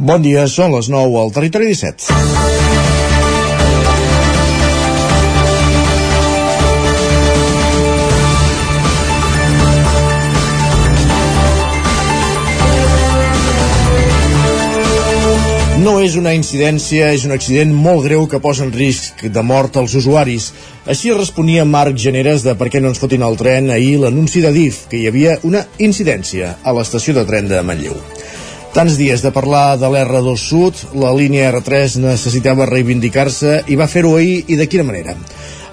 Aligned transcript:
Bon 0.00 0.22
dia, 0.24 0.46
són 0.48 0.72
les 0.72 0.86
9 0.88 1.16
al 1.20 1.28
Territori 1.28 1.66
17. 1.68 2.06
No 15.84 15.98
és 16.00 16.16
una 16.16 16.32
incidència, 16.32 17.10
és 17.12 17.26
un 17.28 17.36
accident 17.36 17.68
molt 17.76 18.06
greu 18.08 18.24
que 18.24 18.40
posa 18.40 18.64
en 18.64 18.72
risc 18.72 19.26
de 19.28 19.44
mort 19.44 19.76
als 19.76 19.98
usuaris. 20.00 20.48
Així 20.88 21.12
responia 21.12 21.68
Marc 21.68 22.00
Generes 22.00 22.40
de 22.48 22.56
per 22.56 22.70
què 22.72 22.80
no 22.80 22.88
ens 22.94 23.02
fotin 23.04 23.28
el 23.28 23.36
tren 23.36 23.68
ahir 23.68 23.98
l'anunci 24.00 24.40
de 24.40 24.56
DIF, 24.56 24.86
que 24.88 24.96
hi 24.96 25.12
havia 25.12 25.36
una 25.44 25.66
incidència 25.76 26.54
a 26.64 26.72
l'estació 26.72 27.20
de 27.20 27.28
tren 27.28 27.52
de 27.52 27.60
Manlleu. 27.60 28.00
Tants 28.70 28.94
dies 28.94 29.18
de 29.18 29.32
parlar 29.34 29.74
de 29.82 29.88
l'R2 29.90 30.36
Sud, 30.38 30.80
la 30.94 31.10
línia 31.10 31.48
R3 31.50 31.96
necessitava 32.04 32.68
reivindicar-se 32.70 33.64
i 33.66 33.74
va 33.74 33.88
fer-ho 33.90 34.12
ahir 34.14 34.44
i 34.46 34.58
de 34.60 34.68
quina 34.70 34.84
manera? 34.86 35.16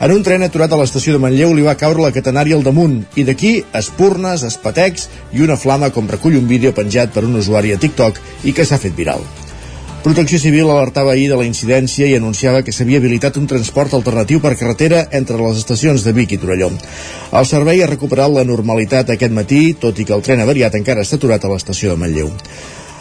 En 0.02 0.14
un 0.16 0.24
tren 0.26 0.42
aturat 0.42 0.72
a 0.74 0.80
l'estació 0.80 1.14
de 1.14 1.22
Manlleu 1.22 1.54
li 1.54 1.66
va 1.66 1.78
caure 1.78 2.02
la 2.02 2.10
catenària 2.16 2.58
al 2.58 2.66
damunt 2.66 3.04
i 3.14 3.26
d'aquí 3.28 3.52
espurnes, 3.78 4.42
espatecs 4.50 5.12
i 5.38 5.46
una 5.46 5.60
flama 5.62 5.92
com 5.94 6.10
recull 6.10 6.40
un 6.40 6.50
vídeo 6.50 6.74
penjat 6.74 7.14
per 7.14 7.22
un 7.28 7.38
usuari 7.38 7.76
a 7.76 7.78
TikTok 7.78 8.18
i 8.50 8.54
que 8.58 8.66
s'ha 8.66 8.82
fet 8.82 8.98
viral. 8.98 9.22
Protecció 10.02 10.40
Civil 10.42 10.70
alertava 10.74 11.14
ahir 11.14 11.28
de 11.30 11.38
la 11.38 11.46
incidència 11.46 12.10
i 12.10 12.16
anunciava 12.18 12.64
que 12.66 12.74
s'havia 12.74 12.98
habilitat 12.98 13.38
un 13.38 13.46
transport 13.46 13.94
alternatiu 13.94 14.42
per 14.42 14.56
carretera 14.58 15.04
entre 15.20 15.38
les 15.38 15.62
estacions 15.62 16.02
de 16.02 16.16
Vic 16.18 16.34
i 16.34 16.42
Torelló. 16.42 16.72
El 17.30 17.46
servei 17.46 17.84
ha 17.84 17.92
recuperat 17.94 18.34
la 18.34 18.48
normalitat 18.48 19.14
aquest 19.14 19.38
matí, 19.38 19.62
tot 19.78 20.02
i 20.02 20.08
que 20.08 20.18
el 20.18 20.26
tren 20.26 20.42
avariat 20.42 20.82
encara 20.82 21.06
està 21.06 21.22
aturat 21.22 21.46
a 21.46 21.54
l'estació 21.54 21.94
de 21.94 22.02
Manlleu. 22.02 22.34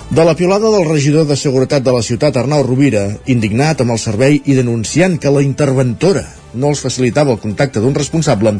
De 0.09 0.25
la 0.25 0.37
piolada 0.37 0.71
del 0.71 0.89
regidor 0.89 1.27
de 1.27 1.35
Seguretat 1.35 1.83
de 1.83 1.91
la 1.91 2.01
ciutat, 2.01 2.37
Arnau 2.39 2.63
Rovira, 2.63 3.09
indignat 3.27 3.81
amb 3.83 3.91
el 3.91 3.99
servei 3.99 4.37
i 4.39 4.55
denunciant 4.55 5.17
que 5.19 5.33
la 5.35 5.43
interventora 5.43 6.23
no 6.55 6.71
els 6.71 6.81
facilitava 6.85 7.35
el 7.35 7.41
contacte 7.43 7.83
d'un 7.83 7.95
responsable, 7.95 8.53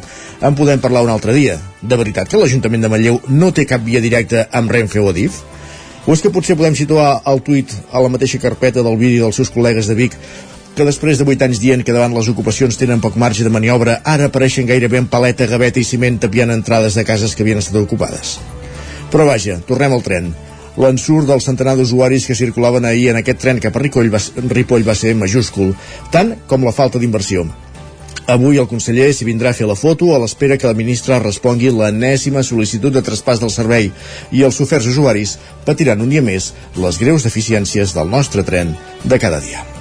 en 0.43 0.57
podem 0.59 0.83
parlar 0.83 1.05
un 1.07 1.13
altre 1.15 1.33
dia. 1.37 1.55
De 1.81 1.97
veritat 1.97 2.27
que 2.29 2.41
l'Ajuntament 2.41 2.83
de 2.83 2.91
Manlleu 2.91 3.21
no 3.31 3.53
té 3.55 3.65
cap 3.65 3.87
via 3.87 4.03
directa 4.03 4.49
amb 4.51 4.75
Renfe 4.75 4.99
o 4.99 5.07
Adif? 5.13 5.39
O 6.07 6.17
és 6.17 6.25
que 6.25 6.33
potser 6.35 6.59
podem 6.59 6.75
situar 6.75 7.21
el 7.31 7.41
tuit 7.47 7.71
a 7.93 8.03
la 8.03 8.11
mateixa 8.11 8.43
carpeta 8.43 8.83
del 8.83 8.99
vídeo 8.99 9.23
dels 9.23 9.39
seus 9.39 9.55
col·legues 9.55 9.87
de 9.87 9.97
Vic 10.03 10.19
que 10.77 10.85
després 10.85 11.17
de 11.17 11.25
8 11.25 11.47
anys 11.47 11.63
dient 11.63 11.87
que 11.87 11.95
davant 11.95 12.13
les 12.13 12.27
ocupacions 12.29 12.77
tenen 12.77 13.01
poc 13.01 13.15
marge 13.17 13.47
de 13.47 13.55
maniobra, 13.55 14.01
ara 14.05 14.27
apareixen 14.29 14.67
gairebé 14.69 14.99
en 15.01 15.07
paleta, 15.09 15.47
gaveta 15.49 15.81
i 15.81 15.87
ciment 15.89 16.19
tapiant 16.21 16.53
entrades 16.53 16.99
de 16.99 17.07
cases 17.07 17.33
que 17.33 17.47
havien 17.47 17.63
estat 17.63 17.79
ocupades. 17.81 18.37
Però 19.15 19.25
vaja, 19.25 19.57
tornem 19.65 19.95
al 19.95 20.05
tren. 20.05 20.35
L'ensurt 20.77 21.29
del 21.31 21.41
centenar 21.41 21.77
d'usuaris 21.77 22.27
que 22.29 22.37
circulaven 22.37 22.85
ahir 22.85 23.11
en 23.11 23.21
aquest 23.21 23.41
tren 23.41 23.61
cap 23.63 23.77
a 23.77 23.83
Ripoll 23.85 24.11
va, 24.13 24.21
Ripoll 24.53 24.85
va 24.85 24.97
ser 24.99 25.15
majúscul, 25.17 25.73
tant 26.13 26.35
com 26.51 26.67
la 26.67 26.75
falta 26.77 27.01
d'inversió. 27.01 27.47
Avui 28.27 28.59
el 28.59 28.67
conseller 28.67 29.13
s'hi 29.15 29.29
vindrà 29.29 29.53
a 29.53 29.57
fer 29.57 29.69
la 29.71 29.77
foto 29.79 30.11
a 30.13 30.19
l'espera 30.19 30.57
que 30.59 30.67
la 30.67 30.75
ministra 30.75 31.21
respongui 31.23 31.71
l'enèsima 31.71 32.43
sol·licitud 32.43 32.97
de 32.97 33.05
traspàs 33.07 33.39
del 33.43 33.55
servei 33.55 33.93
i 34.33 34.43
els 34.43 34.59
oferts 34.65 34.91
usuaris 34.91 35.37
patiran 35.69 36.03
un 36.03 36.11
dia 36.11 36.25
més 36.27 36.51
les 36.75 36.99
greus 36.99 37.29
deficiències 37.29 37.95
del 37.95 38.11
nostre 38.11 38.43
tren 38.43 38.75
de 39.05 39.23
cada 39.23 39.41
dia. 39.41 39.76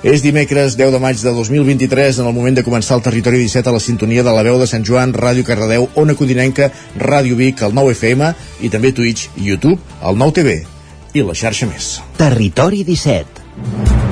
És 0.00 0.22
dimecres 0.24 0.78
10 0.80 0.94
de 0.94 0.98
maig 1.02 1.20
de 1.20 1.32
2023 1.36 2.22
en 2.22 2.28
el 2.30 2.32
moment 2.32 2.56
de 2.56 2.64
començar 2.64 2.96
el 2.96 3.04
Territori 3.04 3.42
17 3.42 3.68
a 3.68 3.74
la 3.76 3.82
sintonia 3.84 4.24
de 4.24 4.32
la 4.32 4.44
veu 4.46 4.56
de 4.56 4.68
Sant 4.70 4.86
Joan, 4.86 5.12
Ràdio 5.12 5.44
Cardedeu, 5.44 5.90
Ona 6.00 6.16
Codinenca, 6.16 6.70
Ràdio 6.96 7.36
Vic, 7.36 7.60
el 7.68 7.76
9 7.76 7.92
FM 7.98 8.32
i 8.64 8.72
també 8.72 8.94
Twitch, 8.96 9.28
YouTube, 9.36 9.76
el 10.00 10.16
9 10.16 10.38
TV 10.40 10.60
i 11.12 11.26
la 11.26 11.36
xarxa 11.36 11.68
més. 11.68 11.98
Territori 12.16 12.80
17 12.88 14.09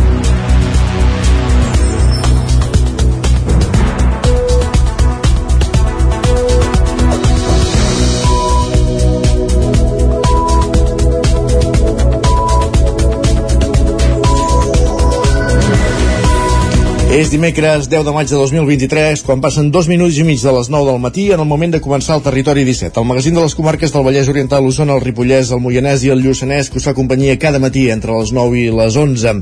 És 17.18 17.32
dimecres 17.32 17.88
10 17.90 18.04
de 18.06 18.12
maig 18.14 18.28
de 18.30 18.36
2023, 18.38 19.24
quan 19.26 19.40
passen 19.42 19.72
dos 19.74 19.88
minuts 19.90 20.20
i 20.20 20.22
mig 20.22 20.38
de 20.38 20.52
les 20.54 20.68
9 20.70 20.86
del 20.86 21.00
matí, 21.02 21.24
en 21.34 21.40
el 21.42 21.48
moment 21.50 21.72
de 21.74 21.80
començar 21.82 22.14
el 22.14 22.22
Territori 22.22 22.62
17, 22.62 22.94
el 23.00 23.06
magazín 23.08 23.34
de 23.34 23.42
les 23.42 23.56
comarques 23.58 23.90
del 23.90 24.04
Vallès 24.06 24.28
Oriental, 24.30 24.62
l'Osona, 24.62 24.94
el 24.94 25.02
Ripollès, 25.02 25.50
el 25.50 25.58
Moianès 25.58 26.04
i 26.06 26.12
el 26.14 26.22
Lluçanès, 26.22 26.70
que 26.70 26.78
us 26.78 26.86
fa 26.86 26.94
companyia 26.94 27.34
cada 27.42 27.58
matí 27.58 27.88
entre 27.90 28.14
les 28.14 28.30
9 28.30 28.60
i 28.60 28.68
les 28.70 28.94
11. 29.02 29.32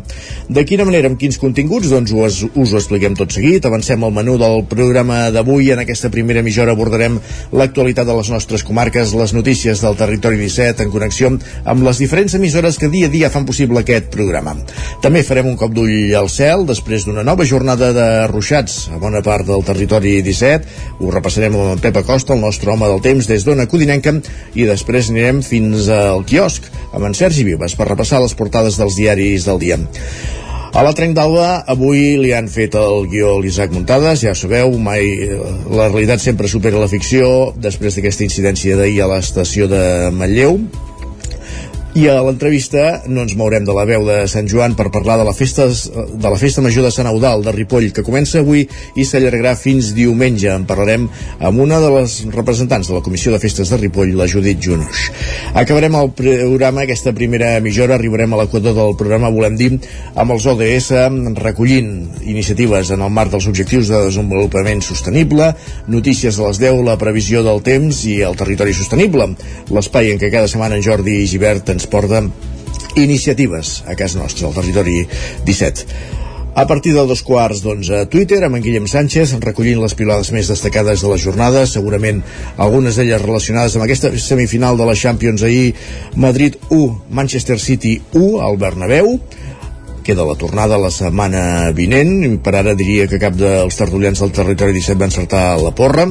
De 0.49 0.65
quina 0.65 0.87
manera, 0.89 1.11
amb 1.13 1.21
quins 1.21 1.37
continguts? 1.37 1.91
Doncs 1.93 2.15
us, 2.17 2.39
us 2.55 2.73
ho 2.73 2.81
expliquem 2.81 3.19
tot 3.19 3.37
seguit. 3.37 3.69
Avancem 3.69 4.09
al 4.09 4.17
menú 4.17 4.39
del 4.41 4.65
programa 4.73 5.27
d'avui. 5.29 5.69
En 5.77 5.85
aquesta 5.85 6.09
primera 6.09 6.41
mitja 6.41 6.65
hora 6.65 6.73
abordarem 6.73 7.21
l'actualitat 7.53 8.09
de 8.09 8.17
les 8.17 8.33
nostres 8.33 8.65
comarques, 8.65 9.13
les 9.13 9.37
notícies 9.37 9.85
del 9.85 10.01
Territori 10.01 10.41
17, 10.41 10.89
en 10.89 10.95
connexió 10.97 11.35
amb 11.67 11.85
les 11.85 12.01
diferents 12.01 12.41
emissores 12.41 12.81
que 12.81 12.89
dia 12.89 13.13
a 13.13 13.15
dia 13.19 13.29
fan 13.29 13.45
possible 13.45 13.85
aquest 13.85 14.09
programa. 14.17 14.57
També 15.05 15.27
farem 15.29 15.53
un 15.53 15.61
cop 15.61 15.77
d'ull 15.77 16.17
al 16.17 16.33
cel, 16.33 16.65
després 16.73 17.05
d'una 17.05 17.27
nova 17.27 17.45
jornada 17.45 17.66
jornada 17.67 17.93
de 17.93 18.27
ruixats 18.31 18.87
a 18.95 18.99
bona 19.03 19.19
part 19.27 19.43
del 19.49 19.65
territori 19.67 20.21
17. 20.23 21.01
Ho 21.03 21.11
repassarem 21.11 21.57
amb 21.57 21.73
en 21.73 21.81
Pep 21.83 21.97
Acosta, 21.99 22.37
el 22.37 22.45
nostre 22.45 22.71
home 22.71 22.87
del 22.87 23.03
temps, 23.03 23.27
des 23.27 23.43
d'Ona 23.43 23.67
Codinenca, 23.67 24.13
i 24.55 24.69
després 24.69 25.11
anirem 25.11 25.43
fins 25.43 25.89
al 25.91 26.23
quiosc 26.29 26.71
amb 26.93 27.09
en 27.09 27.19
Sergi 27.19 27.43
Vives 27.43 27.75
per 27.75 27.89
repassar 27.89 28.23
les 28.23 28.37
portades 28.39 28.79
dels 28.79 28.95
diaris 28.95 29.49
del 29.51 29.59
dia. 29.59 29.81
A 30.77 30.85
la 30.87 30.95
Trenc 30.95 31.17
d'Alba 31.19 31.65
avui 31.67 32.15
li 32.23 32.31
han 32.37 32.47
fet 32.47 32.79
el 32.79 33.09
guió 33.11 33.41
l'Isaac 33.43 33.75
Muntades, 33.75 34.23
ja 34.23 34.37
sabeu, 34.39 34.71
mai 34.79 35.11
la 35.67 35.89
realitat 35.89 36.23
sempre 36.23 36.47
supera 36.47 36.79
la 36.79 36.93
ficció 36.93 37.51
després 37.57 37.99
d'aquesta 37.99 38.29
incidència 38.29 38.79
d'ahir 38.79 39.01
a 39.03 39.11
l'estació 39.17 39.67
de 39.67 40.13
Manlleu 40.15 40.61
i 41.97 42.03
a 42.13 42.19
l'entrevista 42.21 43.07
no 43.09 43.23
ens 43.25 43.33
mourem 43.41 43.65
de 43.65 43.73
la 43.73 43.87
veu 43.89 44.03
de 44.05 44.17
Sant 44.29 44.45
Joan 44.51 44.75
per 44.77 44.91
parlar 44.93 45.15
de 45.17 45.25
la 45.25 45.33
festa, 45.33 45.65
de 45.65 46.29
la 46.29 46.37
festa 46.37 46.61
major 46.61 46.85
de 46.85 46.91
Sant 46.93 47.09
Eudal 47.09 47.41
de 47.41 47.55
Ripoll, 47.55 47.87
que 47.97 48.05
comença 48.05 48.43
avui 48.43 48.67
i 49.01 49.07
s'allargarà 49.09 49.55
fins 49.57 49.95
diumenge. 49.97 50.51
En 50.53 50.67
parlarem 50.69 51.07
amb 51.41 51.63
una 51.65 51.79
de 51.81 51.89
les 51.95 52.19
representants 52.35 52.91
de 52.91 52.99
la 52.99 53.01
Comissió 53.01 53.33
de 53.33 53.41
Festes 53.41 53.73
de 53.73 53.79
Ripoll, 53.81 54.13
la 54.19 54.27
Judit 54.29 54.61
Junos. 54.61 55.07
Acabarem 55.57 55.97
el 55.97 56.13
programa, 56.19 56.83
aquesta 56.85 57.15
primera 57.17 57.55
mitjora, 57.65 57.97
arribarem 57.97 58.37
a 58.37 58.43
l'equador 58.43 58.77
del 58.77 58.93
programa, 59.01 59.33
volem 59.33 59.57
dir, 59.57 59.71
amb 60.13 60.37
els 60.37 60.45
ODS, 60.53 60.91
recollint 61.41 61.91
iniciatives 62.29 62.93
en 62.93 63.07
el 63.07 63.15
marc 63.15 63.33
dels 63.33 63.49
objectius 63.49 63.89
de 63.89 64.03
desenvolupament 64.11 64.85
sostenible, 64.85 65.49
notícies 65.89 66.37
a 66.37 66.51
les 66.51 66.61
10, 66.61 66.85
la 66.85 67.01
previsió 67.01 67.41
del 67.47 67.65
temps 67.65 68.05
i 68.05 68.21
el 68.27 68.37
territori 68.37 68.77
sostenible, 68.77 69.33
l'espai 69.73 70.13
en 70.13 70.21
què 70.21 70.33
cada 70.35 70.53
setmana 70.53 70.77
en 70.77 70.85
Jordi 70.85 71.23
Givert 71.25 71.73
ens 71.73 71.86
porta 71.93 72.23
iniciatives 72.97 73.83
a 73.87 73.97
casa 73.97 74.19
nostra, 74.19 74.49
al 74.49 74.55
territori 74.57 75.03
17. 75.45 75.87
A 76.57 76.65
partir 76.67 76.95
de 76.97 77.03
dos 77.05 77.21
quarts 77.21 77.61
d'onze 77.61 77.99
a 78.01 78.07
Twitter, 78.09 78.39
amb 78.47 78.57
en 78.57 78.63
Guillem 78.65 78.87
Sánchez, 78.89 79.35
recollint 79.45 79.77
les 79.83 79.93
pilades 79.93 80.31
més 80.33 80.49
destacades 80.49 81.03
de 81.05 81.11
la 81.11 81.19
jornada, 81.21 81.67
segurament 81.69 82.23
algunes 82.57 82.97
d'elles 82.97 83.21
relacionades 83.21 83.77
amb 83.77 83.85
aquesta 83.85 84.09
semifinal 84.17 84.81
de 84.81 84.87
la 84.89 84.95
Champions 84.97 85.45
ahir, 85.45 85.75
Madrid 86.17 86.57
1, 86.71 87.03
Manchester 87.13 87.59
City 87.61 87.99
1, 88.15 88.41
al 88.41 88.57
Bernabéu, 88.57 89.19
queda 90.07 90.25
la 90.25 90.39
tornada 90.41 90.81
la 90.81 90.89
setmana 90.89 91.75
vinent, 91.77 92.23
i 92.25 92.33
per 92.41 92.57
ara 92.63 92.73
diria 92.79 93.05
que 93.11 93.21
cap 93.21 93.37
dels 93.37 93.77
tertulians 93.77 94.25
del 94.25 94.33
territori 94.33 94.73
17 94.79 94.97
va 94.97 95.11
encertar 95.11 95.45
la 95.61 95.75
porra, 95.77 96.09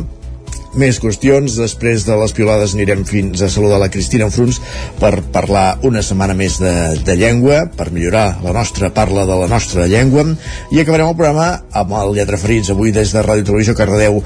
més 0.79 0.99
qüestions. 1.01 1.57
Després 1.59 2.05
de 2.07 2.17
les 2.19 2.33
piolades 2.35 2.75
anirem 2.75 3.05
fins 3.07 3.43
a 3.43 3.49
saludar 3.51 3.79
la 3.81 3.89
Cristina 3.93 4.27
Enfruns 4.29 4.61
per 4.99 5.13
parlar 5.35 5.79
una 5.87 6.03
setmana 6.05 6.35
més 6.37 6.59
de, 6.61 6.73
de 7.05 7.17
llengua, 7.19 7.65
per 7.75 7.91
millorar 7.95 8.41
la 8.43 8.53
nostra 8.55 8.91
parla 8.95 9.25
de 9.27 9.39
la 9.43 9.49
nostra 9.51 9.87
llengua. 9.91 10.25
I 10.71 10.81
acabarem 10.81 11.11
el 11.11 11.17
programa 11.17 11.49
amb 11.75 11.95
el 12.01 12.15
Lletra 12.19 12.39
Ferits, 12.41 12.71
avui 12.73 12.93
des 12.95 13.13
de 13.15 13.23
Ràdio 13.25 13.47
Televisió 13.51 13.75
Cardedeu, 13.77 14.21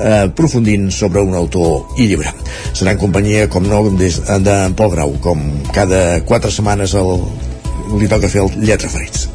eh, 0.00 0.24
aprofundint 0.24 0.90
sobre 0.94 1.22
un 1.22 1.34
autor 1.38 1.98
i 1.98 2.08
llibre. 2.10 2.34
Serà 2.72 2.94
en 2.94 3.02
companyia, 3.02 3.48
com 3.50 3.66
no, 3.68 3.84
des 3.98 4.20
de 4.20 4.58
Pol 4.78 4.94
Grau, 4.94 5.16
com 5.24 5.46
cada 5.74 6.20
quatre 6.28 6.52
setmanes 6.54 6.96
el, 6.98 7.16
li 7.98 8.10
toca 8.10 8.30
fer 8.32 8.44
el 8.46 8.60
Lletra 8.64 8.90
Ferits. 8.90 9.33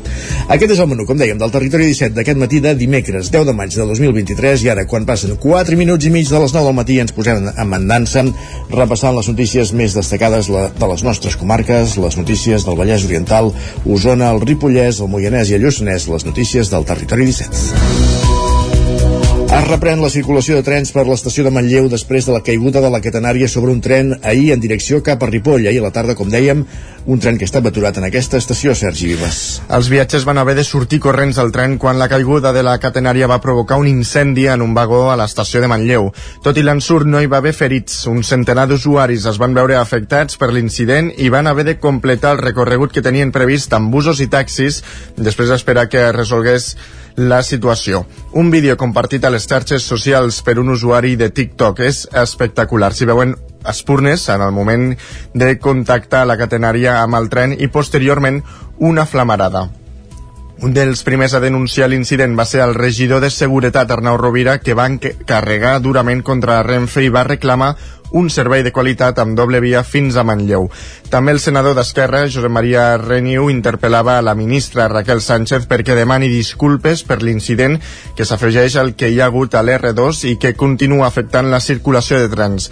Aquest 0.50 0.74
és 0.75 0.81
el 0.81 0.89
menú, 0.92 1.06
com 1.10 1.19
dèiem, 1.19 1.38
del 1.39 1.51
Territori 1.54 1.89
17 1.92 2.16
d'aquest 2.18 2.39
matí 2.42 2.62
de 2.63 2.74
dimecres 2.77 3.31
10 3.33 3.48
de 3.50 3.56
maig 3.57 3.75
de 3.75 3.86
2023 3.86 4.66
i 4.66 4.71
ara, 4.74 4.86
quan 4.89 5.07
passen 5.10 5.36
4 5.42 5.77
minuts 5.80 6.06
i 6.06 6.13
mig 6.13 6.30
de 6.30 6.42
les 6.42 6.56
9 6.56 6.69
del 6.69 6.77
matí, 6.77 7.00
ens 7.01 7.16
posem 7.16 7.50
en 7.50 7.69
mandança 7.69 8.25
repassant 8.71 9.16
les 9.16 9.30
notícies 9.31 9.74
més 9.74 9.95
destacades 9.98 10.50
de 10.50 10.89
les 10.94 11.06
nostres 11.06 11.38
comarques, 11.39 11.98
les 11.98 12.18
notícies 12.19 12.66
del 12.66 12.80
Vallès 12.80 13.06
Oriental, 13.07 13.54
Osona, 13.86 14.33
el 14.33 14.44
Ripollès, 14.45 15.01
el 15.04 15.13
Moianès 15.13 15.54
i 15.54 15.60
el 15.60 15.66
Lluçanès, 15.68 16.10
les 16.12 16.27
notícies 16.27 16.74
del 16.74 16.88
Territori 16.89 17.30
17. 17.31 18.29
Es 19.60 19.68
reprèn 19.68 20.00
la 20.00 20.08
circulació 20.08 20.56
de 20.56 20.64
trens 20.64 20.94
per 20.96 21.04
l'estació 21.04 21.44
de 21.44 21.52
Manlleu 21.52 21.90
després 21.92 22.24
de 22.24 22.32
la 22.32 22.40
caiguda 22.48 22.80
de 22.80 22.90
la 22.94 23.02
catenària 23.04 23.50
sobre 23.52 23.74
un 23.74 23.82
tren 23.84 24.14
ahir 24.24 24.54
en 24.54 24.62
direcció 24.64 25.02
cap 25.04 25.20
a 25.20 25.28
Ripoll. 25.28 25.66
Ahir 25.68 25.82
a 25.82 25.90
la 25.90 25.92
tarda, 25.92 26.16
com 26.16 26.30
dèiem, 26.32 26.62
un 27.12 27.20
tren 27.20 27.36
que 27.38 27.44
estava 27.44 27.68
aturat 27.68 27.98
en 28.00 28.06
aquesta 28.08 28.40
estació, 28.40 28.72
Sergi 28.72 29.10
Vives. 29.10 29.40
Els 29.76 29.90
viatgers 29.92 30.24
van 30.24 30.40
haver 30.40 30.56
de 30.56 30.64
sortir 30.64 31.02
corrents 31.04 31.42
del 31.42 31.52
tren 31.52 31.76
quan 31.82 32.00
la 32.00 32.08
caiguda 32.08 32.54
de 32.56 32.64
la 32.64 32.78
catenària 32.80 33.28
va 33.28 33.42
provocar 33.44 33.82
un 33.82 33.90
incendi 33.92 34.48
en 34.48 34.64
un 34.64 34.78
vagó 34.78 35.02
a 35.12 35.18
l'estació 35.20 35.60
de 35.60 35.68
Manlleu. 35.68 36.08
Tot 36.46 36.56
i 36.56 36.64
l'ensurt 36.64 37.10
no 37.12 37.20
hi 37.20 37.28
va 37.28 37.42
haver 37.44 37.54
ferits. 37.58 38.06
Un 38.08 38.24
centenar 38.24 38.70
d'usuaris 38.70 39.28
es 39.28 39.42
van 39.44 39.58
veure 39.60 39.76
afectats 39.76 40.40
per 40.40 40.54
l'incident 40.56 41.12
i 41.18 41.28
van 41.28 41.52
haver 41.52 41.68
de 41.68 41.76
completar 41.84 42.38
el 42.38 42.42
recorregut 42.46 42.96
que 42.96 43.04
tenien 43.04 43.36
previst 43.36 43.76
amb 43.76 43.92
busos 43.92 44.24
i 44.24 44.32
taxis 44.32 44.80
després 45.20 45.52
d'esperar 45.52 45.90
que 45.92 46.14
resolgués 46.16 46.72
la 47.19 47.42
situació. 47.44 48.06
Un 48.31 48.50
vídeo 48.51 48.77
compartit 48.80 49.25
a 49.25 49.31
les 49.33 49.48
xarxes 49.50 49.83
socials 49.83 50.39
per 50.45 50.56
un 50.62 50.71
usuari 50.71 51.18
de 51.19 51.27
TikTok 51.30 51.81
és 51.83 52.06
espectacular. 52.16 52.94
Si 52.95 53.07
veuen 53.10 53.36
espurnes 53.68 54.30
en 54.30 54.42
el 54.42 54.54
moment 54.56 54.94
de 55.33 55.50
contactar 55.60 56.24
la 56.25 56.38
catenària 56.39 57.01
amb 57.01 57.19
el 57.19 57.27
tren 57.30 57.57
i 57.57 57.68
posteriorment 57.68 58.39
una 58.80 59.06
flamarada. 59.06 59.68
Un 60.60 60.74
dels 60.75 61.06
primers 61.07 61.33
a 61.36 61.39
denunciar 61.39 61.88
l'incident 61.88 62.33
va 62.39 62.45
ser 62.48 62.60
el 62.63 62.74
regidor 62.75 63.21
de 63.24 63.30
Seguretat 63.31 63.92
Arnau 63.92 64.18
Rovira 64.19 64.57
que 64.60 64.75
va 64.75 64.89
carregar 65.27 65.77
durament 65.80 66.24
contra 66.24 66.62
Renfe 66.63 67.04
i 67.04 67.12
va 67.12 67.24
reclamar 67.27 67.75
un 68.12 68.30
servei 68.30 68.64
de 68.64 68.72
qualitat 68.72 69.20
amb 69.20 69.38
doble 69.38 69.62
via 69.64 69.84
fins 69.84 70.18
a 70.18 70.24
Manlleu. 70.24 70.70
També 71.10 71.34
el 71.36 71.42
senador 71.44 71.76
d'Esquerra, 71.78 72.26
Josep 72.28 72.52
Maria 72.52 72.98
Reniu, 72.98 73.50
interpel·lava 73.54 74.18
a 74.18 74.26
la 74.26 74.36
ministra 74.36 74.88
Raquel 74.92 75.22
Sánchez 75.22 75.68
perquè 75.70 75.98
demani 75.98 76.30
disculpes 76.32 77.04
per 77.04 77.22
l'incident 77.22 77.80
que 78.16 78.26
s'afegeix 78.26 78.78
al 78.78 78.96
que 78.96 79.10
hi 79.10 79.20
ha 79.20 79.30
hagut 79.30 79.56
a 79.56 79.64
l'R2 79.64 80.26
i 80.32 80.38
que 80.42 80.56
continua 80.58 81.08
afectant 81.08 81.52
la 81.52 81.62
circulació 81.64 82.20
de 82.22 82.30
trens. 82.34 82.70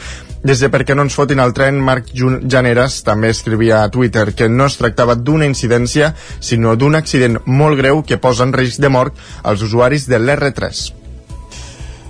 Des 0.48 0.62
de 0.62 0.70
perquè 0.72 0.96
no 0.96 1.04
ens 1.04 1.16
fotin 1.18 1.42
el 1.44 1.54
tren, 1.58 1.80
Marc 1.84 2.14
Janeres 2.14 3.02
també 3.08 3.32
escrivia 3.34 3.82
a 3.82 3.90
Twitter 3.92 4.30
que 4.38 4.48
no 4.50 4.70
es 4.70 4.78
tractava 4.80 5.18
d'una 5.18 5.50
incidència, 5.50 6.14
sinó 6.40 6.76
d'un 6.76 6.96
accident 6.96 7.42
molt 7.46 7.82
greu 7.82 8.06
que 8.06 8.22
posa 8.22 8.46
en 8.48 8.54
risc 8.56 8.80
de 8.80 8.94
mort 8.94 9.18
als 9.44 9.66
usuaris 9.66 10.08
de 10.08 10.22
l'R3. 10.22 10.97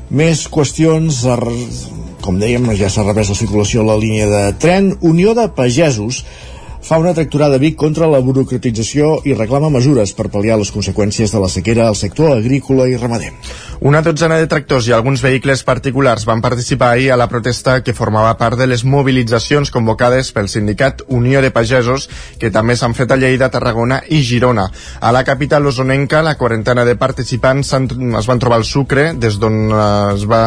Més 0.07 0.45
qüestions 0.47 1.25
com 2.23 2.37
dèiem, 2.39 2.69
ja 2.79 2.89
s'ha 2.91 3.05
revès 3.05 3.29
la 3.31 3.39
circulació 3.39 3.83
a 3.83 3.87
la 3.89 3.97
línia 3.99 4.27
de 4.31 4.43
tren. 4.59 4.93
Unió 5.05 5.33
de 5.37 5.47
Pagesos 5.55 6.23
fa 6.81 6.97
una 6.97 7.13
tracturada 7.13 7.55
a 7.55 7.61
Vic 7.61 7.75
contra 7.75 8.07
la 8.07 8.19
burocratització 8.23 9.17
i 9.27 9.33
reclama 9.35 9.69
mesures 9.73 10.13
per 10.17 10.29
pal·liar 10.33 10.57
les 10.59 10.71
conseqüències 10.71 11.33
de 11.33 11.41
la 11.41 11.49
sequera 11.51 11.87
al 11.87 11.97
sector 11.99 12.35
agrícola 12.37 12.87
i 12.87 12.95
ramader. 12.97 13.33
Una 13.81 14.01
dotzena 14.01 14.39
de 14.41 14.47
tractors 14.49 14.87
i 14.87 14.95
alguns 14.95 15.21
vehicles 15.21 15.63
particulars 15.63 16.25
van 16.25 16.41
participar 16.41 16.93
ahir 16.93 17.11
a 17.11 17.17
la 17.19 17.27
protesta 17.29 17.81
que 17.83 17.93
formava 17.93 18.37
part 18.39 18.57
de 18.57 18.67
les 18.67 18.83
mobilitzacions 18.83 19.71
convocades 19.71 20.31
pel 20.33 20.49
sindicat 20.49 21.03
Unió 21.07 21.41
de 21.41 21.51
Pagesos, 21.51 22.09
que 22.39 22.51
també 22.51 22.75
s'han 22.75 22.95
fet 22.97 23.11
a 23.11 23.19
Lleida, 23.19 23.51
Tarragona 23.53 24.01
i 24.09 24.23
Girona. 24.23 24.69
A 25.01 25.11
la 25.11 25.23
capital 25.23 25.67
osonenca, 25.67 26.23
la 26.23 26.37
quarantena 26.37 26.85
de 26.85 26.95
participants 26.95 27.73
es 27.73 28.27
van 28.27 28.39
trobar 28.39 28.61
el 28.63 28.65
sucre, 28.65 29.11
des 29.13 29.37
d'on 29.37 29.67
es 30.15 30.25
va 30.25 30.43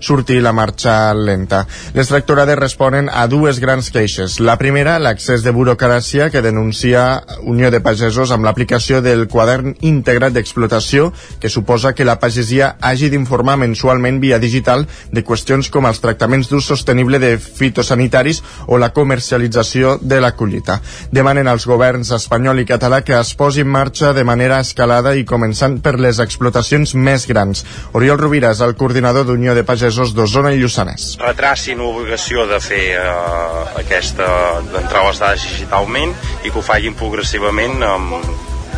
sortir 0.00 0.42
la 0.42 0.52
marxa 0.52 1.14
lenta. 1.14 1.64
Les 1.94 2.08
tractorades 2.08 2.58
responen 2.58 3.08
a 3.12 3.26
dues 3.26 3.60
grans 3.60 3.90
queixes. 3.90 4.38
La 4.40 4.56
primera, 4.60 4.98
l'accés 4.98 5.42
de 5.42 5.52
burocràcia 5.52 6.30
que 6.30 6.42
denuncia 6.44 7.22
Unió 7.42 7.70
de 7.70 7.80
Pagesos 7.80 8.30
amb 8.34 8.46
l'aplicació 8.46 9.00
del 9.02 9.26
quadern 9.28 9.74
integrat 9.80 10.34
d'explotació 10.36 11.12
que 11.40 11.48
suposa 11.48 11.94
que 11.94 12.04
la 12.04 12.18
pagesia 12.20 12.74
hagi 12.80 13.10
d'informar 13.10 13.56
mensualment 13.56 14.20
via 14.20 14.38
digital 14.42 14.86
de 15.12 15.24
qüestions 15.24 15.70
com 15.72 15.88
els 15.88 16.00
tractaments 16.04 16.50
d'ús 16.50 16.68
sostenible 16.68 17.18
de 17.22 17.36
fitosanitaris 17.38 18.42
o 18.66 18.78
la 18.78 18.92
comercialització 18.92 19.96
de 20.00 20.20
la 20.20 20.34
collita. 20.36 20.80
Demanen 21.10 21.48
als 21.48 21.66
governs 21.66 22.12
espanyol 22.14 22.60
i 22.60 22.68
català 22.68 23.02
que 23.06 23.16
es 23.18 23.34
posi 23.34 23.64
en 23.64 23.72
marxa 23.72 24.12
de 24.12 24.24
manera 24.24 24.60
escalada 24.60 25.14
i 25.16 25.24
començant 25.24 25.80
per 25.80 25.96
les 26.00 26.20
explotacions 26.22 26.94
més 26.94 27.26
grans. 27.26 27.64
Oriol 27.94 28.20
Rovira 28.20 28.52
és 28.52 28.60
el 28.60 28.76
coordinador 28.76 29.26
d'Unió 29.26 29.54
de 29.54 29.64
Pagesos 29.64 29.85
pagesos 29.86 30.10
d'Osona 30.16 30.50
i 30.50 30.58
Lluçanès. 30.58 31.14
Retracin 31.20 31.78
l'obligació 31.78 32.46
de 32.50 32.58
fer 32.58 32.96
eh, 32.98 33.78
aquesta 33.78 34.26
d'entrar 34.72 35.04
les 35.06 35.20
dades 35.22 35.44
digitalment 35.46 36.14
i 36.42 36.50
que 36.50 36.58
ho 36.58 36.64
facin 36.64 36.96
progressivament 36.98 37.84
amb, 37.86 38.16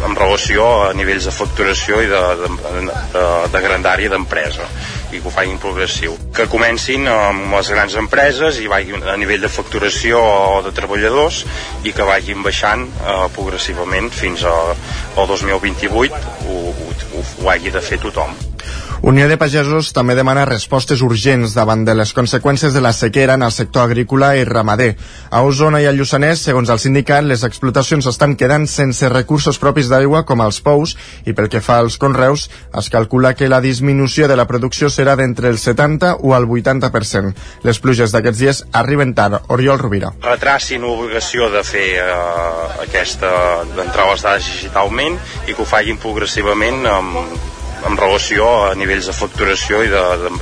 en 0.04 0.16
relació 0.18 0.66
a 0.84 0.90
nivells 0.94 1.24
de 1.26 1.32
facturació 1.32 2.02
i 2.04 2.10
de, 2.10 2.20
de, 2.42 2.50
de, 3.14 3.22
de 3.54 3.62
grandària 3.64 4.12
d'empresa 4.12 4.66
i 5.08 5.22
que 5.22 5.24
ho 5.30 5.32
facin 5.32 5.56
progressiu. 5.62 6.18
Que 6.36 6.44
comencin 6.52 7.08
amb 7.08 7.56
les 7.56 7.72
grans 7.72 7.96
empreses 7.96 8.60
i 8.60 8.68
vagin 8.68 9.08
a 9.08 9.16
nivell 9.16 9.46
de 9.46 9.52
facturació 9.52 10.20
o 10.20 10.60
de 10.66 10.74
treballadors 10.76 11.40
i 11.88 11.94
que 11.96 12.10
vagin 12.10 12.44
baixant 12.44 12.84
eh, 12.84 13.16
progressivament 13.38 14.12
fins 14.12 14.44
al 14.44 14.76
2028 15.16 16.22
ho, 16.44 16.60
ho, 16.68 16.92
ho, 16.92 17.24
ho 17.24 17.50
hagi 17.54 17.72
de 17.72 17.84
fer 17.88 18.02
tothom. 18.04 18.36
Unió 19.00 19.28
de 19.30 19.36
Pagesos 19.38 19.92
també 19.94 20.16
demana 20.18 20.42
respostes 20.48 21.04
urgents 21.06 21.52
davant 21.54 21.84
de 21.86 21.94
les 21.94 22.10
conseqüències 22.16 22.74
de 22.74 22.80
la 22.82 22.90
sequera 22.92 23.36
en 23.38 23.44
el 23.46 23.52
sector 23.54 23.84
agrícola 23.86 24.32
i 24.34 24.42
ramader. 24.44 24.96
A 25.30 25.44
Osona 25.46 25.78
i 25.80 25.86
a 25.86 25.92
Lluçanès, 25.94 26.42
segons 26.42 26.68
el 26.74 26.80
sindicat, 26.82 27.22
les 27.22 27.44
explotacions 27.46 28.08
estan 28.10 28.34
quedant 28.36 28.66
sense 28.66 29.08
recursos 29.12 29.60
propis 29.62 29.86
d'aigua 29.88 30.24
com 30.26 30.42
els 30.42 30.58
pous 30.66 30.96
i 31.24 31.32
pel 31.32 31.46
que 31.48 31.62
fa 31.62 31.76
als 31.78 31.94
conreus, 31.96 32.48
es 32.74 32.90
calcula 32.90 33.36
que 33.38 33.48
la 33.48 33.60
disminució 33.62 34.26
de 34.26 34.36
la 34.36 34.48
producció 34.50 34.90
serà 34.90 35.14
d'entre 35.14 35.48
el 35.48 35.62
70 35.62 36.16
o 36.18 36.34
el 36.34 36.48
80%. 36.50 37.30
Les 37.62 37.78
pluges 37.78 38.10
d'aquests 38.10 38.42
dies 38.42 38.64
arriben 38.72 39.14
tard. 39.14 39.46
Oriol 39.54 39.78
Rovira. 39.78 40.10
Retracin 40.26 40.82
l'obligació 40.82 41.52
de 41.54 41.62
fer 41.62 41.86
eh, 42.02 42.82
aquesta 42.82 43.30
d'entrar 43.76 44.10
les 44.10 44.26
dades 44.26 44.50
digitalment 44.50 45.20
i 45.46 45.54
que 45.54 45.62
ho 45.62 45.68
facin 45.70 46.02
progressivament 46.02 46.82
amb 46.90 47.56
en 47.86 47.96
relació 47.96 48.48
a 48.68 48.74
nivells 48.78 49.08
de 49.10 49.14
facturació 49.16 49.82
i 49.84 49.90
de, 49.92 50.02
de, 50.22 50.32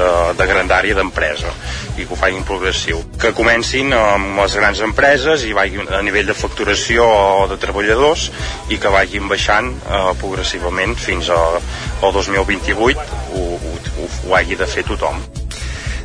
de, 0.00 0.10
de 0.38 0.46
grandària 0.48 0.96
d'empresa 0.98 1.52
i 1.96 2.06
que 2.06 2.14
ho 2.14 2.18
facin 2.18 2.46
progressiu. 2.48 3.02
Que 3.20 3.34
comencin 3.36 3.92
amb 3.96 4.40
les 4.40 4.56
grans 4.58 4.82
empreses 4.84 5.46
i 5.48 5.54
vagin 5.56 5.90
a 5.92 6.02
nivell 6.04 6.30
de 6.30 6.38
facturació 6.38 7.06
o 7.06 7.46
de 7.50 7.60
treballadors 7.62 8.30
i 8.72 8.80
que 8.82 8.92
vagin 8.92 9.28
baixant 9.30 9.72
eh, 9.82 10.02
progressivament 10.22 10.96
fins 10.98 11.30
al 11.32 11.60
2028 12.02 13.06
ho, 13.36 13.46
ho, 13.52 13.78
ho, 13.98 14.10
ho 14.26 14.36
hagi 14.38 14.58
de 14.58 14.68
fer 14.68 14.86
tothom. 14.88 15.22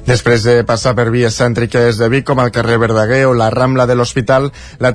Després 0.08 0.46
de 0.48 0.62
passar 0.64 0.94
per 0.96 1.10
vies 1.12 1.36
cèntriques 1.36 1.98
de 2.00 2.08
Vic 2.08 2.24
com 2.30 2.40
el 2.40 2.52
carrer 2.56 2.78
Verdaguer 2.80 3.26
o 3.28 3.34
la 3.36 3.50
Rambla 3.52 3.84
de 3.90 3.98
l'Hospital, 4.00 4.48
la, 4.80 4.94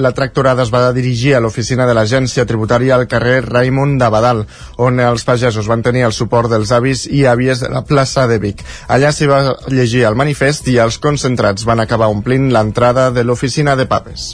la 0.00 0.12
tractorada 0.16 0.64
es 0.64 0.72
va 0.72 0.80
dirigir 0.96 1.34
a 1.36 1.42
l'oficina 1.44 1.84
de 1.84 1.92
l'agència 1.92 2.46
tributària 2.48 2.96
al 2.96 3.04
carrer 3.04 3.42
Raimon 3.44 3.98
d'Abadal, 4.00 4.46
on 4.80 5.04
els 5.04 5.28
pagesos 5.28 5.68
van 5.68 5.84
tenir 5.84 6.06
el 6.08 6.16
suport 6.16 6.48
dels 6.48 6.72
avis 6.72 7.04
i 7.04 7.26
àvies 7.28 7.60
de 7.60 7.68
la 7.68 7.84
plaça 7.84 8.24
de 8.32 8.40
Vic. 8.40 8.64
Allà 8.88 9.12
s'hi 9.12 9.28
va 9.28 9.42
llegir 9.68 10.06
el 10.08 10.16
manifest 10.16 10.72
i 10.72 10.80
els 10.80 10.96
concentrats 10.96 11.68
van 11.68 11.84
acabar 11.84 12.08
omplint 12.08 12.48
l'entrada 12.48 13.10
de 13.12 13.28
l'oficina 13.28 13.76
de 13.76 13.84
papes. 13.92 14.30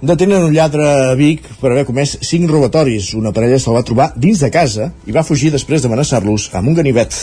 Detenen 0.00 0.44
un 0.44 0.52
lladre 0.54 0.84
a 1.10 1.14
Vic 1.18 1.42
per 1.58 1.72
haver 1.72 1.82
comès 1.88 2.12
cinc 2.22 2.46
robatoris. 2.46 3.08
Una 3.18 3.32
parella 3.34 3.56
se'l 3.58 3.74
va 3.74 3.82
trobar 3.82 4.12
dins 4.14 4.38
de 4.38 4.46
casa 4.54 4.92
i 5.10 5.14
va 5.16 5.24
fugir 5.26 5.50
després 5.50 5.82
d'amenaçar-los 5.82 6.44
amb 6.54 6.70
un 6.70 6.76
ganivet. 6.78 7.16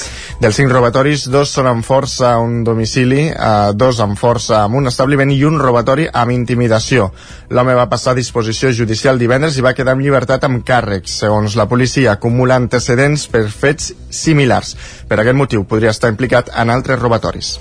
Dels 0.44 0.60
cinc 0.60 0.74
robatoris, 0.75 1.24
dos 1.32 1.53
són 1.55 1.72
amb 1.72 1.88
força 1.88 2.34
a 2.34 2.44
un 2.44 2.65
domicili, 2.67 3.29
eh, 3.29 3.72
dos 3.79 4.03
amb 4.03 4.20
força 4.20 4.60
a 4.60 4.67
un 4.67 4.91
establiment 4.91 5.32
i 5.32 5.39
un 5.48 5.55
robatori 5.55 6.10
amb 6.12 6.36
intimidació. 6.36 7.13
L'home 7.48 7.79
va 7.79 7.88
passar 7.88 8.12
a 8.12 8.20
disposició 8.20 8.74
judicial 8.75 9.24
divendres 9.24 9.55
i 9.55 9.63
va 9.63 9.74
quedar 9.74 9.96
en 9.96 10.03
llibertat 10.03 10.44
amb 10.44 10.65
càrrecs. 10.67 11.15
Segons 11.24 11.55
la 11.55 11.70
policia, 11.72 12.12
acumula 12.12 12.60
antecedents 12.60 13.29
per 13.32 13.48
fets 13.48 13.94
similars. 14.10 14.75
Per 15.08 15.22
aquest 15.22 15.39
motiu 15.39 15.63
podria 15.63 15.96
estar 15.96 16.12
implicat 16.12 16.51
en 16.51 16.75
altres 16.75 17.00
robatoris. 17.00 17.55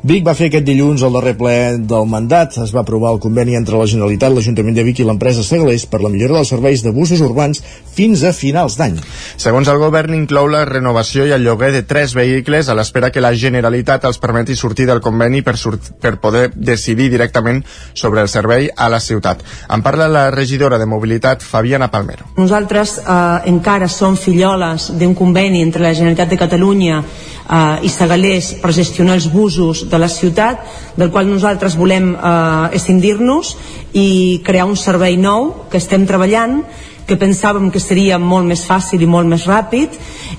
Vic 0.00 0.22
va 0.24 0.32
fer 0.32 0.46
aquest 0.48 0.64
dilluns 0.64 1.02
el 1.04 1.12
darrer 1.12 1.34
ple 1.36 1.54
del 1.84 2.06
mandat. 2.08 2.54
Es 2.62 2.70
va 2.72 2.80
aprovar 2.80 3.10
el 3.12 3.18
conveni 3.20 3.52
entre 3.58 3.76
la 3.76 3.84
Generalitat, 3.84 4.32
l'Ajuntament 4.32 4.72
de 4.72 4.84
Vic 4.86 5.02
i 5.02 5.04
l'empresa 5.04 5.42
Segalés 5.44 5.84
per 5.84 6.00
la 6.00 6.08
millora 6.08 6.38
dels 6.38 6.48
serveis 6.54 6.80
de 6.80 6.88
busos 6.96 7.20
urbans 7.20 7.60
fins 7.92 8.22
a 8.24 8.32
finals 8.32 8.78
d'any. 8.80 8.96
Segons 9.36 9.68
el 9.68 9.76
govern, 9.82 10.16
inclou 10.16 10.48
la 10.48 10.62
renovació 10.64 11.26
i 11.28 11.34
el 11.36 11.44
lloguer 11.44 11.68
de 11.74 11.82
tres 11.84 12.14
vehicles 12.16 12.70
a 12.70 12.76
l'espera 12.78 13.10
que 13.12 13.20
la 13.20 13.34
Generalitat 13.36 14.06
els 14.08 14.16
permeti 14.22 14.56
sortir 14.56 14.86
del 14.88 15.02
conveni 15.04 15.42
per, 15.44 15.58
per 16.00 16.14
poder 16.22 16.46
decidir 16.54 17.10
directament 17.12 17.60
sobre 17.92 18.24
el 18.24 18.32
servei 18.32 18.70
a 18.72 18.88
la 18.88 19.02
ciutat. 19.04 19.44
En 19.68 19.84
parla 19.84 20.08
la 20.08 20.30
regidora 20.32 20.78
de 20.80 20.88
Mobilitat, 20.88 21.44
Fabiana 21.44 21.90
Palmero. 21.92 22.30
Nosaltres 22.40 22.96
eh, 23.02 23.52
encara 23.52 23.90
som 23.92 24.16
filloles 24.16 24.94
d'un 24.96 25.12
conveni 25.12 25.60
entre 25.60 25.84
la 25.84 25.92
Generalitat 25.92 26.32
de 26.32 26.40
Catalunya 26.40 27.02
eh, 27.04 27.84
i 27.84 27.92
Segalers 27.92 28.54
per 28.64 28.72
gestionar 28.72 29.20
els 29.20 29.28
busos 29.28 29.89
de 29.90 29.98
la 29.98 30.08
ciutat, 30.08 30.62
del 30.96 31.10
qual 31.10 31.28
nosaltres 31.28 31.76
volem 31.76 32.14
eh, 32.14 32.76
escindir-nos 32.78 33.56
i 33.92 34.40
crear 34.46 34.68
un 34.70 34.78
servei 34.78 35.18
nou 35.18 35.66
que 35.70 35.82
estem 35.82 36.06
treballant 36.06 36.62
que 37.10 37.18
pensàvem 37.18 37.72
que 37.74 37.82
seria 37.82 38.20
molt 38.22 38.46
més 38.46 38.62
fàcil 38.68 39.02
i 39.02 39.08
molt 39.10 39.26
més 39.26 39.42
ràpid 39.50 39.96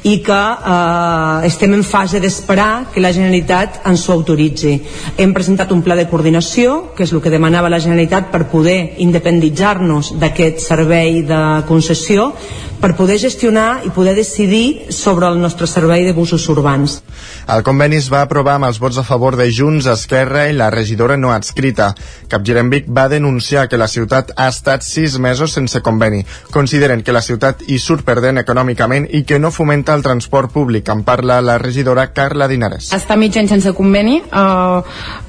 i 0.07 0.13
que 0.23 0.39
eh, 0.39 1.47
estem 1.49 1.75
en 1.75 1.83
fase 1.83 2.21
d'esperar 2.23 2.93
que 2.93 3.03
la 3.03 3.11
Generalitat 3.11 3.81
ens 3.91 4.05
ho 4.07 4.15
autoritzi. 4.15 4.77
Hem 5.19 5.35
presentat 5.35 5.73
un 5.75 5.83
pla 5.83 5.97
de 5.99 6.07
coordinació, 6.07 6.93
que 6.95 7.03
és 7.03 7.11
el 7.11 7.19
que 7.19 7.33
demanava 7.33 7.69
la 7.69 7.81
Generalitat 7.83 8.31
per 8.31 8.45
poder 8.53 8.79
independitzar-nos 9.03 10.15
d'aquest 10.21 10.63
servei 10.63 11.25
de 11.27 11.41
concessió, 11.67 12.31
per 12.81 12.95
poder 12.97 13.19
gestionar 13.21 13.85
i 13.85 13.91
poder 13.93 14.15
decidir 14.17 14.91
sobre 14.91 15.27
el 15.29 15.39
nostre 15.39 15.67
servei 15.69 16.03
de 16.03 16.13
busos 16.17 16.47
urbans. 16.49 16.97
El 17.47 17.61
conveni 17.63 17.99
es 18.01 18.09
va 18.09 18.23
aprovar 18.25 18.55
amb 18.57 18.67
els 18.71 18.79
vots 18.81 18.97
a 18.97 19.03
favor 19.05 19.37
de 19.37 19.45
Junts, 19.53 19.85
Esquerra 19.91 20.47
i 20.49 20.55
la 20.57 20.71
regidora 20.73 21.17
no 21.17 21.29
adscrita. 21.31 21.91
Capgirem 22.31 22.71
Vic 22.73 22.89
va 22.89 23.07
denunciar 23.11 23.67
que 23.69 23.77
la 23.77 23.87
ciutat 23.91 24.33
ha 24.35 24.47
estat 24.49 24.81
sis 24.85 25.19
mesos 25.21 25.53
sense 25.53 25.81
conveni. 25.85 26.23
Consideren 26.51 27.03
que 27.05 27.13
la 27.13 27.21
ciutat 27.21 27.61
hi 27.67 27.77
surt 27.79 28.05
perdent 28.07 28.41
econòmicament 28.41 29.05
i 29.11 29.23
que 29.29 29.39
no 29.39 29.51
fomenta 29.51 29.93
el 29.93 30.01
transport 30.01 30.51
públic. 30.51 30.89
En 30.89 31.03
parla 31.05 31.41
la 31.41 31.59
regidora 31.61 32.07
Carla 32.15 32.49
Dinares. 32.49 32.89
Està 32.97 33.15
mig 33.15 33.37
any 33.37 33.49
sense 33.51 33.75
conveni, 33.77 34.17
eh, 34.25 34.81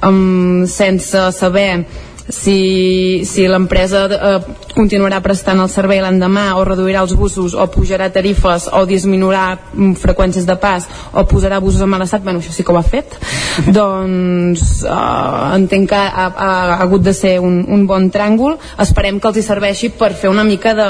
um, 0.09 0.65
sense 0.65 1.29
saber 1.37 1.85
si, 2.29 3.23
si 3.25 3.45
l'empresa 3.47 4.05
eh, 4.07 4.39
continuarà 4.73 5.19
prestant 5.21 5.59
el 5.59 5.69
servei 5.71 5.99
l'endemà 6.03 6.53
o 6.57 6.63
reduirà 6.67 7.03
els 7.03 7.15
busos 7.19 7.53
o 7.53 7.67
pujarà 7.71 8.09
tarifes 8.13 8.69
o 8.71 8.85
disminuirà 8.87 9.45
mm, 9.57 9.97
freqüències 9.99 10.47
de 10.47 10.55
pas 10.55 10.87
o 11.11 11.25
posarà 11.27 11.59
busos 11.63 11.83
en 11.83 11.91
mal 11.91 12.05
estat, 12.05 12.23
bueno, 12.23 12.39
això 12.39 12.55
sí 12.55 12.63
que 12.63 12.71
ho 12.71 12.79
ha 12.79 12.85
fet 12.85 13.17
doncs 13.77 14.83
eh, 14.87 15.55
entenc 15.59 15.89
que 15.91 15.99
ha, 15.99 16.27
ha, 16.31 16.51
ha 16.77 16.81
hagut 16.85 17.03
de 17.03 17.13
ser 17.13 17.39
un, 17.43 17.63
un 17.67 17.87
bon 17.87 18.07
tràngol. 18.13 18.55
Esperem 18.79 19.19
que 19.19 19.29
els 19.29 19.39
hi 19.39 19.45
serveixi 19.45 19.91
per 19.97 20.13
fer 20.15 20.31
una 20.31 20.47
mica 20.47 20.73
de 20.77 20.89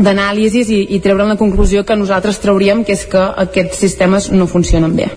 d'anàlisis 0.00 0.68
i, 0.70 0.80
i 0.94 1.00
treure 1.02 1.26
la 1.26 1.36
conclusió 1.36 1.82
que 1.84 1.96
nosaltres 1.98 2.38
trauríem 2.42 2.84
que 2.86 2.94
és 2.94 3.02
que 3.10 3.20
aquests 3.44 3.80
sistemes 3.82 4.30
no 4.30 4.46
funcionen 4.50 4.94
bé 4.96 5.10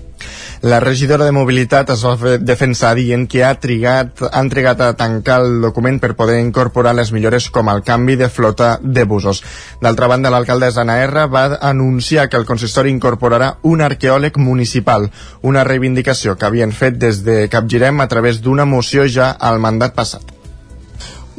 la 0.63 0.79
regidora 0.79 1.25
de 1.25 1.33
Mobilitat 1.35 1.89
es 1.91 2.01
va 2.07 2.37
defensar 2.39 2.93
dient 2.95 3.25
que 3.27 3.41
ha 3.43 3.51
trigat, 3.59 4.21
han 4.31 4.47
trigat 4.47 4.79
a 4.79 4.93
tancar 4.95 5.41
el 5.43 5.57
document 5.65 5.97
per 5.99 6.13
poder 6.15 6.37
incorporar 6.39 6.93
les 6.95 7.11
millores 7.11 7.49
com 7.51 7.67
el 7.67 7.81
canvi 7.83 8.15
de 8.15 8.29
flota 8.31 8.77
de 8.81 9.03
busos. 9.03 9.41
D'altra 9.83 10.07
banda, 10.07 10.31
l'alcaldessa 10.31 10.85
Ana 10.85 11.01
R 11.03 11.25
va 11.27 11.43
anunciar 11.59 12.29
que 12.29 12.39
el 12.39 12.47
consistori 12.47 12.93
incorporarà 12.95 13.57
un 13.63 13.83
arqueòleg 13.83 14.39
municipal, 14.39 15.09
una 15.41 15.65
reivindicació 15.67 16.37
que 16.37 16.47
havien 16.47 16.71
fet 16.71 16.95
des 16.95 17.25
de 17.27 17.49
Capgirem 17.51 17.99
a 17.99 18.07
través 18.07 18.39
d'una 18.39 18.63
moció 18.63 19.03
ja 19.03 19.33
al 19.35 19.59
mandat 19.59 19.99
passat 19.99 20.42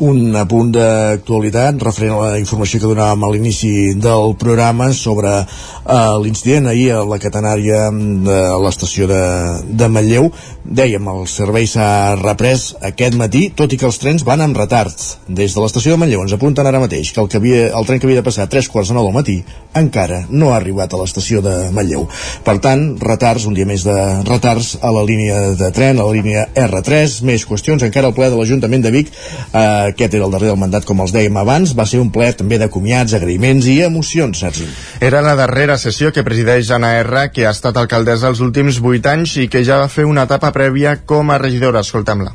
un 0.02 0.34
apunt 0.34 0.72
d'actualitat 0.74 1.82
referent 1.82 2.14
a 2.16 2.30
la 2.32 2.38
informació 2.40 2.80
que 2.80 2.90
donàvem 2.90 3.22
a 3.22 3.30
l'inici 3.30 3.94
del 3.94 4.34
programa 4.40 4.88
sobre 4.92 5.30
uh, 5.44 6.16
l'incident 6.22 6.66
ahir 6.66 6.90
a 6.96 7.04
la 7.06 7.20
catenària 7.22 7.86
de 7.94 8.40
l'estació 8.64 9.06
de, 9.06 9.22
de 9.70 9.88
Manlleu. 9.88 10.30
Dèiem, 10.64 11.06
el 11.12 11.28
servei 11.30 11.68
s'ha 11.70 12.16
reprès 12.18 12.72
aquest 12.82 13.14
matí, 13.20 13.50
tot 13.54 13.72
i 13.72 13.78
que 13.78 13.86
els 13.86 14.00
trens 14.02 14.24
van 14.26 14.42
amb 14.42 14.58
retard 14.58 14.94
des 15.28 15.54
de 15.54 15.62
l'estació 15.62 15.94
de 15.94 16.00
Manlleu 16.02 16.24
ens 16.24 16.34
apunten 16.34 16.66
ara 16.66 16.82
mateix 16.82 17.12
que 17.12 17.22
el, 17.22 17.30
que 17.30 17.38
havia, 17.38 17.68
el 17.78 17.86
tren 17.86 18.00
que 18.00 18.08
havia 18.08 18.22
de 18.22 18.26
passar 18.26 18.48
a 18.48 18.50
3 18.50 18.70
quarts 18.72 18.90
de 18.90 18.98
9 18.98 19.10
del 19.10 19.18
matí 19.18 19.36
encara 19.78 20.24
no 20.30 20.50
ha 20.50 20.58
arribat 20.58 20.94
a 20.94 21.00
l'estació 21.00 21.42
de 21.44 21.70
Manlleu. 21.74 22.08
Per 22.44 22.56
tant, 22.64 22.84
retards, 23.02 23.46
un 23.46 23.54
dia 23.54 23.68
més 23.68 23.84
de 23.86 23.96
retards 24.26 24.74
a 24.82 24.90
la 24.94 25.04
línia 25.06 25.54
de 25.58 25.70
tren, 25.74 26.00
a 26.00 26.08
la 26.08 26.16
línia 26.16 26.48
R3 26.66 27.20
més 27.28 27.46
qüestions, 27.46 27.84
encara 27.86 28.10
el 28.10 28.16
ple 28.16 28.30
de 28.32 28.38
l'Ajuntament 28.38 28.82
de 28.84 28.94
Vic 28.94 29.12
eh, 29.12 29.83
aquest 29.90 30.14
era 30.14 30.26
el 30.26 30.32
darrer 30.34 30.50
del 30.50 30.60
mandat, 30.60 30.86
com 30.88 31.00
els 31.04 31.12
dèiem 31.14 31.36
abans. 31.40 31.74
Va 31.76 31.86
ser 31.86 32.00
un 32.02 32.10
ple 32.14 32.30
també 32.36 32.58
de 32.60 32.70
comiats, 32.72 33.14
agraïments 33.16 33.68
i 33.70 33.80
emocions, 33.86 34.40
Sergi. 34.44 34.66
Era 35.00 35.22
la 35.24 35.36
darrera 35.38 35.78
sessió 35.78 36.12
que 36.12 36.24
presideix 36.26 36.70
Anna 36.74 36.94
R, 37.00 37.28
que 37.34 37.46
ha 37.46 37.52
estat 37.54 37.76
alcaldessa 37.80 38.30
els 38.32 38.40
últims 38.44 38.80
vuit 38.82 39.06
anys 39.06 39.36
i 39.42 39.48
que 39.48 39.64
ja 39.64 39.80
va 39.82 39.88
fer 39.92 40.06
una 40.08 40.26
etapa 40.28 40.52
prèvia 40.52 40.96
com 41.06 41.30
a 41.30 41.38
regidora. 41.38 41.84
Escoltem-la. 41.84 42.34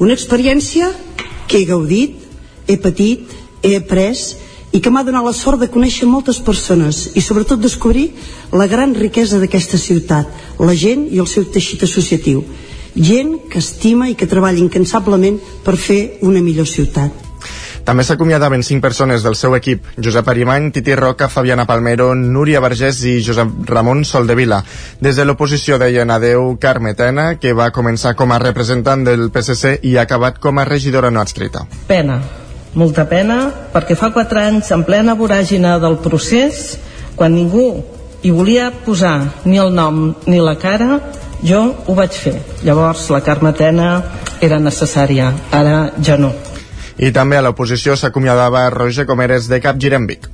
Una 0.00 0.16
experiència 0.16 0.88
que 1.46 1.60
he 1.60 1.66
gaudit, 1.68 2.16
he 2.66 2.78
patit, 2.80 3.28
he 3.62 3.74
après 3.76 4.16
i 4.72 4.78
que 4.78 4.90
m'ha 4.90 5.02
donat 5.02 5.26
la 5.26 5.34
sort 5.34 5.58
de 5.60 5.68
conèixer 5.68 6.06
moltes 6.06 6.38
persones 6.46 7.08
i 7.18 7.22
sobretot 7.24 7.60
descobrir 7.60 8.12
la 8.54 8.68
gran 8.70 8.94
riquesa 8.94 9.40
d'aquesta 9.42 9.78
ciutat, 9.78 10.30
la 10.62 10.76
gent 10.78 11.08
i 11.10 11.18
el 11.18 11.26
seu 11.26 11.44
teixit 11.50 11.82
associatiu 11.88 12.44
gent 12.94 13.36
que 13.50 13.58
estima 13.58 14.08
i 14.10 14.14
que 14.18 14.28
treballa 14.30 14.62
incansablement 14.62 15.40
per 15.64 15.76
fer 15.78 16.00
una 16.26 16.42
millor 16.42 16.68
ciutat. 16.68 17.30
També 17.84 18.04
s'acomiadaven 18.04 18.62
cinc 18.62 18.82
persones 18.84 19.24
del 19.24 19.34
seu 19.34 19.54
equip, 19.56 19.86
Josep 19.96 20.28
Arimany, 20.28 20.68
Titi 20.70 20.94
Roca, 20.94 21.30
Fabiana 21.32 21.64
Palmero, 21.66 22.12
Núria 22.14 22.60
Vergés 22.60 23.00
i 23.08 23.16
Josep 23.24 23.64
Ramon 23.66 24.04
Soldevila. 24.04 24.60
Des 25.00 25.16
de 25.16 25.24
l'oposició 25.24 25.78
deien 25.80 26.12
adeu 26.12 26.52
Carme 26.60 26.92
Tena, 26.94 27.32
que 27.40 27.54
va 27.56 27.70
començar 27.74 28.14
com 28.18 28.30
a 28.30 28.38
representant 28.38 29.02
del 29.08 29.30
PSC 29.32 29.78
i 29.88 29.96
ha 29.96 30.04
acabat 30.04 30.38
com 30.38 30.60
a 30.60 30.66
regidora 30.68 31.10
no 31.10 31.22
adscrita. 31.24 31.64
Pena, 31.88 32.20
molta 32.74 33.08
pena, 33.08 33.40
perquè 33.72 33.96
fa 33.98 34.12
quatre 34.14 34.44
anys, 34.44 34.70
en 34.76 34.84
plena 34.84 35.16
voràgina 35.18 35.78
del 35.82 35.98
procés, 36.04 36.76
quan 37.16 37.34
ningú 37.34 37.72
hi 38.22 38.30
volia 38.30 38.70
posar 38.84 39.16
ni 39.48 39.58
el 39.58 39.72
nom 39.74 40.12
ni 40.28 40.38
la 40.38 40.54
cara, 40.60 41.00
jo 41.42 41.60
ho 41.86 41.94
vaig 41.94 42.16
fer. 42.16 42.36
Llavors 42.64 43.08
la 43.12 43.22
Carme 43.24 43.52
Tena 43.56 43.90
era 44.40 44.60
necessària, 44.60 45.32
ara 45.52 45.90
ja 46.02 46.18
no. 46.20 46.32
I 47.00 47.12
també 47.16 47.38
a 47.38 47.44
l'oposició 47.44 47.96
s'acomiadava 47.96 48.68
Roger 48.74 49.06
Comeres 49.08 49.48
de 49.48 49.60
Cap 49.64 49.80
Girembic. 49.80 50.28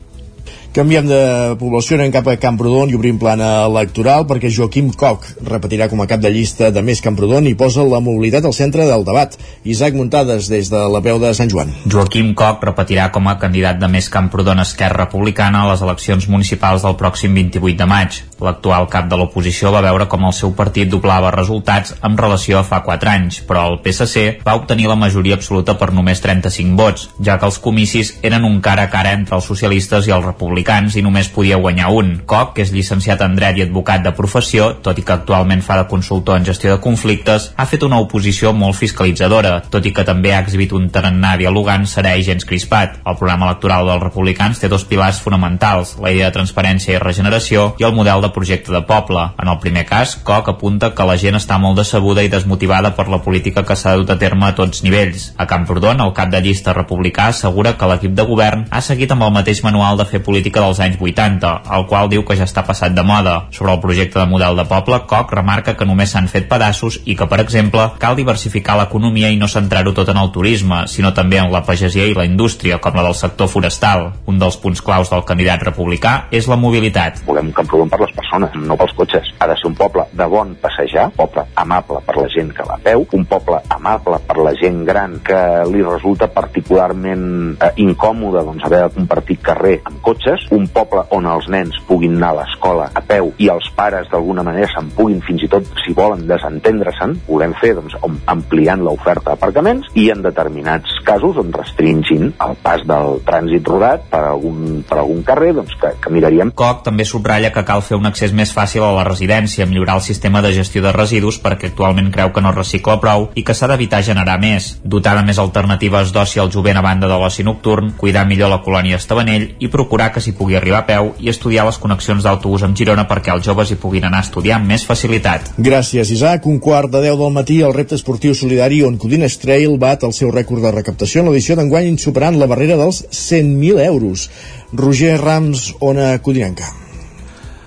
Canviem 0.76 1.06
de 1.08 1.18
població, 1.56 1.96
anem 1.96 2.10
cap 2.12 2.26
a 2.28 2.34
Camprodon 2.36 2.90
i 2.92 2.96
obrim 2.98 3.16
plana 3.16 3.62
electoral 3.64 4.26
perquè 4.28 4.50
Joaquim 4.52 4.90
Coc 4.92 5.22
repetirà 5.48 5.86
com 5.88 6.02
a 6.02 6.06
cap 6.10 6.20
de 6.20 6.28
llista 6.28 6.68
de 6.68 6.82
Més 6.84 7.00
Camprodon 7.00 7.46
i 7.48 7.54
posa 7.56 7.80
la 7.88 8.02
mobilitat 8.04 8.44
al 8.44 8.52
centre 8.52 8.84
del 8.84 9.06
debat. 9.06 9.38
Isaac 9.64 9.96
Muntades 9.96 10.50
des 10.52 10.68
de 10.68 10.82
la 10.92 11.00
veu 11.00 11.16
de 11.22 11.30
Sant 11.38 11.48
Joan. 11.48 11.72
Joaquim 11.88 12.34
Coc 12.36 12.66
repetirà 12.68 13.06
com 13.14 13.24
a 13.24 13.38
candidat 13.40 13.80
de 13.80 13.88
Més 13.88 14.10
Camprodon 14.12 14.60
Esquerra 14.60 15.06
Republicana 15.06 15.62
a 15.62 15.70
les 15.70 15.84
eleccions 15.86 16.28
municipals 16.28 16.84
del 16.84 16.98
pròxim 17.00 17.32
28 17.40 17.80
de 17.80 17.88
maig. 17.88 18.20
L'actual 18.44 18.90
cap 18.92 19.08
de 19.08 19.16
l'oposició 19.16 19.72
va 19.72 19.80
veure 19.88 20.10
com 20.12 20.28
el 20.28 20.36
seu 20.36 20.52
partit 20.60 20.92
doblava 20.92 21.32
resultats 21.32 21.96
en 22.04 22.20
relació 22.20 22.60
a 22.60 22.66
fa 22.68 22.82
4 22.84 23.14
anys, 23.14 23.40
però 23.48 23.64
el 23.70 23.80
PSC 23.80 24.44
va 24.44 24.58
obtenir 24.60 24.92
la 24.92 25.00
majoria 25.06 25.40
absoluta 25.40 25.78
per 25.80 25.88
només 25.96 26.20
35 26.20 26.76
vots, 26.76 27.08
ja 27.24 27.40
que 27.40 27.48
els 27.48 27.62
comicis 27.64 28.12
eren 28.20 28.44
un 28.44 28.60
cara 28.60 28.84
a 28.84 28.92
cara 28.92 29.16
entre 29.16 29.40
els 29.40 29.48
socialistes 29.48 30.04
i 30.04 30.12
els 30.12 30.28
republicans 30.28 30.65
republicans 30.66 30.96
i 30.96 31.02
només 31.02 31.28
podia 31.30 31.56
guanyar 31.62 31.90
un. 31.94 32.08
Coc, 32.26 32.54
que 32.56 32.64
és 32.64 32.72
llicenciat 32.74 33.20
en 33.22 33.36
dret 33.36 33.56
i 33.58 33.62
advocat 33.62 34.02
de 34.02 34.12
professió, 34.12 34.72
tot 34.82 34.98
i 34.98 35.04
que 35.06 35.14
actualment 35.14 35.62
fa 35.62 35.76
de 35.78 35.86
consultor 35.88 36.38
en 36.38 36.44
gestió 36.44 36.72
de 36.72 36.80
conflictes, 36.82 37.52
ha 37.56 37.66
fet 37.66 37.84
una 37.86 38.00
oposició 38.02 38.52
molt 38.52 38.76
fiscalitzadora, 38.76 39.60
tot 39.70 39.86
i 39.86 39.92
que 39.94 40.04
també 40.04 40.32
ha 40.34 40.40
exhibit 40.42 40.72
un 40.72 40.88
tarannà 40.90 41.36
dialogant 41.38 41.86
serè 41.86 42.16
i 42.18 42.24
gens 42.26 42.44
crispat. 42.44 42.98
El 43.06 43.16
programa 43.16 43.46
electoral 43.46 43.86
dels 43.86 44.02
republicans 44.02 44.58
té 44.58 44.68
dos 44.68 44.84
pilars 44.84 45.20
fonamentals, 45.22 45.96
la 46.02 46.10
idea 46.10 46.30
de 46.30 46.36
transparència 46.38 46.96
i 46.96 47.02
regeneració 47.02 47.68
i 47.78 47.86
el 47.86 47.94
model 47.94 48.26
de 48.26 48.32
projecte 48.34 48.74
de 48.74 48.82
poble. 48.82 49.22
En 49.38 49.52
el 49.52 49.60
primer 49.62 49.86
cas, 49.86 50.16
Coc 50.26 50.50
apunta 50.50 50.92
que 50.94 51.06
la 51.06 51.16
gent 51.16 51.38
està 51.38 51.60
molt 51.62 51.78
decebuda 51.78 52.24
i 52.24 52.32
desmotivada 52.32 52.94
per 52.96 53.06
la 53.12 53.22
política 53.22 53.62
que 53.62 53.78
s'ha 53.78 53.94
dut 53.94 54.10
a 54.10 54.18
terme 54.18 54.48
a 54.48 54.54
tots 54.58 54.82
nivells. 54.82 55.30
A 55.38 55.46
Camprodon, 55.46 56.02
el 56.02 56.14
cap 56.16 56.32
de 56.32 56.42
llista 56.42 56.74
republicà 56.74 57.30
assegura 57.30 57.76
que 57.78 57.86
l'equip 57.86 58.16
de 58.18 58.26
govern 58.26 58.66
ha 58.70 58.82
seguit 58.82 59.12
amb 59.14 59.28
el 59.28 59.34
mateix 59.36 59.62
manual 59.62 60.00
de 60.00 60.08
fer 60.10 60.22
política 60.26 60.45
política 60.46 60.62
dels 60.62 60.78
anys 60.80 60.98
80, 61.00 61.62
el 61.74 61.86
qual 61.90 62.08
diu 62.08 62.22
que 62.22 62.36
ja 62.38 62.46
està 62.46 62.62
passat 62.62 62.94
de 62.94 63.02
moda. 63.02 63.48
Sobre 63.50 63.72
el 63.72 63.80
projecte 63.80 64.20
de 64.20 64.26
model 64.30 64.56
de 64.56 64.64
poble, 64.64 65.00
Koch 65.06 65.32
remarca 65.34 65.74
que 65.74 65.84
només 65.84 66.12
s'han 66.12 66.28
fet 66.30 66.46
pedaços 66.48 67.00
i 67.04 67.16
que, 67.16 67.26
per 67.26 67.40
exemple, 67.42 67.82
cal 67.98 68.14
diversificar 68.14 68.76
l'economia 68.78 69.30
i 69.30 69.36
no 69.40 69.48
centrar-ho 69.48 69.92
tot 69.92 70.08
en 70.08 70.20
el 70.20 70.30
turisme, 70.30 70.84
sinó 70.86 71.12
també 71.14 71.40
en 71.42 71.50
la 71.50 71.64
pagesia 71.66 72.06
i 72.06 72.14
la 72.14 72.24
indústria, 72.24 72.78
com 72.78 72.94
la 72.94 73.02
del 73.02 73.16
sector 73.18 73.48
forestal. 73.48 74.12
Un 74.26 74.38
dels 74.38 74.56
punts 74.62 74.82
claus 74.82 75.10
del 75.10 75.24
candidat 75.26 75.64
republicà 75.66 76.28
és 76.30 76.46
la 76.46 76.56
mobilitat. 76.56 77.24
Volem 77.26 77.50
un 77.50 77.56
Camprodon 77.56 77.90
per 77.90 78.00
les 78.04 78.14
persones, 78.14 78.54
no 78.54 78.78
pels 78.78 78.94
cotxes. 78.94 79.32
Ha 79.40 79.50
de 79.50 79.58
ser 79.58 79.70
un 79.72 79.74
poble 79.74 80.06
de 80.12 80.30
bon 80.30 80.54
passejar, 80.62 81.08
poble 81.16 81.42
amable 81.56 82.02
per 82.06 82.18
la 82.20 82.28
gent 82.30 82.54
que 82.54 82.68
va 82.68 82.78
a 82.78 82.84
peu, 82.86 83.06
un 83.18 83.26
poble 83.26 83.58
amable 83.74 84.20
per 84.28 84.38
la 84.38 84.54
gent 84.60 84.84
gran 84.86 85.18
que 85.26 85.42
li 85.72 85.82
resulta 85.82 86.30
particularment 86.30 87.56
eh, 87.58 87.72
incòmode 87.82 88.44
doncs, 88.46 88.66
haver 88.68 88.84
de 88.84 88.94
compartir 89.00 89.40
carrer 89.42 89.78
amb 89.88 89.98
cotxes 90.04 90.35
cotxes, 90.36 90.50
un 90.50 90.66
poble 90.68 91.02
on 91.10 91.26
els 91.26 91.48
nens 91.48 91.76
puguin 91.86 92.16
anar 92.16 92.30
a 92.30 92.36
l'escola 92.40 92.90
a 92.94 93.00
peu 93.00 93.32
i 93.38 93.48
els 93.48 93.68
pares 93.76 94.08
d'alguna 94.10 94.42
manera 94.42 94.68
se'n 94.72 94.90
puguin 94.96 95.20
fins 95.22 95.42
i 95.42 95.48
tot, 95.48 95.64
si 95.84 95.94
volen, 95.94 96.26
desentendre-se'n, 96.26 97.16
volem 97.28 97.54
fer 97.60 97.74
doncs, 97.76 97.96
ampliant 98.26 98.82
l'oferta 98.82 99.32
d'aparcaments 99.32 99.88
i 99.94 100.10
en 100.10 100.22
determinats 100.22 100.98
casos 101.04 101.36
on 101.38 101.52
restringin 101.52 102.32
el 102.42 102.56
pas 102.62 102.82
del 102.86 103.20
trànsit 103.26 103.66
rodat 103.66 104.06
per 104.10 104.22
algun, 104.26 104.82
per 104.88 104.98
algun 105.00 105.22
carrer 105.26 105.52
doncs, 105.56 105.74
que, 105.80 105.92
que 106.02 106.12
miraríem. 106.12 106.52
COC 106.56 106.84
també 106.86 107.06
subratlla 107.06 107.52
que 107.54 107.64
cal 107.66 107.84
fer 107.86 107.98
un 107.98 108.08
accés 108.08 108.34
més 108.36 108.52
fàcil 108.54 108.84
a 108.84 108.92
la 108.96 109.06
residència, 109.06 109.66
millorar 109.66 109.98
el 110.00 110.06
sistema 110.06 110.42
de 110.42 110.52
gestió 110.56 110.82
de 110.84 110.92
residus 110.94 111.40
perquè 111.42 111.70
actualment 111.70 112.10
creu 112.14 112.32
que 112.32 112.44
no 112.44 112.54
recicla 112.54 112.98
prou 113.02 113.30
i 113.34 113.44
que 113.46 113.54
s'ha 113.54 113.70
d'evitar 113.70 114.02
generar 114.06 114.38
més, 114.42 114.76
dotar 114.84 115.16
de 115.18 115.24
més 115.26 115.38
alternatives 115.42 116.12
d'oci 116.14 116.42
al 116.42 116.52
jovent 116.52 116.78
a 116.78 116.84
banda 116.84 117.10
de 117.10 117.18
l'oci 117.18 117.44
nocturn, 117.46 117.94
cuidar 117.96 118.26
millor 118.26 118.50
la 118.52 118.62
colònia 118.64 119.00
Estavanell 119.00 119.48
i 119.60 119.70
procurar 119.72 120.10
que 120.12 120.22
s'hi 120.26 120.34
pugui 120.34 120.56
arribar 120.58 120.82
a 120.82 120.86
peu 120.88 121.12
i 121.22 121.30
estudiar 121.30 121.66
les 121.68 121.78
connexions 121.82 122.24
d'autobús 122.26 122.64
amb 122.66 122.76
Girona 122.78 123.06
perquè 123.08 123.32
els 123.34 123.46
joves 123.46 123.70
hi 123.70 123.78
puguin 123.82 124.08
anar 124.08 124.22
a 124.24 124.26
estudiar 124.26 124.58
amb 124.58 124.72
més 124.72 124.86
facilitat. 124.88 125.52
Gràcies, 125.56 126.10
Isaac. 126.16 126.48
Un 126.50 126.58
quart 126.62 126.90
de 126.90 127.04
10 127.06 127.20
del 127.22 127.36
matí, 127.36 127.60
el 127.62 127.74
repte 127.76 127.98
esportiu 127.98 128.34
solidari 128.34 128.82
on 128.86 128.98
Codines 129.02 129.38
Trail 129.42 129.76
bat 129.82 130.06
el 130.08 130.16
seu 130.16 130.32
rècord 130.34 130.64
de 130.64 130.74
recaptació 130.74 131.22
en 131.22 131.30
l'edició 131.30 131.58
d'enguany 131.58 131.94
superant 132.02 132.40
la 132.40 132.50
barrera 132.50 132.80
dels 132.80 133.04
100.000 133.10 133.86
euros. 133.86 134.26
Roger 134.72 135.14
Rams, 135.22 135.70
Ona 135.80 136.16
Codinenca. 136.18 136.85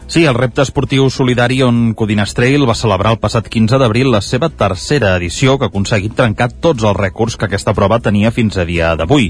Sí, 0.10 0.24
el 0.26 0.34
repte 0.34 0.64
esportiu 0.66 1.04
solidari 1.14 1.60
on 1.62 1.92
Codines 1.94 2.32
Trail 2.34 2.64
va 2.66 2.74
celebrar 2.74 3.12
el 3.14 3.20
passat 3.22 3.46
15 3.46 3.78
d'abril 3.78 4.08
la 4.10 4.24
seva 4.26 4.48
tercera 4.50 5.12
edició 5.20 5.60
que 5.60 5.68
ha 5.68 5.70
aconseguit 5.70 6.16
trencar 6.18 6.48
tots 6.50 6.82
els 6.82 6.98
rècords 6.98 7.36
que 7.38 7.46
aquesta 7.46 7.76
prova 7.78 8.00
tenia 8.02 8.32
fins 8.34 8.58
a 8.58 8.66
dia 8.66 8.96
d'avui. 8.98 9.28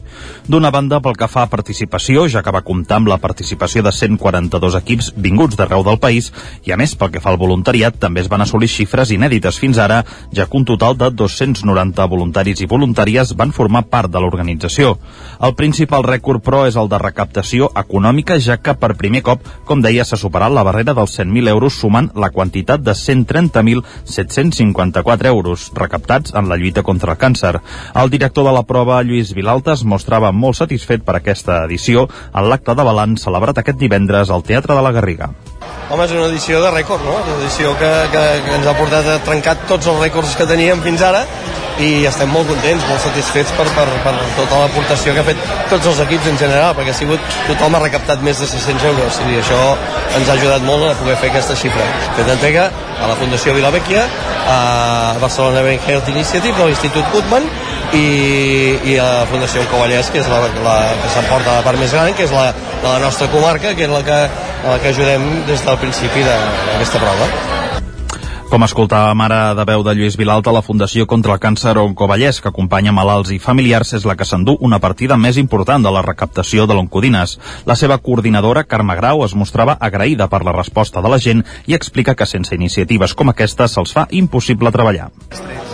D'una 0.48 0.72
banda, 0.72 1.02
pel 1.04 1.18
que 1.20 1.28
fa 1.28 1.44
a 1.44 1.50
participació, 1.52 2.30
ja 2.32 2.40
que 2.40 2.54
va 2.56 2.62
comptar 2.64 3.02
amb 3.02 3.12
la 3.12 3.18
participació 3.20 3.84
de 3.84 3.92
142 3.92 4.78
equips 4.80 5.10
vinguts 5.18 5.60
d'arreu 5.60 5.84
del 5.84 6.00
país, 6.00 6.32
i 6.64 6.72
a 6.72 6.80
més, 6.80 6.96
pel 6.96 7.12
que 7.12 7.20
fa 7.20 7.34
al 7.34 7.42
voluntariat, 7.44 8.00
també 8.00 8.24
es 8.24 8.32
van 8.32 8.48
assolir 8.48 8.72
xifres 8.72 9.12
inèdites 9.12 9.60
fins 9.60 9.84
ara, 9.84 10.06
ja 10.32 10.48
que 10.48 10.58
un 10.58 10.64
total 10.64 10.96
de 10.96 11.12
290 11.12 12.08
voluntaris 12.08 12.64
i 12.64 12.70
voluntàries 12.72 13.36
van 13.36 13.52
formar 13.52 13.84
part 13.92 14.16
de 14.16 14.24
l'organització. 14.24 14.96
El 15.44 15.60
principal 15.60 16.08
rècord, 16.08 16.40
però, 16.40 16.64
és 16.72 16.80
el 16.80 16.88
de 16.88 17.04
recaptació 17.04 17.68
econòmica, 17.76 18.40
ja 18.40 18.62
que 18.64 18.80
per 18.80 18.96
primer 18.96 19.26
cop, 19.28 19.44
com 19.68 19.84
deia, 19.84 20.08
s'ha 20.08 20.16
superat 20.16 20.56
la 20.56 20.69
barrera 20.70 20.94
dels 20.94 21.18
100.000 21.18 21.50
euros 21.50 21.74
sumant 21.82 22.12
la 22.16 22.30
quantitat 22.30 22.82
de 22.86 22.94
130.754 22.94 25.26
euros 25.34 25.72
recaptats 25.76 26.34
en 26.38 26.50
la 26.50 26.58
lluita 26.58 26.84
contra 26.84 27.14
el 27.14 27.20
càncer. 27.20 27.62
El 27.96 28.10
director 28.14 28.46
de 28.46 28.52
la 28.54 28.64
prova, 28.64 29.04
Lluís 29.04 29.34
Vilalta, 29.34 29.74
es 29.74 29.84
mostrava 29.84 30.32
molt 30.32 30.56
satisfet 30.62 31.04
per 31.06 31.16
aquesta 31.18 31.64
edició 31.66 32.10
en 32.34 32.50
l'acte 32.50 32.76
de 32.76 32.84
balanç 32.86 33.24
celebrat 33.26 33.58
aquest 33.60 33.78
divendres 33.82 34.30
al 34.30 34.44
Teatre 34.46 34.76
de 34.78 34.82
la 34.86 34.92
Garriga. 34.96 35.30
Home, 35.90 36.06
és 36.06 36.12
una 36.14 36.30
edició 36.30 36.62
de 36.62 36.70
rècord, 36.72 37.02
no? 37.02 37.16
Una 37.18 37.40
edició 37.42 37.74
que, 37.80 37.90
que, 38.14 38.24
que 38.46 38.54
ens 38.60 38.68
ha 38.70 38.76
portat 38.78 39.06
a 39.10 39.18
trencar 39.26 39.56
tots 39.72 39.88
els 39.90 40.00
rècords 40.04 40.36
que 40.38 40.46
teníem 40.50 40.84
fins 40.86 41.02
ara 41.06 41.24
i 41.80 42.06
estem 42.10 42.32
molt 42.34 42.50
contents, 42.50 42.84
molt 42.90 43.02
satisfets 43.04 43.54
per, 43.56 43.66
per, 43.76 43.86
per 44.04 44.14
tota 44.36 44.60
l'aportació 44.64 45.14
que 45.16 45.24
ha 45.24 45.28
fet 45.30 45.44
tots 45.72 45.88
els 45.92 46.02
equips 46.04 46.28
en 46.34 46.40
general, 46.42 46.74
perquè 46.76 46.92
ha 46.92 46.98
sigut, 46.98 47.38
tothom 47.48 47.78
ha 47.78 47.84
recaptat 47.86 48.24
més 48.26 48.42
de 48.42 48.48
600 48.52 48.88
euros 48.92 49.20
i 49.30 49.40
això 49.40 49.60
ens 50.18 50.28
ha 50.28 50.36
ajudat 50.36 50.66
molt 50.68 50.90
a 50.90 50.96
poder 51.00 51.16
fer 51.22 51.32
aquesta 51.32 51.56
xifra. 51.60 51.86
Fet 52.18 52.32
entrega 52.36 52.68
a 53.00 53.08
la 53.08 53.16
Fundació 53.20 53.56
Vilavecchia, 53.56 54.04
a 54.50 54.60
Barcelona 55.22 55.64
Brain 55.64 55.80
Health 55.88 56.12
Initiative, 56.12 56.58
de 56.58 56.68
l'Institut 56.68 57.08
Putman 57.14 57.48
i, 57.96 58.06
i 58.92 58.98
a 59.00 59.08
la 59.22 59.26
Fundació 59.32 59.64
Cavallers, 59.72 60.12
que 60.12 60.20
és 60.20 60.30
la, 60.32 60.42
la 60.66 60.76
que 61.00 61.14
s'emporta 61.16 61.60
la 61.62 61.66
part 61.66 61.80
més 61.80 61.96
gran, 61.96 62.12
que 62.18 62.28
és 62.28 62.36
la 62.36 62.50
de 62.52 62.88
la 62.88 63.00
nostra 63.06 63.32
comarca, 63.32 63.74
que 63.76 63.88
és 63.88 63.94
la 63.94 64.04
que, 64.04 64.20
la 64.68 64.78
que 64.84 64.92
ajudem 64.92 65.30
des 65.48 65.64
del 65.64 65.82
principi 65.82 66.28
d'aquesta 66.28 67.02
prova. 67.02 67.32
Com 68.50 68.64
escoltàvem 68.66 69.20
ara 69.22 69.54
de 69.54 69.62
veu 69.62 69.84
de 69.86 69.94
Lluís 69.94 70.16
Vilalta, 70.18 70.50
la 70.50 70.64
Fundació 70.66 71.06
contra 71.06 71.36
el 71.36 71.42
Càncer 71.42 71.76
Oncovallès, 71.78 72.40
que 72.42 72.50
acompanya 72.50 72.90
malalts 72.90 73.30
i 73.30 73.38
familiars, 73.38 73.92
és 73.94 74.08
la 74.10 74.16
que 74.18 74.26
s'endú 74.26 74.56
una 74.66 74.80
partida 74.82 75.20
més 75.22 75.38
important 75.38 75.84
de 75.86 75.92
la 75.94 76.02
recaptació 76.02 76.66
de 76.66 76.74
l'Oncodines. 76.74 77.36
La 77.70 77.76
seva 77.78 78.00
coordinadora, 78.02 78.64
Carme 78.66 78.96
Grau, 78.98 79.22
es 79.22 79.36
mostrava 79.38 79.76
agraïda 79.80 80.26
per 80.32 80.40
la 80.48 80.56
resposta 80.56 81.04
de 81.06 81.12
la 81.14 81.20
gent 81.22 81.44
i 81.70 81.78
explica 81.78 82.16
que 82.18 82.26
sense 82.26 82.58
iniciatives 82.58 83.14
com 83.14 83.30
aquesta 83.30 83.68
se'ls 83.70 83.94
fa 83.94 84.08
impossible 84.10 84.74
treballar. 84.74 85.12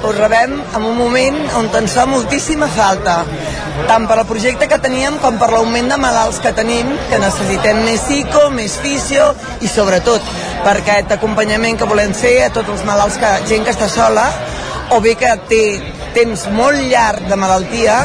Us 0.04 0.20
rebem 0.20 0.58
en 0.60 0.84
un 0.84 1.00
moment 1.00 1.40
on 1.56 1.72
ens 1.80 1.96
fa 1.96 2.04
moltíssima 2.06 2.68
falta, 2.68 3.22
tant 3.88 4.04
per 4.04 4.20
al 4.20 4.28
projecte 4.28 4.68
que 4.68 4.82
teníem 4.84 5.16
com 5.24 5.40
per 5.40 5.48
l'augment 5.54 5.88
de 5.94 6.02
malalts 6.04 6.44
que 6.44 6.52
tenim, 6.60 6.92
que 7.08 7.24
necessitem 7.24 7.86
més 7.88 8.04
psico, 8.04 8.50
més 8.52 8.76
fisio 8.84 9.32
i 9.64 9.72
sobretot 9.72 10.45
per 10.64 10.78
aquest 10.80 11.12
acompanyament 11.18 11.78
que 11.80 11.90
volem 11.90 12.14
fer 12.16 12.38
a 12.46 12.54
tots 12.54 12.72
els 12.76 12.86
malalts, 12.88 13.20
que, 13.22 13.32
gent 13.50 13.66
que 13.66 13.74
està 13.76 13.90
sola 13.92 14.30
o 14.96 15.02
bé 15.02 15.16
que 15.20 15.32
té 15.50 15.64
temps 16.16 16.46
molt 16.54 16.80
llarg 16.92 17.26
de 17.30 17.38
malaltia 17.40 18.04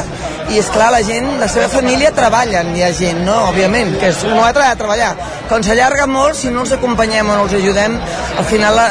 i 0.51 0.59
és 0.59 0.67
clar, 0.73 0.89
la 0.91 0.99
gent, 1.05 1.29
la 1.39 1.47
seva 1.51 1.69
família 1.71 2.11
treballen, 2.15 2.73
hi 2.75 2.83
ha 2.83 2.91
gent, 2.95 3.21
no? 3.27 3.37
Òbviament, 3.51 3.93
que 4.01 4.09
és, 4.11 4.25
no 4.27 4.43
ha 4.43 4.51
de 4.57 4.65
treballar. 4.79 5.13
Quan 5.47 5.63
s'allarga 5.63 6.09
molt, 6.11 6.35
si 6.41 6.51
no 6.51 6.65
els 6.65 6.75
acompanyem 6.75 7.29
o 7.29 7.37
no 7.37 7.47
els 7.47 7.55
ajudem, 7.61 7.95
al 8.35 8.49
final 8.51 8.83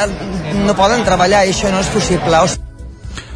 no 0.65 0.77
poden 0.79 1.05
treballar 1.05 1.45
i 1.45 1.53
això 1.53 1.69
no 1.73 1.85
és 1.85 1.93
possible. 1.93 2.70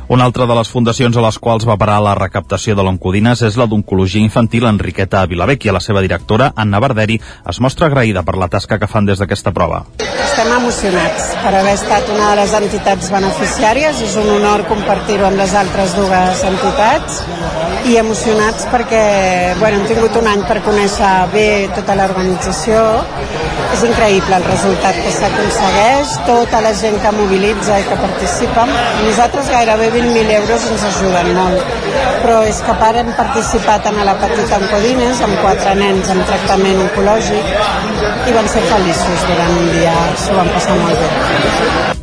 Una 0.07 0.25
altra 0.25 0.45
de 0.45 0.53
les 0.53 0.69
fundacions 0.69 1.17
a 1.17 1.21
les 1.25 1.37
quals 1.41 1.63
va 1.65 1.79
parar 1.81 1.95
la 2.05 2.11
recaptació 2.13 2.75
de 2.77 2.83
l'Oncodines 2.85 3.39
és 3.47 3.55
la 3.57 3.65
d'Oncologia 3.65 4.21
Infantil 4.21 4.67
Enriqueta 4.69 5.23
Vilavecchia. 5.25 5.73
La 5.73 5.81
seva 5.81 6.03
directora, 6.05 6.51
Anna 6.55 6.77
Barderi, 6.83 7.17
es 7.49 7.59
mostra 7.59 7.87
agraïda 7.89 8.21
per 8.21 8.35
la 8.37 8.47
tasca 8.47 8.77
que 8.77 8.85
fan 8.91 9.09
des 9.09 9.17
d'aquesta 9.17 9.49
prova. 9.55 9.81
Estem 9.97 10.51
emocionats 10.53 11.31
per 11.41 11.55
haver 11.55 11.73
estat 11.73 12.11
una 12.13 12.29
de 12.29 12.35
les 12.43 12.53
entitats 12.59 13.09
beneficiàries. 13.15 14.03
És 14.05 14.13
un 14.21 14.29
honor 14.35 14.67
compartir-ho 14.69 15.25
amb 15.25 15.41
les 15.41 15.57
altres 15.57 15.97
dues 15.97 16.45
entitats 16.51 17.23
i 17.89 17.97
emocionats 17.97 18.65
perquè 18.69 19.01
bueno, 19.57 19.79
hem 19.79 19.89
tingut 19.89 20.21
un 20.21 20.29
any 20.29 20.45
per 20.45 20.59
conèixer 20.65 21.11
bé 21.33 21.47
tota 21.73 21.97
l'organització. 21.97 22.85
És 23.73 23.81
increïble 23.89 24.37
el 24.37 24.45
resultat 24.45 25.01
que 25.01 25.11
s'aconsegueix, 25.17 26.13
tota 26.29 26.61
la 26.61 26.71
gent 26.77 27.01
que 27.01 27.11
mobilitza 27.17 27.81
i 27.81 27.89
que 27.89 27.97
participa. 28.05 28.69
Nosaltres 29.01 29.49
gairebé 29.51 29.89
20.000 29.95 30.35
euros 30.41 30.65
ens 30.71 30.83
ajuden 30.91 31.31
molt. 31.37 31.75
Però 32.21 32.39
és 32.49 32.59
que 32.67 32.75
part 32.81 32.99
hem 32.99 33.11
participat 33.15 33.87
en 33.91 34.01
la 34.07 34.15
petita 34.19 34.59
Encodines 34.59 35.21
amb 35.23 35.39
quatre 35.43 35.75
nens 35.79 36.09
amb 36.11 36.25
tractament 36.27 36.81
oncològic 36.89 37.53
i 38.29 38.33
van 38.35 38.49
ser 38.51 38.63
feliços 38.67 39.27
durant 39.29 39.53
un 39.61 39.69
dia, 39.77 39.93
s'ho 40.19 40.35
van 40.35 40.51
passar 40.55 40.75
molt 40.81 40.99
bé. 40.99 41.93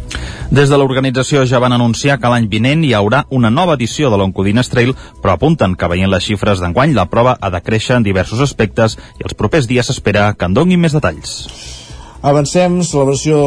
Des 0.52 0.68
de 0.68 0.76
l'organització 0.76 1.46
ja 1.48 1.61
van 1.64 1.72
anunciar 1.72 2.18
que 2.20 2.28
l'any 2.28 2.48
vinent 2.52 2.83
hi 2.85 2.90
haurà 2.96 3.22
una 3.33 3.48
nova 3.50 3.78
edició 3.78 4.11
de 4.12 4.18
l'Oncodines 4.20 4.68
Trail, 4.68 4.92
però 5.22 5.38
apunten 5.38 5.76
que 5.81 5.88
veient 5.88 6.12
les 6.12 6.26
xifres 6.28 6.61
d'enguany 6.61 6.92
la 6.96 7.09
prova 7.12 7.38
ha 7.40 7.48
de 7.55 7.62
créixer 7.64 7.96
en 7.96 8.05
diversos 8.05 8.40
aspectes 8.44 8.98
i 9.16 9.24
els 9.24 9.37
propers 9.38 9.68
dies 9.68 9.88
s'espera 9.88 10.35
que 10.37 10.48
en 10.48 10.57
donguin 10.61 10.81
més 10.81 10.92
detalls. 10.92 11.82
Avancem, 12.22 12.76
celebració 12.87 13.38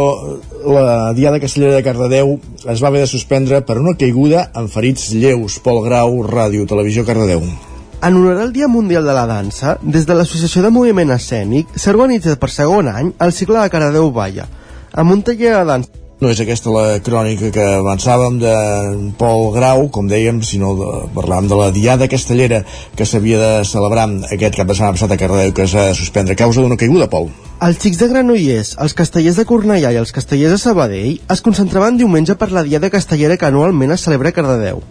la 0.68 1.14
Diada 1.16 1.40
Castellera 1.40 1.78
de 1.78 1.84
Cardedeu 1.86 2.34
es 2.68 2.82
va 2.84 2.90
haver 2.90 3.06
de 3.06 3.08
suspendre 3.08 3.62
per 3.64 3.78
una 3.80 3.96
caiguda 3.96 4.50
amb 4.52 4.68
ferits 4.74 5.14
lleus. 5.16 5.62
Pol 5.64 5.80
Grau, 5.86 6.18
Ràdio, 6.28 6.68
Televisió, 6.68 7.06
Cardedeu. 7.08 7.46
En 8.04 8.18
honorar 8.20 8.44
el 8.44 8.52
Dia 8.54 8.68
Mundial 8.68 9.08
de 9.08 9.16
la 9.16 9.24
Dansa, 9.30 9.78
des 9.82 10.04
de 10.06 10.18
l'Associació 10.18 10.66
de 10.66 10.74
Moviment 10.76 11.16
Escènic 11.16 11.72
s'ha 11.80 11.94
organitzat 11.96 12.42
per 12.42 12.52
segon 12.52 12.92
any 12.92 13.14
el 13.24 13.32
cicle 13.32 13.62
de 13.62 13.72
Cardedeu 13.72 14.12
Balla, 14.12 14.50
amb 14.92 15.16
un 15.16 15.24
taller 15.24 15.56
de 15.56 15.70
dansa 15.72 16.04
no 16.24 16.30
és 16.32 16.40
aquesta 16.40 16.72
la 16.72 17.00
crònica 17.04 17.50
que 17.52 17.64
avançàvem 17.80 18.38
de 18.40 18.54
Pol 19.20 19.50
Grau, 19.56 19.90
com 19.92 20.08
dèiem, 20.08 20.40
sinó 20.48 20.72
de, 20.80 20.92
parlàvem 21.16 21.50
de 21.52 21.60
la 21.60 21.72
Diada 21.76 22.08
Castellera 22.12 22.62
que 22.96 23.08
s'havia 23.08 23.42
de 23.42 23.50
celebrar 23.68 24.08
aquest 24.32 24.56
cap 24.56 24.70
de 24.70 24.78
setmana 24.78 24.96
passat 24.96 25.12
a 25.12 25.20
Cardedeu 25.20 25.52
que 25.56 25.68
s'ha 25.68 25.90
de 25.90 25.98
suspendre 26.00 26.36
a 26.36 26.40
causa 26.40 26.64
d'una 26.64 26.80
caiguda, 26.80 27.12
Pol. 27.12 27.28
Els 27.64 27.78
xics 27.80 28.02
de 28.02 28.10
Granollers, 28.12 28.74
els 28.84 28.94
castellers 29.00 29.38
de 29.40 29.46
Cornellà 29.48 29.94
i 29.94 29.96
els 29.96 30.12
castellers 30.12 30.52
de 30.52 30.58
Sabadell 30.60 31.22
es 31.32 31.42
concentraven 31.42 31.96
diumenge 31.96 32.34
per 32.36 32.50
la 32.52 32.66
Diada 32.68 32.90
Castellera 32.92 33.38
que 33.40 33.48
anualment 33.48 33.94
es 33.96 34.02
celebra 34.04 34.34
a 34.34 34.36
Cardedeu. 34.36 34.82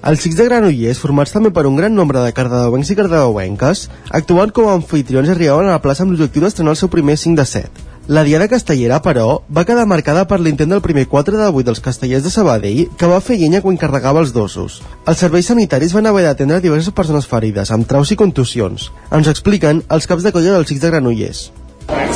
Els 0.00 0.22
xics 0.22 0.38
de 0.38 0.46
Granollers, 0.46 1.02
formats 1.02 1.34
també 1.34 1.50
per 1.52 1.66
un 1.68 1.76
gran 1.76 1.92
nombre 1.92 2.22
de 2.24 2.32
cardedeuencs 2.32 2.92
i 2.94 2.96
cardedeuenques, 2.96 3.82
actuant 4.16 4.54
com 4.56 4.70
a 4.70 4.78
anfitrions 4.78 5.28
arribaven 5.28 5.68
a 5.68 5.74
la 5.74 5.82
plaça 5.84 6.06
amb 6.06 6.14
l'objectiu 6.14 6.46
d'estrenar 6.46 6.72
el 6.72 6.78
seu 6.80 6.88
primer 6.88 7.18
5 7.20 7.36
de 7.36 7.46
7. 7.50 7.84
La 8.08 8.24
diada 8.24 8.48
castellera, 8.48 9.02
però, 9.04 9.42
va 9.52 9.66
quedar 9.68 9.84
marcada 9.84 10.24
per 10.30 10.40
l'intent 10.40 10.72
del 10.72 10.80
primer 10.80 11.04
4 11.12 11.36
de 11.36 11.50
8 11.50 11.68
dels 11.68 11.84
castellers 11.84 12.24
de 12.24 12.32
Sabadell, 12.32 12.86
que 12.96 13.12
va 13.12 13.20
fer 13.20 13.36
llenya 13.36 13.60
quan 13.60 13.76
carregava 13.76 14.24
els 14.24 14.32
dosos. 14.32 14.80
Els 15.04 15.20
serveis 15.20 15.52
sanitaris 15.52 15.92
van 15.92 16.08
haver 16.08 16.24
d'atendre 16.30 16.64
diverses 16.64 16.96
persones 16.96 17.28
ferides, 17.28 17.74
amb 17.76 17.84
traus 17.84 18.14
i 18.14 18.20
contusions. 18.24 18.88
Ens 19.12 19.28
expliquen 19.28 19.84
els 19.90 20.08
caps 20.08 20.24
de 20.24 20.32
colla 20.32 20.56
dels 20.56 20.72
xics 20.72 20.86
de 20.86 20.94
Granollers. 20.96 21.46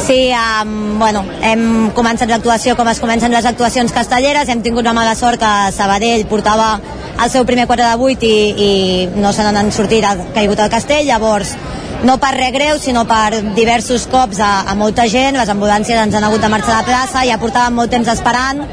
Sí, 0.07 0.33
um, 0.35 0.99
bueno, 0.99 1.23
hem 1.47 1.91
començat 1.95 2.31
l'actuació 2.31 2.75
com 2.75 2.89
es 2.91 2.99
comencen 2.99 3.31
les 3.31 3.47
actuacions 3.47 3.93
castelleres, 3.95 4.49
hem 4.49 4.63
tingut 4.65 4.87
la 4.87 4.95
mala 4.97 5.15
sort 5.15 5.39
que 5.39 5.51
Sabadell 5.77 6.27
portava 6.27 6.73
el 7.23 7.31
seu 7.31 7.45
primer 7.47 7.69
4 7.71 7.87
de 7.87 8.09
8 8.09 8.27
i, 8.27 8.39
i 8.67 9.21
no 9.23 9.31
se 9.33 9.47
n'han 9.47 9.71
sortit, 9.71 10.05
ha 10.05 10.17
caigut 10.35 10.59
al 10.59 10.73
castell, 10.73 11.07
llavors 11.07 11.55
no 12.03 12.17
per 12.19 12.33
res 12.35 12.53
greu, 12.55 12.79
sinó 12.81 13.05
per 13.07 13.43
diversos 13.55 14.09
cops 14.11 14.41
a, 14.41 14.51
a 14.67 14.75
molta 14.75 15.07
gent, 15.07 15.39
les 15.39 15.53
ambulàncies 15.53 16.01
ens 16.01 16.17
han 16.17 16.27
hagut 16.27 16.43
de 16.43 16.51
marxar 16.51 16.81
de 16.81 16.89
plaça, 16.89 17.27
ja 17.29 17.39
portàvem 17.39 17.77
molt 17.77 17.93
temps 17.93 18.09
esperant, 18.11 18.65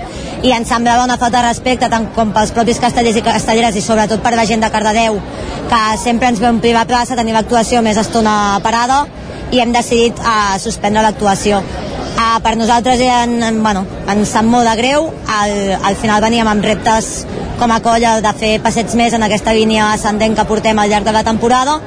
i 0.41 0.53
ens 0.55 0.69
semblava 0.71 1.05
una 1.05 1.17
falta 1.17 1.41
de 1.41 1.47
respecte 1.49 1.91
tant 1.91 2.09
com 2.15 2.33
pels 2.33 2.53
propis 2.55 2.79
castellers 2.81 3.19
i 3.19 3.25
castelleres 3.25 3.75
i 3.75 3.85
sobretot 3.85 4.23
per 4.23 4.33
la 4.37 4.45
gent 4.49 4.63
de 4.63 4.71
Cardedeu 4.71 5.21
que 5.67 5.79
sempre 6.01 6.29
ens 6.31 6.39
ve 6.39 6.49
omplir 6.49 6.73
la 6.73 6.87
plaça, 6.89 7.17
tenir 7.19 7.35
l'actuació 7.35 7.81
més 7.83 7.99
estona 7.99 8.61
parada 8.63 9.03
i 9.51 9.61
hem 9.63 9.73
decidit 9.75 10.19
uh, 10.19 10.57
suspendre 10.59 11.03
l'actuació 11.05 11.61
uh, 11.61 12.37
per 12.43 12.55
nosaltres 12.59 13.01
en, 13.05 13.37
en, 13.43 13.61
bueno, 13.63 13.85
ens 14.11 14.35
sap 14.35 14.47
molt 14.47 14.67
de 14.69 14.75
greu 14.79 15.09
al, 15.39 15.55
al 15.89 15.99
final 15.99 16.23
veníem 16.23 16.47
amb 16.47 16.65
reptes 16.65 17.25
com 17.57 17.71
a 17.73 17.79
colla 17.81 18.17
de 18.21 18.33
fer 18.37 18.57
passets 18.61 18.95
més 18.99 19.15
en 19.17 19.23
aquesta 19.25 19.55
línia 19.55 19.91
ascendent 19.93 20.35
que 20.37 20.45
portem 20.49 20.77
al 20.77 20.91
llarg 20.91 21.07
de 21.07 21.15
la 21.15 21.25
temporada 21.25 21.79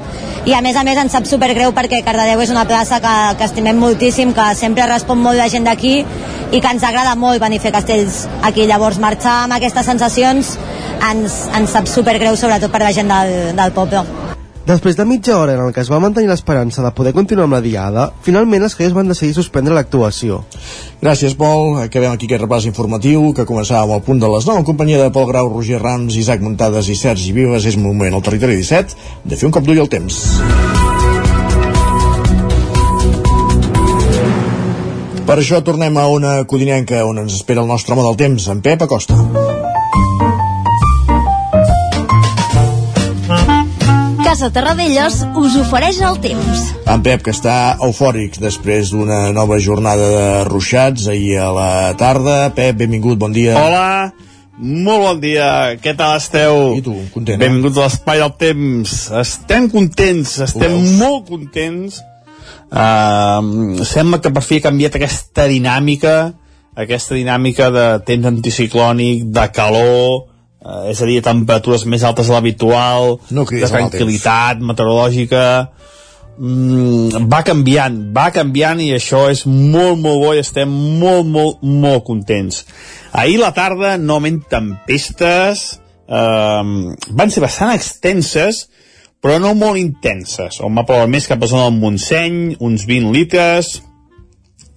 i 0.48 0.54
a 0.56 0.62
més 0.64 0.76
a 0.76 0.82
més 0.86 0.96
ens 0.96 1.12
sap 1.12 1.26
supergreu 1.28 1.74
perquè 1.76 2.00
Cardedeu 2.04 2.40
és 2.40 2.52
una 2.52 2.64
plaça 2.68 3.00
que, 3.04 3.14
que 3.36 3.44
estimem 3.44 3.76
moltíssim, 3.76 4.32
que 4.32 4.46
sempre 4.56 4.88
respon 4.88 5.20
molt 5.20 5.36
la 5.36 5.50
gent 5.52 5.68
d'aquí 5.68 5.98
i 6.00 6.60
que 6.60 6.72
ens 6.72 6.86
agrada 6.86 7.12
molt 7.14 7.42
venir 7.42 7.60
a 7.60 7.66
fer 7.66 7.74
castells 7.76 8.24
aquí. 8.42 8.64
Llavors 8.66 8.98
marxar 9.02 9.42
amb 9.44 9.58
aquestes 9.58 9.86
sensacions 9.92 10.56
ens, 11.12 11.44
ens 11.52 11.76
sap 11.76 11.92
supergreu 11.92 12.40
sobretot 12.40 12.72
per 12.72 12.84
la 12.86 12.92
gent 12.96 13.12
del, 13.12 13.56
del 13.60 13.76
poble. 13.76 14.29
Després 14.70 14.94
de 14.94 15.02
mitja 15.02 15.34
hora 15.34 15.56
en 15.56 15.60
el 15.64 15.72
que 15.74 15.82
es 15.82 15.88
va 15.90 15.98
mantenir 15.98 16.28
l'esperança 16.30 16.82
de 16.84 16.90
poder 16.94 17.10
continuar 17.10 17.48
amb 17.48 17.56
la 17.56 17.62
diada, 17.64 18.04
finalment 18.22 18.62
els 18.62 18.76
Calles 18.78 18.92
van 18.94 19.08
decidir 19.10 19.34
suspendre 19.34 19.74
l'actuació. 19.74 20.44
Gràcies, 21.00 21.34
Pol. 21.34 21.80
Acabem 21.82 22.12
aquí 22.14 22.28
aquest 22.28 22.44
repàs 22.44 22.68
informatiu 22.70 23.32
que 23.34 23.48
començava 23.48 23.96
el 23.98 24.04
punt 24.06 24.22
de 24.22 24.30
les 24.30 24.46
9 24.46 24.62
en 24.62 24.68
companyia 24.68 25.00
de 25.02 25.10
Pol 25.10 25.26
Grau, 25.26 25.50
Roger 25.50 25.80
Rams, 25.82 26.14
Isaac 26.14 26.44
Muntades 26.46 26.86
i 26.86 26.94
Sergi 26.94 27.34
Vives. 27.34 27.66
És 27.66 27.78
moment 27.82 28.14
al 28.14 28.22
territori 28.22 28.60
17 28.60 28.94
de 29.24 29.40
fer 29.40 29.48
un 29.50 29.56
cop 29.58 29.66
d'ull 29.66 29.82
al 29.82 29.90
temps. 29.90 30.20
Per 35.26 35.36
això 35.38 35.64
tornem 35.66 35.98
a 35.98 36.06
una 36.14 36.36
codinenca 36.46 37.02
on 37.10 37.24
ens 37.24 37.40
espera 37.42 37.66
el 37.66 37.74
nostre 37.74 37.98
home 37.98 38.06
del 38.06 38.22
temps, 38.22 38.46
en 38.54 38.62
Pep 38.62 38.86
Acosta. 38.86 39.18
Casa 44.30 44.46
Terradellos 44.54 45.24
us 45.34 45.56
ofereix 45.58 45.96
el 46.06 46.20
temps. 46.22 46.60
En 46.86 47.00
Pep, 47.02 47.24
que 47.26 47.32
està 47.34 47.74
eufòric 47.82 48.36
després 48.38 48.92
d'una 48.94 49.32
nova 49.34 49.56
jornada 49.58 50.06
de 50.12 50.28
ruixats 50.46 51.08
ahir 51.10 51.40
a 51.42 51.48
la 51.50 51.70
tarda. 51.98 52.36
Pep, 52.54 52.78
benvingut, 52.78 53.18
bon 53.18 53.34
dia. 53.34 53.56
Hola, 53.58 54.12
molt 54.54 55.02
bon 55.02 55.18
dia, 55.24 55.48
què 55.82 55.96
tal 55.98 56.14
esteu? 56.20 56.76
I 56.78 56.84
tu, 56.86 56.94
content, 57.10 57.40
eh? 57.40 57.42
Benvinguts 57.42 57.82
a 57.82 57.88
l'Espai 57.88 58.22
del 58.22 58.36
Temps. 58.44 58.94
Estem 59.24 59.66
contents, 59.74 60.36
estem 60.46 60.78
molt 61.00 61.26
contents. 61.32 61.98
Uh, 62.70 63.82
sembla 63.82 64.22
que 64.22 64.30
per 64.30 64.46
fi 64.46 64.60
ha 64.60 64.68
canviat 64.68 65.00
aquesta 65.00 65.50
dinàmica, 65.50 66.16
aquesta 66.78 67.18
dinàmica 67.18 67.72
de 67.74 67.88
temps 68.06 68.30
anticiclònic, 68.30 69.26
de 69.34 69.50
calor, 69.58 70.29
uh, 70.64 70.86
és 70.90 71.00
a 71.00 71.08
dir, 71.08 71.20
temperatures 71.24 71.86
més 71.88 72.04
altes 72.06 72.30
de 72.30 72.34
l'habitual, 72.36 73.18
no 73.30 73.44
de 73.48 73.68
tranquil·litat 73.68 74.62
meteorològica, 74.64 75.44
mm, 76.38 77.26
va 77.32 77.42
canviant, 77.46 78.00
va 78.16 78.30
canviant 78.34 78.82
i 78.84 78.92
això 78.96 79.26
és 79.32 79.44
molt, 79.46 80.00
molt 80.00 80.24
bo 80.24 80.34
i 80.34 80.42
estem 80.44 80.72
molt, 81.00 81.26
molt, 81.26 81.62
molt 81.62 82.04
contents. 82.08 82.64
Ahir 83.12 83.40
la 83.42 83.52
tarda, 83.56 83.96
novament 83.98 84.42
tempestes, 84.50 85.80
eh, 86.08 86.62
van 87.10 87.30
ser 87.30 87.42
bastant 87.42 87.74
extenses, 87.74 88.68
però 89.20 89.36
no 89.40 89.52
molt 89.54 89.76
intenses. 89.76 90.60
On 90.64 90.74
va 90.74 90.86
ploure 90.88 91.08
més 91.10 91.28
cap 91.28 91.42
a 91.42 91.48
zona 91.50 91.68
del 91.68 91.80
Montseny, 91.80 92.56
uns 92.58 92.86
20 92.88 93.12
litres, 93.12 93.82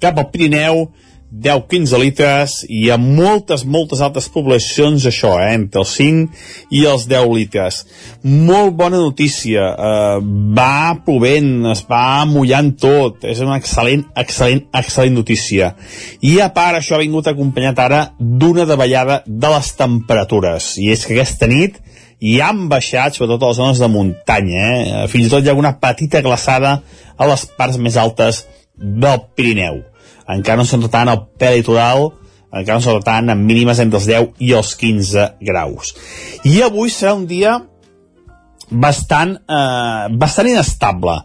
cap 0.04 0.20
al 0.20 0.30
Pirineu, 0.34 0.90
10-15 1.34 1.98
litres, 1.98 2.56
i 2.70 2.92
a 2.94 2.98
moltes, 3.02 3.64
moltes 3.66 4.04
altres 4.06 4.28
poblacions 4.30 5.06
això, 5.10 5.34
eh, 5.42 5.54
entre 5.56 5.82
els 5.82 5.94
5 5.98 6.28
i 6.70 6.84
els 6.86 7.08
10 7.10 7.30
litres. 7.34 7.80
Molt 8.24 8.76
bona 8.78 9.00
notícia, 9.02 9.72
eh, 9.74 10.20
va 10.58 11.00
plovent, 11.06 11.66
es 11.72 11.84
va 11.90 12.26
mullant 12.30 12.74
tot, 12.78 13.24
és 13.26 13.40
una 13.42 13.58
excel·lent, 13.58 14.06
excel·lent, 14.16 14.68
excel·lent 14.72 15.18
notícia. 15.18 15.76
I 16.22 16.40
a 16.40 16.50
part, 16.54 16.78
això 16.78 16.96
ha 16.96 17.04
vingut 17.04 17.28
acompanyat 17.28 17.80
ara 17.80 18.04
d'una 18.20 18.66
davallada 18.66 19.24
de 19.26 19.50
les 19.56 19.74
temperatures, 19.76 20.78
i 20.78 20.92
és 20.92 21.06
que 21.06 21.18
aquesta 21.18 21.48
nit 21.48 21.82
i 22.24 22.40
han 22.40 22.70
baixat, 22.72 23.18
sobretot 23.18 23.44
a 23.44 23.48
les 23.52 23.58
zones 23.58 23.80
de 23.82 23.90
muntanya. 23.92 24.68
Eh? 25.04 25.08
Fins 25.12 25.28
i 25.28 25.32
tot 25.34 25.44
hi 25.44 25.50
ha 25.50 25.56
alguna 25.56 25.76
petita 25.82 26.22
glaçada 26.22 26.78
a 27.18 27.28
les 27.28 27.46
parts 27.58 27.78
més 27.78 27.98
altes 28.00 28.46
del 28.78 29.20
Pirineu. 29.36 29.82
Encara 30.30 30.62
no 30.62 30.66
s'ha 30.68 30.80
tant 30.92 31.12
al 31.12 31.26
litoral, 31.40 32.12
encara 32.52 32.80
no 32.80 32.86
s'ha 32.86 33.00
tant 33.06 33.30
en 33.34 33.46
mínimes 33.46 33.80
entre 33.84 34.00
els 34.00 34.08
10 34.10 34.44
i 34.46 34.54
els 34.54 34.76
15 34.80 35.28
graus. 35.42 35.94
I 36.46 36.62
avui 36.64 36.92
serà 36.94 37.16
un 37.18 37.26
dia 37.28 37.58
bastant, 38.70 39.36
eh, 39.48 40.08
bastant 40.12 40.50
inestable. 40.50 41.18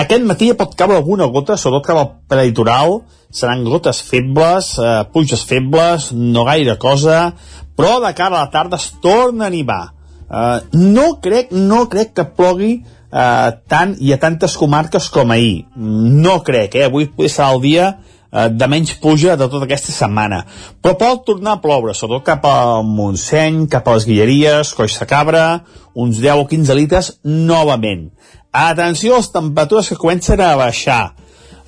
Aquest 0.00 0.22
matí 0.22 0.52
pot 0.54 0.74
caure 0.78 0.96
alguna 0.96 1.26
gota, 1.26 1.56
sobretot 1.56 1.86
cap 1.86 1.98
al 1.98 2.10
prelitoral, 2.30 3.00
seran 3.30 3.64
gotes 3.64 4.02
febles, 4.02 4.76
eh, 4.78 5.04
pluges 5.12 5.44
febles, 5.44 6.12
no 6.12 6.44
gaire 6.44 6.78
cosa, 6.78 7.34
però 7.76 7.98
de 8.00 8.14
cara 8.14 8.36
a 8.36 8.44
la 8.44 8.50
tarda 8.50 8.76
es 8.76 8.92
torna 9.00 9.44
a 9.44 9.48
animar 9.48 10.00
Uh, 10.30 10.62
no 10.78 11.18
crec 11.18 11.50
no 11.50 11.88
crec 11.90 12.12
que 12.14 12.22
plogui 12.38 12.76
uh, 13.10 13.50
tant 13.66 13.96
i 13.98 14.12
a 14.14 14.18
tantes 14.22 14.54
comarques 14.54 15.08
com 15.10 15.32
ahir. 15.34 15.64
No 15.74 16.36
crec, 16.46 16.76
eh? 16.78 16.86
Avui 16.86 17.08
potser 17.10 17.32
serà 17.34 17.48
el 17.56 17.62
dia 17.64 17.88
de 18.30 18.66
menys 18.70 18.94
puja 19.02 19.36
de 19.36 19.48
tota 19.50 19.66
aquesta 19.66 19.92
setmana. 19.94 20.44
Però 20.82 20.94
pot 20.98 21.24
tornar 21.26 21.56
a 21.56 21.62
ploure, 21.62 21.94
sobretot 21.94 22.26
cap 22.28 22.46
al 22.46 22.84
Montseny, 22.86 23.64
cap 23.70 23.88
a 23.88 23.96
les 23.96 24.06
Guilleries, 24.06 24.74
Coix 24.76 24.98
de 25.00 25.08
Cabra, 25.10 25.46
uns 25.94 26.20
10 26.22 26.44
o 26.44 26.46
15 26.50 26.76
litres 26.78 27.14
novament. 27.24 28.10
Atenció 28.52 29.14
a 29.14 29.22
les 29.22 29.32
temperatures 29.34 29.90
que 29.90 29.98
comencen 29.98 30.40
a 30.42 30.54
baixar. 30.58 31.02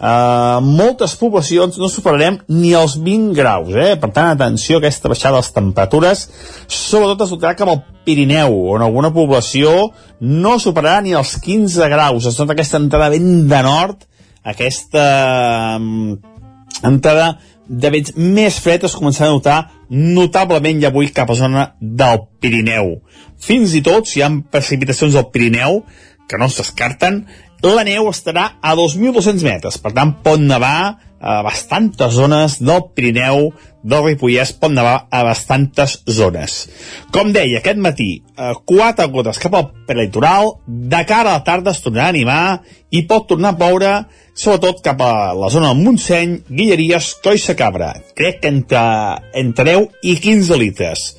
Uh, 0.02 0.58
moltes 0.66 1.12
poblacions 1.14 1.76
no 1.78 1.86
superarem 1.86 2.40
ni 2.50 2.72
els 2.74 2.96
20 2.98 3.36
graus, 3.38 3.68
eh? 3.70 3.92
per 4.02 4.08
tant, 4.10 4.32
atenció 4.32 4.80
a 4.80 4.82
aquesta 4.82 5.06
baixada 5.12 5.36
de 5.36 5.44
les 5.44 5.52
temperatures, 5.54 6.24
sobretot 6.66 7.22
es 7.22 7.34
notarà 7.36 7.54
cap 7.54 7.70
al 7.70 7.84
Pirineu, 8.02 8.56
on 8.74 8.82
alguna 8.82 9.12
població 9.14 9.92
no 10.18 10.56
superarà 10.58 11.04
ni 11.06 11.14
els 11.14 11.36
15 11.44 11.86
graus, 11.94 12.26
es 12.26 12.40
nota 12.42 12.56
aquesta 12.56 12.82
entrada 12.82 13.12
ben 13.14 13.46
de 13.46 13.62
nord, 13.62 14.02
aquesta 14.42 15.06
um, 15.78 16.18
entrada 16.86 17.36
de 17.68 17.90
vents 17.94 18.14
més 18.16 18.58
fred 18.60 18.84
es 18.84 18.96
començarà 18.98 19.30
a 19.30 19.36
notar 19.36 19.58
notablement 19.92 20.80
ja 20.82 20.90
avui 20.90 21.12
cap 21.14 21.30
a 21.30 21.36
zona 21.38 21.68
del 21.80 22.24
Pirineu. 22.40 22.96
Fins 23.42 23.74
i 23.78 23.82
tot, 23.84 24.08
si 24.08 24.20
hi 24.20 24.26
ha 24.26 24.32
precipitacions 24.52 25.16
al 25.16 25.30
Pirineu, 25.34 25.82
que 26.28 26.40
no 26.40 26.48
es 26.48 26.58
descarten, 26.58 27.24
la 27.62 27.84
neu 27.86 28.08
estarà 28.10 28.48
a 28.58 28.74
2.200 28.74 29.44
metres, 29.46 29.78
per 29.78 29.92
tant 29.94 30.16
pot 30.24 30.40
nevar 30.42 30.98
a 31.22 31.40
bastantes 31.46 32.12
zones 32.18 32.58
del 32.60 32.88
Pirineu, 32.94 33.52
del 33.82 34.04
Ripollès, 34.04 34.52
pot 34.58 34.72
nevar 34.74 35.06
a 35.10 35.22
bastantes 35.26 36.00
zones. 36.10 36.56
Com 37.14 37.30
deia, 37.34 37.60
aquest 37.60 37.78
matí, 37.78 38.10
eh, 38.36 38.52
quatre 38.66 39.06
gotes 39.06 39.38
cap 39.38 39.54
al 39.54 39.70
prelitoral, 39.86 40.56
de 40.66 41.04
cara 41.06 41.30
a 41.30 41.38
la 41.38 41.44
tarda 41.46 41.70
es 41.70 41.82
tornarà 41.82 42.10
a 42.10 42.14
animar 42.16 42.62
i 42.90 43.04
pot 43.06 43.28
tornar 43.28 43.54
a 43.54 43.58
ploure, 43.58 43.92
sobretot 44.34 44.82
cap 44.82 45.00
a 45.00 45.32
la 45.34 45.48
zona 45.48 45.72
del 45.72 45.84
Montseny, 45.84 46.42
Guilleries, 46.48 47.14
Coixa 47.22 47.54
Cabra. 47.54 47.94
Crec 48.14 48.40
que 48.42 48.48
entre, 48.48 48.82
entre 49.34 49.64
10 49.64 49.88
i 50.02 50.16
15 50.16 50.58
litres. 50.58 51.16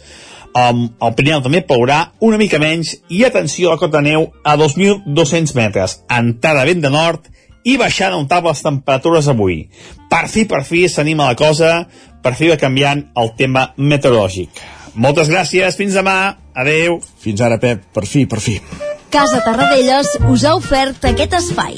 Um, 0.53 0.83
el 1.01 1.13
Pirineu 1.17 1.41
també 1.41 1.63
plourà 1.65 2.11
una 2.21 2.37
mica 2.37 2.59
menys 2.61 2.91
i 3.09 3.23
atenció 3.25 3.71
a 3.71 3.73
la 3.73 3.81
cota 3.81 4.03
neu 4.05 4.27
a 4.45 4.53
2.200 4.59 5.55
metres, 5.57 6.03
entrada 6.13 6.65
vent 6.69 6.83
de 6.83 6.91
nord 6.93 7.31
i 7.63 7.77
baixant 7.79 8.15
notables 8.15 8.61
temperatures 8.63 9.29
avui. 9.31 9.63
Per 10.09 10.27
fi, 10.29 10.45
per 10.45 10.63
fi, 10.67 10.85
s'anima 10.89 11.31
la 11.31 11.37
cosa, 11.39 11.73
per 12.23 12.35
fi 12.39 12.51
va 12.51 12.59
canviant 12.59 13.07
el 13.19 13.33
tema 13.39 13.69
meteorològic. 13.77 14.63
Moltes 14.93 15.31
gràcies, 15.31 15.77
fins 15.79 15.97
demà, 15.97 16.35
adeu. 16.53 16.99
Fins 17.23 17.41
ara, 17.41 17.57
Pep, 17.59 17.87
per 17.95 18.05
fi, 18.05 18.27
per 18.29 18.41
fi. 18.43 18.59
Casa 19.13 19.41
Tarradellas 19.45 20.15
us 20.29 20.45
ha 20.45 20.55
ofert 20.57 21.09
aquest 21.09 21.39
espai. 21.41 21.77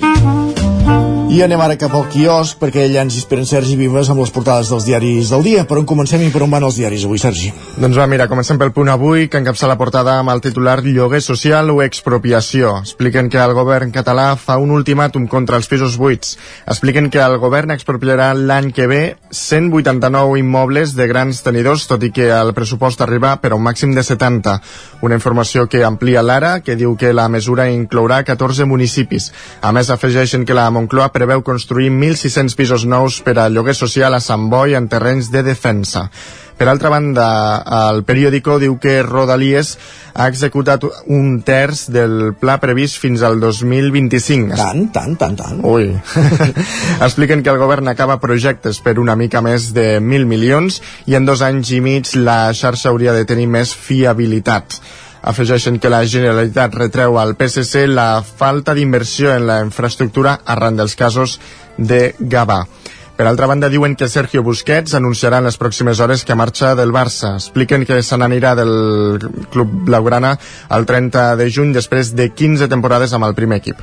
I 1.35 1.41
anem 1.43 1.59
ara 1.59 1.75
cap 1.75 1.91
al 1.91 2.05
quiosc 2.07 2.55
perquè 2.61 2.85
allà 2.85 3.01
ens 3.03 3.17
esperen 3.19 3.43
Sergi 3.43 3.73
Vives 3.75 4.07
amb 4.07 4.21
les 4.21 4.29
portades 4.31 4.69
dels 4.71 4.85
diaris 4.87 5.33
del 5.33 5.41
dia. 5.43 5.65
Per 5.67 5.75
on 5.81 5.83
comencem 5.83 6.21
i 6.23 6.29
per 6.31 6.45
on 6.45 6.53
van 6.53 6.63
els 6.63 6.77
diaris 6.79 7.03
avui, 7.03 7.19
Sergi? 7.19 7.49
Doncs 7.75 7.97
va, 7.99 8.05
mira, 8.07 8.29
comencem 8.31 8.55
pel 8.55 8.71
punt 8.71 8.87
avui, 8.93 9.25
que 9.27 9.41
encapça 9.41 9.67
la 9.67 9.75
portada 9.75 10.13
amb 10.15 10.31
el 10.31 10.39
titular 10.39 10.77
Lloguer 10.85 11.19
social 11.19 11.73
o 11.73 11.81
expropiació. 11.83 12.77
Expliquen 12.85 13.27
que 13.27 13.41
el 13.43 13.51
govern 13.57 13.91
català 13.91 14.29
fa 14.39 14.55
un 14.63 14.71
ultimàtum 14.71 15.25
contra 15.27 15.59
els 15.59 15.67
pisos 15.67 15.97
buits. 15.99 16.37
Expliquen 16.71 17.11
que 17.11 17.19
el 17.19 17.35
govern 17.43 17.75
expropiarà 17.75 18.29
l'any 18.31 18.71
que 18.71 18.87
ve 18.87 19.01
189 19.27 20.39
immobles 20.39 20.95
de 20.95 21.09
grans 21.11 21.43
tenidors, 21.43 21.83
tot 21.91 22.07
i 22.07 22.13
que 22.15 22.29
el 22.31 22.53
pressupost 22.55 23.03
arriba 23.03 23.33
per 23.43 23.51
a 23.51 23.59
un 23.59 23.67
màxim 23.67 23.91
de 23.91 24.07
70. 24.07 24.55
Una 25.03 25.19
informació 25.19 25.67
que 25.67 25.83
amplia 25.83 26.23
l'ara, 26.23 26.61
que 26.63 26.79
diu 26.79 26.95
que 26.95 27.11
la 27.11 27.27
mesura 27.27 27.67
inclourà 27.67 28.23
14 28.23 28.63
municipis. 28.63 29.33
A 29.59 29.75
més, 29.75 29.91
afegeixen 29.91 30.47
que 30.47 30.55
la 30.55 30.71
Moncloa 30.71 31.11
preveu 31.11 31.24
construir 31.43 31.91
1.600 31.91 32.55
pisos 32.55 32.85
nous 32.85 33.21
per 33.25 33.37
a 33.39 33.49
lloguer 33.49 33.75
social 33.75 34.13
a 34.13 34.23
Sant 34.23 34.49
Boi 34.49 34.75
en 34.77 34.89
terrenys 34.91 35.31
de 35.33 35.43
defensa. 35.43 36.09
Per 36.55 36.69
altra 36.71 36.87
banda, 36.87 37.25
el 37.89 38.05
periòdico 38.07 38.55
diu 38.61 38.77
que 38.79 39.01
Rodalies 39.03 39.73
ha 40.15 40.29
executat 40.31 40.85
un 41.11 41.41
terç 41.43 41.89
del 41.91 42.31
pla 42.39 42.55
previst 42.63 43.01
fins 43.03 43.25
al 43.27 43.41
2025. 43.41 44.55
Tant, 44.55 44.85
tant, 44.95 45.17
tant, 45.19 45.35
tant. 45.35 45.59
Ui. 45.67 45.89
Expliquen 47.07 47.43
que 47.43 47.51
el 47.51 47.59
govern 47.59 47.91
acaba 47.91 48.21
projectes 48.23 48.79
per 48.79 48.95
una 49.03 49.17
mica 49.19 49.43
més 49.43 49.73
de 49.75 49.97
1.000 49.99 50.31
milions 50.31 50.79
i 51.11 51.19
en 51.19 51.27
dos 51.27 51.43
anys 51.43 51.73
i 51.75 51.81
mig 51.83 52.15
la 52.15 52.53
xarxa 52.55 52.93
hauria 52.93 53.17
de 53.17 53.27
tenir 53.27 53.49
més 53.51 53.75
fiabilitat 53.75 54.79
afegeixen 55.25 55.79
que 55.81 55.89
la 55.89 56.03
Generalitat 56.05 56.75
retreu 56.77 57.17
al 57.17 57.33
PSC 57.35 57.87
la 57.89 58.21
falta 58.23 58.75
d'inversió 58.77 59.33
en 59.33 59.47
la 59.49 59.59
infraestructura 59.65 60.39
arran 60.45 60.77
dels 60.77 60.95
casos 60.95 61.39
de 61.77 62.13
Gavà. 62.19 62.63
Per 63.15 63.25
altra 63.25 63.47
banda, 63.47 63.69
diuen 63.71 63.95
que 63.95 64.09
Sergio 64.11 64.43
Busquets 64.43 64.93
anunciarà 64.97 65.39
en 65.39 65.47
les 65.47 65.57
pròximes 65.57 66.01
hores 66.03 66.25
que 66.27 66.35
marxa 66.35 66.73
del 66.75 66.91
Barça. 66.91 67.37
Expliquen 67.39 67.85
que 67.87 68.01
se 68.03 68.17
n'anirà 68.19 68.55
del 68.59 68.73
club 69.53 69.71
blaugrana 69.87 70.35
el 70.75 70.85
30 70.85 71.29
de 71.39 71.47
juny 71.49 71.71
després 71.73 72.11
de 72.13 72.27
15 72.35 72.67
temporades 72.67 73.15
amb 73.15 73.31
el 73.31 73.37
primer 73.39 73.63
equip 73.63 73.79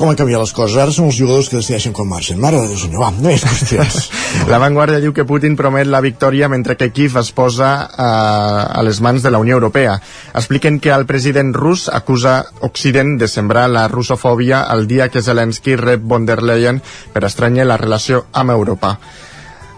com 0.00 0.08
han 0.08 0.16
canviat 0.16 0.40
les 0.40 0.52
coses. 0.56 0.78
Ara 0.80 0.94
són 0.96 1.10
els 1.10 1.18
jugadors 1.20 1.50
que 1.52 1.58
decideixen 1.58 1.92
com 1.96 2.08
marxen. 2.08 2.40
Mare 2.40 2.58
de 2.62 2.70
Déu 2.72 2.80
senyor, 2.80 3.04
va, 3.04 3.10
no 3.20 3.30
és 3.30 3.44
qüestions. 3.44 3.98
la 4.52 4.60
Vanguardia 4.62 5.02
diu 5.04 5.12
que 5.16 5.26
Putin 5.28 5.58
promet 5.60 5.90
la 5.90 6.00
victòria 6.00 6.48
mentre 6.48 6.78
que 6.80 6.90
Kiev 6.96 7.18
es 7.20 7.32
posa 7.36 7.70
uh, 7.84 8.78
a 8.80 8.84
les 8.86 9.02
mans 9.04 9.22
de 9.22 9.32
la 9.32 9.42
Unió 9.42 9.58
Europea. 9.60 9.98
Expliquen 10.32 10.80
que 10.80 10.94
el 10.96 11.04
president 11.06 11.52
rus 11.54 11.88
acusa 11.92 12.40
Occident 12.66 13.18
de 13.20 13.28
sembrar 13.28 13.68
la 13.68 13.86
russofòbia 13.92 14.64
el 14.72 14.86
dia 14.88 15.10
que 15.12 15.22
Zelensky 15.22 15.76
rep 15.76 16.00
von 16.02 16.24
der 16.24 16.40
Leyen 16.42 16.80
per 17.12 17.26
estranyar 17.28 17.68
la 17.68 17.80
relació 17.80 18.24
amb 18.32 18.56
Europa. 18.56 18.96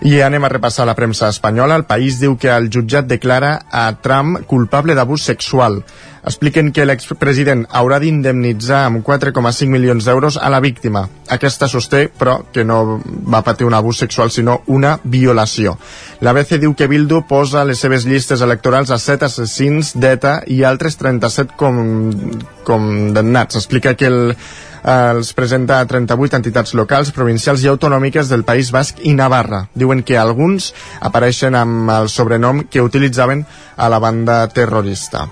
I 0.03 0.17
anem 0.19 0.43
a 0.43 0.49
repassar 0.51 0.83
la 0.83 0.97
premsa 0.99 1.29
espanyola. 1.31 1.77
El 1.79 1.85
país 1.87 2.17
diu 2.19 2.35
que 2.35 2.49
el 2.51 2.67
jutjat 2.75 3.07
declara 3.07 3.53
a 3.71 3.85
Trump 4.03 4.41
culpable 4.51 4.97
d'abús 4.99 5.23
sexual. 5.23 5.77
Expliquen 6.27 6.73
que 6.75 6.87
l'expresident 6.87 7.63
haurà 7.71 8.01
d'indemnitzar 8.03 8.81
amb 8.89 8.99
4,5 9.07 9.71
milions 9.71 10.03
d'euros 10.07 10.41
a 10.43 10.51
la 10.51 10.59
víctima. 10.59 11.05
Aquesta 11.31 11.69
sosté, 11.71 12.09
però, 12.19 12.41
que 12.51 12.65
no 12.67 12.99
va 13.07 13.45
patir 13.47 13.67
un 13.67 13.79
abús 13.79 14.03
sexual, 14.03 14.35
sinó 14.35 14.61
una 14.67 14.97
violació. 15.05 15.77
La 16.21 16.35
BC 16.35 16.59
diu 16.59 16.75
que 16.75 16.91
Bildu 16.91 17.23
posa 17.31 17.63
les 17.65 17.79
seves 17.79 18.03
llistes 18.03 18.43
electorals 18.43 18.91
a 18.91 18.99
7 18.99 19.31
assassins 19.31 19.95
d'ETA 19.95 20.41
i 20.51 20.65
altres 20.67 20.99
37 20.99 21.55
com, 21.55 21.79
condemnats. 22.67 23.63
Explica 23.63 23.95
que 23.95 24.11
el 24.11 24.37
els 24.83 25.33
presenta 25.39 25.81
a 25.81 25.87
38 25.87 26.41
entitats 26.41 26.75
locals, 26.75 27.13
provincials 27.15 27.63
i 27.63 27.71
autonòmiques 27.71 28.29
del 28.29 28.43
País 28.45 28.73
Basc 28.75 29.03
i 29.07 29.15
Navarra. 29.15 29.67
Diuen 29.75 30.03
que 30.03 30.19
alguns 30.19 30.73
apareixen 31.01 31.55
amb 31.55 31.91
el 31.91 32.11
sobrenom 32.11 32.65
que 32.71 32.83
utilitzaven 32.83 33.47
a 33.77 33.89
la 33.89 34.03
banda 34.03 34.47
terrorista. 34.49 35.29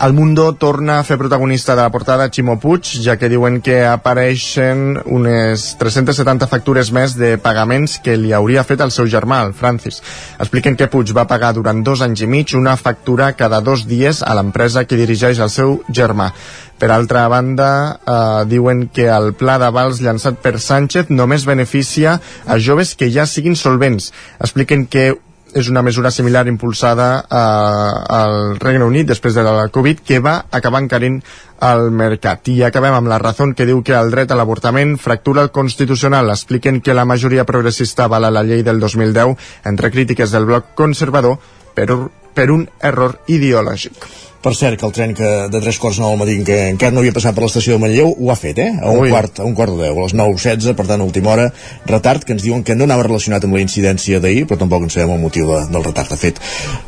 El 0.00 0.14
Mundo 0.14 0.54
torna 0.54 0.94
a 0.98 1.04
fer 1.04 1.18
protagonista 1.20 1.74
de 1.76 1.82
la 1.82 1.90
portada 1.92 2.30
Ximo 2.32 2.54
Puig, 2.56 2.88
ja 3.04 3.18
que 3.20 3.28
diuen 3.28 3.58
que 3.60 3.82
apareixen 3.84 4.96
unes 5.04 5.66
370 5.76 6.48
factures 6.48 6.88
més 6.96 7.18
de 7.20 7.34
pagaments 7.36 7.98
que 8.00 8.14
li 8.16 8.32
hauria 8.32 8.64
fet 8.64 8.80
el 8.80 8.94
seu 8.96 9.10
germà, 9.12 9.42
el 9.44 9.52
Francis. 9.52 10.00
Expliquen 10.40 10.78
que 10.80 10.88
Puig 10.88 11.12
va 11.12 11.26
pagar 11.28 11.52
durant 11.52 11.84
dos 11.84 12.00
anys 12.00 12.24
i 12.24 12.30
mig 12.32 12.56
una 12.56 12.78
factura 12.80 13.34
cada 13.36 13.60
dos 13.60 13.84
dies 13.84 14.22
a 14.24 14.32
l'empresa 14.40 14.86
que 14.88 14.96
dirigeix 14.96 15.36
el 15.44 15.52
seu 15.52 15.82
germà. 15.92 16.30
Per 16.80 16.88
altra 16.94 17.26
banda, 17.28 17.70
eh, 18.00 18.44
diuen 18.48 18.86
que 18.88 19.04
el 19.12 19.34
pla 19.36 19.58
d'avals 19.60 20.00
llançat 20.00 20.40
per 20.40 20.56
Sánchez 20.58 21.10
només 21.12 21.44
beneficia 21.44 22.20
a 22.46 22.56
joves 22.58 22.94
que 22.96 23.10
ja 23.12 23.26
siguin 23.28 23.56
solvents. 23.56 24.14
Expliquen 24.40 24.86
que 24.86 25.10
és 25.52 25.68
una 25.68 25.82
mesura 25.82 26.10
similar 26.10 26.46
impulsada 26.48 27.26
eh, 27.28 28.14
al 28.16 28.58
Regne 28.60 28.86
Unit 28.86 29.08
després 29.08 29.34
de 29.34 29.44
la 29.44 29.68
Covid 29.68 30.00
que 30.06 30.20
va 30.22 30.36
acabar 30.50 30.82
encarint 30.82 31.20
el 31.66 31.90
mercat. 31.92 32.48
I 32.48 32.64
acabem 32.70 32.96
amb 32.96 33.10
la 33.10 33.18
raó 33.20 33.50
que 33.56 33.66
diu 33.68 33.82
que 33.84 33.96
el 33.98 34.10
dret 34.14 34.30
a 34.30 34.38
l'avortament 34.38 34.96
fractura 34.98 35.42
el 35.42 35.50
constitucional. 35.50 36.30
Expliquen 36.30 36.80
que 36.80 36.94
la 36.94 37.04
majoria 37.04 37.44
progressista 37.44 38.06
avala 38.06 38.30
la 38.30 38.44
llei 38.46 38.62
del 38.62 38.80
2010 38.80 39.36
entre 39.68 39.90
crítiques 39.90 40.30
del 40.30 40.46
bloc 40.46 40.74
conservador 40.74 41.38
per, 41.74 41.88
per 42.34 42.50
un 42.54 42.66
error 42.80 43.20
ideològic. 43.28 44.10
Per 44.40 44.54
cert, 44.56 44.78
que 44.80 44.86
el 44.88 44.92
tren 44.96 45.10
que 45.12 45.30
de 45.52 45.60
tres 45.60 45.76
quarts 45.76 45.98
nou 46.00 46.14
al 46.14 46.20
matí 46.20 46.38
que 46.48 46.54
encara 46.70 46.94
no 46.96 47.02
havia 47.02 47.12
passat 47.12 47.36
per 47.36 47.42
l'estació 47.44 47.74
de 47.74 47.82
Manlleu 47.82 48.08
ho 48.08 48.30
ha 48.32 48.36
fet, 48.40 48.56
eh? 48.62 48.70
A 48.80 48.88
un, 48.88 49.02
quart, 49.12 49.42
a 49.42 49.44
un 49.44 49.52
quart 49.58 49.74
de 49.76 49.82
deu, 49.82 49.98
a 50.00 50.06
les 50.06 50.14
9.16, 50.16 50.72
per 50.78 50.86
tant, 50.88 51.02
a 51.04 51.04
última 51.04 51.34
hora, 51.34 51.50
retard, 51.90 52.24
que 52.24 52.32
ens 52.32 52.46
diuen 52.46 52.64
que 52.64 52.76
no 52.78 52.86
anava 52.88 53.04
relacionat 53.04 53.44
amb 53.44 53.58
la 53.58 53.60
incidència 53.60 54.20
d'ahir, 54.24 54.46
però 54.48 54.62
tampoc 54.62 54.86
en 54.86 54.94
sabem 54.94 55.12
el 55.18 55.20
motiu 55.20 55.50
de, 55.50 55.58
del 55.74 55.84
retard. 55.84 56.14
De 56.14 56.18
fet, 56.22 56.40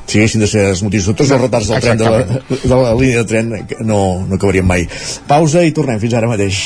si 0.06 0.22
haguessin 0.22 0.46
de 0.46 0.48
ser 0.48 0.64
els 0.70 0.80
motius 0.86 1.10
de 1.10 1.16
tots 1.20 1.34
els 1.36 1.44
retards 1.44 1.68
del 1.68 1.84
tren 1.84 2.00
de 2.00 2.14
la, 2.14 2.40
de 2.48 2.72
la 2.72 2.96
línia 2.96 3.20
de 3.20 3.28
tren, 3.34 3.52
no, 3.84 4.00
no 4.24 4.40
acabaríem 4.40 4.72
mai. 4.72 4.88
Pausa 5.28 5.66
i 5.68 5.76
tornem 5.76 6.00
fins 6.00 6.16
ara 6.16 6.32
mateix. 6.32 6.62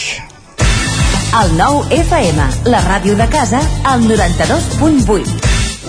El 1.43 1.51
nou 1.59 1.83
FM, 1.91 2.47
la 2.71 2.87
ràdio 2.87 3.19
de 3.19 3.27
casa, 3.35 3.59
al 3.91 4.07
92.8. 4.07 5.46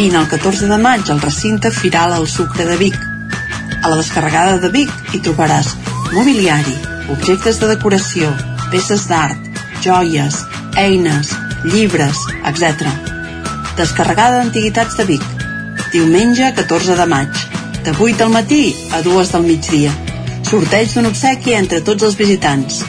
vine 0.00 0.16
el 0.16 0.28
14 0.28 0.66
de 0.66 0.76
maig 0.80 1.10
al 1.12 1.20
recinte 1.20 1.70
Firal 1.70 2.14
al 2.14 2.26
Sucre 2.26 2.64
de 2.64 2.76
Vic. 2.80 2.94
A 3.82 3.88
la 3.90 3.96
descarregada 3.96 4.56
de 4.62 4.70
Vic 4.72 4.88
hi 5.12 5.18
trobaràs 5.20 5.74
mobiliari, 6.14 6.72
objectes 7.12 7.58
de 7.60 7.68
decoració, 7.68 8.30
peces 8.72 9.04
d'art, 9.10 9.50
joies, 9.84 10.38
eines, 10.80 11.34
llibres, 11.66 12.16
etc. 12.48 12.88
Descarregada 13.76 14.38
d'Antiguitats 14.38 14.96
de 14.96 15.04
Vic. 15.10 15.26
Diumenge 15.92 16.48
14 16.62 16.96
de 16.96 17.08
maig. 17.12 17.44
De 17.84 17.92
8 17.92 18.22
del 18.22 18.32
matí 18.38 18.62
a 18.96 19.02
2 19.04 19.34
del 19.36 19.48
migdia. 19.52 19.92
Sorteig 20.48 20.94
d'un 20.94 21.12
obsequi 21.12 21.58
entre 21.60 21.84
tots 21.84 22.08
els 22.08 22.16
visitants. 22.16 22.86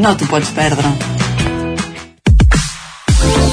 No 0.00 0.16
t'ho 0.16 0.32
pots 0.32 0.56
perdre. 0.56 0.96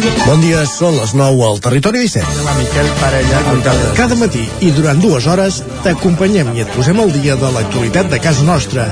Bon 0.00 0.40
dia, 0.40 0.62
són 0.68 0.94
les 0.96 1.10
9 1.16 1.42
al 1.44 1.58
Territori 1.60 2.04
17. 2.06 2.44
La 2.46 2.54
Miquel 2.56 2.86
Parella. 3.00 3.40
Cada 3.98 4.16
matí 4.16 4.42
i 4.64 4.70
durant 4.72 5.00
dues 5.02 5.26
hores 5.28 5.58
t'acompanyem 5.84 6.52
i 6.56 6.62
et 6.64 6.70
posem 6.72 7.00
al 7.02 7.12
dia 7.12 7.36
de 7.36 7.50
l'actualitat 7.52 8.08
de 8.12 8.20
casa 8.22 8.44
nostra. 8.46 8.86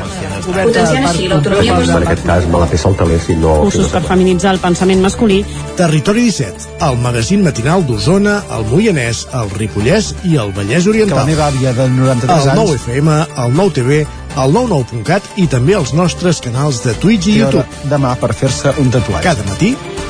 Potenciant 0.44 1.06
així 1.08 1.28
l'autonomia 1.30 1.78
En 1.78 2.04
aquest 2.04 2.24
cas 2.26 2.48
me 2.52 2.60
la 2.60 2.68
peça 2.68 2.90
el 2.90 2.98
teler 3.00 3.18
si 3.24 3.36
no... 3.40 3.54
Cursos 3.64 3.88
per 3.94 4.02
feminitzar 4.04 4.52
el 4.56 4.60
pensament 4.60 5.00
masculí. 5.04 5.40
Territori 5.80 6.26
17, 6.28 6.68
el 6.88 7.00
magazín 7.00 7.44
matinal 7.46 7.86
d'Osona, 7.88 8.38
el 8.58 8.68
Moianès, 8.68 9.24
el 9.38 9.52
Ripollès 9.56 10.12
i 10.28 10.36
el 10.36 10.52
Vallès 10.56 10.88
Oriental. 10.90 11.22
Que 11.22 11.24
la 11.24 11.28
meva 11.30 11.48
àvia 11.48 11.72
de 11.76 11.88
93 11.94 12.34
el 12.34 12.52
anys... 12.52 12.64
9 12.64 12.80
FM, 12.82 13.20
el 13.44 13.56
9 13.62 13.76
TV, 13.80 14.02
el 14.38 14.52
99.cat 14.54 15.32
i 15.40 15.46
també 15.50 15.76
els 15.78 15.94
nostres 15.96 16.42
canals 16.44 16.82
de 16.84 16.96
Twitch 17.00 17.30
i 17.32 17.38
YouTube. 17.40 17.64
demà 17.90 18.12
per 18.20 18.34
fer-se 18.36 18.76
un 18.82 18.92
tatuatge. 18.92 19.24
Cada 19.24 19.46
matí, 19.48 19.72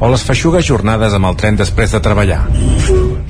o 0.00 0.10
les 0.10 0.24
feixugues 0.26 0.66
jornades 0.66 1.14
amb 1.14 1.30
el 1.30 1.36
tren 1.40 1.56
després 1.60 1.94
de 1.94 2.02
treballar. 2.02 2.42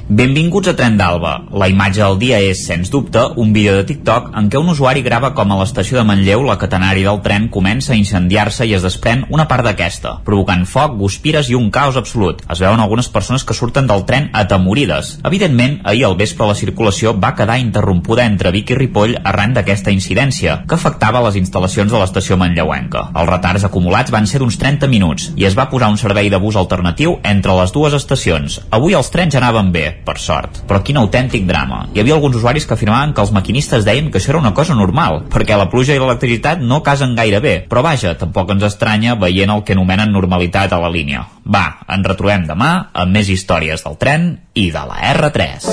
Benvinguts 0.04 0.68
a 0.68 0.74
Tren 0.76 0.98
d'Alba. 0.98 1.30
La 1.56 1.66
imatge 1.72 2.02
del 2.02 2.18
dia 2.20 2.36
és, 2.44 2.60
sens 2.66 2.90
dubte, 2.92 3.22
un 3.40 3.54
vídeo 3.56 3.72
de 3.78 3.86
TikTok 3.88 4.26
en 4.36 4.50
què 4.52 4.60
un 4.60 4.68
usuari 4.68 5.00
grava 5.02 5.30
com 5.32 5.50
a 5.50 5.56
l'estació 5.56 5.96
de 5.96 6.04
Manlleu 6.04 6.42
la 6.44 6.58
catenària 6.60 7.08
del 7.08 7.22
tren 7.24 7.46
comença 7.48 7.94
a 7.94 7.96
incendiar-se 7.96 8.66
i 8.68 8.74
es 8.76 8.84
desprèn 8.84 9.24
una 9.32 9.46
part 9.48 9.64
d'aquesta, 9.64 10.18
provocant 10.26 10.66
foc, 10.68 10.98
guspires 11.00 11.48
i 11.48 11.56
un 11.56 11.70
caos 11.72 11.96
absolut. 11.96 12.42
Es 12.52 12.60
veuen 12.60 12.82
algunes 12.84 13.08
persones 13.08 13.46
que 13.48 13.56
surten 13.56 13.88
del 13.88 14.04
tren 14.04 14.28
atemorides. 14.36 15.14
Evidentment, 15.24 15.78
ahir 15.88 16.04
al 16.04 16.18
vespre 16.20 16.50
la 16.50 16.58
circulació 16.58 17.16
va 17.16 17.32
quedar 17.38 17.56
interrompuda 17.62 18.28
entre 18.28 18.52
Vic 18.52 18.74
i 18.74 18.78
Ripoll 18.78 19.16
arran 19.24 19.56
d'aquesta 19.56 19.94
incidència, 19.94 20.60
que 20.68 20.76
afectava 20.76 21.24
les 21.24 21.40
instal·lacions 21.40 21.88
de 21.88 22.02
l'estació 22.02 22.36
manlleuenca. 22.36 23.08
Els 23.14 23.32
retards 23.32 23.64
acumulats 23.64 24.12
van 24.12 24.28
ser 24.28 24.44
d'uns 24.44 24.60
30 24.60 24.92
minuts 24.92 25.32
i 25.40 25.48
es 25.48 25.56
va 25.56 25.70
posar 25.72 25.88
un 25.88 25.98
servei 25.98 26.28
de 26.28 26.44
bus 26.54 26.60
alternatiu 26.60 27.18
entre 27.26 27.54
les 27.58 27.72
dues 27.74 27.94
estacions. 27.94 28.60
Avui 28.70 28.94
els 28.94 29.10
trens 29.10 29.34
anaven 29.34 29.72
bé, 29.74 29.84
per 30.06 30.16
sort. 30.22 30.62
Però 30.68 30.80
quin 30.84 31.00
autèntic 31.00 31.46
drama. 31.48 31.88
Hi 31.94 32.02
havia 32.02 32.14
alguns 32.14 32.38
usuaris 32.38 32.66
que 32.66 32.74
afirmaven 32.74 33.14
que 33.14 33.22
els 33.24 33.32
maquinistes 33.34 33.84
deien 33.84 34.10
que 34.10 34.20
això 34.20 34.34
era 34.34 34.42
una 34.42 34.54
cosa 34.54 34.74
normal, 34.74 35.24
perquè 35.32 35.58
la 35.58 35.68
pluja 35.70 35.94
i 35.94 36.00
l'electricitat 36.00 36.62
no 36.62 36.82
casen 36.82 37.16
gaire 37.18 37.40
bé. 37.40 37.56
Però 37.68 37.82
vaja, 37.82 38.14
tampoc 38.18 38.54
ens 38.54 38.68
estranya 38.70 39.18
veient 39.18 39.50
el 39.50 39.64
que 39.64 39.74
anomenen 39.74 40.12
normalitat 40.14 40.72
a 40.72 40.80
la 40.80 40.92
línia. 40.92 41.26
Va, 41.44 41.66
ens 41.90 42.06
retrobem 42.06 42.46
demà 42.48 42.72
amb 42.92 43.12
més 43.12 43.28
històries 43.28 43.82
del 43.84 43.98
tren 44.00 44.30
i 44.54 44.70
de 44.70 44.86
la 44.88 45.00
R3. 45.12 45.68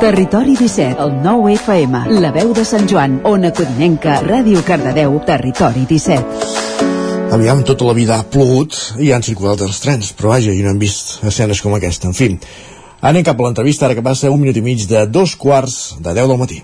Territori 0.00 0.56
17, 0.56 1.00
el 1.00 1.14
9 1.24 1.54
FM, 1.56 2.02
la 2.20 2.32
veu 2.34 2.52
de 2.56 2.66
Sant 2.68 2.88
Joan, 2.88 3.20
Ona 3.24 3.52
Codinenca, 3.56 4.20
Ràdio 4.26 4.64
Cardedeu, 4.66 5.20
Territori 5.24 5.86
17. 5.88 6.85
Aviam, 7.32 7.64
tota 7.66 7.84
la 7.84 7.92
vida 7.92 8.16
ha 8.20 8.24
plogut 8.30 8.76
i 9.02 9.10
han 9.12 9.24
circulat 9.26 9.64
els 9.66 9.80
trens, 9.82 10.12
però 10.14 10.30
vaja, 10.36 10.54
i 10.54 10.62
no 10.62 10.70
hem 10.70 10.78
vist 10.78 11.24
escenes 11.26 11.60
com 11.60 11.74
aquesta. 11.74 12.06
En 12.06 12.14
fi, 12.14 12.30
anem 13.02 13.26
cap 13.26 13.40
a 13.40 13.48
l'entrevista, 13.48 13.88
ara 13.88 13.98
que 13.98 14.06
passa 14.06 14.30
un 14.30 14.40
minut 14.40 14.56
i 14.56 14.62
mig 14.62 14.86
de 14.86 15.04
dos 15.10 15.34
quarts 15.36 15.96
de 15.98 16.14
10 16.14 16.30
del 16.30 16.40
matí. 16.40 16.62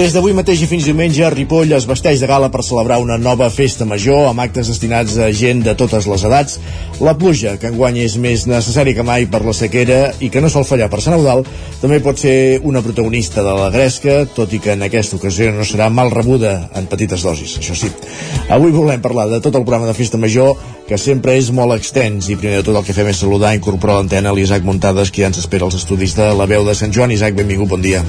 Des 0.00 0.14
d'avui 0.16 0.32
mateix 0.32 0.62
i 0.64 0.66
fins 0.66 0.86
diumenge, 0.88 1.26
Ripoll 1.34 1.74
es 1.76 1.84
vesteix 1.84 2.22
de 2.22 2.28
gala 2.30 2.46
per 2.48 2.62
celebrar 2.64 2.96
una 3.02 3.18
nova 3.20 3.50
festa 3.52 3.84
major 3.84 4.30
amb 4.30 4.40
actes 4.40 4.70
destinats 4.70 5.18
a 5.20 5.26
gent 5.36 5.60
de 5.66 5.74
totes 5.76 6.06
les 6.08 6.24
edats. 6.24 6.54
La 7.04 7.12
pluja, 7.20 7.52
que 7.60 7.68
enguany 7.68 7.98
és 8.06 8.14
més 8.16 8.46
necessari 8.48 8.94
que 8.96 9.04
mai 9.04 9.26
per 9.28 9.42
la 9.44 9.52
sequera 9.52 9.98
i 10.24 10.30
que 10.32 10.40
no 10.40 10.48
sol 10.48 10.64
fallar 10.64 10.88
per 10.88 11.02
Sant 11.04 11.18
Eudal, 11.18 11.44
també 11.82 12.00
pot 12.00 12.16
ser 12.16 12.32
una 12.64 12.80
protagonista 12.80 13.44
de 13.44 13.52
la 13.60 13.68
gresca, 13.76 14.22
tot 14.24 14.56
i 14.56 14.62
que 14.64 14.72
en 14.72 14.88
aquesta 14.88 15.20
ocasió 15.20 15.52
no 15.52 15.68
serà 15.68 15.92
mal 15.92 16.08
rebuda 16.16 16.70
en 16.80 16.88
petites 16.88 17.28
dosis, 17.28 17.58
això 17.60 17.76
sí. 17.76 17.92
Avui 18.48 18.72
volem 18.72 19.04
parlar 19.04 19.28
de 19.28 19.44
tot 19.44 19.52
el 19.52 19.68
programa 19.68 19.92
de 19.92 19.98
festa 20.00 20.16
major, 20.16 20.56
que 20.88 20.96
sempre 20.96 21.36
és 21.36 21.52
molt 21.52 21.76
extens, 21.76 22.32
i 22.32 22.40
primer 22.40 22.62
de 22.62 22.70
tot 22.72 22.80
el 22.80 22.88
que 22.88 22.96
fem 22.96 23.12
és 23.12 23.20
saludar 23.20 23.52
i 23.52 23.60
incorporar 23.60 24.00
l'antena 24.00 24.32
l'Isaac 24.32 24.64
Muntades, 24.64 25.12
que 25.12 25.26
ja 25.26 25.28
ens 25.28 25.44
espera 25.44 25.68
als 25.68 25.76
estudis 25.76 26.16
de 26.16 26.32
la 26.32 26.48
veu 26.48 26.64
de 26.64 26.72
Sant 26.72 26.96
Joan. 26.96 27.12
Isaac, 27.12 27.36
benvingut, 27.36 27.76
bon 27.76 27.84
dia. 27.84 28.00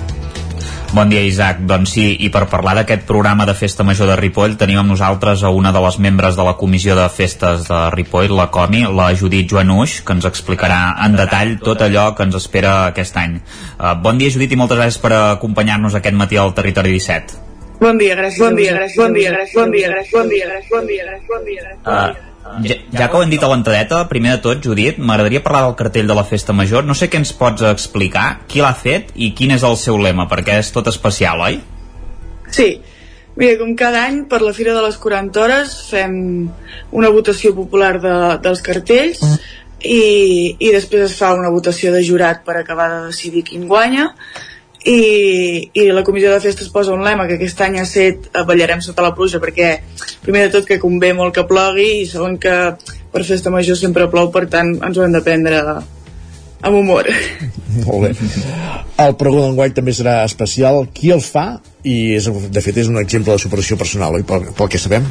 Bon 0.91 1.07
dia, 1.07 1.21
Isaac. 1.23 1.61
Doncs 1.63 1.93
sí, 1.95 2.03
i 2.19 2.27
per 2.27 2.49
parlar 2.51 2.73
d'aquest 2.75 3.05
programa 3.07 3.45
de 3.47 3.53
Festa 3.55 3.85
Major 3.87 4.09
de 4.11 4.17
Ripoll 4.19 4.57
tenim 4.59 4.81
amb 4.81 4.91
nosaltres 4.91 5.39
a 5.47 5.51
una 5.55 5.71
de 5.71 5.79
les 5.85 5.97
membres 6.03 6.35
de 6.35 6.43
la 6.43 6.57
Comissió 6.59 6.97
de 6.99 7.05
Festes 7.07 7.63
de 7.69 7.77
Ripoll, 7.95 8.33
la 8.35 8.49
COMI, 8.51 8.81
la 8.91 9.05
Judit 9.15 9.47
Joanuix, 9.47 10.01
que 10.03 10.17
ens 10.17 10.27
explicarà 10.27 10.81
en 11.05 11.15
detall 11.15 11.53
tot 11.63 11.85
allò 11.85 12.09
que 12.17 12.27
ens 12.27 12.35
espera 12.41 12.73
aquest 12.89 13.15
any. 13.21 13.37
Uh, 13.77 13.93
bon 14.03 14.19
dia, 14.19 14.33
Judit, 14.35 14.51
i 14.51 14.59
moltes 14.59 14.81
gràcies 14.81 14.99
per 14.99 15.13
acompanyar-nos 15.15 15.95
aquest 15.95 16.17
matí 16.19 16.41
al 16.41 16.51
Territori 16.59 16.91
17. 16.97 17.39
Bon 17.79 17.95
dia, 18.01 18.17
gràcies. 18.19 18.43
Bon 18.43 18.59
dia, 18.59 18.75
gràcies. 18.75 18.99
Bon 18.99 19.15
dia, 19.15 19.31
gràcies. 19.31 19.55
Bon 19.61 19.71
dia, 19.71 19.93
gràcies. 19.95 20.11
Bon 20.19 20.35
dia, 20.35 20.49
gràcies. 20.51 20.75
Bon 20.75 20.91
dia, 20.91 21.07
gràcies. 21.07 21.31
Bon 21.31 21.47
dia, 21.47 21.63
gràcies. 21.69 22.19
Uh, 22.19 22.30
ja, 22.65 22.77
ja 22.93 23.07
que 23.07 23.17
ho 23.17 23.23
hem 23.23 23.31
dit 23.31 23.43
a 23.43 23.49
l'entradeta, 23.51 24.01
primer 24.11 24.35
de 24.35 24.41
tot, 24.45 24.61
Judit, 24.63 24.99
m'agradaria 24.99 25.43
parlar 25.45 25.63
del 25.67 25.77
cartell 25.79 26.09
de 26.09 26.17
la 26.17 26.25
Festa 26.27 26.55
Major. 26.55 26.85
No 26.87 26.95
sé 26.97 27.09
què 27.11 27.21
ens 27.21 27.33
pots 27.37 27.63
explicar, 27.69 28.41
qui 28.51 28.63
l'ha 28.63 28.73
fet 28.77 29.13
i 29.15 29.31
quin 29.37 29.55
és 29.55 29.65
el 29.67 29.77
seu 29.79 29.99
lema, 30.01 30.27
perquè 30.31 30.59
és 30.61 30.71
tot 30.75 30.89
especial, 30.91 31.43
oi? 31.47 31.61
Sí. 32.51 32.69
Mira, 33.39 33.55
com 33.61 33.71
cada 33.79 34.03
any, 34.09 34.25
per 34.27 34.41
la 34.43 34.51
Fira 34.53 34.75
de 34.75 34.83
les 34.83 34.97
40 34.99 35.39
Hores 35.39 35.75
fem 35.87 36.13
una 36.91 37.11
votació 37.15 37.53
popular 37.55 37.93
de, 38.03 38.15
dels 38.43 38.61
cartells 38.65 39.21
i, 39.79 40.55
i 40.59 40.71
després 40.73 41.07
es 41.07 41.15
fa 41.17 41.31
una 41.37 41.49
votació 41.53 41.93
de 41.95 42.03
jurat 42.05 42.43
per 42.45 42.57
acabar 42.59 42.89
de 42.91 43.03
decidir 43.07 43.45
quin 43.47 43.69
guanya 43.71 44.11
i, 44.85 45.69
i 45.77 45.85
la 45.93 46.03
comissió 46.03 46.31
de 46.31 46.41
festes 46.41 46.69
posa 46.73 46.93
un 46.95 47.03
lema 47.05 47.27
que 47.29 47.37
aquest 47.37 47.59
any 47.61 47.77
ha 47.81 47.85
set 47.85 48.31
ballarem 48.47 48.81
sota 48.81 49.05
la 49.05 49.13
pluja 49.17 49.41
perquè 49.43 49.75
primer 50.23 50.47
de 50.47 50.53
tot 50.57 50.67
que 50.69 50.79
convé 50.81 51.13
molt 51.13 51.35
que 51.35 51.45
plogui 51.49 52.01
i 52.01 52.07
segon 52.09 52.39
que 52.41 52.55
per 53.11 53.25
festa 53.27 53.53
major 53.53 53.77
sempre 53.77 54.09
plou 54.09 54.31
per 54.33 54.47
tant 54.49 54.73
ens 54.79 54.97
ho 54.97 55.05
hem 55.05 55.13
de 55.13 55.21
prendre 55.25 55.61
amb 56.61 56.77
humor 56.77 57.09
Molt 57.85 58.03
bé. 58.03 58.11
El 58.99 59.13
pregó 59.15 59.45
d'enguany 59.45 59.71
també 59.75 59.93
serà 59.95 60.21
especial. 60.27 60.83
Qui 60.93 61.13
el 61.15 61.21
fa? 61.23 61.45
I 61.87 62.17
és, 62.17 62.27
de 62.27 62.63
fet 62.63 62.81
és 62.83 62.89
un 62.91 62.99
exemple 62.99 63.31
de 63.31 63.41
superació 63.41 63.77
personal, 63.79 64.17
oi? 64.19 64.25
Pel, 64.27 64.49
pel 64.57 64.69
que 64.69 64.81
sabem. 64.81 65.07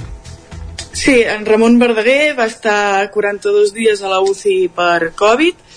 Sí, 0.93 1.17
en 1.23 1.47
Ramon 1.47 1.79
Verdaguer 1.81 2.35
va 2.37 2.47
estar 2.51 3.09
42 3.15 3.73
dies 3.73 4.03
a 4.03 4.11
la 4.13 4.21
UCI 4.21 4.69
per 4.77 5.13
Covid 5.17 5.70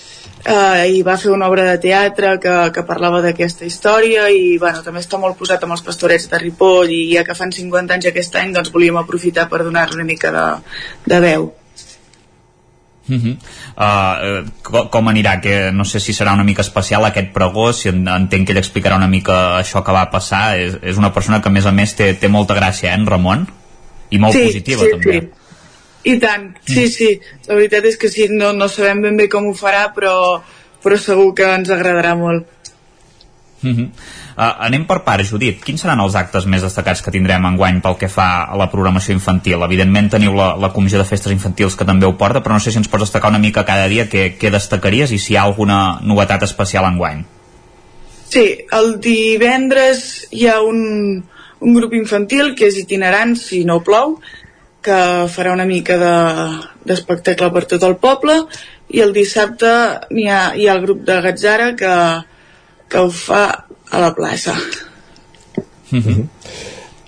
eh, 0.44 0.84
i 0.98 1.02
va 1.06 1.16
fer 1.20 1.32
una 1.32 1.48
obra 1.48 1.64
de 1.70 1.78
teatre 1.82 2.36
que, 2.42 2.54
que 2.74 2.86
parlava 2.86 3.22
d'aquesta 3.24 3.66
història 3.66 4.28
i 4.30 4.56
bueno, 4.60 4.84
també 4.84 5.02
està 5.02 5.20
molt 5.20 5.38
posat 5.40 5.64
amb 5.64 5.76
els 5.76 5.84
pastorets 5.86 6.28
de 6.30 6.40
Ripoll 6.42 6.92
i 6.92 7.02
ja 7.14 7.24
que 7.24 7.36
fan 7.38 7.52
50 7.52 7.96
anys 7.96 8.12
aquest 8.12 8.40
any 8.40 8.54
doncs 8.54 8.72
volíem 8.74 9.00
aprofitar 9.00 9.48
per 9.50 9.64
donar-li 9.64 10.00
una 10.00 10.08
mica 10.08 10.32
de, 10.34 10.48
de 11.10 11.20
veu 11.28 11.52
Uh 13.06 13.16
-huh. 13.20 13.36
uh, 13.76 14.88
com, 14.90 15.08
anirà? 15.08 15.40
Que 15.40 15.70
no 15.72 15.84
sé 15.84 16.00
si 16.00 16.12
serà 16.12 16.32
una 16.32 16.44
mica 16.44 16.62
especial 16.62 17.04
aquest 17.04 17.32
pregó, 17.32 17.72
si 17.72 17.88
en, 17.90 18.08
entenc 18.08 18.46
que 18.46 18.52
ell 18.52 18.58
explicarà 18.58 18.96
una 18.96 19.08
mica 19.08 19.58
això 19.58 19.84
que 19.84 19.92
va 19.92 20.10
passar. 20.10 20.56
És, 20.58 20.78
és 20.82 20.96
una 20.96 21.12
persona 21.12 21.42
que 21.42 21.48
a 21.48 21.52
més 21.52 21.66
a 21.66 21.72
més 21.72 21.94
té, 21.94 22.14
té 22.14 22.28
molta 22.28 22.54
gràcia, 22.54 22.90
eh, 22.90 22.94
en 22.94 23.06
Ramon? 23.06 23.46
I 24.08 24.18
molt 24.18 24.32
sí, 24.32 24.44
positiva 24.44 24.84
sí, 24.84 24.90
també. 24.90 25.20
Sí. 25.20 25.43
I 26.04 26.18
tant, 26.20 26.50
sí, 26.68 26.84
sí. 26.92 27.10
La 27.48 27.56
veritat 27.56 27.86
és 27.88 27.96
que 28.00 28.10
sí, 28.12 28.28
no, 28.28 28.52
no 28.52 28.68
sabem 28.68 29.00
ben 29.04 29.16
bé 29.16 29.28
com 29.32 29.46
ho 29.48 29.54
farà, 29.56 29.86
però, 29.96 30.42
però 30.84 30.98
segur 31.00 31.32
que 31.36 31.48
ens 31.48 31.72
agradarà 31.72 32.12
molt. 32.18 32.50
Uh 33.64 33.70
-huh. 33.70 33.88
uh, 34.36 34.54
anem 34.66 34.84
per 34.86 35.02
part, 35.04 35.24
Judit. 35.24 35.64
Quins 35.64 35.80
seran 35.80 36.00
els 36.00 36.14
actes 36.14 36.44
més 36.44 36.62
destacats 36.62 37.00
que 37.02 37.10
tindrem 37.10 37.44
enguany 37.44 37.80
pel 37.80 37.96
que 37.96 38.08
fa 38.08 38.44
a 38.44 38.56
la 38.56 38.70
programació 38.70 39.14
infantil? 39.14 39.62
Evidentment 39.62 40.10
teniu 40.10 40.34
la, 40.34 40.54
la 40.56 40.72
Comissió 40.72 40.98
de 40.98 41.04
Festes 41.04 41.32
Infantils 41.32 41.74
que 41.74 41.84
també 41.84 42.06
ho 42.06 42.16
porta, 42.16 42.42
però 42.42 42.52
no 42.52 42.60
sé 42.60 42.70
si 42.70 42.78
ens 42.78 42.88
pots 42.88 43.04
destacar 43.04 43.30
una 43.30 43.38
mica 43.38 43.64
cada 43.64 43.88
dia 43.88 44.04
què, 44.04 44.36
què 44.38 44.50
destacaries 44.50 45.10
i 45.10 45.18
si 45.18 45.32
hi 45.32 45.36
ha 45.36 45.42
alguna 45.42 46.00
novetat 46.02 46.42
especial 46.42 46.84
enguany. 46.84 47.24
Sí, 48.28 48.58
el 48.72 49.00
divendres 49.00 50.26
hi 50.30 50.46
ha 50.46 50.60
un, 50.60 51.24
un 51.60 51.74
grup 51.74 51.94
infantil 51.94 52.54
que 52.54 52.66
és 52.66 52.76
itinerant 52.76 53.36
si 53.36 53.64
no 53.64 53.80
plou, 53.80 54.20
que 54.84 55.00
farà 55.32 55.54
una 55.54 55.66
mica 55.68 55.96
d'espectacle 56.84 57.48
de, 57.48 57.54
per 57.56 57.64
tot 57.72 57.86
el 57.88 57.96
poble 58.02 58.36
i 58.94 59.00
el 59.04 59.14
dissabte 59.16 59.70
hi 60.12 60.28
ha, 60.28 60.40
hi 60.54 60.68
ha 60.68 60.76
el 60.76 60.84
grup 60.84 61.02
de 61.08 61.20
Gatzara 61.24 61.72
que, 61.78 61.94
que 62.88 63.02
ho 63.02 63.10
fa 63.10 63.44
a 63.90 64.00
la 64.00 64.12
plaça. 64.14 64.54
Mm 65.90 66.00
-hmm. 66.00 66.28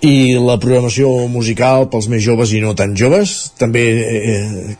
I 0.07 0.37
la 0.37 0.59
programació 0.61 1.09
musical 1.27 1.89
pels 1.89 2.07
més 2.07 2.23
joves 2.23 2.51
i 2.53 2.61
no 2.61 2.75
tan 2.75 2.95
joves, 2.95 3.51
també 3.57 3.85
eh, 4.17 4.77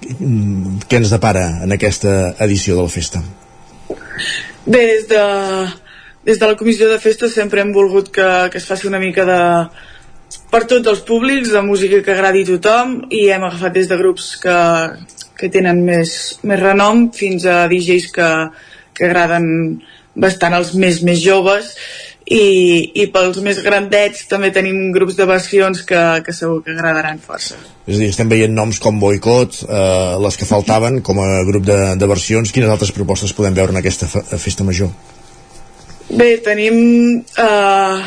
què 0.90 0.96
ens 0.98 1.10
depara 1.10 1.64
en 1.64 1.72
aquesta 1.72 2.36
edició 2.40 2.76
de 2.76 2.82
la 2.82 2.94
festa? 2.94 3.24
Bé, 4.66 4.86
des 4.86 5.08
de, 5.08 5.24
des 6.26 6.40
de 6.40 6.48
la 6.48 6.56
comissió 6.56 6.90
de 6.90 7.00
festa 7.00 7.30
sempre 7.30 7.62
hem 7.62 7.74
volgut 7.74 8.12
que, 8.12 8.50
que 8.52 8.58
es 8.58 8.66
faci 8.66 8.88
una 8.88 9.00
mica 9.00 9.26
de 9.26 9.40
per 10.52 10.64
tots 10.70 10.88
els 10.92 11.04
públics, 11.08 11.52
de 11.54 11.62
música 11.66 12.02
que 12.04 12.16
agradi 12.16 12.46
a 12.46 12.52
tothom 12.56 12.98
i 13.12 13.28
hem 13.34 13.46
agafat 13.48 13.76
des 13.78 13.90
de 13.92 14.00
grups 14.00 14.34
que, 14.42 14.58
que 15.38 15.52
tenen 15.54 15.84
més, 15.86 16.40
més 16.48 16.60
renom 16.62 17.08
fins 17.16 17.46
a 17.46 17.66
DJs 17.72 18.12
que, 18.16 18.30
que 18.98 19.08
agraden 19.10 19.48
bastant 20.18 20.56
els 20.58 20.74
més 20.74 21.04
més 21.06 21.20
joves 21.22 21.76
i, 22.28 22.92
i 23.00 23.06
pels 23.14 23.40
més 23.44 23.60
grandets 23.64 24.26
també 24.28 24.50
tenim 24.52 24.90
grups 24.96 25.16
de 25.16 25.28
versions 25.30 25.84
que, 25.88 26.02
que 26.26 26.36
segur 26.36 26.60
que 26.66 26.74
agradaran 26.74 27.22
força. 27.24 27.60
És 27.88 27.96
a 27.96 28.02
dir, 28.02 28.10
estem 28.12 28.32
veient 28.32 28.52
noms 28.52 28.82
com 28.84 29.00
Boicot, 29.00 29.62
eh, 29.64 30.16
les 30.24 30.40
que 30.40 30.50
faltaven 30.50 31.00
com 31.06 31.22
a 31.24 31.30
grup 31.48 31.68
de, 31.70 31.78
de 31.96 32.10
versions. 32.10 32.52
Quines 32.52 32.74
altres 32.74 32.92
propostes 32.96 33.36
podem 33.38 33.56
veure 33.56 33.72
en 33.72 33.80
aquesta 33.80 34.10
festa 34.10 34.68
major? 34.68 34.92
Bé, 36.10 36.34
tenim 36.44 36.76
eh, 37.22 38.02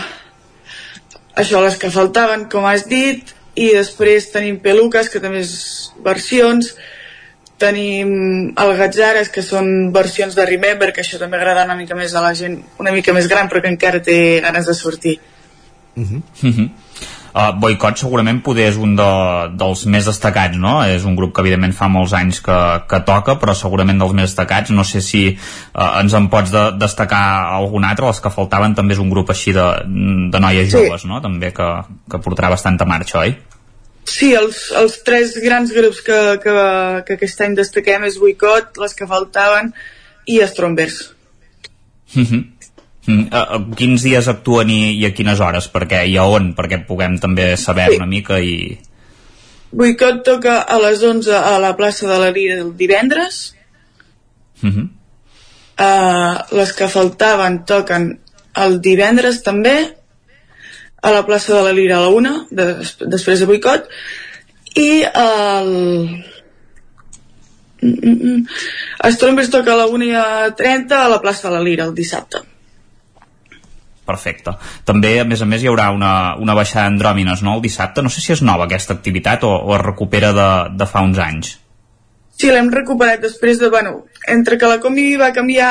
això, 1.40 1.60
les 1.64 1.76
que 1.80 1.90
faltaven, 1.90 2.46
com 2.52 2.66
has 2.68 2.86
dit, 2.88 3.34
i 3.56 3.72
després 3.74 4.30
tenim 4.32 4.60
Peluques, 4.62 5.10
que 5.10 5.20
també 5.22 5.42
és 5.42 5.52
versions, 6.04 6.74
tenim 7.60 8.12
el 8.56 8.72
Gatzares 8.78 9.28
que 9.32 9.44
són 9.44 9.90
versions 9.92 10.36
de 10.36 10.46
Remember 10.48 10.90
que 10.96 11.04
això 11.04 11.20
també 11.20 11.38
agrada 11.38 11.66
una 11.68 11.76
mica 11.78 11.98
més 11.98 12.14
a 12.16 12.22
la 12.24 12.32
gent 12.38 12.56
una 12.80 12.94
mica 12.94 13.12
més 13.16 13.28
gran 13.28 13.50
però 13.52 13.60
que 13.60 13.72
encara 13.72 14.00
té 14.06 14.16
ganes 14.44 14.66
de 14.70 14.74
sortir 14.74 15.18
uh 15.96 16.02
-huh. 16.02 16.22
Uh 16.42 16.54
-huh. 16.56 16.68
Uh, 17.30 17.52
Boicot 17.62 18.00
segurament 18.00 18.40
poder 18.42 18.68
és 18.72 18.78
un 18.80 18.96
de, 18.98 19.10
dels 19.60 19.84
més 19.86 20.08
destacats, 20.08 20.58
no? 20.58 20.80
És 20.82 21.04
un 21.06 21.14
grup 21.18 21.34
que 21.34 21.44
evidentment 21.44 21.74
fa 21.76 21.86
molts 21.92 22.14
anys 22.16 22.40
que, 22.42 22.58
que 22.90 23.02
toca, 23.06 23.36
però 23.40 23.54
segurament 23.54 24.00
dels 24.02 24.16
més 24.16 24.30
destacats. 24.30 24.72
No 24.74 24.84
sé 24.84 25.02
si 25.04 25.22
uh, 25.30 26.00
ens 26.00 26.16
en 26.18 26.26
pots 26.32 26.50
de, 26.54 26.64
destacar 26.80 27.22
algun 27.60 27.86
altre. 27.86 28.08
Els 28.10 28.22
que 28.24 28.34
faltaven 28.34 28.74
també 28.74 28.96
és 28.96 29.02
un 29.02 29.12
grup 29.12 29.30
així 29.30 29.54
de, 29.56 29.68
de 30.32 30.42
noies 30.42 30.68
Sí. 30.70 30.76
joves, 30.76 31.06
no? 31.08 31.20
També 31.22 31.52
que, 31.54 31.70
que 32.10 32.20
portarà 32.22 32.50
bastanta 32.52 32.86
marxa, 32.86 33.24
oi? 33.24 33.36
Sí, 34.10 34.32
els, 34.34 34.70
els 34.76 35.00
tres 35.06 35.36
grans 35.42 35.72
grups 35.74 36.00
que, 36.06 36.18
que, 36.42 36.54
que 37.06 37.16
aquest 37.16 37.42
any 37.46 37.56
destaquem 37.58 38.06
és 38.08 38.18
Boicot, 38.18 38.78
les 38.82 38.96
que 38.96 39.08
faltaven 39.10 39.72
i 40.26 40.40
Strombers. 40.46 41.02
Uh 42.16 42.22
-huh. 42.22 42.38
Mm, 42.38 42.42
a, 42.42 42.59
a 42.59 42.59
quins 43.06 44.02
dies 44.04 44.28
actuen 44.28 44.70
i, 44.70 44.80
i 45.00 45.06
a 45.06 45.12
quines 45.16 45.40
hores? 45.40 45.68
Perquè, 45.72 46.04
I 46.06 46.16
a 46.20 46.24
on? 46.28 46.54
Perquè 46.54 46.82
puguem 46.86 47.18
també 47.18 47.56
saber 47.56 47.88
Sí. 47.90 47.96
una 47.96 48.06
mica 48.06 48.40
i... 48.40 48.78
Boicot 49.72 50.24
toca 50.26 50.60
a 50.62 50.78
les 50.82 51.02
11 51.02 51.30
a 51.36 51.58
la 51.62 51.76
plaça 51.78 52.08
de 52.08 52.18
la 52.18 52.30
Lira 52.30 52.60
el 52.60 52.76
divendres, 52.76 53.56
Uh 54.62 54.68
-huh. 54.68 54.88
uh, 55.80 56.56
les 56.56 56.72
que 56.72 56.88
faltaven 56.88 57.64
toquen 57.64 58.20
el 58.54 58.80
divendres 58.80 59.42
també, 59.42 59.96
a 61.02 61.10
la 61.10 61.24
plaça 61.24 61.54
de 61.54 61.62
la 61.62 61.72
Lira 61.72 61.96
a 61.96 62.00
la 62.00 62.08
1, 62.08 62.46
des, 62.50 62.96
després 63.06 63.40
de 63.40 63.46
Boicot, 63.46 63.88
i 64.76 65.02
el... 65.02 65.70
Mm, 67.80 67.88
mm, 67.88 68.18
mm. 68.22 68.46
Strombers 69.12 69.48
toca 69.50 69.72
a 69.72 69.76
la 69.76 69.86
1 69.86 70.04
i 70.04 70.12
a 70.12 70.54
30 70.54 71.04
a 71.04 71.08
la 71.08 71.20
plaça 71.22 71.48
de 71.48 71.54
la 71.54 71.62
Lira 71.62 71.84
el 71.84 71.94
dissabte. 71.94 72.49
Perfecte. 74.10 74.56
També, 74.88 75.16
a 75.22 75.26
més 75.28 75.42
a 75.42 75.48
més, 75.48 75.62
hi 75.62 75.70
haurà 75.70 75.90
una, 75.94 76.12
una 76.42 76.58
baixada 76.58 76.88
d'andròmines, 76.88 77.44
no?, 77.46 77.56
el 77.58 77.64
dissabte. 77.64 78.02
No 78.02 78.12
sé 78.12 78.24
si 78.24 78.34
és 78.34 78.44
nova 78.46 78.66
aquesta 78.66 78.96
activitat 78.98 79.46
o, 79.46 79.56
o 79.70 79.74
es 79.78 79.84
recupera 79.86 80.34
de, 80.36 80.52
de 80.76 80.90
fa 80.90 81.06
uns 81.06 81.20
anys. 81.22 81.56
Sí, 82.40 82.48
l'hem 82.48 82.70
recuperat 82.72 83.20
després 83.20 83.58
de, 83.60 83.68
bueno, 83.68 84.06
entre 84.32 84.56
que 84.56 84.68
la 84.68 84.78
Comi 84.80 85.10
va 85.20 85.32
canviar 85.36 85.70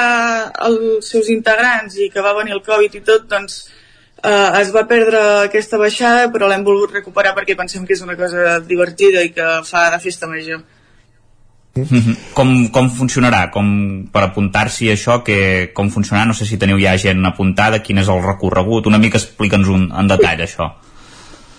els 0.68 1.08
seus 1.10 1.32
integrants 1.34 1.96
i 1.98 2.12
que 2.14 2.22
va 2.22 2.36
venir 2.38 2.54
el 2.54 2.62
Covid 2.66 2.94
i 3.00 3.02
tot, 3.08 3.26
doncs 3.32 3.64
eh, 4.22 4.50
es 4.62 4.70
va 4.76 4.86
perdre 4.92 5.22
aquesta 5.48 5.80
baixada, 5.82 6.28
però 6.34 6.50
l'hem 6.50 6.66
volgut 6.68 6.94
recuperar 6.94 7.34
perquè 7.38 7.56
pensem 7.58 7.88
que 7.88 7.98
és 7.98 8.04
una 8.06 8.18
cosa 8.20 8.60
divertida 8.68 9.24
i 9.26 9.34
que 9.34 9.48
fa 9.66 9.88
de 9.96 10.02
festa 10.04 10.30
major. 10.30 10.62
Mhm. 11.76 12.16
Com, 12.34 12.54
com 12.74 12.90
funcionarà? 12.90 13.50
Com 13.54 14.08
per 14.12 14.24
apuntar-s'hi 14.26 14.90
a 14.90 14.96
això, 14.98 15.22
que, 15.24 15.72
com 15.74 15.90
funcionarà? 15.94 16.26
No 16.28 16.34
sé 16.34 16.46
si 16.46 16.58
teniu 16.58 16.80
ja 16.82 16.98
gent 16.98 17.26
apuntada, 17.26 17.82
quin 17.84 18.02
és 18.02 18.10
el 18.10 18.22
recorregut, 18.26 18.88
una 18.88 18.98
mica 18.98 19.20
explica'ns 19.22 19.68
un, 19.68 19.90
en 19.96 20.08
detall 20.10 20.42
això. 20.46 20.72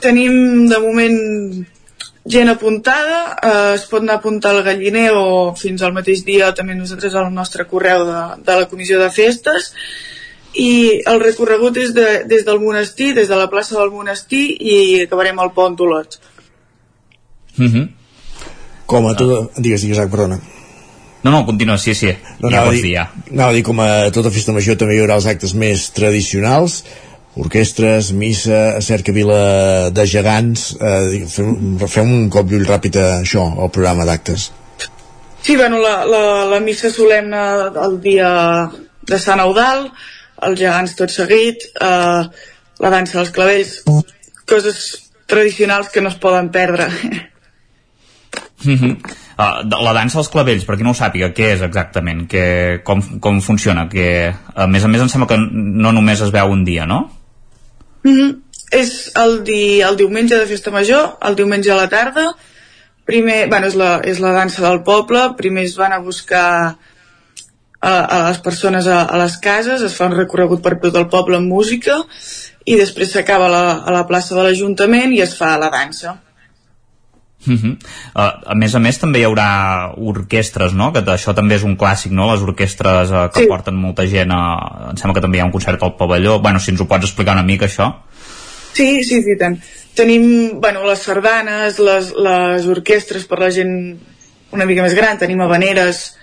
Tenim 0.00 0.66
de 0.68 0.78
moment 0.80 1.66
gent 2.30 2.48
apuntada, 2.52 3.36
eh, 3.42 3.74
es 3.74 3.86
pot 3.88 4.02
anar 4.02 4.18
a 4.18 4.20
apuntar 4.20 4.52
al 4.54 4.62
galliner 4.64 5.10
o 5.14 5.54
fins 5.56 5.82
al 5.82 5.94
mateix 5.96 6.24
dia 6.24 6.52
també 6.54 6.74
nosaltres 6.74 7.14
al 7.14 7.32
nostre 7.32 7.64
correu 7.64 8.04
de, 8.04 8.20
de 8.44 8.56
la 8.60 8.68
comissió 8.68 8.98
de 9.00 9.08
festes 9.10 9.72
i 10.54 11.00
el 11.06 11.20
recorregut 11.22 11.76
és 11.78 11.94
de, 11.94 12.24
des 12.28 12.44
del 12.44 12.60
monestir, 12.60 13.14
des 13.14 13.28
de 13.28 13.38
la 13.38 13.48
plaça 13.48 13.78
del 13.78 13.90
monestir 13.94 14.44
i 14.60 14.76
acabarem 15.06 15.38
al 15.38 15.52
pont 15.54 15.76
d'Olot. 15.78 16.18
Uh 17.58 17.64
-huh. 17.64 17.88
Com 18.90 19.06
a 19.10 19.14
tot... 19.18 19.52
Digues, 19.56 19.84
digues, 19.84 19.98
Isaac, 19.98 20.10
perdona. 20.12 20.40
No, 21.22 21.30
no, 21.30 21.44
continua, 21.46 21.76
sí, 21.78 21.94
sí. 21.94 22.10
No, 22.40 22.48
ja 22.48 22.62
anava, 22.62 22.72
dir, 22.72 22.82
dir, 22.82 22.94
ja. 22.96 23.06
anava 23.28 23.52
a 23.52 23.56
dir, 23.58 23.62
com 23.66 23.80
a 23.84 23.90
tota 24.14 24.32
festa 24.32 24.54
major 24.56 24.78
també 24.80 24.96
hi 24.96 25.02
haurà 25.02 25.18
els 25.20 25.28
actes 25.28 25.52
més 25.52 25.90
tradicionals, 25.96 26.80
orquestres, 27.40 28.10
missa, 28.16 28.80
cercavila 28.82 29.90
de 29.94 30.06
gegants, 30.08 30.70
eh, 30.80 31.26
fem, 31.30 31.76
fem 31.84 32.14
un 32.16 32.30
cop 32.32 32.48
d'ull 32.48 32.64
ràpid 32.68 32.96
a 32.96 33.08
això, 33.20 33.44
al 33.52 33.70
programa 33.74 34.08
d'actes. 34.08 34.48
Sí, 35.42 35.56
bueno, 35.56 35.78
la, 35.80 36.00
la, 36.08 36.22
la 36.48 36.60
missa 36.64 36.90
solemne 36.92 37.40
el 37.84 38.00
dia 38.00 38.30
de 39.08 39.20
Sant 39.20 39.40
Eudal, 39.44 39.86
els 40.48 40.60
gegants 40.60 40.96
tot 40.96 41.12
seguit, 41.12 41.68
eh, 41.80 42.22
la 42.80 42.92
dansa 42.96 43.20
dels 43.20 43.32
clavells, 43.36 43.76
coses 44.48 44.80
tradicionals 45.30 45.92
que 45.92 46.00
no 46.00 46.08
es 46.12 46.16
poden 46.20 46.48
perdre. 46.52 46.88
Uh 48.64 48.72
-huh. 48.72 48.96
uh, 49.38 49.82
la 49.84 49.92
dansa 49.92 50.18
dels 50.18 50.28
clavells, 50.28 50.64
per 50.64 50.76
qui 50.76 50.84
no 50.84 50.90
ho 50.90 50.94
sàpiga, 50.94 51.32
què 51.32 51.54
és 51.54 51.62
exactament? 51.62 52.26
Que, 52.28 52.80
com, 52.84 53.02
com 53.20 53.40
funciona? 53.40 53.88
Que, 53.88 54.34
a 54.54 54.66
més 54.66 54.84
a 54.84 54.88
més, 54.88 55.00
em 55.00 55.08
sembla 55.08 55.28
que 55.28 55.38
no 55.38 55.92
només 55.92 56.20
es 56.20 56.30
veu 56.30 56.46
un 56.46 56.64
dia, 56.64 56.86
no? 56.86 57.10
Mm 58.02 58.12
-hmm. 58.12 58.36
És 58.70 59.12
el, 59.16 59.42
di, 59.44 59.80
el 59.80 59.96
diumenge 59.96 60.38
de 60.38 60.46
festa 60.46 60.70
major, 60.70 61.18
el 61.22 61.34
diumenge 61.36 61.72
a 61.72 61.76
la 61.76 61.88
tarda. 61.88 62.36
Primer, 63.04 63.48
bueno, 63.48 63.66
és 63.66 63.74
la, 63.74 64.00
és 64.04 64.20
la 64.20 64.32
dansa 64.32 64.62
del 64.62 64.82
poble. 64.82 65.34
Primer 65.36 65.64
es 65.64 65.76
van 65.76 65.92
a 65.92 65.98
buscar 65.98 66.76
a, 67.80 68.00
a 68.04 68.28
les 68.28 68.38
persones 68.38 68.86
a, 68.86 69.02
a 69.02 69.18
les 69.18 69.36
cases, 69.38 69.82
es 69.82 69.96
fa 69.96 70.06
un 70.06 70.16
recorregut 70.16 70.62
per 70.62 70.78
tot 70.78 70.96
el 71.00 71.08
poble 71.08 71.40
amb 71.40 71.48
música 71.48 71.96
i 72.68 72.76
després 72.76 73.14
s'acaba 73.14 73.48
a 73.48 73.92
la 73.94 74.06
plaça 74.06 74.36
de 74.36 74.44
l'Ajuntament 74.44 75.14
i 75.16 75.22
es 75.24 75.32
fa 75.36 75.56
la 75.58 75.70
dansa. 75.72 76.18
Uh 77.46 77.54
-huh. 77.54 77.72
uh, 77.72 78.52
a 78.52 78.54
més 78.54 78.74
a 78.74 78.78
més 78.78 78.98
també 78.98 79.20
hi 79.20 79.24
haurà 79.24 79.94
orquestres, 79.96 80.74
no? 80.74 80.92
Que 80.92 81.00
això 81.00 81.34
també 81.34 81.54
és 81.54 81.62
un 81.64 81.76
clàssic, 81.76 82.12
no? 82.12 82.32
Les 82.32 82.42
orquestres 82.42 83.10
uh, 83.10 83.30
que 83.32 83.40
Sí. 83.40 83.46
porten 83.48 83.74
molta 83.74 84.06
gent 84.06 84.30
a... 84.30 84.90
em 84.90 84.96
sembla 84.96 85.14
que 85.14 85.20
també 85.20 85.38
hi 85.38 85.40
ha 85.40 85.46
un 85.46 85.52
concert 85.52 85.82
al 85.82 85.96
pavelló 85.96 86.38
bueno, 86.40 86.60
si 86.60 86.70
ens 86.70 86.80
ho 86.80 86.86
pots 86.86 87.04
explicar 87.04 87.32
una 87.32 87.42
mica 87.42 87.66
això 87.66 87.94
Sí, 88.72 89.02
sí, 89.04 89.22
sí, 89.22 89.36
tant. 89.38 89.58
Tenim, 89.94 90.60
bueno, 90.60 90.84
les 90.86 91.02
sardanes, 91.02 91.78
les, 91.78 92.12
les 92.14 92.66
orquestres 92.66 93.24
per 93.26 93.40
la 93.40 93.50
gent 93.50 93.98
una 94.52 94.66
mica 94.66 94.82
més 94.82 94.94
gran, 94.94 95.18
tenim 95.18 95.40
habaneres, 95.40 96.16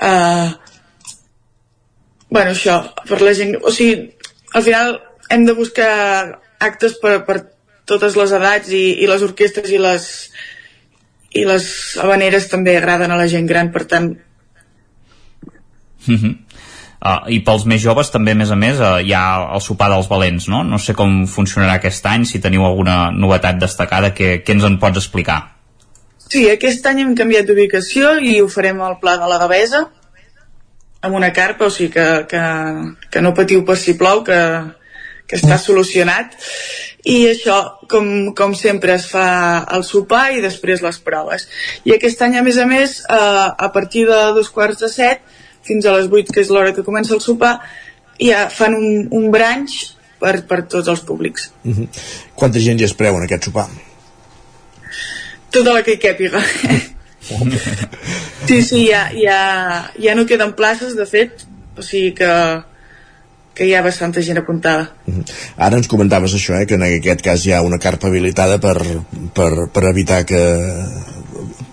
eh, 0.00 0.50
bueno, 2.30 2.50
això, 2.50 2.80
per 3.08 3.20
la 3.20 3.34
gent... 3.34 3.56
O 3.62 3.72
sigui, 3.74 4.12
al 4.54 4.62
final 4.62 5.00
hem 5.30 5.44
de 5.46 5.56
buscar 5.56 6.40
actes 6.60 6.96
per, 7.02 7.24
per 7.26 7.40
totes 7.90 8.16
les 8.18 8.34
edats 8.38 8.70
i, 8.72 8.84
i 9.02 9.08
les 9.10 9.24
orquestres 9.26 9.70
i 9.74 9.80
les, 9.82 10.06
i 11.34 11.46
les 11.46 11.66
habaneres 12.02 12.48
també 12.50 12.76
agraden 12.78 13.10
a 13.10 13.18
la 13.20 13.28
gent 13.30 13.48
gran, 13.50 13.72
per 13.74 13.84
tant... 13.90 14.14
Mm 16.06 16.16
-hmm. 16.16 16.38
Uh, 17.00 17.24
I 17.32 17.38
pels 17.40 17.62
més 17.64 17.80
joves 17.80 18.10
també, 18.12 18.32
a 18.32 18.36
més 18.36 18.50
a 18.52 18.56
més, 18.60 18.76
uh, 18.76 18.98
hi 19.00 19.14
ha 19.16 19.54
el 19.54 19.60
sopar 19.64 19.86
dels 19.88 20.08
valents, 20.08 20.48
no? 20.52 20.58
No 20.68 20.78
sé 20.78 20.92
com 20.92 21.22
funcionarà 21.24 21.78
aquest 21.78 22.04
any, 22.06 22.26
si 22.28 22.42
teniu 22.44 22.66
alguna 22.66 23.10
novetat 23.10 23.56
destacada, 23.56 24.10
què, 24.12 24.42
què 24.44 24.52
ens 24.52 24.66
en 24.68 24.76
pots 24.78 25.00
explicar? 25.00 25.38
Sí, 26.28 26.50
aquest 26.50 26.84
any 26.86 27.00
hem 27.00 27.14
canviat 27.16 27.48
d'ubicació 27.48 28.18
i 28.20 28.34
ho 28.42 28.48
farem 28.52 28.82
al 28.84 28.98
Pla 29.00 29.16
de 29.16 29.30
la 29.32 29.38
Devesa, 29.40 29.80
amb 31.00 31.16
una 31.16 31.32
carpa, 31.32 31.70
o 31.70 31.70
sigui 31.70 31.88
que, 31.94 32.06
que, 32.28 32.42
que 33.10 33.22
no 33.24 33.32
patiu 33.32 33.64
per 33.64 33.78
si 33.80 33.96
plou, 33.96 34.20
que, 34.26 34.36
que 35.30 35.38
està 35.38 35.58
solucionat. 35.62 36.34
I 37.06 37.30
això, 37.30 37.56
com, 37.88 38.32
com 38.36 38.54
sempre, 38.58 38.96
es 38.98 39.06
fa 39.08 39.26
el 39.72 39.84
sopar 39.86 40.24
i 40.36 40.42
després 40.44 40.82
les 40.84 40.98
proves. 41.00 41.46
I 41.88 41.94
aquest 41.94 42.20
any, 42.26 42.36
a 42.36 42.42
més 42.44 42.58
a 42.60 42.66
més, 42.68 42.98
eh, 43.06 43.46
a 43.66 43.70
partir 43.72 44.04
de 44.10 44.18
dos 44.36 44.50
quarts 44.52 44.82
de 44.82 44.90
set 44.92 45.22
fins 45.64 45.86
a 45.86 45.94
les 45.96 46.10
vuit, 46.10 46.28
que 46.28 46.42
és 46.42 46.50
l'hora 46.52 46.74
que 46.76 46.84
comença 46.84 47.14
el 47.14 47.22
sopar, 47.24 47.54
ja 48.20 48.48
fan 48.52 48.74
un, 48.76 49.06
un 49.16 49.30
branch 49.32 49.78
per, 50.20 50.34
per 50.48 50.64
tots 50.68 50.90
els 50.92 51.04
públics. 51.06 51.50
Uh 51.64 51.78
-huh. 51.78 51.88
Quanta 52.34 52.60
gent 52.60 52.80
hi 52.80 52.84
es 52.84 52.94
preu 52.94 53.16
en 53.16 53.24
aquest 53.24 53.44
sopar? 53.48 53.68
Tota 55.50 55.72
la 55.72 55.82
que 55.82 55.94
hi 55.94 56.00
càpiga. 56.00 56.42
Sí, 58.46 58.62
sí, 58.62 58.88
ja, 58.88 59.10
ja, 59.14 59.92
ja 60.02 60.14
no 60.14 60.26
queden 60.26 60.54
places, 60.58 60.96
de 60.96 61.06
fet, 61.06 61.44
o 61.76 61.82
sigui 61.82 62.14
que, 62.14 62.30
que 63.60 63.66
hi 63.68 63.74
ha 63.76 63.82
bastanta 63.84 64.22
gent 64.24 64.38
apuntada. 64.40 64.86
Ara 65.60 65.76
ens 65.76 65.88
comentaves 65.92 66.32
això, 66.32 66.54
eh, 66.56 66.64
que 66.64 66.78
en 66.80 66.84
aquest 66.86 67.20
cas 67.26 67.42
hi 67.44 67.52
ha 67.52 67.60
una 67.60 67.76
carpa 67.76 68.08
habilitada 68.08 68.56
per, 68.56 68.78
per, 69.36 69.50
per 69.68 69.82
evitar 69.90 70.22
que 70.24 70.40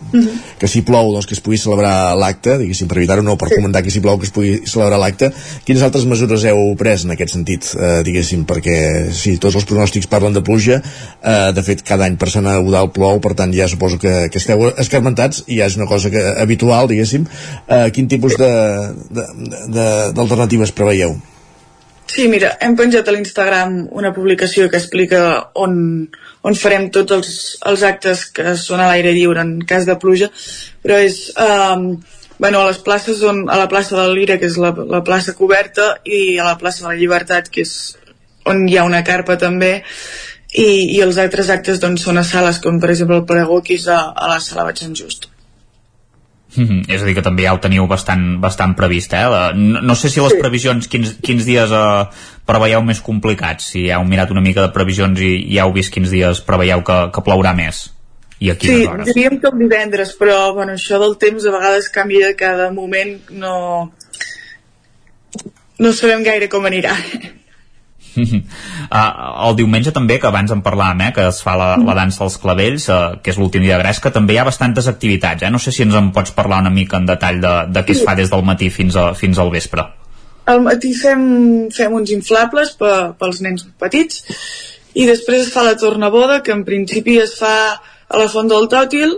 Mm 0.08 0.22
-hmm. 0.22 0.40
que 0.58 0.68
si 0.68 0.82
plou 0.82 1.12
doncs 1.12 1.26
que 1.28 1.36
es 1.36 1.42
pugui 1.42 1.58
celebrar 1.58 2.16
l'acte 2.16 2.58
diguéssim 2.58 2.88
per 2.88 2.98
evitar-ho 2.98 3.22
no, 3.22 3.36
per 3.36 3.50
sí. 3.50 3.56
comentar 3.56 3.84
que 3.84 3.92
si 3.92 4.00
plou 4.00 4.18
que 4.18 4.24
es 4.24 4.32
pugui 4.32 4.62
celebrar 4.64 5.00
l'acte 5.00 5.34
quines 5.66 5.84
altres 5.84 6.06
mesures 6.06 6.44
heu 6.46 6.76
pres 6.78 7.04
en 7.04 7.12
aquest 7.12 7.32
sentit 7.34 7.76
eh, 7.76 8.04
diguéssim 8.08 8.46
perquè 8.46 9.12
si 9.12 9.38
tots 9.38 9.56
els 9.56 9.66
pronòstics 9.66 10.08
parlen 10.08 10.34
de 10.34 10.42
pluja 10.42 10.82
eh, 11.24 11.52
de 11.52 11.62
fet 11.62 11.84
cada 11.84 12.06
any 12.06 12.16
per 12.16 12.30
Sant 12.30 12.48
Eudal 12.48 12.92
plou 12.92 13.20
per 13.20 13.34
tant 13.34 13.54
ja 13.54 13.68
suposo 13.68 13.98
que, 14.00 14.30
que 14.32 14.38
esteu 14.38 14.74
escarmentats 14.78 15.44
i 15.48 15.58
ja 15.60 15.66
és 15.66 15.76
una 15.76 15.86
cosa 15.86 16.10
que, 16.10 16.36
habitual 16.40 16.88
diguéssim 16.88 17.28
eh, 17.68 17.92
quin 17.92 18.08
tipus 18.08 18.38
d'alternatives 18.38 20.72
preveieu? 20.72 21.20
Sí, 22.08 22.28
mira, 22.32 22.54
hem 22.64 22.76
penjat 22.80 23.08
a 23.08 23.14
l'Instagram 23.14 23.82
una 24.00 24.14
publicació 24.16 24.70
que 24.72 24.80
explica 24.80 25.20
on, 25.60 25.76
on 26.48 26.56
farem 26.56 26.88
tots 26.96 27.16
els, 27.16 27.32
els 27.68 27.84
actes 27.84 28.24
que 28.34 28.56
són 28.60 28.82
a 28.82 28.88
l'aire 28.92 29.12
lliure 29.16 29.44
en 29.44 29.58
cas 29.68 29.86
de 29.86 29.98
pluja, 30.00 30.30
però 30.84 31.02
és 31.04 31.20
um, 31.36 31.90
bueno, 32.40 32.62
a 32.62 32.70
les 32.70 32.80
places 32.86 33.22
on, 33.28 33.44
a 33.52 33.60
la 33.60 33.68
plaça 33.68 33.98
de 34.00 34.08
Lira, 34.16 34.40
que 34.40 34.48
és 34.48 34.58
la, 34.62 34.72
la 34.72 35.04
plaça 35.04 35.36
coberta, 35.36 35.98
i 36.06 36.38
a 36.40 36.48
la 36.48 36.58
plaça 36.58 36.86
de 36.86 36.94
la 36.94 36.98
Llibertat, 37.00 37.52
que 37.52 37.66
és 37.68 37.76
on 38.48 38.64
hi 38.70 38.78
ha 38.80 38.88
una 38.88 39.04
carpa 39.04 39.36
també, 39.42 39.74
i, 40.54 40.68
i 40.96 41.02
els 41.04 41.18
altres 41.22 41.50
actes 41.54 41.82
doncs, 41.84 42.06
són 42.08 42.22
a 42.22 42.26
sales 42.26 42.62
com 42.64 42.80
per 42.80 42.94
exemple 42.94 43.20
el 43.20 43.26
pregó 43.28 43.60
que 43.62 43.76
és 43.76 43.90
a, 43.92 44.00
a 44.16 44.32
la 44.32 44.40
sala 44.44 44.70
Bat 44.70 44.86
Sant 44.86 44.96
Just. 44.96 45.28
Mm 46.58 46.68
-hmm. 46.68 46.86
És 46.90 47.02
a 47.02 47.06
dir, 47.06 47.14
que 47.16 47.22
també 47.22 47.44
ja 47.44 47.54
ho 47.54 47.60
teniu 47.60 47.88
bastant, 47.88 48.40
bastant 48.42 48.76
previst, 48.76 49.14
eh? 49.14 49.26
La, 49.30 49.54
no, 49.54 49.82
no 49.82 49.96
sé 49.96 50.10
si 50.10 50.20
les 50.20 50.32
sí. 50.32 50.40
previsions, 50.40 50.88
quins, 50.88 51.16
quins 51.22 51.46
dies 51.46 51.72
eh, 51.72 52.06
preveieu 52.46 52.82
més 52.82 53.00
complicats, 53.00 53.70
si 53.72 53.90
heu 53.92 54.04
mirat 54.04 54.32
una 54.32 54.42
mica 54.42 54.62
de 54.62 54.74
previsions 54.74 55.20
i, 55.20 55.54
i 55.54 55.60
heu 55.60 55.72
vist 55.72 55.94
quins 55.94 56.10
dies 56.10 56.42
preveieu 56.42 56.82
que, 56.84 57.12
que 57.14 57.22
plourà 57.22 57.54
més. 57.56 57.94
I 58.40 58.52
aquí 58.52 58.68
sí, 58.68 58.86
hores. 58.86 59.06
diríem 59.06 59.40
que 59.40 59.48
el 59.48 59.58
divendres, 59.60 60.14
però 60.18 60.54
bueno, 60.54 60.74
això 60.74 61.00
del 61.00 61.18
temps 61.18 61.46
a 61.46 61.52
vegades 61.52 61.90
canvia 61.90 62.36
cada 62.36 62.72
moment, 62.72 63.18
no, 63.30 63.92
no 65.80 65.94
sabem 65.94 66.24
gaire 66.24 66.50
com 66.50 66.66
anirà. 66.66 66.94
Uh, 68.18 69.44
el 69.48 69.58
diumenge 69.60 69.94
també, 69.96 70.20
que 70.22 70.30
abans 70.30 70.54
en 70.54 70.64
parlàvem, 70.66 71.06
eh, 71.08 71.12
que 71.16 71.28
es 71.30 71.42
fa 71.46 71.56
la, 71.60 71.70
la 71.78 71.98
dansa 71.98 72.24
dels 72.24 72.40
clavells, 72.44 72.90
uh, 72.90 73.20
que 73.24 73.34
és 73.34 73.40
l'últim 73.42 73.66
dia 73.66 73.78
de 73.78 73.84
Gresca, 73.86 74.14
també 74.16 74.36
hi 74.36 74.42
ha 74.42 74.48
bastantes 74.48 74.90
activitats. 74.92 75.46
Eh? 75.46 75.54
No 75.54 75.62
sé 75.62 75.76
si 75.76 75.86
ens 75.86 75.96
en 75.98 76.12
pots 76.16 76.34
parlar 76.36 76.62
una 76.66 76.74
mica 76.74 77.00
en 77.02 77.08
detall 77.10 77.42
de, 77.44 77.56
de 77.74 77.86
què 77.86 77.96
es 77.98 78.04
fa 78.08 78.18
des 78.18 78.34
del 78.34 78.46
matí 78.48 78.72
fins, 78.74 78.98
a, 78.98 79.12
fins 79.18 79.40
al 79.42 79.54
vespre. 79.54 79.86
Al 80.48 80.64
matí 80.64 80.94
fem, 80.96 81.22
fem 81.76 81.94
uns 81.94 82.14
inflables 82.16 82.74
per, 82.80 82.96
pels 83.20 83.42
nens 83.44 83.68
petits 83.80 84.24
i 84.98 85.06
després 85.06 85.44
es 85.46 85.54
fa 85.54 85.66
la 85.66 85.76
tornaboda, 85.78 86.42
que 86.44 86.54
en 86.56 86.64
principi 86.66 87.18
es 87.22 87.36
fa 87.38 87.56
a 87.76 88.22
la 88.22 88.30
Font 88.32 88.48
del 88.50 88.70
Tòtil 88.72 89.18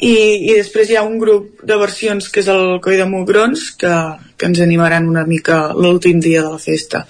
i, 0.00 0.14
i 0.50 0.52
després 0.56 0.90
hi 0.90 0.98
ha 0.98 1.04
un 1.06 1.18
grup 1.20 1.62
de 1.66 1.76
versions 1.80 2.28
que 2.32 2.42
és 2.42 2.48
el 2.52 2.80
Coi 2.84 2.98
de 3.00 3.06
Mugrons 3.08 3.70
que, 3.80 3.94
que 4.36 4.48
ens 4.50 4.62
animaran 4.64 5.08
una 5.08 5.26
mica 5.28 5.70
l'últim 5.76 6.20
dia 6.24 6.42
de 6.42 6.54
la 6.56 6.60
festa 6.62 7.04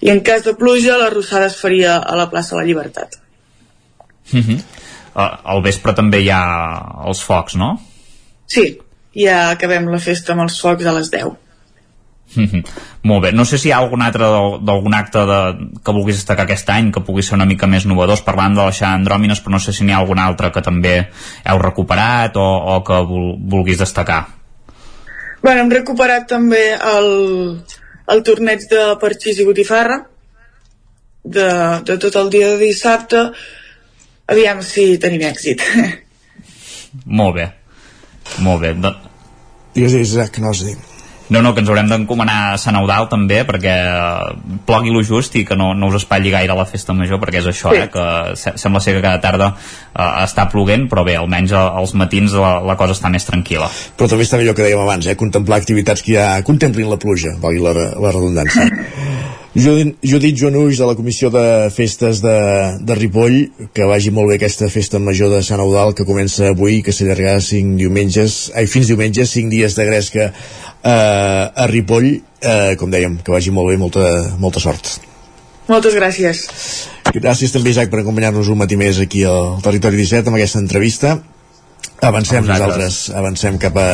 i 0.00 0.10
en 0.10 0.20
cas 0.24 0.44
de 0.46 0.54
pluja 0.58 0.98
la 0.98 1.10
rossada 1.10 1.46
es 1.46 1.56
faria 1.60 1.96
a 1.98 2.16
la 2.16 2.28
plaça 2.30 2.54
de 2.54 2.62
la 2.62 2.66
Llibertat. 2.66 3.18
Uh 4.32 4.40
-huh. 4.40 4.58
uh, 5.14 5.52
al 5.54 5.62
vespre 5.62 5.94
també 5.94 6.20
hi 6.20 6.30
ha 6.30 7.04
els 7.06 7.22
focs, 7.22 7.56
no? 7.56 7.80
Sí, 8.46 8.78
ja 9.14 9.50
acabem 9.50 9.88
la 9.88 9.98
festa 9.98 10.32
amb 10.32 10.42
els 10.42 10.60
focs 10.60 10.86
a 10.86 10.92
les 10.92 11.10
10. 11.10 11.24
Uh 12.36 12.42
-huh. 12.44 12.64
Molt 13.02 13.22
bé, 13.22 13.32
no 13.32 13.44
sé 13.44 13.58
si 13.58 13.68
hi 13.68 13.72
ha 13.72 13.78
algun 13.78 14.02
altre 14.02 14.24
d'algun 14.60 14.94
acte 14.94 15.18
de, 15.18 15.40
que 15.84 15.92
vulguis 15.92 16.16
destacar 16.16 16.44
aquest 16.44 16.70
any 16.70 16.92
que 16.92 17.00
pugui 17.00 17.22
ser 17.22 17.34
una 17.34 17.46
mica 17.46 17.66
més 17.66 17.86
novedós 17.86 18.20
parlant 18.20 18.54
de 18.54 18.62
la 18.62 18.94
Andròmines, 18.94 19.42
però 19.42 19.50
no 19.50 19.58
sé 19.58 19.72
si 19.72 19.84
n'hi 19.84 19.92
ha 19.92 19.98
algun 19.98 20.18
altre 20.18 20.52
que 20.52 20.60
també 20.60 21.08
heu 21.44 21.58
recuperat 21.58 22.36
o, 22.36 22.76
o 22.76 22.84
que 22.84 23.02
vulguis 23.38 23.78
destacar 23.78 24.26
Bueno, 25.42 25.60
hem 25.60 25.70
recuperat 25.70 26.26
també 26.26 26.74
el, 26.74 27.60
el 28.14 28.22
torneig 28.26 28.66
de 28.70 28.84
parxís 29.02 29.40
i 29.40 29.46
botifarra 29.48 30.02
de, 31.24 31.48
de 31.84 31.98
tot 32.00 32.20
el 32.20 32.30
dia 32.34 32.52
de 32.54 32.60
dissabte. 32.62 33.24
Aviam 34.28 34.62
si 34.64 34.90
tenim 35.00 35.24
èxit. 35.28 35.64
Molt 37.20 37.38
bé. 37.40 37.48
Molt 38.44 38.64
bé. 38.64 38.74
De... 38.76 38.94
digues 39.74 39.98
Isaac, 40.02 40.40
no 40.42 40.52
has 40.52 40.64
dit 40.66 40.97
no, 41.28 41.42
no, 41.42 41.52
que 41.54 41.60
ens 41.62 41.68
haurem 41.68 41.88
d'encomanar 41.90 42.38
a 42.52 42.58
Sant 42.60 42.78
Eudal 42.80 43.08
també 43.12 43.42
perquè 43.48 43.74
eh, 43.84 44.58
plogui 44.68 44.92
lo 44.94 45.02
just 45.04 45.36
i 45.36 45.44
que 45.48 45.56
no, 45.58 45.70
no 45.76 45.90
us 45.92 46.00
espatlli 46.00 46.32
gaire 46.32 46.56
la 46.56 46.66
festa 46.68 46.96
major 46.96 47.20
perquè 47.22 47.42
és 47.42 47.50
això, 47.52 47.74
sí. 47.74 47.82
eh, 47.84 47.90
que 47.92 48.06
se 48.40 48.54
sembla 48.60 48.82
ser 48.84 48.96
que 48.96 49.04
cada 49.04 49.20
tarda 49.22 49.50
uh, 49.52 50.08
està 50.24 50.48
ploguent 50.52 50.88
però 50.88 51.04
bé, 51.06 51.18
almenys 51.20 51.52
als 51.58 51.94
matins 51.98 52.36
la, 52.38 52.58
la 52.64 52.78
cosa 52.80 52.96
està 52.96 53.12
més 53.12 53.28
tranquil·la. 53.28 53.68
Però 53.98 54.08
també 54.10 54.24
està 54.26 54.40
millor 54.40 54.56
que 54.56 54.64
dèiem 54.66 54.84
abans, 54.84 55.08
eh, 55.08 55.18
contemplar 55.18 55.60
activitats 55.60 56.04
que 56.04 56.16
ja 56.16 56.30
contemplin 56.46 56.90
la 56.90 57.00
pluja, 57.00 57.36
valgui 57.42 57.64
la, 57.64 57.74
la 57.76 58.14
redundància. 58.14 58.68
Judit, 59.58 60.36
Joanuix 60.38 60.78
de 60.78 60.86
la 60.86 60.94
Comissió 60.94 61.30
de 61.34 61.70
Festes 61.74 62.20
de, 62.22 62.34
de 62.84 62.94
Ripoll 62.94 63.38
que 63.74 63.86
vagi 63.88 64.12
molt 64.14 64.30
bé 64.30 64.36
aquesta 64.36 64.68
festa 64.70 65.00
major 65.02 65.32
de 65.32 65.40
Sant 65.42 65.62
Eudal 65.64 65.94
que 65.98 66.06
comença 66.06 66.52
avui 66.52 66.78
que 66.84 66.92
s'allargarà 66.94 67.40
cinc 67.42 67.74
diumenges 67.80 68.36
ai, 68.54 68.68
fins 68.70 68.92
diumenges, 68.92 69.32
cinc 69.34 69.50
dies 69.50 69.74
de 69.74 69.86
gresca 69.88 70.28
eh, 70.28 70.32
a 70.84 71.66
Ripoll 71.70 72.10
eh, 72.40 72.76
com 72.78 72.90
dèiem, 72.90 73.18
que 73.24 73.34
vagi 73.34 73.54
molt 73.54 73.72
bé 73.72 73.78
molta, 73.80 74.04
molta 74.38 74.62
sort. 74.62 74.98
Moltes 75.68 75.96
gràcies. 75.96 76.44
Gràcies 77.12 77.52
també 77.52 77.72
Isaac 77.72 77.90
per 77.92 78.02
acompanyar-nos 78.02 78.48
un 78.52 78.60
matí 78.60 78.76
més 78.80 79.00
aquí 79.00 79.24
al 79.28 79.58
Territori 79.64 80.00
17 80.00 80.30
amb 80.30 80.38
aquesta 80.38 80.62
entrevista. 80.62 81.18
Avancem 81.98 82.44
nosaltres, 82.46 83.08
avancem 83.10 83.56
cap 83.58 83.74
a 83.80 83.88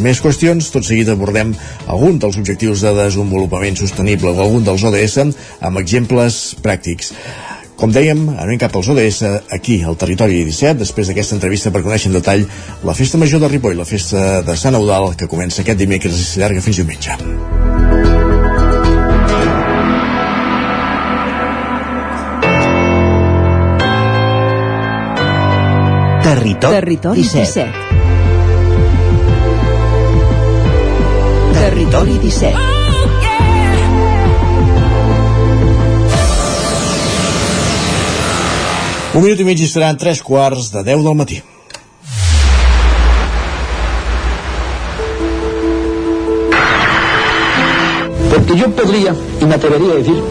més 0.00 0.22
qüestions, 0.24 0.70
tot 0.72 0.86
seguit 0.86 1.10
abordem 1.12 1.52
algun 1.92 2.16
dels 2.22 2.38
objectius 2.40 2.80
de 2.86 2.94
desenvolupament 2.96 3.76
sostenible 3.76 4.32
o 4.32 4.40
algun 4.46 4.64
dels 4.64 4.84
ODS 4.88 5.18
amb 5.60 5.82
exemples 5.82 6.40
pràctics. 6.64 7.12
Com 7.80 7.88
dèiem, 7.88 8.26
anem 8.36 8.58
cap 8.60 8.74
als 8.76 8.90
ODS 8.92 9.22
aquí, 9.56 9.78
al 9.80 9.96
territori 9.96 10.42
17, 10.44 10.76
després 10.82 11.08
d'aquesta 11.08 11.32
entrevista 11.38 11.70
per 11.72 11.80
conèixer 11.80 12.10
en 12.10 12.18
detall 12.18 12.42
la 12.84 12.92
Festa 12.92 13.16
Major 13.16 13.40
de 13.40 13.48
Ripoll, 13.48 13.78
la 13.80 13.88
Festa 13.88 14.42
de 14.44 14.56
Sant 14.60 14.76
Eudal, 14.76 15.14
que 15.16 15.30
comença 15.32 15.62
aquest 15.64 15.80
dimecres 15.80 16.12
i 16.20 16.26
s'allarga 16.28 16.60
fins 16.60 16.76
diumenge. 16.76 17.16
Territori, 26.20 26.74
Territori 26.76 27.24
17. 27.24 27.64
17. 27.64 27.90
Territori 31.56 32.18
17. 32.28 32.79
Un 39.12 39.24
minut 39.24 39.40
i 39.42 39.44
mig 39.44 39.58
i 39.58 39.66
seran 39.66 39.96
tres 39.98 40.20
quarts 40.22 40.68
de 40.70 40.84
10 40.86 41.00
del 41.02 41.16
matí. 41.18 41.40
Porque 48.30 48.56
yo 48.56 48.70
podría 48.70 49.14
y 49.40 49.44
me 49.46 49.54
atrevería 49.56 49.94
a 49.94 49.96
decir 49.96 50.22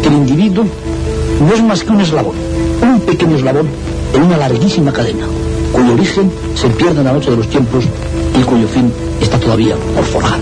que 0.00 0.08
el 0.08 0.14
individuo 0.14 0.64
no 1.46 1.52
es 1.52 1.62
más 1.62 1.84
que 1.84 1.92
un 1.92 2.00
eslabón, 2.00 2.36
un 2.80 3.00
pequeño 3.00 3.36
eslabón 3.36 3.68
en 4.14 4.22
una 4.22 4.38
larguísima 4.38 4.94
cadena, 4.94 5.26
cuyo 5.72 5.92
origen 5.92 6.32
se 6.54 6.68
pierde 6.70 7.00
en 7.00 7.04
la 7.04 7.12
noche 7.12 7.30
de 7.30 7.36
los 7.36 7.50
tiempos 7.50 7.84
y 8.34 8.42
cuyo 8.44 8.66
fin 8.66 8.90
está 9.20 9.38
todavía 9.38 9.76
por 9.94 10.04
forjar. 10.04 10.40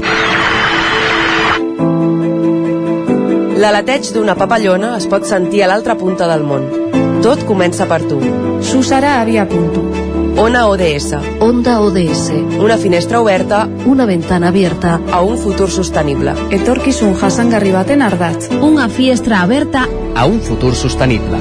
L'aleteig 3.60 4.14
d'una 4.14 4.38
papallona 4.38 4.94
es 4.96 5.10
pot 5.10 5.26
sentir 5.26 5.66
a 5.66 5.68
l'altra 5.68 5.98
punta 5.98 6.30
del 6.30 6.46
món 6.46 6.79
tot 7.22 7.42
comença 7.46 7.86
per 7.90 8.00
tu. 8.08 8.18
Susara 8.64 9.18
havia 9.20 9.44
punto. 9.48 9.82
Ona 10.40 10.62
ODS. 10.70 11.12
Onda 11.44 11.80
ODS. 11.84 12.30
Una 12.58 12.76
finestra 12.78 13.20
oberta 13.20 13.68
Una 13.86 14.06
ventana 14.06 14.48
abierta. 14.48 15.00
a 15.12 15.20
un 15.22 15.36
futur 15.36 15.70
sostenible. 15.70 16.34
Etorkizun 16.50 17.14
jasangarri 17.14 17.72
baten 17.72 18.02
ardatz. 18.02 18.48
Una 18.60 18.88
fiestra 18.88 19.42
aberta 19.42 19.86
a 20.14 20.24
un 20.26 20.40
futur 20.40 20.74
sostenible. 20.74 21.38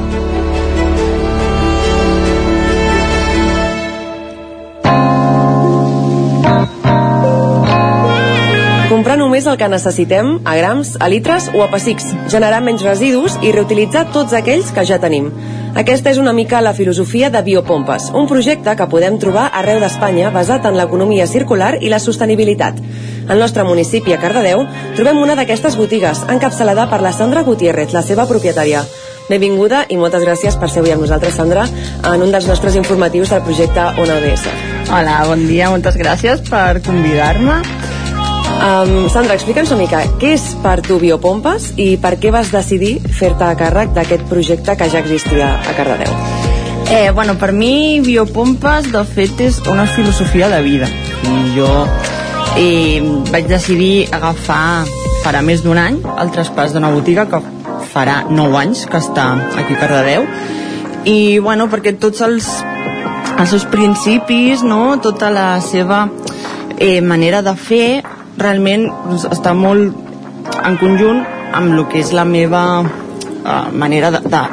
Comprar 8.90 9.16
només 9.22 9.46
el 9.48 9.56
que 9.62 9.68
necessitem, 9.72 10.40
a 10.50 10.56
grams, 10.58 10.96
a 11.00 11.08
litres 11.08 11.46
o 11.54 11.62
a 11.64 11.70
pessics, 11.72 12.10
generar 12.34 12.60
menys 12.66 12.82
residus 12.84 13.38
i 13.46 13.54
reutilitzar 13.56 14.08
tots 14.16 14.34
aquells 14.36 14.74
que 14.76 14.84
ja 14.90 14.98
tenim. 15.00 15.30
Aquesta 15.78 16.10
és 16.10 16.18
una 16.18 16.34
mica 16.34 16.62
la 16.66 16.74
filosofia 16.74 17.30
de 17.30 17.42
Biopompes, 17.46 18.10
un 18.18 18.26
projecte 18.28 18.74
que 18.76 18.88
podem 18.90 19.20
trobar 19.22 19.50
arreu 19.54 19.78
d'Espanya 19.80 20.32
basat 20.34 20.66
en 20.66 20.78
l'economia 20.78 21.28
circular 21.30 21.76
i 21.80 21.92
la 21.94 22.00
sostenibilitat. 22.02 22.80
Al 23.30 23.38
nostre 23.40 23.64
municipi, 23.64 24.14
a 24.14 24.18
Cardedeu, 24.22 24.66
trobem 24.98 25.22
una 25.22 25.36
d'aquestes 25.38 25.78
botigues, 25.78 26.24
encapçalada 26.28 26.88
per 26.90 27.02
la 27.06 27.14
Sandra 27.14 27.46
Gutiérrez, 27.46 27.94
la 27.94 28.02
seva 28.02 28.26
propietària. 28.26 28.82
Benvinguda 29.30 29.84
i 29.94 29.98
moltes 30.02 30.26
gràcies 30.26 30.58
per 30.58 30.72
ser 30.74 30.82
avui 30.82 30.96
amb 30.96 31.06
nosaltres, 31.06 31.38
Sandra, 31.38 31.68
en 32.02 32.26
un 32.26 32.34
dels 32.34 32.50
nostres 32.50 32.76
informatius 32.80 33.30
del 33.30 33.46
projecte 33.46 33.86
Ona 34.02 34.18
ODS. 34.18 34.50
Hola, 34.90 35.22
bon 35.30 35.46
dia, 35.46 35.70
moltes 35.70 36.02
gràcies 36.02 36.42
per 36.50 36.82
convidar-me. 36.82 37.62
Um, 38.60 39.08
Sandra, 39.08 39.38
explica'ns 39.40 39.72
una 39.72 39.86
mica, 39.86 40.02
què 40.20 40.34
és 40.36 40.44
per 40.60 40.82
tu 40.84 40.98
Biopompes 41.00 41.70
i 41.80 41.94
per 42.02 42.18
què 42.20 42.32
vas 42.36 42.52
decidir 42.52 42.98
fer-te 43.00 43.46
a 43.48 43.56
càrrec 43.56 43.94
d'aquest 43.96 44.26
projecte 44.28 44.76
que 44.76 44.90
ja 44.92 45.00
existia 45.00 45.54
a 45.64 45.76
Cardedeu? 45.78 46.12
Eh, 46.92 47.12
bueno, 47.16 47.38
per 47.40 47.54
mi 47.56 48.02
Biopompes, 48.04 48.92
de 48.92 49.06
fet, 49.08 49.40
és 49.48 49.62
una 49.72 49.88
filosofia 49.88 50.50
de 50.52 50.60
vida. 50.66 50.90
I 51.24 51.54
jo 51.56 51.70
eh, 52.58 53.00
vaig 53.32 53.48
decidir 53.48 54.10
agafar 54.12 54.84
farà 55.24 55.42
més 55.46 55.64
d'un 55.64 55.80
any 55.80 56.00
el 56.20 56.32
traspàs 56.36 56.76
d'una 56.76 56.92
botiga 56.92 57.28
que 57.32 57.40
farà 57.94 58.22
9 58.30 58.60
anys 58.60 58.86
que 58.90 59.00
està 59.00 59.32
aquí 59.60 59.76
a 59.76 59.80
Cardedeu 59.80 60.28
i 61.08 61.40
bueno, 61.40 61.68
perquè 61.72 61.96
tots 62.00 62.22
els, 62.26 62.48
els 63.38 63.50
seus 63.52 63.66
principis 63.72 64.64
no? 64.68 65.00
tota 65.04 65.32
la 65.32 65.50
seva 65.64 66.08
eh, 66.78 67.00
manera 67.02 67.42
de 67.46 67.56
fer 67.56 68.19
realment 68.40 68.88
doncs, 69.06 69.28
està 69.34 69.54
molt 69.58 69.96
en 70.66 70.80
conjunt 70.82 71.24
amb 71.58 71.74
el 71.74 71.86
que 71.92 72.02
és 72.04 72.12
la 72.16 72.26
meva 72.28 72.64
uh, 72.82 73.70
manera 73.74 74.12
de, 74.16 74.24
de, 74.26 74.44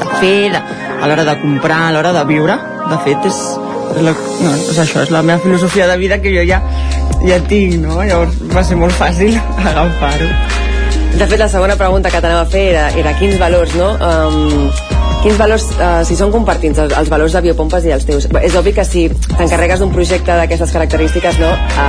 de 0.00 0.08
fer 0.20 0.38
de, 0.54 0.62
a 1.00 1.08
l'hora 1.08 1.26
de 1.26 1.36
comprar, 1.42 1.86
a 1.88 1.92
l'hora 1.94 2.14
de 2.16 2.24
viure 2.28 2.58
de 2.90 2.98
fet 3.04 3.28
és, 3.30 3.38
la, 4.04 4.12
no, 4.14 4.54
és 4.56 4.80
això 4.82 5.04
és 5.04 5.12
la 5.14 5.22
meva 5.22 5.40
filosofia 5.44 5.88
de 5.90 5.96
vida 6.00 6.20
que 6.20 6.32
jo 6.34 6.44
ja 6.48 6.60
ja 7.24 7.38
tinc, 7.48 7.78
no? 7.84 8.00
Llavors 8.02 8.36
va 8.52 8.64
ser 8.66 8.76
molt 8.80 8.96
fàcil 8.98 9.36
agafar-ho. 9.70 10.28
De 11.14 11.26
fet, 11.30 11.38
la 11.38 11.48
segona 11.48 11.76
pregunta 11.78 12.10
que 12.10 12.20
t'anava 12.20 12.42
a 12.44 12.50
fer 12.50 12.64
era, 12.72 12.88
era 12.98 13.14
quins 13.20 13.38
valors, 13.40 13.74
no? 13.78 13.92
Um, 14.02 14.93
quins 15.24 15.38
valors, 15.40 15.64
uh, 15.78 16.02
si 16.04 16.16
són 16.18 16.30
compartits, 16.34 16.78
els, 16.82 16.92
els 16.98 17.08
valors 17.08 17.32
de 17.32 17.40
Biopompes 17.46 17.86
i 17.88 17.92
els 17.94 18.04
teus? 18.04 18.26
És 18.44 18.54
obvi 18.60 18.74
que 18.76 18.84
si 18.84 19.06
t'encarregues 19.08 19.80
d'un 19.80 19.92
projecte 19.94 20.36
d'aquestes 20.36 20.72
característiques, 20.74 21.38
no? 21.40 21.48
Uh, 21.48 21.80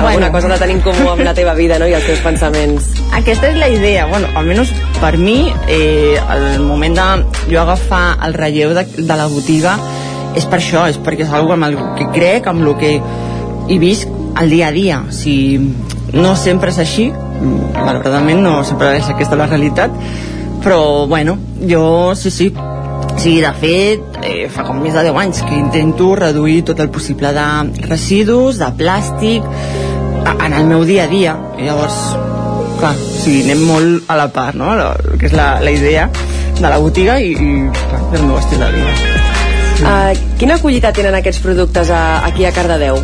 alguna 0.00 0.08
Bueno. 0.08 0.32
cosa 0.32 0.48
de 0.48 0.58
tenir 0.62 0.78
en 0.78 0.82
comú 0.86 1.10
amb 1.12 1.20
la 1.26 1.34
teva 1.36 1.52
vida, 1.54 1.78
no? 1.78 1.86
I 1.86 1.94
els 1.98 2.06
teus 2.08 2.22
pensaments. 2.24 2.88
Aquesta 3.18 3.50
és 3.52 3.58
la 3.60 3.68
idea, 3.68 4.06
bueno, 4.08 4.30
almenys 4.34 4.72
per 5.02 5.18
mi, 5.20 5.52
eh, 5.68 6.16
el 6.16 6.64
moment 6.64 6.96
de 6.96 7.08
jo 7.52 7.60
agafar 7.60 8.18
el 8.24 8.34
relleu 8.34 8.72
de, 8.74 8.86
de 8.96 9.16
la 9.20 9.26
botiga 9.28 9.76
és 10.34 10.46
per 10.48 10.58
això, 10.62 10.86
és 10.88 10.96
perquè 10.96 11.26
és 11.26 11.32
algo 11.34 11.52
amb 11.52 11.68
el 11.68 11.76
que 11.98 12.08
crec, 12.14 12.48
amb 12.48 12.64
el 12.64 12.72
que 12.80 12.94
hi 13.68 13.78
visc 13.78 14.08
al 14.34 14.48
dia 14.48 14.68
a 14.68 14.72
dia. 14.72 15.02
Si 15.10 15.58
no 16.14 16.34
sempre 16.36 16.72
és 16.72 16.78
així, 16.80 17.10
malauradament 17.74 18.40
no 18.42 18.62
sempre 18.64 18.96
és 18.96 19.08
aquesta 19.12 19.36
la 19.36 19.46
realitat, 19.46 19.92
però 20.64 21.06
bueno, 21.06 21.36
jo 21.68 22.14
sí, 22.18 22.30
sí, 22.30 22.48
Sí, 23.18 23.40
de 23.40 23.50
fet, 23.58 24.18
eh, 24.22 24.46
fa 24.46 24.62
com 24.62 24.78
més 24.78 24.94
de 24.94 25.02
10 25.02 25.16
anys 25.18 25.40
que 25.42 25.56
intento 25.58 26.12
reduir 26.14 26.60
tot 26.68 26.78
el 26.78 26.88
possible 26.94 27.32
de 27.34 27.46
residus, 27.88 28.60
de 28.60 28.68
plàstic, 28.78 29.46
en 30.38 30.52
el 30.54 30.68
meu 30.70 30.84
dia 30.86 31.08
a 31.08 31.10
dia. 31.10 31.32
I 31.58 31.66
llavors, 31.66 31.96
clar, 32.78 32.92
o 32.94 33.16
sigui, 33.24 33.42
anem 33.42 33.64
molt 33.66 34.06
a 34.06 34.20
la 34.20 34.28
part, 34.30 34.54
no?, 34.54 34.70
la, 34.78 34.92
que 35.18 35.26
és 35.26 35.34
la, 35.34 35.48
la 35.58 35.72
idea 35.74 36.06
de 36.60 36.62
la 36.62 36.78
botiga 36.78 37.18
i, 37.18 37.32
i 37.34 37.56
clar, 37.74 38.04
del 38.12 38.22
meu 38.28 38.38
estil 38.38 38.62
de 38.62 38.70
vida. 38.76 38.94
Uh, 39.78 40.14
quina 40.38 40.60
acollida 40.62 40.94
tenen 40.94 41.18
aquests 41.18 41.42
productes 41.42 41.90
a, 41.90 42.02
aquí 42.28 42.46
a 42.46 42.54
Cardedeu? 42.54 43.02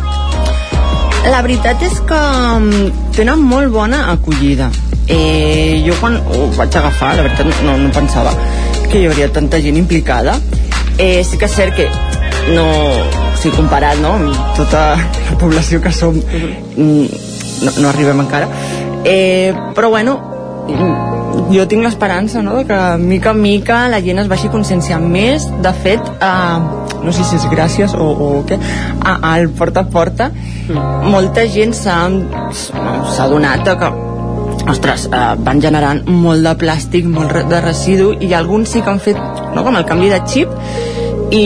La 1.27 1.41
veritat 1.43 1.83
és 1.83 1.99
que 2.07 2.21
mm, 2.55 3.11
tenen 3.19 3.43
molt 3.43 3.67
bona 3.73 4.05
acollida. 4.13 4.71
Eh, 5.11 5.83
jo 5.85 5.99
quan 5.99 6.15
ho 6.23 6.47
vaig 6.55 6.79
agafar, 6.79 7.17
la 7.19 7.27
veritat 7.27 7.65
no, 7.67 7.75
no 7.83 7.91
pensava 7.93 8.31
que 8.87 9.01
hi 9.01 9.07
hauria 9.07 9.31
tanta 9.33 9.59
gent 9.61 9.77
implicada. 9.77 10.37
Eh, 10.97 11.23
sí 11.27 11.37
que 11.37 11.45
és 11.49 11.51
cert 11.55 11.75
que 11.75 11.89
no, 12.55 12.65
o 12.65 13.35
sigui, 13.39 13.55
comparat 13.57 13.97
no, 13.99 14.13
amb 14.19 14.55
tota 14.57 14.95
la 14.95 15.37
població 15.41 15.81
que 15.83 15.91
som, 15.91 16.15
mm, 16.15 17.05
no, 17.65 17.71
no 17.81 17.89
arribem 17.89 18.19
encara. 18.23 18.47
Eh, 19.03 19.53
però 19.75 19.89
bueno, 19.89 20.15
mm, 20.69 21.51
jo 21.53 21.67
tinc 21.67 21.83
l'esperança 21.83 22.41
no, 22.41 22.55
de 22.57 22.65
que 22.65 22.79
mica 23.01 23.31
en 23.35 23.41
mica 23.41 23.87
la 23.91 23.99
gent 24.01 24.19
es 24.23 24.27
vagi 24.31 24.47
conscienciant 24.49 25.03
més. 25.03 25.49
De 25.61 25.73
fet, 25.73 25.99
eh, 26.21 26.59
no 27.03 27.11
sé 27.13 27.23
si 27.27 27.35
és 27.35 27.45
gràcies 27.51 27.93
o, 27.93 28.07
o 28.07 28.29
què, 28.47 28.57
a- 29.03 29.19
al 29.33 29.49
porta 29.49 29.81
a 29.81 29.89
porta, 29.91 30.31
molta 31.03 31.43
gent 31.51 31.73
s'ha 31.77 31.99
adonat 33.25 33.67
que 33.77 33.89
ostres, 34.69 35.07
eh, 35.11 35.23
van 35.45 35.61
generant 35.61 36.03
molt 36.09 36.45
de 36.45 36.55
plàstic, 36.65 37.07
molt 37.09 37.45
de 37.49 37.61
residu 37.61 38.11
i 38.19 38.33
alguns 38.33 38.73
sí 38.73 38.81
que 38.81 38.93
han 38.93 39.01
fet 39.03 39.19
no, 39.55 39.63
com 39.63 39.75
el 39.75 39.85
canvi 39.85 40.11
de 40.11 40.21
xip 40.25 40.51
i, 41.31 41.45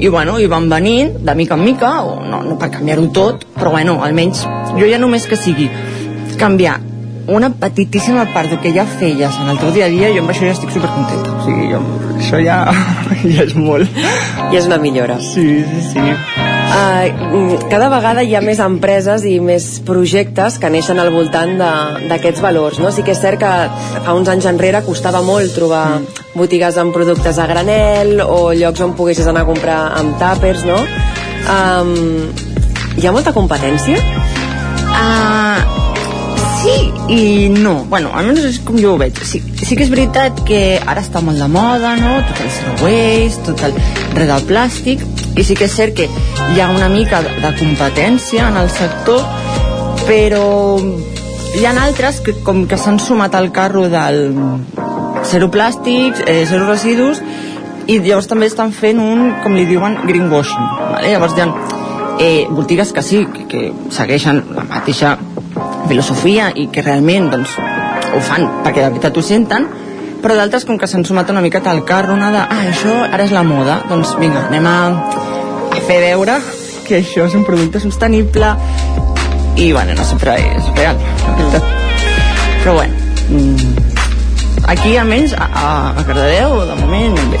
i 0.00 0.08
bueno, 0.08 0.38
i 0.40 0.48
van 0.50 0.68
venint 0.70 1.16
de 1.24 1.34
mica 1.34 1.56
en 1.56 1.64
mica, 1.64 1.92
o 2.04 2.18
no, 2.24 2.42
no 2.44 2.58
per 2.60 2.70
canviar-ho 2.74 3.08
tot, 3.14 3.46
però 3.56 3.72
bueno, 3.76 3.98
almenys 4.04 4.44
jo 4.78 4.88
ja 4.88 5.00
només 5.00 5.26
que 5.28 5.36
sigui 5.40 5.70
canviar 6.38 6.78
una 7.28 7.50
petitíssima 7.50 8.24
part 8.32 8.48
del 8.48 8.60
que 8.64 8.72
ja 8.72 8.86
feies 8.88 9.40
en 9.42 9.52
el 9.52 9.58
teu 9.60 9.72
dia 9.72 9.84
a 9.84 9.92
dia, 9.92 10.12
jo 10.14 10.24
amb 10.24 10.32
això 10.32 10.48
ja 10.48 10.56
estic 10.56 10.72
supercontenta. 10.72 11.36
O 11.36 11.44
sigui, 11.44 11.68
jo, 11.74 11.82
això 12.16 12.40
ja, 12.40 12.62
ja 13.34 13.44
és 13.44 13.56
molt. 13.58 14.04
I 14.48 14.62
és 14.62 14.70
una 14.70 14.80
millora. 14.80 15.20
Sí, 15.20 15.50
sí, 15.60 15.90
sí. 15.92 16.47
Uh, 16.78 17.58
cada 17.70 17.88
vegada 17.90 18.22
hi 18.22 18.36
ha 18.38 18.40
més 18.44 18.60
empreses 18.62 19.24
i 19.26 19.38
més 19.42 19.64
projectes 19.86 20.58
que 20.62 20.68
neixen 20.70 21.00
al 21.02 21.10
voltant 21.10 21.56
de- 21.58 22.06
d'aquests 22.10 22.40
valors, 22.44 22.78
no? 22.78 22.92
Sí 22.94 23.02
que 23.02 23.12
és 23.16 23.18
cert 23.20 23.40
que 23.42 23.50
fa 24.04 24.14
uns 24.14 24.28
anys 24.30 24.46
enrere 24.46 24.84
costava 24.86 25.22
molt 25.26 25.54
trobar 25.56 26.00
botigues 26.38 26.78
amb 26.78 26.94
productes 26.94 27.38
a 27.42 27.46
granel 27.50 28.20
o 28.22 28.52
llocs 28.54 28.80
on 28.84 28.94
poguessis 28.94 29.26
anar 29.26 29.42
a 29.42 29.50
comprar 29.50 29.80
amb 29.98 30.14
tàpers, 30.22 30.62
no? 30.68 30.78
Um, 31.48 32.30
hi 32.98 33.06
ha 33.08 33.12
molta 33.16 33.32
competència? 33.34 33.98
Uh, 34.94 35.58
sí 36.62 36.76
i 37.14 37.48
no. 37.54 37.84
Bueno, 37.90 38.10
almenys 38.14 38.44
és 38.52 38.58
com 38.62 38.78
jo 38.78 38.94
ho 38.94 38.98
veig. 39.00 39.18
Sí, 39.24 39.42
sí 39.64 39.74
que 39.74 39.82
és 39.86 39.90
veritat 39.90 40.44
que 40.46 40.78
ara 40.84 41.02
està 41.02 41.22
molt 41.24 41.38
de 41.42 41.48
moda, 41.50 41.96
no? 41.98 42.20
Tot 42.30 42.44
el 42.44 42.50
zero 42.54 42.78
waste, 42.86 43.46
tot 43.50 43.66
el 43.66 43.74
res 44.18 44.28
del 44.30 44.46
plàstic, 44.50 45.02
i 45.38 45.44
sí 45.46 45.54
que 45.54 45.68
és 45.68 45.74
cert 45.74 45.94
que 45.94 46.08
hi 46.08 46.60
ha 46.60 46.68
una 46.74 46.88
mica 46.90 47.22
de 47.22 47.52
competència 47.60 48.48
en 48.50 48.58
el 48.58 48.70
sector, 48.74 49.22
però 50.08 50.44
hi 51.58 51.64
ha 51.64 51.74
altres 51.78 52.20
que 52.24 52.34
com 52.44 52.66
que 52.68 52.78
s'han 52.80 52.98
sumat 52.98 53.36
al 53.38 53.52
carro 53.54 53.86
del 53.92 54.34
zero 55.28 55.50
plàstics, 55.54 56.24
eh, 56.26 56.44
zero 56.48 56.66
residus, 56.66 57.22
i 57.86 58.00
llavors 58.04 58.28
també 58.28 58.48
estan 58.50 58.72
fent 58.74 59.00
un, 59.00 59.30
com 59.42 59.54
li 59.56 59.64
diuen, 59.68 59.96
greenwashing. 60.08 60.66
Vale? 60.92 61.14
Llavors 61.14 61.36
hi 61.36 61.44
ha 61.44 61.48
eh, 62.18 62.46
botigues 62.50 62.92
que 62.92 63.02
sí, 63.02 63.24
que, 63.32 63.46
que 63.48 63.62
segueixen 63.94 64.42
la 64.56 64.66
mateixa 64.68 65.16
filosofia 65.88 66.50
i 66.54 66.66
que 66.72 66.82
realment 66.84 67.30
doncs, 67.32 67.54
ho 68.12 68.20
fan 68.24 68.44
perquè 68.64 68.82
de 68.82 68.90
veritat 68.90 69.16
ho 69.16 69.24
senten, 69.24 69.68
però 70.22 70.34
d'altres 70.38 70.64
com 70.66 70.78
que 70.78 70.88
s'han 70.90 71.04
sumat 71.06 71.30
una 71.30 71.40
miqueta 71.44 71.70
al 71.70 71.84
carro, 71.86 72.14
una 72.14 72.30
de, 72.34 72.40
ah, 72.42 72.62
això 72.72 72.94
ara 73.06 73.24
és 73.24 73.32
la 73.34 73.44
moda, 73.46 73.80
doncs 73.90 74.14
vinga, 74.18 74.46
anem 74.48 74.66
a, 74.66 74.78
a 75.70 75.82
fer 75.86 76.00
veure 76.02 76.38
que 76.88 77.02
això 77.02 77.26
és 77.28 77.34
un 77.38 77.44
producte 77.44 77.80
sostenible 77.80 78.54
i, 79.58 79.72
bueno, 79.72 79.94
no 79.98 80.04
sempre 80.06 80.38
és 80.40 80.72
real, 80.76 80.96
la 81.26 81.36
veritat. 81.36 81.62
però 82.62 82.74
bueno 82.74 82.94
mm, 83.28 84.66
aquí 84.72 84.96
almenys 84.96 85.34
a, 85.36 85.46
a, 85.46 85.68
a 86.00 86.04
Cardedeu 86.08 86.58
de 86.66 86.80
moment 86.82 87.18
bé 87.34 87.40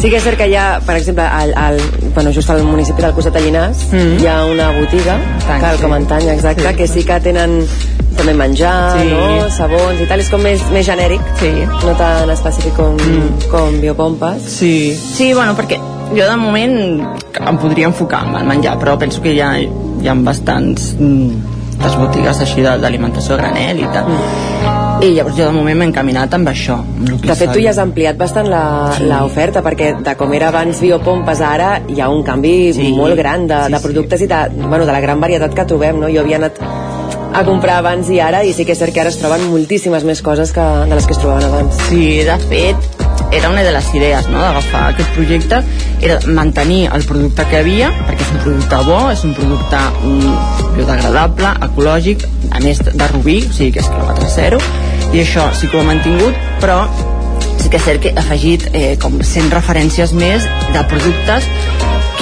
Sí 0.00 0.08
que 0.08 0.16
és 0.16 0.24
cert 0.24 0.38
que 0.40 0.46
hi 0.48 0.54
ha, 0.56 0.78
per 0.80 0.94
exemple, 0.96 1.20
al, 1.28 1.50
al, 1.60 1.74
bueno, 2.14 2.30
just 2.32 2.48
al 2.48 2.62
municipi 2.64 3.02
del 3.04 3.12
Costat 3.12 3.34
de 3.36 3.42
Llinars, 3.44 3.82
mm. 3.92 4.14
hi 4.22 4.28
ha 4.32 4.38
una 4.48 4.70
botiga, 4.72 5.18
Tant, 5.44 5.60
cal 5.60 5.76
sí. 5.76 5.82
com 5.82 5.92
antany, 5.92 6.30
exacte, 6.32 6.64
Sí. 6.70 6.76
que 6.78 6.86
sí 6.88 7.02
que 7.04 7.18
tenen 7.20 7.58
també 8.20 8.34
menjar, 8.36 8.74
Sí. 9.00 9.08
no? 9.10 9.50
sabons 9.56 10.00
i 10.00 10.06
tal, 10.10 10.20
és 10.20 10.28
com 10.32 10.42
més, 10.44 10.62
més 10.74 10.86
genèric, 10.86 11.20
sí. 11.40 11.50
no 11.86 11.94
tan 11.98 12.30
específic 12.30 12.76
com, 12.76 12.94
mm. 13.00 13.48
com 13.50 13.80
biopompes. 13.80 14.42
Sí, 14.60 14.74
sí, 14.94 15.32
bueno, 15.34 15.56
perquè 15.56 15.80
jo 16.10 16.26
de 16.26 16.36
moment 16.36 16.76
em 17.40 17.58
podria 17.62 17.86
enfocar 17.88 18.26
en 18.28 18.36
el 18.36 18.44
menjar, 18.46 18.76
però 18.78 18.98
penso 18.98 19.22
que 19.22 19.32
hi 19.34 19.40
ha, 19.40 19.54
hi 19.60 20.08
ha 20.08 20.14
bastants 20.14 20.94
mm, 20.98 21.56
les 21.80 21.94
botigues 21.96 22.40
així 22.44 22.60
de- 22.66 22.76
d'alimentació 22.82 23.34
a 23.34 23.38
granel 23.38 23.80
i 23.80 23.88
tal. 23.94 24.08
Mm. 24.10 24.48
I 25.00 25.14
llavors 25.16 25.32
jo 25.38 25.46
de 25.46 25.52
moment 25.54 25.78
m'he 25.80 25.86
encaminat 25.88 26.34
amb 26.36 26.50
això. 26.50 26.74
Amb 26.82 27.22
De 27.24 27.34
fet, 27.34 27.54
tu 27.54 27.60
ja 27.64 27.70
has 27.70 27.78
ampliat 27.80 28.18
bastant 28.20 28.50
la- 28.52 28.92
Sí. 28.98 29.04
l'oferta, 29.08 29.62
perquè 29.64 29.94
de 30.04 30.14
com 30.14 30.34
era 30.36 30.48
abans 30.48 30.78
biopompes 30.82 31.40
ara 31.40 31.80
hi 31.88 32.00
ha 32.02 32.10
un 32.10 32.22
canvi 32.22 32.72
Sí. 32.74 32.92
molt 32.92 33.16
gran 33.16 33.46
de, 33.48 33.62
Sí, 33.64 33.72
de 33.72 33.78
sí. 33.78 33.82
productes 33.86 34.20
i 34.20 34.26
de, 34.26 34.40
bueno, 34.68 34.84
de 34.84 34.92
la 34.92 35.00
gran 35.00 35.18
varietat 35.18 35.54
que 35.54 35.64
trobem. 35.64 35.98
No? 36.00 36.08
Jo 36.12 36.20
havia 36.20 36.36
anat 36.36 36.60
a 37.32 37.44
comprar 37.44 37.78
abans 37.78 38.08
i 38.10 38.18
ara, 38.20 38.42
i 38.44 38.52
sí 38.56 38.64
que 38.66 38.74
és 38.74 38.80
cert 38.80 38.94
que 38.94 39.02
ara 39.02 39.12
es 39.12 39.18
troben 39.20 39.44
moltíssimes 39.52 40.04
més 40.06 40.22
coses 40.22 40.52
que, 40.54 40.64
de 40.90 40.96
les 40.96 41.06
que 41.06 41.14
es 41.14 41.20
trobaven 41.20 41.46
abans. 41.46 41.78
Sí, 41.88 42.24
de 42.26 42.36
fet, 42.50 42.88
era 43.32 43.50
una 43.50 43.62
de 43.62 43.72
les 43.72 43.90
idees 43.94 44.26
no, 44.28 44.40
d'agafar 44.42 44.82
aquest 44.90 45.12
projecte, 45.14 45.60
era 46.02 46.18
mantenir 46.26 46.88
el 46.94 47.04
producte 47.06 47.46
que 47.50 47.60
havia, 47.60 47.92
perquè 48.08 48.26
és 48.26 48.32
un 48.34 48.42
producte 48.46 48.80
bo, 48.88 48.98
és 49.12 49.22
un 49.28 49.36
producte 49.38 49.84
mm, 50.00 50.34
biodegradable, 50.78 51.54
ecològic, 51.68 52.26
a 52.50 52.64
més 52.64 52.82
de 52.82 53.10
rubí, 53.14 53.38
o 53.46 53.54
sigui 53.54 53.70
que 53.76 53.84
és 53.84 53.92
quilòmetre 53.92 54.32
zero, 54.34 54.60
i 55.14 55.22
això 55.22 55.46
sí 55.54 55.70
que 55.70 55.78
ho 55.78 55.84
he 55.84 55.88
mantingut, 55.92 56.42
però 56.62 56.82
sí 57.60 57.70
que 57.70 57.78
és 57.78 57.86
cert 57.86 58.02
que 58.02 58.14
he 58.14 58.18
afegit 58.18 58.68
eh, 58.72 58.92
com 59.00 59.20
100 59.22 59.54
referències 59.54 60.16
més 60.18 60.50
de 60.74 60.84
productes 60.90 61.46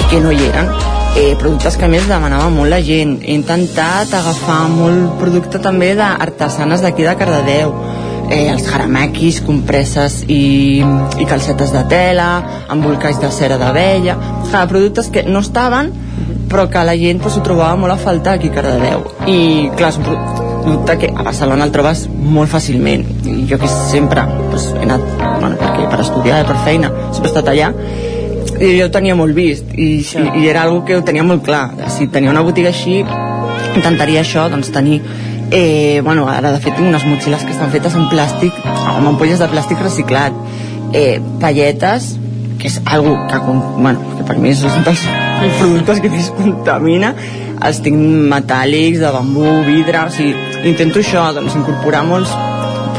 que 0.09 0.21
no 0.21 0.33
hi 0.33 0.49
eren 0.51 0.98
eh, 1.19 1.35
productes 1.39 1.75
que 1.77 1.87
més 1.91 2.07
demanava 2.09 2.49
molt 2.53 2.71
la 2.71 2.79
gent. 2.85 3.17
He 3.23 3.35
intentat 3.35 4.13
agafar 4.15 4.63
molt 4.71 5.17
producte 5.21 5.59
també 5.63 5.93
d'artesanes 5.99 6.81
d'aquí 6.85 7.03
de 7.07 7.15
Cardedeu. 7.19 7.73
Eh, 8.29 8.45
els 8.51 8.67
haramakis, 8.69 9.39
compresses 9.41 10.19
i, 10.29 10.83
i 11.17 11.25
calcetes 11.25 11.71
de 11.73 11.79
tela 11.89 12.27
embolcalls 12.69 13.17
de 13.17 13.31
cera 13.33 13.55
d'abella 13.57 14.13
clar, 14.51 14.67
productes 14.69 15.07
que 15.09 15.23
no 15.25 15.41
estaven 15.41 15.89
però 16.49 16.67
que 16.69 16.83
la 16.85 16.93
gent 16.97 17.23
pues, 17.23 17.39
ho 17.39 17.41
trobava 17.45 17.73
molt 17.77 17.95
a 17.95 17.97
faltar 17.97 18.35
aquí 18.37 18.51
a 18.51 18.53
Cardedeu. 18.53 19.01
I 19.29 19.71
clar, 19.77 19.89
és 19.89 19.97
un 19.97 20.05
pro- 20.05 20.45
producte 20.61 20.97
que 21.01 21.09
a 21.09 21.25
Barcelona 21.25 21.65
el 21.65 21.73
trobes 21.73 22.05
molt 22.09 22.49
fàcilment. 22.53 23.03
I 23.25 23.47
jo 23.49 23.57
que 23.61 23.67
sempre 23.89 24.23
pues, 24.51 24.69
he 24.77 24.85
anat 24.85 25.01
bueno, 25.39 25.55
perquè 25.57 25.89
per 25.89 25.99
estudiar, 26.05 26.43
per 26.45 26.57
feina 26.65 26.89
sempre 27.09 27.29
he 27.29 27.33
estat 27.33 27.49
allà 27.53 27.73
i 28.59 28.75
jo 28.75 28.87
ho 28.87 28.91
tenia 28.91 29.15
molt 29.15 29.35
vist 29.35 29.71
i, 29.75 29.89
i, 30.03 30.23
i 30.41 30.47
era 30.51 30.65
algo 30.67 30.83
que 30.85 30.97
ho 30.97 31.03
tenia 31.05 31.23
molt 31.23 31.45
clar. 31.47 31.69
Si 31.95 32.09
tenia 32.11 32.31
una 32.33 32.43
botiga 32.45 32.73
així 32.73 32.99
intentaria 33.75 34.23
això, 34.23 34.47
doncs 34.51 34.71
tenir 34.75 34.99
eh, 35.51 36.01
bueno, 36.03 36.27
ara 36.27 36.51
de 36.51 36.61
fet 36.63 36.75
tinc 36.75 36.89
unes 36.89 37.05
motxilles 37.07 37.45
que 37.45 37.55
estan 37.55 37.71
fetes 37.73 37.95
en 37.97 38.09
plàstic 38.11 38.55
amb 38.65 39.13
ampolles 39.13 39.39
de 39.41 39.49
plàstic 39.51 39.81
reciclat 39.83 40.35
eh, 40.93 41.19
palletes 41.41 42.15
que 42.59 42.67
és 42.67 42.79
algo 42.85 43.15
que, 43.29 43.37
bueno, 43.79 43.99
que 44.17 44.25
per 44.27 44.37
mi 44.37 44.51
és 44.51 44.63
un 44.67 44.83
dels 44.83 45.05
productes 45.61 46.01
que 46.03 46.11
més 46.11 46.31
contamina. 46.35 47.13
Els 47.65 47.79
tinc 47.83 47.99
metàl·lics, 48.31 48.99
de 48.99 49.11
bambú, 49.15 49.47
vidre 49.67 50.03
o 50.05 50.11
sigui, 50.15 50.35
intento 50.67 50.99
això, 50.99 51.29
doncs 51.35 51.55
incorporar 51.59 52.05
molts 52.07 52.35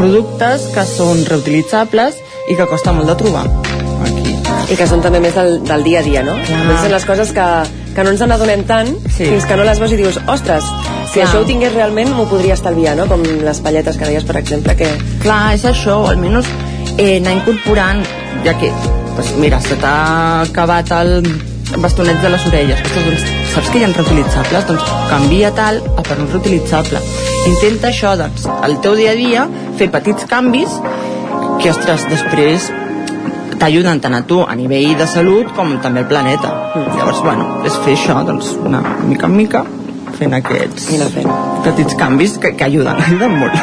productes 0.00 0.70
que 0.74 0.86
són 0.88 1.26
reutilitzables 1.28 2.16
i 2.48 2.56
que 2.56 2.70
costa 2.72 2.96
molt 2.96 3.12
de 3.12 3.20
trobar. 3.20 3.69
I 4.70 4.76
que 4.78 4.86
són 4.86 5.00
també 5.02 5.18
més 5.22 5.34
del, 5.34 5.56
del 5.66 5.82
dia 5.82 5.98
a 5.98 6.02
dia, 6.06 6.22
no? 6.22 6.36
Clar. 6.46 6.78
Són 6.84 6.92
les 6.94 7.04
coses 7.08 7.32
que, 7.34 7.46
que 7.96 8.04
no 8.06 8.12
ens 8.14 8.20
n'adonem 8.22 8.62
tant 8.68 8.92
Sí. 9.08 9.24
fins 9.26 9.46
que 9.48 9.56
no 9.58 9.64
les 9.66 9.80
veus 9.82 9.92
i 9.92 9.98
dius, 9.98 10.20
ostres, 10.30 10.64
si 11.10 11.18
Clar. 11.18 11.26
això 11.26 11.40
ho 11.42 11.46
tingués 11.48 11.74
realment 11.74 12.12
m'ho 12.14 12.26
podria 12.30 12.54
estalviar, 12.54 12.94
no? 12.96 13.08
Com 13.10 13.24
les 13.42 13.60
palletes 13.64 13.98
que 13.98 14.06
deies, 14.06 14.24
per 14.24 14.36
exemple, 14.38 14.76
que... 14.78 14.88
Clar, 15.24 15.54
és 15.58 15.64
això, 15.66 15.98
o 16.04 16.10
almenys 16.12 16.46
eh, 16.98 17.16
anar 17.18 17.34
incorporant, 17.40 18.04
ja 18.46 18.54
que, 18.60 18.70
pues 19.16 19.32
mira, 19.42 19.58
se 19.60 19.74
t'ha 19.80 19.94
acabat 20.46 20.92
el 21.00 21.16
bastonet 21.82 22.18
de 22.22 22.30
les 22.30 22.46
orelles, 22.46 22.80
ostres, 22.86 23.04
doncs, 23.06 23.26
saps 23.54 23.68
que 23.70 23.78
hi 23.80 23.84
ha 23.84 23.90
reutilitzables? 23.90 24.66
Doncs 24.70 24.86
canvia 25.10 25.50
tal 25.54 25.82
a 25.96 26.02
per 26.06 26.16
un 26.22 26.30
reutilitzable. 26.30 27.02
Intenta 27.50 27.90
això, 27.90 28.14
doncs, 28.18 28.46
al 28.46 28.78
teu 28.82 28.94
dia 28.98 29.12
a 29.14 29.18
dia, 29.18 29.48
fer 29.78 29.90
petits 29.90 30.26
canvis 30.30 30.78
que, 31.60 31.70
ostres, 31.70 32.06
després 32.10 32.70
t'ajuden 33.60 34.00
tant 34.00 34.16
a 34.16 34.22
tu 34.26 34.40
a 34.42 34.56
nivell 34.56 34.94
de 34.98 35.06
salut 35.08 35.52
com 35.56 35.76
també 35.84 36.04
al 36.04 36.08
planeta. 36.08 36.50
Llavors, 36.96 37.20
bueno, 37.24 37.60
és 37.68 37.76
fer 37.84 37.96
això, 37.98 38.20
doncs, 38.26 38.54
una 38.64 38.80
mica 39.04 39.28
en 39.28 39.36
mica, 39.36 39.64
fent 40.16 40.36
aquests 40.38 40.88
fent. 41.14 41.28
petits 41.66 41.96
canvis 42.00 42.38
que, 42.40 42.54
que 42.56 42.70
ajuden, 42.70 42.96
ajuden 43.06 43.36
molt. 43.42 43.60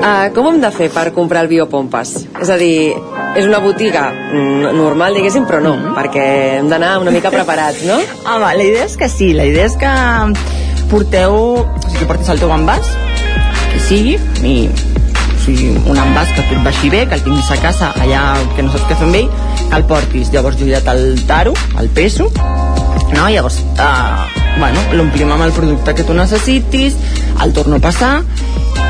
Uh, 0.00 0.30
com 0.32 0.46
hem 0.48 0.60
de 0.62 0.70
fer 0.72 0.88
per 0.94 1.10
comprar 1.12 1.42
el 1.44 1.50
biopompes? 1.50 2.14
És 2.40 2.48
a 2.48 2.56
dir, 2.56 2.94
és 3.36 3.44
una 3.44 3.58
botiga 3.60 4.06
mm, 4.14 4.70
normal, 4.78 5.18
diguéssim, 5.18 5.44
però 5.50 5.60
no, 5.64 5.74
perquè 5.96 6.24
hem 6.60 6.70
d'anar 6.70 6.94
una 7.02 7.12
mica 7.12 7.32
preparats, 7.34 7.82
no? 7.88 7.98
Home, 8.30 8.46
la 8.46 8.64
idea 8.64 8.86
és 8.86 8.96
que 8.96 9.10
sí, 9.12 9.34
la 9.36 9.44
idea 9.50 9.66
és 9.68 9.76
que 9.80 9.92
porteu, 10.90 11.36
o 11.60 11.66
sigui, 11.84 11.98
que 12.00 12.08
portis 12.08 12.32
el 12.32 12.40
teu 12.40 12.54
envàs, 12.54 12.88
que 13.74 13.82
sigui, 13.90 14.16
i, 14.46 14.56
sigui, 15.56 15.70
un 15.90 15.98
envàs 15.98 16.30
que 16.34 16.44
tu 16.46 16.56
et 16.56 16.64
baixi 16.64 16.90
bé, 16.92 17.04
que 17.08 17.18
el 17.18 17.24
tinguis 17.24 17.50
a 17.50 17.58
casa, 17.60 17.90
allà 18.00 18.22
que 18.54 18.64
no 18.64 18.72
saps 18.72 18.86
què 18.88 18.96
fer 18.98 19.06
amb 19.08 19.18
ell, 19.18 19.30
que 19.60 19.78
el 19.78 19.86
portis, 19.90 20.30
llavors 20.34 20.58
jo 20.60 20.68
ja 20.68 20.82
te'l 20.84 21.22
taro, 21.28 21.54
el 21.80 21.90
peso, 21.96 22.30
no? 23.14 23.26
Llavors, 23.28 23.60
uh, 23.74 24.26
bueno, 24.58 24.82
l'omplim 24.94 25.30
amb 25.32 25.46
el 25.48 25.54
producte 25.56 25.94
que 25.96 26.06
tu 26.06 26.14
necessitis, 26.14 26.96
el 27.42 27.54
torno 27.56 27.80
a 27.80 27.84
passar, 27.84 28.12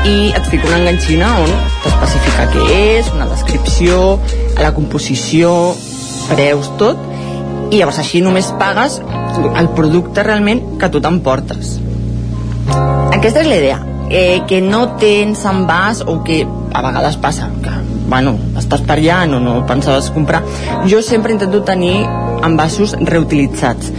i 0.05 0.31
et 0.33 0.49
fico 0.49 0.69
una 0.69 0.79
enganxina 0.81 1.35
on 1.43 1.51
t'especifica 1.83 2.47
què 2.53 2.65
és, 2.97 3.11
una 3.13 3.29
descripció, 3.29 4.17
la 4.57 4.73
composició, 4.77 5.53
preus, 6.31 6.71
tot, 6.81 6.99
i 7.71 7.79
llavors 7.79 8.01
així 8.01 8.21
només 8.21 8.49
pagues 8.59 8.99
el 9.57 9.69
producte 9.77 10.25
realment 10.27 10.65
que 10.81 10.89
tu 10.91 11.01
t'emportes. 11.03 11.77
Aquesta 13.11 13.41
és 13.43 13.47
la 13.47 13.61
idea, 13.61 13.79
eh, 14.11 14.41
que 14.47 14.61
no 14.61 14.97
tens 15.01 15.45
envàs 15.47 16.03
o 16.05 16.19
que 16.27 16.43
a 16.45 16.81
vegades 16.83 17.17
passa 17.17 17.49
que, 17.63 17.73
bueno, 18.11 18.35
estàs 18.59 18.83
per 18.85 18.99
allà, 18.99 19.23
no, 19.27 19.39
no 19.39 19.61
pensaves 19.67 20.11
comprar. 20.11 20.43
Jo 20.91 21.01
sempre 21.01 21.33
intento 21.33 21.63
tenir 21.67 21.95
envasos 22.43 22.95
reutilitzats 22.99 23.91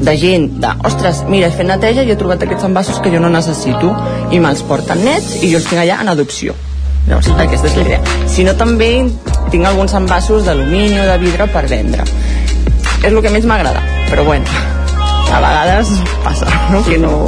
de 0.00 0.16
gent 0.16 0.48
de, 0.62 0.70
ostres, 0.88 1.24
mira, 1.28 1.50
he 1.50 1.52
fet 1.52 1.68
neteja 1.68 2.06
i 2.06 2.14
he 2.14 2.16
trobat 2.16 2.42
aquests 2.46 2.64
envasos 2.64 3.02
que 3.04 3.12
jo 3.12 3.20
no 3.20 3.28
necessito 3.32 3.92
i 4.32 4.40
me'ls 4.40 4.62
porten 4.64 5.04
nets 5.04 5.42
i 5.42 5.50
jo 5.52 5.60
els 5.60 5.68
tinc 5.68 5.82
allà 5.82 6.00
en 6.00 6.14
adopció. 6.14 6.56
Llavors, 7.08 7.28
aquesta 7.36 7.68
és 7.68 7.76
la 7.76 7.84
idea. 7.84 8.00
Si 8.30 8.44
no, 8.46 8.54
també 8.56 8.90
tinc 9.52 9.66
alguns 9.66 9.94
envasos 9.98 10.46
d'alumini 10.48 11.00
o 11.00 11.06
de 11.08 11.16
vidre 11.20 11.48
per 11.52 11.66
vendre. 11.68 12.04
És 13.00 13.08
el 13.10 13.20
que 13.24 13.32
més 13.32 13.48
m'agrada, 13.48 13.82
però 14.10 14.24
bueno, 14.24 14.60
a 15.32 15.40
vegades 15.40 15.92
passa, 16.24 16.48
no?, 16.72 16.84
que 16.84 16.98
no, 17.00 17.26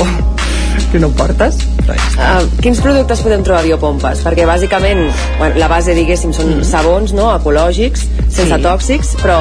que 0.92 1.00
no 1.00 1.08
portes. 1.16 1.56
Uh, 1.88 2.44
quins 2.62 2.80
productes 2.84 3.22
podem 3.24 3.42
trobar 3.42 3.62
a 3.62 3.66
biopompes? 3.66 4.20
Perquè 4.22 4.44
bàsicament 4.46 5.00
bueno, 5.40 5.56
la 5.58 5.68
base, 5.72 5.96
diguéssim, 5.96 6.34
són 6.36 6.58
mm. 6.58 6.68
sabons 6.68 7.14
no? 7.16 7.30
ecològics, 7.34 8.04
sense 8.28 8.52
Sí. 8.52 8.60
tòxics, 8.62 9.14
però 9.22 9.38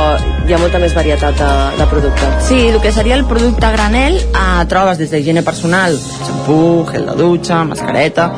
hi 0.47 0.55
ha 0.55 0.61
molta 0.61 0.79
més 0.79 0.95
varietat 0.95 1.37
de, 1.37 1.51
de 1.77 1.89
productes. 1.91 2.47
Sí, 2.47 2.63
el 2.71 2.79
que 2.81 2.93
seria 2.95 3.19
el 3.19 3.27
producte 3.29 3.67
a 3.67 3.75
granel 3.75 4.17
eh, 4.23 4.63
trobes 4.71 4.97
des 5.01 5.11
d'higiene 5.11 5.43
personal, 5.43 5.99
xampú, 6.25 6.87
gel 6.91 7.05
de 7.11 7.19
dutxa, 7.19 7.63
mascareta, 7.67 8.31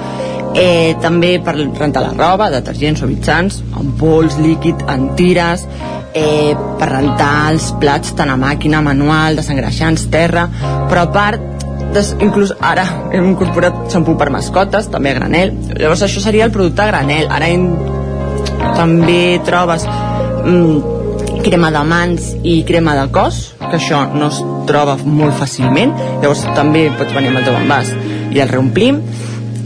eh, 0.57 0.95
també 1.01 1.37
per 1.43 1.55
rentar 1.57 2.03
la 2.03 2.13
roba, 2.17 2.49
detergents, 2.53 3.01
suavitzants, 3.01 3.61
ampols, 3.79 4.37
líquid, 4.41 4.85
en 4.89 5.11
tires, 5.17 5.67
eh, 6.13 6.53
per 6.79 6.89
rentar 6.89 7.51
els 7.51 7.71
plats 7.81 8.13
tant 8.17 8.29
a 8.29 8.37
màquina, 8.37 8.81
manual, 8.85 9.37
desengreixants, 9.39 10.07
terra, 10.13 10.47
però 10.89 11.07
a 11.07 11.11
part 11.13 11.52
des, 11.93 12.13
inclús 12.19 12.53
ara 12.59 12.85
hem 13.13 13.29
incorporat 13.31 13.85
xampú 13.93 14.15
per 14.17 14.29
mascotes, 14.33 14.89
també 14.91 15.13
a 15.13 15.19
granel. 15.19 15.53
Llavors 15.77 16.03
això 16.05 16.23
seria 16.23 16.47
el 16.47 16.53
producte 16.55 16.83
a 16.83 16.89
granel. 16.89 17.29
Ara 17.31 17.49
hem, 17.53 17.67
també 18.77 19.39
trobes 19.45 19.85
mm, 19.85 21.41
crema 21.45 21.69
de 21.75 21.83
mans 21.87 22.31
i 22.43 22.61
crema 22.67 22.95
de 22.97 23.07
cos, 23.13 23.43
que 23.59 23.77
això 23.77 24.05
no 24.13 24.31
es 24.31 24.41
troba 24.69 24.97
molt 25.03 25.37
fàcilment. 25.39 25.93
Llavors 26.21 26.45
també 26.57 26.87
pots 26.97 27.13
venir 27.15 27.33
amb 27.33 27.43
el 27.43 27.47
teu 27.49 27.59
envàs 27.59 27.93
i 28.33 28.41
el 28.41 28.51
reomplim. 28.51 29.01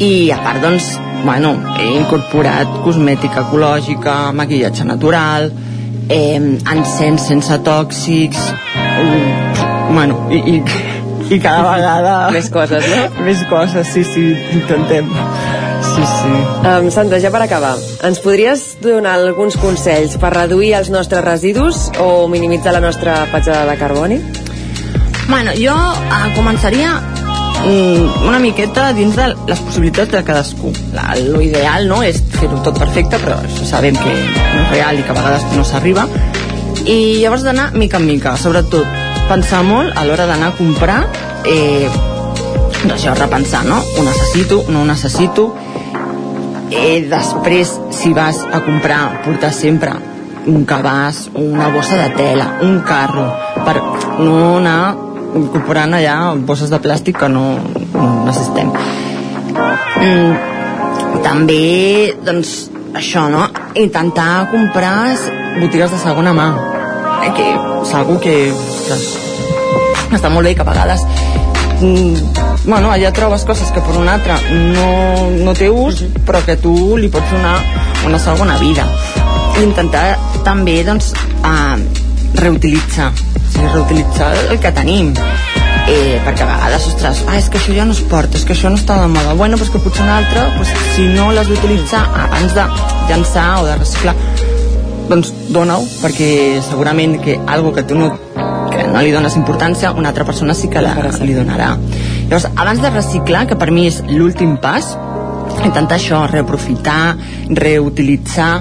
I 0.04 0.30
a 0.34 0.38
part, 0.44 0.62
doncs, 0.62 0.92
bueno, 1.24 1.56
he 1.80 1.88
incorporat 1.98 2.82
cosmètica 2.86 3.48
ecològica, 3.48 4.20
maquillatge 4.38 4.86
natural, 4.86 5.50
eh, 6.10 6.38
encens 6.38 7.26
sense 7.32 7.58
tòxics, 7.66 8.52
um, 9.02 9.96
bueno, 9.96 10.28
i, 10.30 10.44
i, 10.54 10.62
i 11.30 11.40
cada 11.44 11.64
vegada... 11.76 12.16
Més 12.32 12.50
coses, 12.54 12.86
no? 12.88 13.26
Més 13.26 13.44
coses, 13.50 13.90
sí, 13.94 14.04
sí, 14.08 14.26
intentem. 14.56 15.10
Sí, 15.84 16.04
sí. 16.04 16.32
Um, 16.68 16.90
Sandra, 16.94 17.20
ja 17.22 17.32
per 17.34 17.42
acabar, 17.46 17.76
ens 18.08 18.22
podries 18.24 18.64
donar 18.84 19.18
alguns 19.20 19.58
consells 19.62 20.18
per 20.22 20.32
reduir 20.36 20.74
els 20.80 20.92
nostres 20.94 21.24
residus 21.26 21.88
o 22.04 22.28
minimitzar 22.32 22.74
la 22.76 22.84
nostra 22.84 23.20
petjada 23.32 23.66
de 23.70 23.78
carboni? 23.80 24.20
Bueno, 25.28 25.52
jo 25.60 25.76
eh, 25.76 26.28
començaria 26.38 26.94
mm, 26.96 28.28
una 28.30 28.40
miqueta 28.40 28.92
dins 28.96 29.18
de 29.18 29.28
les 29.50 29.64
possibilitats 29.68 30.14
de 30.16 30.24
cadascú. 30.24 30.72
La, 30.96 31.12
lo 31.20 31.42
ideal 31.44 31.90
no 31.92 32.00
és 32.06 32.22
fer-ho 32.38 32.62
tot 32.66 32.80
perfecte, 32.80 33.20
però 33.24 33.42
sabem 33.68 33.98
que 34.00 34.14
no 34.14 34.62
és 34.64 34.72
real 34.72 35.02
i 35.02 35.04
que 35.04 35.14
a 35.14 35.20
vegades 35.20 35.50
no 35.58 35.68
s'arriba. 35.68 36.08
I 36.88 37.20
llavors 37.20 37.44
d'anar 37.44 37.74
mica 37.76 38.00
en 38.00 38.08
mica, 38.08 38.38
sobretot 38.40 38.97
pensar 39.28 39.64
molt 39.68 39.98
a 39.98 40.06
l'hora 40.08 40.28
d'anar 40.30 40.54
a 40.54 40.58
comprar 40.58 41.02
eh, 41.48 41.88
doncs 42.82 42.94
això, 42.94 43.14
repensar, 43.18 43.64
no? 43.66 43.80
Ho 43.82 44.04
necessito, 44.06 44.62
no 44.70 44.82
ho 44.82 44.86
necessito. 44.88 45.48
Eh, 46.72 47.08
després, 47.10 47.74
si 47.96 48.14
vas 48.14 48.40
a 48.54 48.62
comprar, 48.66 49.24
portar 49.26 49.52
sempre 49.56 49.96
un 50.48 50.64
cabàs, 50.68 51.26
una 51.36 51.68
bossa 51.74 51.98
de 52.00 52.10
tela, 52.16 52.48
un 52.64 52.80
carro, 52.88 53.28
per 53.66 53.76
no 54.24 54.58
anar 54.60 54.96
incorporant 55.36 55.98
allà 55.98 56.16
bosses 56.48 56.72
de 56.72 56.80
plàstic 56.84 57.20
que 57.20 57.30
no, 57.32 57.58
no 57.94 58.08
necessitem. 58.30 58.72
Mm, 59.98 61.22
també, 61.26 62.16
doncs, 62.24 62.56
això, 62.96 63.28
no? 63.34 63.48
Intentar 63.76 64.48
comprar 64.54 64.98
botigues 65.60 65.92
de 65.92 66.04
segona 66.06 66.34
mà. 66.38 66.77
Eh, 67.24 67.32
que 67.36 67.48
algo 67.98 68.20
que, 68.20 68.36
ostres, 68.54 69.08
està 70.14 70.30
molt 70.30 70.46
bé 70.46 70.54
que 70.56 70.64
a 70.64 70.68
vegades 70.68 71.02
mm, 71.82 72.48
bueno, 72.68 72.92
allà 72.92 73.12
trobes 73.16 73.46
coses 73.48 73.72
que 73.72 73.82
per 73.82 73.96
un 73.98 74.10
altre 74.12 74.36
no, 74.76 75.30
no 75.32 75.54
té 75.56 75.70
ús, 75.72 76.04
però 76.28 76.42
que 76.46 76.58
tu 76.60 76.74
li 77.00 77.10
pots 77.14 77.32
donar 77.32 77.56
una 78.08 78.20
segona 78.20 78.58
vida. 78.60 78.86
I 79.58 79.64
intentar 79.64 80.18
també, 80.46 80.82
doncs, 80.86 81.14
eh, 81.48 81.78
reutilitzar, 82.38 83.08
o 83.14 83.46
sigui, 83.54 83.72
reutilitzar 83.74 84.34
el 84.52 84.60
que 84.60 84.74
tenim. 84.76 85.14
Eh, 85.88 86.20
perquè 86.26 86.44
a 86.44 86.50
vegades, 86.50 86.90
ostres, 86.90 87.22
ah, 87.30 87.38
és 87.40 87.48
que 87.48 87.62
això 87.62 87.72
ja 87.72 87.86
no 87.88 87.96
es 87.96 88.02
porta, 88.12 88.36
és 88.36 88.44
que 88.44 88.52
això 88.52 88.68
no 88.68 88.76
està 88.76 88.98
de 89.00 89.08
moda. 89.08 89.38
Bueno, 89.40 89.56
però 89.56 89.70
és 89.70 89.72
que 89.72 89.80
potser 89.80 90.04
un 90.04 90.12
altre, 90.12 90.44
pues, 90.58 90.74
si 90.98 91.08
no 91.14 91.30
l'has 91.32 91.48
d'utilitzar 91.48 92.04
abans 92.26 92.58
de 92.58 92.66
llançar 93.08 93.48
o 93.62 93.66
de 93.70 93.78
reciclar, 93.80 94.16
doncs 95.10 95.32
dona-ho, 95.54 95.86
perquè 96.02 96.62
segurament 96.66 97.18
que 97.24 97.38
algo 97.48 97.74
que 97.76 97.84
tu 97.88 97.98
no, 97.98 98.12
que 98.72 98.86
no 98.92 99.02
li 99.04 99.14
dones 99.16 99.38
importància, 99.40 99.94
una 99.96 100.12
altra 100.12 100.26
persona 100.28 100.56
sí 100.58 100.70
que 100.72 100.84
la, 100.84 100.96
li 101.24 101.36
donarà. 101.36 101.74
Llavors, 102.28 102.50
abans 102.56 102.82
de 102.84 102.92
reciclar, 102.92 103.46
que 103.48 103.58
per 103.60 103.72
mi 103.72 103.88
és 103.88 104.02
l'últim 104.10 104.58
pas, 104.62 104.94
intentar 105.64 105.98
això, 105.98 106.26
reaprofitar, 106.30 107.16
reutilitzar, 107.50 108.52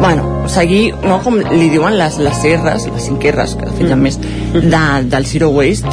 bueno, 0.00 0.48
seguir, 0.48 0.94
no, 1.04 1.18
com 1.24 1.38
li 1.38 1.68
diuen 1.72 1.98
les, 1.98 2.18
les 2.22 2.40
serres, 2.42 2.86
les 2.90 3.08
cinquerres, 3.08 3.56
que 3.58 3.68
de 3.68 3.74
fet 3.74 3.90
hi 3.90 3.94
ha 3.94 3.98
més, 3.98 4.20
de, 4.54 4.86
del 5.10 5.28
Zero 5.28 5.50
Waste, 5.54 5.90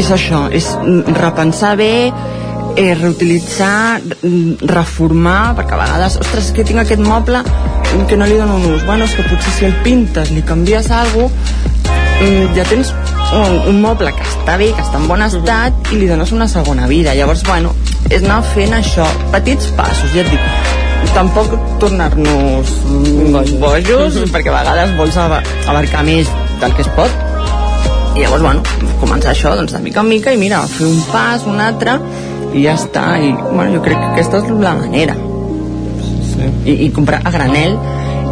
és 0.00 0.10
això, 0.12 0.46
és 0.54 0.68
repensar 1.16 1.76
bé, 1.78 1.92
eh, 2.76 2.92
reutilitzar, 2.94 4.00
reformar, 4.68 5.54
perquè 5.56 5.76
a 5.76 5.80
vegades, 5.80 6.18
ostres, 6.22 6.52
que 6.56 6.64
tinc 6.66 6.84
aquest 6.84 7.02
moble 7.02 7.42
que 8.04 8.18
no 8.20 8.26
li 8.28 8.36
dono 8.36 8.58
un 8.60 8.66
ús. 8.74 8.84
Bueno, 8.84 9.08
és 9.08 9.16
que 9.16 9.24
potser 9.24 9.54
si 9.56 9.64
el 9.70 9.76
pintes, 9.86 10.34
li 10.36 10.44
canvies 10.44 10.90
alguna 10.92 11.30
cosa, 11.32 11.86
ja 12.56 12.64
tens 12.64 12.92
un, 13.34 13.58
un 13.68 13.80
moble 13.82 14.12
que 14.16 14.24
està 14.24 14.56
bé, 14.60 14.70
que 14.74 14.84
està 14.84 15.00
en 15.00 15.08
bon 15.10 15.22
estat, 15.24 15.92
i 15.92 16.00
li 16.00 16.08
dones 16.08 16.32
una 16.32 16.48
segona 16.48 16.88
vida. 16.88 17.14
Llavors, 17.14 17.44
bueno, 17.46 17.74
és 18.08 18.22
anar 18.22 18.42
fent 18.54 18.74
això, 18.76 19.06
petits 19.34 19.70
passos, 19.76 20.12
ja 20.14 20.24
et 20.24 20.32
dic, 20.32 21.12
tampoc 21.14 21.52
tornar-nos 21.82 22.72
bojos, 23.60 24.20
perquè 24.32 24.52
a 24.52 24.58
vegades 24.60 24.96
vols 24.98 25.20
abarcar 25.20 26.04
més 26.06 26.30
del 26.62 26.76
que 26.76 26.86
es 26.86 26.92
pot, 26.96 27.22
i 28.16 28.24
llavors, 28.24 28.42
bueno, 28.42 28.92
començar 29.02 29.34
això, 29.34 29.52
doncs, 29.58 29.76
de 29.76 29.82
mica 29.84 30.00
en 30.00 30.10
mica, 30.14 30.32
i 30.32 30.40
mira, 30.40 30.62
fer 30.72 30.88
un 30.88 31.02
pas, 31.12 31.44
un 31.44 31.60
altre, 31.60 31.98
i 32.56 32.64
ja 32.64 32.78
està, 32.80 33.08
i, 33.20 33.34
bueno, 33.50 33.74
jo 33.76 33.84
crec 33.84 34.00
que 34.00 34.12
aquesta 34.14 34.40
és 34.40 34.52
la 34.62 34.76
manera. 34.80 35.25
Sí. 36.36 36.52
I, 36.66 36.78
i 36.86 36.90
comprar 36.94 37.22
a 37.24 37.32
granel, 37.34 37.76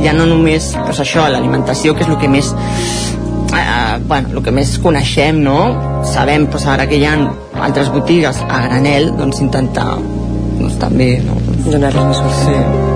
ja 0.05 0.15
no 0.17 0.29
només, 0.29 0.73
doncs 0.77 1.03
això, 1.05 1.27
l'alimentació, 1.33 1.97
que 1.97 2.05
és 2.07 2.13
el 2.13 2.21
que 2.21 2.31
més 2.31 2.53
eh, 3.55 3.99
bueno, 4.07 4.29
el 4.35 4.43
que 4.45 4.53
més 4.55 4.77
coneixem, 4.83 5.41
no? 5.45 5.59
Sabem, 6.09 6.49
doncs, 6.51 6.67
ara 6.71 6.89
que 6.91 6.99
hi 6.99 7.07
ha 7.09 7.15
altres 7.65 7.91
botigues 7.95 8.41
a 8.45 8.65
granel, 8.69 9.13
doncs 9.19 9.41
intentar 9.45 9.95
doncs, 9.99 10.77
també 10.83 11.17
no? 11.25 11.39
donar-los 11.67 12.11
més 12.11 12.21
sort. 12.21 12.43
Sí. 12.45 12.93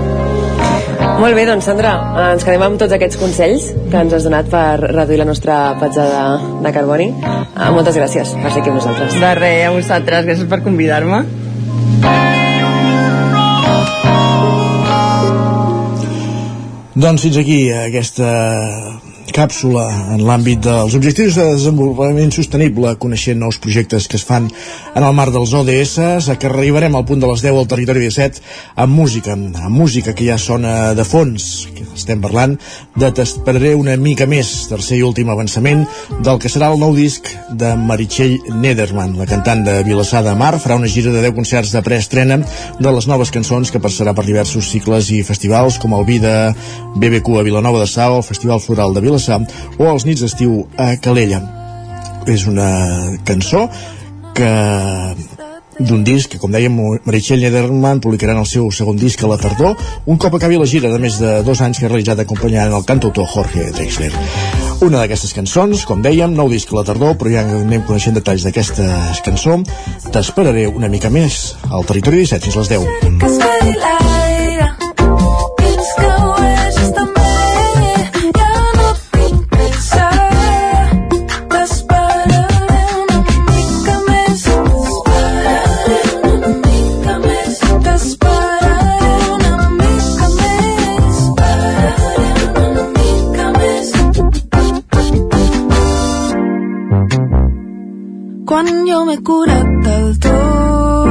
Molt 1.19 1.35
bé, 1.35 1.43
doncs 1.47 1.65
Sandra, 1.67 1.91
ens 2.29 2.45
quedem 2.47 2.61
amb 2.63 2.79
tots 2.79 2.95
aquests 2.95 3.19
consells 3.19 3.65
que 3.91 4.03
ens 4.05 4.13
has 4.15 4.23
donat 4.23 4.47
per 4.51 4.79
reduir 4.79 5.17
la 5.19 5.27
nostra 5.27 5.57
petjada 5.79 6.21
de, 6.37 6.51
de 6.63 6.71
carboni. 6.75 7.09
Uh, 7.19 7.71
moltes 7.75 7.99
gràcies 7.99 8.31
per 8.39 8.53
ser 8.53 8.61
aquí 8.61 8.71
amb 8.71 8.79
nosaltres. 8.79 9.17
De 9.19 9.33
res, 9.41 9.65
a 9.67 9.73
vosaltres, 9.75 10.29
gràcies 10.29 10.47
per 10.51 10.61
convidar-me. 10.63 11.25
Doncs 16.99 17.23
fins 17.23 17.37
aquí 17.39 17.57
aquesta 17.71 18.29
càpsula 19.35 19.83
en 20.15 20.23
l'àmbit 20.25 20.61
dels 20.65 20.95
objectius 20.97 21.35
de 21.37 21.43
desenvolupament 21.51 22.31
sostenible, 22.33 22.95
coneixent 22.99 23.39
nous 23.39 23.59
projectes 23.61 24.07
que 24.09 24.17
es 24.17 24.25
fan 24.25 24.47
en 24.95 25.03
el 25.05 25.13
marc 25.13 25.33
dels 25.35 25.53
ODS, 25.53 25.93
a 26.31 26.35
que 26.39 26.49
arribarem 26.49 26.95
al 26.97 27.05
punt 27.05 27.21
de 27.21 27.29
les 27.29 27.43
10 27.45 27.59
al 27.59 27.69
territori 27.69 28.01
17 28.05 28.41
amb 28.83 28.95
música, 28.95 29.35
amb 29.35 29.75
música 29.75 30.15
que 30.17 30.25
ja 30.25 30.39
sona 30.41 30.95
de 30.97 31.05
fons, 31.05 31.67
que 31.75 31.85
estem 31.93 32.23
parlant 32.23 32.55
de 32.99 33.11
T'esperaré 33.19 33.75
una 33.77 33.93
mica 33.99 34.25
més, 34.29 34.49
tercer 34.71 34.97
i 34.97 35.05
últim 35.05 35.29
avançament 35.29 35.85
del 36.25 36.41
que 36.41 36.49
serà 36.49 36.71
el 36.73 36.81
nou 36.81 36.95
disc 36.97 37.29
de 37.53 37.75
Meritxell 37.77 38.39
Nederman, 38.63 39.13
la 39.19 39.29
cantant 39.29 39.61
de 39.67 39.77
Vilassar 39.85 40.23
de 40.25 40.33
Mar, 40.39 40.55
farà 40.63 40.79
una 40.79 40.89
gira 40.89 41.13
de 41.13 41.21
10 41.21 41.37
concerts 41.37 41.75
de 41.75 41.83
preestrena 41.85 42.39
de 42.79 42.95
les 42.95 43.09
noves 43.11 43.31
cançons 43.35 43.69
que 43.69 43.83
passarà 43.83 44.15
per 44.17 44.25
diversos 44.25 44.73
cicles 44.73 45.13
i 45.13 45.21
festivals 45.27 45.77
com 45.79 45.93
el 45.93 46.07
Vida 46.09 46.35
BBQ 46.97 47.39
a 47.39 47.45
Vilanova 47.45 47.85
de 47.85 47.89
Sau, 47.91 48.17
el 48.17 48.27
Festival 48.27 48.63
Floral 48.63 48.97
de 48.97 49.05
Vilassar 49.05 49.18
Vilassar 49.19 49.41
o 49.77 49.91
els 49.91 50.05
nits 50.07 50.23
d'estiu 50.23 50.63
a 50.77 50.95
Calella. 51.01 51.41
És 52.29 52.45
una 52.47 53.17
cançó 53.25 53.67
que 54.35 54.49
d'un 55.79 56.03
disc 56.03 56.29
que, 56.31 56.39
com 56.39 56.51
dèiem, 56.51 56.75
Meritxell 57.07 57.39
Nederman 57.39 58.01
publicaran 58.03 58.39
el 58.41 58.47
seu 58.47 58.67
segon 58.75 58.99
disc 58.99 59.21
a 59.23 59.29
la 59.31 59.37
tardor, 59.39 59.79
un 60.11 60.19
cop 60.19 60.35
acabi 60.35 60.59
la 60.59 60.67
gira 60.67 60.91
de 60.91 60.99
més 60.99 61.19
de 61.19 61.39
dos 61.47 61.61
anys 61.63 61.79
que 61.79 61.87
ha 61.87 61.91
realitzat 61.91 62.19
acompanyant 62.19 62.75
el 62.75 62.85
cantautor 62.87 63.27
Jorge 63.31 63.69
Drexler. 63.71 64.11
Una 64.83 65.01
d'aquestes 65.01 65.33
cançons, 65.35 65.85
com 65.87 66.03
dèiem, 66.03 66.35
nou 66.35 66.51
disc 66.51 66.71
a 66.71 66.79
la 66.81 66.85
tardor, 66.87 67.15
però 67.19 67.31
ja 67.31 67.47
anem 67.47 67.87
coneixent 67.87 68.19
detalls 68.19 68.47
d'aquesta 68.47 68.87
cançó. 69.25 69.59
T'esperaré 70.11 70.67
una 70.67 70.91
mica 70.91 71.11
més 71.11 71.55
al 71.71 71.87
Territori 71.87 72.25
17 72.27 72.51
fins 72.51 72.59
les 72.59 72.73
10. 72.75 73.19
quan 73.23 74.18
jo 98.89 98.99
m'he 99.07 99.17
curat 99.27 99.69
del 99.87 100.07
tot. 100.25 101.09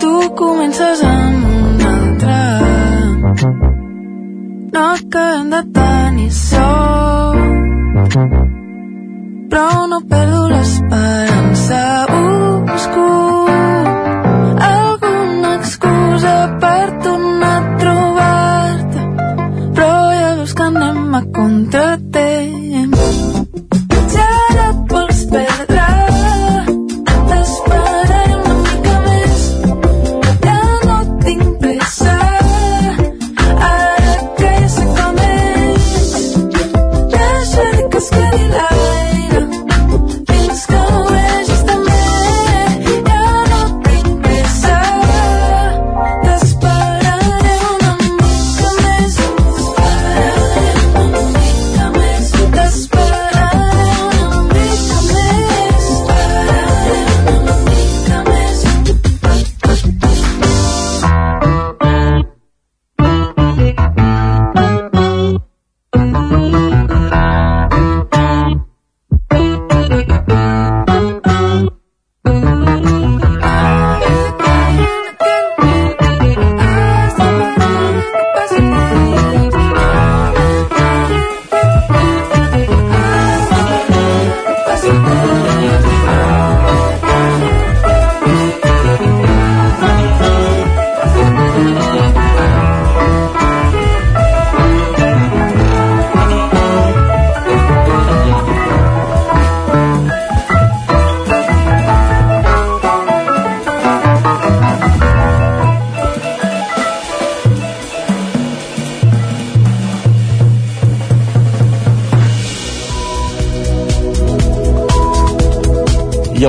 Tu 0.00 0.14
comences 0.42 0.98
amb 1.14 1.40
un 1.56 1.78
altre. 1.94 2.40
No 4.74 4.82
acabem 4.98 5.46
de 5.54 5.60
tenir 5.80 6.32
sort 6.44 7.50
però 9.50 9.86
no 9.90 10.00
perdo 10.08 10.48
l'esperança 10.48 11.29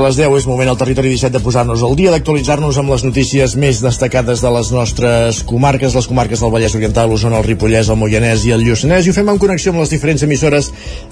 les 0.01 0.17
10 0.17 0.33
és 0.39 0.45
moment 0.49 0.69
al 0.71 0.77
territori 0.79 1.11
17 1.13 1.35
de 1.35 1.41
posar-nos 1.43 1.83
al 1.85 1.93
dia, 1.99 2.11
d'actualitzar-nos 2.13 2.77
amb 2.81 2.93
les 2.93 3.03
notícies 3.05 3.53
més 3.59 3.81
destacades 3.83 4.41
de 4.41 4.51
les 4.55 4.71
nostres 4.73 5.41
comarques, 5.47 5.95
les 5.97 6.07
comarques 6.09 6.41
del 6.41 6.51
Vallès 6.53 6.75
Oriental, 6.77 7.09
l'Osona, 7.11 7.37
el 7.41 7.45
Ripollès, 7.45 7.91
el 7.91 7.99
Moianès 8.01 8.45
i 8.47 8.53
el 8.55 8.65
Lluçanès, 8.65 9.05
i 9.05 9.11
ho 9.11 9.15
fem 9.17 9.29
en 9.29 9.41
connexió 9.41 9.73
amb 9.73 9.83
les 9.83 9.93
diferents 9.93 10.25
emissores 10.25 10.71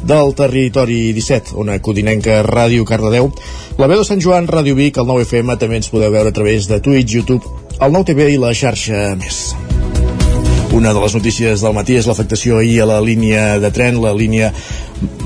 del 0.10 0.34
territori 0.38 1.00
17, 1.18 1.54
una 1.62 1.78
codinenca 1.84 2.42
Ràdio 2.48 2.88
Cardedeu, 2.90 3.30
la 3.78 3.90
veu 3.92 4.02
de 4.02 4.08
Sant 4.08 4.24
Joan, 4.24 4.50
Ràdio 4.50 4.78
Vic, 4.80 4.98
el 4.98 5.10
9FM, 5.10 5.60
també 5.62 5.82
ens 5.82 5.92
podeu 5.94 6.14
veure 6.14 6.34
a 6.34 6.36
través 6.36 6.70
de 6.72 6.82
Twitch, 6.82 7.20
YouTube, 7.20 7.46
el 7.80 7.94
9TV 7.94 8.34
i 8.34 8.42
la 8.42 8.56
xarxa 8.58 9.14
més. 9.20 9.50
Una 10.74 10.94
de 10.94 11.02
les 11.02 11.16
notícies 11.18 11.62
del 11.66 11.74
matí 11.74 11.96
és 11.98 12.06
l'afectació 12.06 12.60
ahir 12.60 12.84
a 12.84 12.86
la 12.92 13.00
línia 13.02 13.58
de 13.60 13.72
tren, 13.74 13.98
la 14.04 14.14
línia 14.14 14.52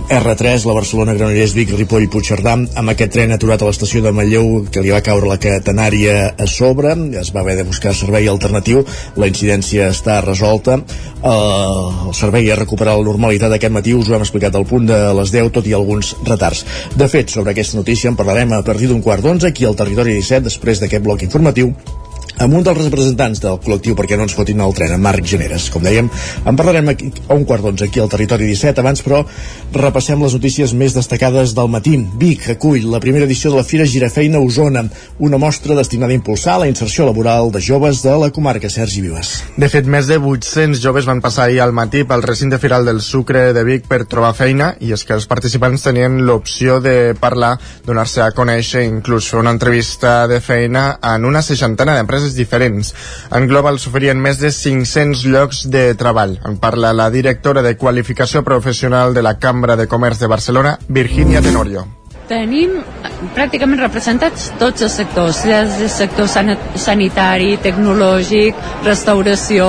R3, 0.09 0.65
la 0.65 0.73
Barcelona, 0.73 1.13
Granollers, 1.13 1.53
Vic, 1.57 1.71
Ripoll, 1.73 2.05
Puigcerdà, 2.11 2.53
amb 2.77 2.91
aquest 2.91 3.13
tren 3.15 3.33
aturat 3.33 3.61
a 3.61 3.69
l'estació 3.69 4.03
de 4.03 4.11
Manlleu 4.13 4.67
que 4.69 4.83
li 4.83 4.91
va 4.93 5.01
caure 5.05 5.29
la 5.31 5.39
catenària 5.41 6.33
a 6.37 6.47
sobre, 6.49 6.93
es 7.17 7.31
va 7.33 7.41
haver 7.41 7.55
de 7.57 7.65
buscar 7.65 7.95
servei 7.97 8.29
alternatiu, 8.29 8.83
la 9.17 9.29
incidència 9.31 9.89
està 9.89 10.19
resolta, 10.21 10.77
uh, 10.77 12.05
el 12.09 12.13
servei 12.17 12.51
ha 12.51 12.59
recuperat 12.59 12.99
la 12.99 13.07
normalitat 13.09 13.57
aquest 13.57 13.73
matí, 13.73 13.95
us 13.97 14.11
ho 14.11 14.17
hem 14.19 14.27
explicat 14.27 14.55
al 14.59 14.67
punt 14.69 14.85
de 14.91 15.01
les 15.17 15.33
10, 15.33 15.49
tot 15.57 15.67
i 15.67 15.73
alguns 15.73 16.13
retards. 16.27 16.65
De 16.93 17.09
fet, 17.09 17.33
sobre 17.33 17.55
aquesta 17.55 17.79
notícia 17.81 18.11
en 18.11 18.19
parlarem 18.19 18.53
a 18.53 18.61
partir 18.61 18.91
d'un 18.91 19.01
quart 19.01 19.25
d'onze 19.25 19.49
aquí 19.49 19.65
al 19.65 19.79
Territori 19.79 20.19
17, 20.19 20.45
després 20.51 20.83
d'aquest 20.83 21.03
bloc 21.03 21.25
informatiu 21.25 21.73
amb 22.41 22.53
un 22.53 22.63
dels 22.65 22.79
representants 22.79 23.41
del 23.43 23.59
col·lectiu 23.63 23.95
perquè 23.97 24.17
no 24.17 24.25
ens 24.27 24.35
fotin 24.35 24.61
el 24.63 24.73
tren, 24.75 24.93
en 24.95 25.01
Marc 25.03 25.25
Generes. 25.27 25.69
Com 25.73 25.83
dèiem, 25.85 26.09
en 26.45 26.57
parlarem 26.59 26.89
aquí, 26.89 27.11
a 27.27 27.37
un 27.37 27.45
quart 27.45 27.63
d'onze 27.65 27.85
aquí 27.85 28.01
al 28.01 28.09
Territori 28.11 28.47
17. 28.49 28.81
Abans, 28.81 29.03
però, 29.05 29.21
repassem 29.73 30.21
les 30.23 30.33
notícies 30.37 30.73
més 30.77 30.95
destacades 30.95 31.53
del 31.57 31.69
matí. 31.69 31.95
Vic 32.19 32.49
acull 32.55 32.89
la 32.89 33.01
primera 33.03 33.27
edició 33.27 33.51
de 33.51 33.59
la 33.61 33.67
Fira 33.67 33.85
Girafeina 33.85 34.41
Osona, 34.41 34.85
una 35.19 35.37
mostra 35.37 35.75
destinada 35.77 36.13
a 36.13 36.19
impulsar 36.19 36.59
la 36.59 36.67
inserció 36.67 37.05
laboral 37.05 37.51
de 37.51 37.61
joves 37.61 38.01
de 38.03 38.15
la 38.17 38.31
comarca 38.31 38.69
Sergi 38.69 39.01
Vives. 39.01 39.35
De 39.57 39.69
fet, 39.69 39.85
més 39.85 40.09
de 40.09 40.17
800 40.17 40.81
joves 40.81 41.07
van 41.09 41.21
passar 41.21 41.47
ahir 41.47 41.61
al 41.61 41.73
matí 41.75 42.03
pel 42.07 42.23
recinte 42.25 42.59
firal 42.59 42.85
del 42.85 43.01
Sucre 43.01 43.51
de 43.53 43.63
Vic 43.67 43.87
per 43.89 44.03
trobar 44.09 44.33
feina 44.37 44.73
i 44.81 44.93
és 44.95 45.05
que 45.05 45.15
els 45.17 45.27
participants 45.29 45.85
tenien 45.85 46.21
l'opció 46.25 46.79
de 46.83 47.13
parlar, 47.19 47.55
donar-se 47.85 48.23
a 48.23 48.31
conèixer, 48.35 48.85
inclús 48.87 49.29
fer 49.29 49.41
una 49.41 49.53
entrevista 49.53 50.27
de 50.27 50.39
feina 50.41 50.97
en 51.13 51.25
una 51.29 51.43
seixantena 51.45 51.95
d'empreses 51.97 52.22
empreses 52.23 52.35
diferents. 52.35 52.93
En 53.31 53.47
global 53.47 53.79
s'oferien 53.79 54.19
més 54.19 54.39
de 54.39 54.51
500 54.51 55.25
llocs 55.27 55.65
de 55.69 55.93
treball. 55.95 56.39
En 56.45 56.57
parla 56.57 56.93
la 56.93 57.09
directora 57.11 57.61
de 57.61 57.75
Qualificació 57.77 58.43
Professional 58.43 59.13
de 59.13 59.21
la 59.21 59.37
Cambra 59.39 59.75
de 59.75 59.87
Comerç 59.87 60.19
de 60.19 60.27
Barcelona, 60.27 60.77
Virginia 60.87 61.41
Tenorio. 61.41 61.85
Tenim 62.27 62.79
pràcticament 63.35 63.81
representats 63.81 64.51
tots 64.59 64.81
els 64.81 64.95
sectors, 64.95 65.43
des 65.43 65.77
del 65.79 65.89
sector 65.91 66.27
sanitari, 66.29 67.57
tecnològic, 67.61 68.55
restauració, 68.85 69.67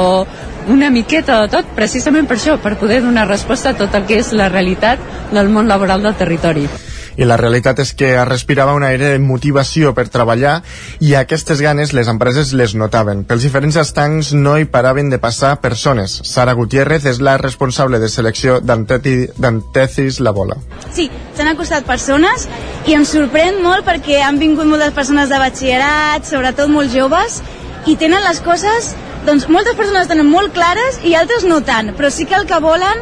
una 0.70 0.88
miqueta 0.90 1.42
de 1.42 1.50
tot, 1.50 1.74
precisament 1.76 2.30
per 2.30 2.38
això, 2.38 2.57
per 2.62 2.78
poder 2.78 3.02
donar 3.02 3.28
resposta 3.28 3.74
a 3.74 3.76
tot 3.76 3.94
el 3.94 4.07
que 4.07 4.22
és 4.22 4.32
la 4.32 4.48
realitat 4.48 5.02
del 5.34 5.50
món 5.50 5.68
laboral 5.68 6.02
del 6.02 6.14
territori 6.16 6.68
i 7.17 7.27
la 7.29 7.37
realitat 7.41 7.81
és 7.85 7.93
que 7.95 8.15
es 8.15 8.29
respirava 8.29 8.75
un 8.75 8.85
aire 8.87 9.12
de 9.15 9.23
motivació 9.23 9.95
per 9.95 10.07
treballar 10.12 10.57
i 11.01 11.15
aquestes 11.19 11.62
ganes 11.62 11.95
les 11.95 12.09
empreses 12.11 12.53
les 12.53 12.75
notaven. 12.75 13.25
Pels 13.29 13.47
diferents 13.47 13.79
estancs 13.81 14.33
no 14.35 14.57
hi 14.59 14.67
paraven 14.71 15.11
de 15.12 15.21
passar 15.23 15.57
persones. 15.62 16.21
Sara 16.25 16.55
Gutiérrez 16.59 17.07
és 17.11 17.21
la 17.21 17.37
responsable 17.39 18.01
de 18.03 18.09
selecció 18.09 18.61
d'Antecis 18.61 20.21
La 20.21 20.35
Bola. 20.35 20.59
Sí, 20.95 21.11
s'han 21.37 21.53
acostat 21.55 21.87
persones 21.87 22.49
i 22.87 22.97
em 22.99 23.07
sorprèn 23.09 23.62
molt 23.62 23.87
perquè 23.87 24.21
han 24.25 24.39
vingut 24.43 24.69
moltes 24.69 24.95
persones 24.97 25.31
de 25.31 25.41
batxillerat, 25.41 26.27
sobretot 26.29 26.71
molt 26.71 26.93
joves, 26.93 27.41
i 27.87 27.97
tenen 28.01 28.23
les 28.25 28.41
coses 28.45 28.95
doncs 29.25 29.47
moltes 29.49 29.77
persones 29.77 30.09
tenen 30.09 30.29
molt 30.29 30.53
clares 30.53 30.99
i 31.09 31.15
altres 31.17 31.47
no 31.49 31.62
tant, 31.65 31.95
però 31.97 32.11
sí 32.12 32.27
que 32.29 32.37
el 32.37 32.45
que 32.49 32.61
volen, 32.61 33.01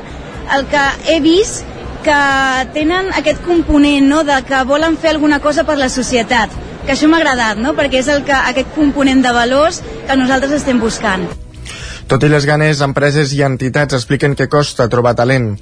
el 0.55 0.67
que 0.71 0.83
he 1.11 1.19
vist 1.23 1.67
que 2.03 2.19
tenen 2.75 3.13
aquest 3.19 3.43
component 3.47 4.09
no, 4.11 4.23
de 4.27 4.41
que 4.49 4.65
volen 4.69 4.99
fer 4.99 5.15
alguna 5.15 5.41
cosa 5.41 5.65
per 5.69 5.79
la 5.79 5.91
societat 5.93 6.51
que 6.83 6.97
això 6.97 7.09
m'ha 7.09 7.21
agradat, 7.23 7.61
no? 7.63 7.77
perquè 7.79 8.01
és 8.03 8.11
el 8.11 8.25
que, 8.27 8.35
aquest 8.35 8.75
component 8.75 9.23
de 9.23 9.33
valors 9.35 9.81
que 10.09 10.19
nosaltres 10.19 10.59
estem 10.59 10.83
buscant. 10.83 11.29
Tot 12.11 12.25
i 12.27 12.29
les 12.29 12.45
ganes, 12.49 12.83
empreses 12.85 13.33
i 13.37 13.41
entitats 13.47 13.97
expliquen 13.97 14.35
que 14.37 14.49
costa 14.53 14.89
trobar 14.93 15.15
talent. 15.19 15.53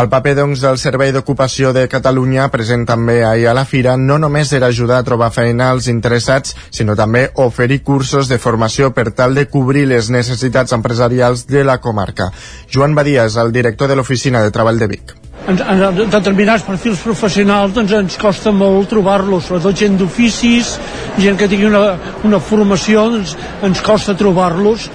El 0.00 0.08
paper, 0.12 0.34
doncs, 0.38 0.62
del 0.64 0.78
Servei 0.80 1.12
d'Ocupació 1.12 1.74
de 1.76 1.86
Catalunya, 1.90 2.48
present 2.54 2.86
també 2.88 3.20
ahir 3.26 3.48
a 3.50 3.56
la 3.56 3.66
Fira, 3.68 3.96
no 3.96 4.18
només 4.18 4.52
era 4.56 4.72
ajudar 4.72 5.02
a 5.02 5.06
trobar 5.06 5.30
feina 5.34 5.70
als 5.72 5.88
interessats, 5.92 6.56
sinó 6.70 6.96
també 6.96 7.28
oferir 7.44 7.82
cursos 7.82 8.28
de 8.28 8.38
formació 8.38 8.92
per 8.96 9.10
tal 9.12 9.34
de 9.34 9.48
cobrir 9.52 9.86
les 9.90 10.10
necessitats 10.10 10.72
empresarials 10.72 11.46
de 11.46 11.64
la 11.64 11.78
comarca. 11.78 12.32
Joan 12.72 12.94
Badies, 12.94 13.36
el 13.36 13.52
director 13.52 13.88
de 13.88 13.96
l'Oficina 13.98 14.42
de 14.42 14.54
Treball 14.54 14.78
de 14.78 14.92
Vic 14.96 15.18
en, 15.48 15.56
en 15.56 16.10
determinats 16.10 16.64
perfils 16.66 17.00
professionals 17.00 17.72
doncs 17.76 17.94
ens 17.96 18.18
costa 18.20 18.52
molt 18.52 18.90
trobar-los, 18.92 19.46
sobretot 19.48 19.76
gent 19.80 19.96
d'oficis, 20.00 20.74
gent 21.18 21.38
que 21.40 21.48
tingui 21.48 21.68
una, 21.70 21.84
una 22.28 22.40
formació, 22.40 23.06
doncs 23.14 23.34
ens 23.64 23.82
costa 23.84 24.16
trobar-los 24.18 24.88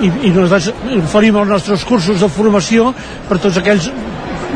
i, 0.00 0.10
i 0.28 0.30
nosaltres 0.34 0.72
oferim 1.02 1.38
els 1.40 1.52
nostres 1.54 1.84
cursos 1.88 2.20
de 2.20 2.28
formació 2.32 2.92
per 3.28 3.40
tots 3.42 3.60
aquells 3.62 3.90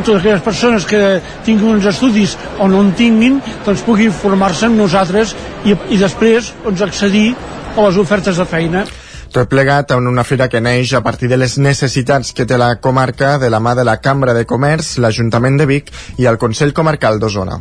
totes 0.00 0.20
aquelles 0.20 0.42
persones 0.44 0.86
que 0.88 1.20
tinguin 1.44 1.74
uns 1.76 1.86
estudis 1.90 2.36
o 2.58 2.68
no 2.70 2.80
en 2.84 2.92
tinguin, 2.96 3.40
doncs 3.66 3.82
puguin 3.84 4.12
formar-se 4.14 4.68
amb 4.68 4.78
nosaltres 4.80 5.34
i, 5.66 5.74
i 5.92 5.98
després 6.00 6.52
doncs, 6.64 6.84
accedir 6.86 7.26
a 7.76 7.86
les 7.86 7.98
ofertes 8.00 8.40
de 8.40 8.46
feina. 8.48 8.84
Tot 9.30 9.46
plegat 9.46 9.92
en 9.94 10.08
una 10.10 10.24
fira 10.26 10.48
que 10.50 10.58
neix 10.58 10.90
a 10.98 11.04
partir 11.06 11.28
de 11.30 11.36
les 11.38 11.52
necessitats 11.62 12.32
que 12.34 12.48
té 12.50 12.56
la 12.58 12.72
comarca 12.82 13.36
de 13.38 13.46
la 13.54 13.60
mà 13.62 13.76
de 13.78 13.84
la 13.86 14.00
Cambra 14.02 14.34
de 14.34 14.42
Comerç, 14.42 14.96
l'Ajuntament 14.98 15.60
de 15.60 15.68
Vic 15.70 15.92
i 16.18 16.26
el 16.26 16.38
Consell 16.42 16.74
Comarcal 16.74 17.22
d'Osona. 17.22 17.60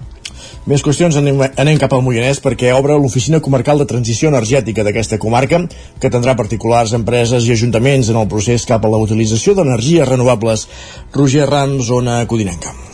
Més 0.66 0.82
qüestions, 0.82 1.14
anem, 1.22 1.46
anem 1.62 1.78
cap 1.78 1.94
al 1.94 2.02
Moianès 2.02 2.42
perquè 2.42 2.74
obre 2.74 2.98
l'Oficina 2.98 3.38
Comarcal 3.46 3.78
de 3.78 3.90
Transició 3.94 4.34
Energètica 4.34 4.82
d'aquesta 4.88 5.22
comarca, 5.22 5.62
que 6.02 6.10
tindrà 6.10 6.34
particulars, 6.34 6.98
empreses 6.98 7.46
i 7.46 7.54
ajuntaments 7.54 8.10
en 8.10 8.18
el 8.18 8.30
procés 8.34 8.66
cap 8.66 8.82
a 8.82 8.90
la 8.90 9.06
utilització 9.06 9.54
d'energies 9.54 10.10
renovables. 10.10 10.66
Roger 11.14 11.46
Rams, 11.54 11.86
zona 11.94 12.24
Codinenca. 12.26 12.89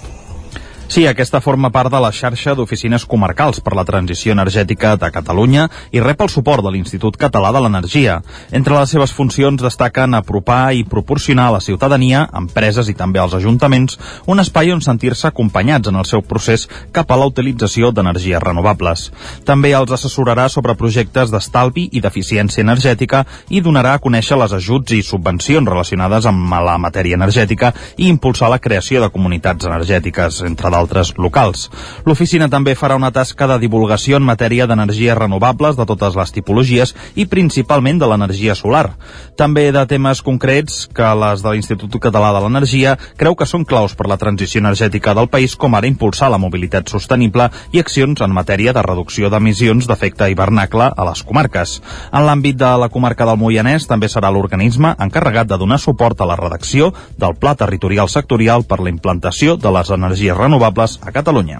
Sí, 0.95 1.03
aquesta 1.09 1.41
forma 1.43 1.67
part 1.75 1.91
de 1.91 1.99
la 1.99 2.07
xarxa 2.15 2.53
d'oficines 2.55 3.03
comarcals 3.11 3.57
per 3.59 3.73
la 3.75 3.83
transició 3.83 4.31
energètica 4.31 4.93
de 4.95 5.09
Catalunya 5.11 5.65
i 5.91 5.99
rep 5.99 6.21
el 6.23 6.29
suport 6.31 6.63
de 6.63 6.71
l'Institut 6.71 7.17
Català 7.19 7.49
de 7.51 7.59
l'Energia. 7.59 8.21
Entre 8.55 8.77
les 8.77 8.93
seves 8.95 9.11
funcions 9.11 9.59
destaquen 9.59 10.15
apropar 10.15 10.71
i 10.71 10.85
proporcionar 10.87 11.49
a 11.49 11.55
la 11.57 11.59
ciutadania, 11.59 12.21
empreses 12.31 12.87
i 12.87 12.95
també 12.95 13.19
als 13.19 13.35
ajuntaments 13.35 13.97
un 14.31 14.39
espai 14.39 14.71
on 14.71 14.79
sentir-se 14.79 15.27
acompanyats 15.27 15.91
en 15.91 15.99
el 15.99 16.07
seu 16.07 16.23
procés 16.23 16.63
cap 16.95 17.11
a 17.11 17.19
la 17.19 17.27
utilització 17.27 17.91
d'energies 17.91 18.39
renovables. 18.39 19.11
També 19.43 19.73
els 19.75 19.91
assessorarà 19.91 20.47
sobre 20.47 20.77
projectes 20.79 21.27
d'estalvi 21.27 21.89
i 21.91 21.99
d'eficiència 21.99 22.63
energètica 22.63 23.25
i 23.49 23.59
donarà 23.59 23.97
a 23.97 24.03
conèixer 24.07 24.39
les 24.39 24.55
ajuts 24.61 24.95
i 24.95 25.03
subvencions 25.03 25.67
relacionades 25.67 26.31
amb 26.31 26.55
la 26.55 26.79
matèria 26.79 27.19
energètica 27.19 27.75
i 27.97 28.07
impulsar 28.07 28.53
la 28.55 28.63
creació 28.63 29.03
de 29.03 29.11
comunitats 29.11 29.67
energètiques, 29.67 30.39
entre 30.47 30.71
d'altres 30.71 30.84
locals. 31.17 31.69
L'oficina 32.05 32.49
també 32.49 32.75
farà 32.75 32.95
una 32.95 33.11
tasca 33.11 33.47
de 33.47 33.57
divulgació 33.59 34.17
en 34.17 34.25
matèria 34.27 34.67
d'energies 34.67 35.17
renovables 35.17 35.77
de 35.77 35.85
totes 35.85 36.15
les 36.15 36.31
tipologies 36.31 36.95
i 37.15 37.25
principalment 37.25 37.99
de 37.99 38.07
l'energia 38.07 38.55
solar. 38.55 38.95
També 39.35 39.71
de 39.71 39.85
temes 39.87 40.21
concrets 40.21 40.85
que 40.93 41.07
les 41.21 41.41
de 41.43 41.51
l'Institut 41.51 41.99
Català 42.01 42.31
de 42.35 42.43
l'Energia 42.43 42.95
creu 43.17 43.35
que 43.35 43.47
són 43.49 43.65
claus 43.65 43.95
per 43.95 44.07
la 44.07 44.17
transició 44.17 44.61
energètica 44.61 45.13
del 45.13 45.29
país, 45.29 45.55
com 45.55 45.75
ara 45.75 45.87
impulsar 45.87 46.29
la 46.31 46.41
mobilitat 46.41 46.89
sostenible 46.89 47.49
i 47.71 47.79
accions 47.79 48.21
en 48.21 48.33
matèria 48.35 48.73
de 48.73 48.83
reducció 48.85 49.29
d'emissions 49.29 49.87
d'efecte 49.87 50.29
hivernacle 50.31 50.91
a 50.95 51.07
les 51.09 51.23
comarques. 51.23 51.79
En 52.11 52.25
l'àmbit 52.25 52.57
de 52.59 52.71
la 52.79 52.89
comarca 52.89 53.25
del 53.25 53.39
Moianès 53.39 53.87
també 53.87 54.09
serà 54.11 54.31
l'organisme 54.31 54.95
encarregat 54.99 55.47
de 55.47 55.57
donar 55.57 55.79
suport 55.79 56.21
a 56.21 56.29
la 56.29 56.37
redacció 56.39 56.93
del 57.17 57.35
Pla 57.39 57.55
Territorial 57.55 58.09
Sectorial 58.09 58.65
per 58.65 58.79
la 58.81 58.91
implantació 58.91 59.55
de 59.57 59.71
les 59.71 59.89
energies 59.89 60.35
renovables 60.37 60.64
renovables 60.65 60.99
a 61.01 61.11
Catalunya. 61.11 61.59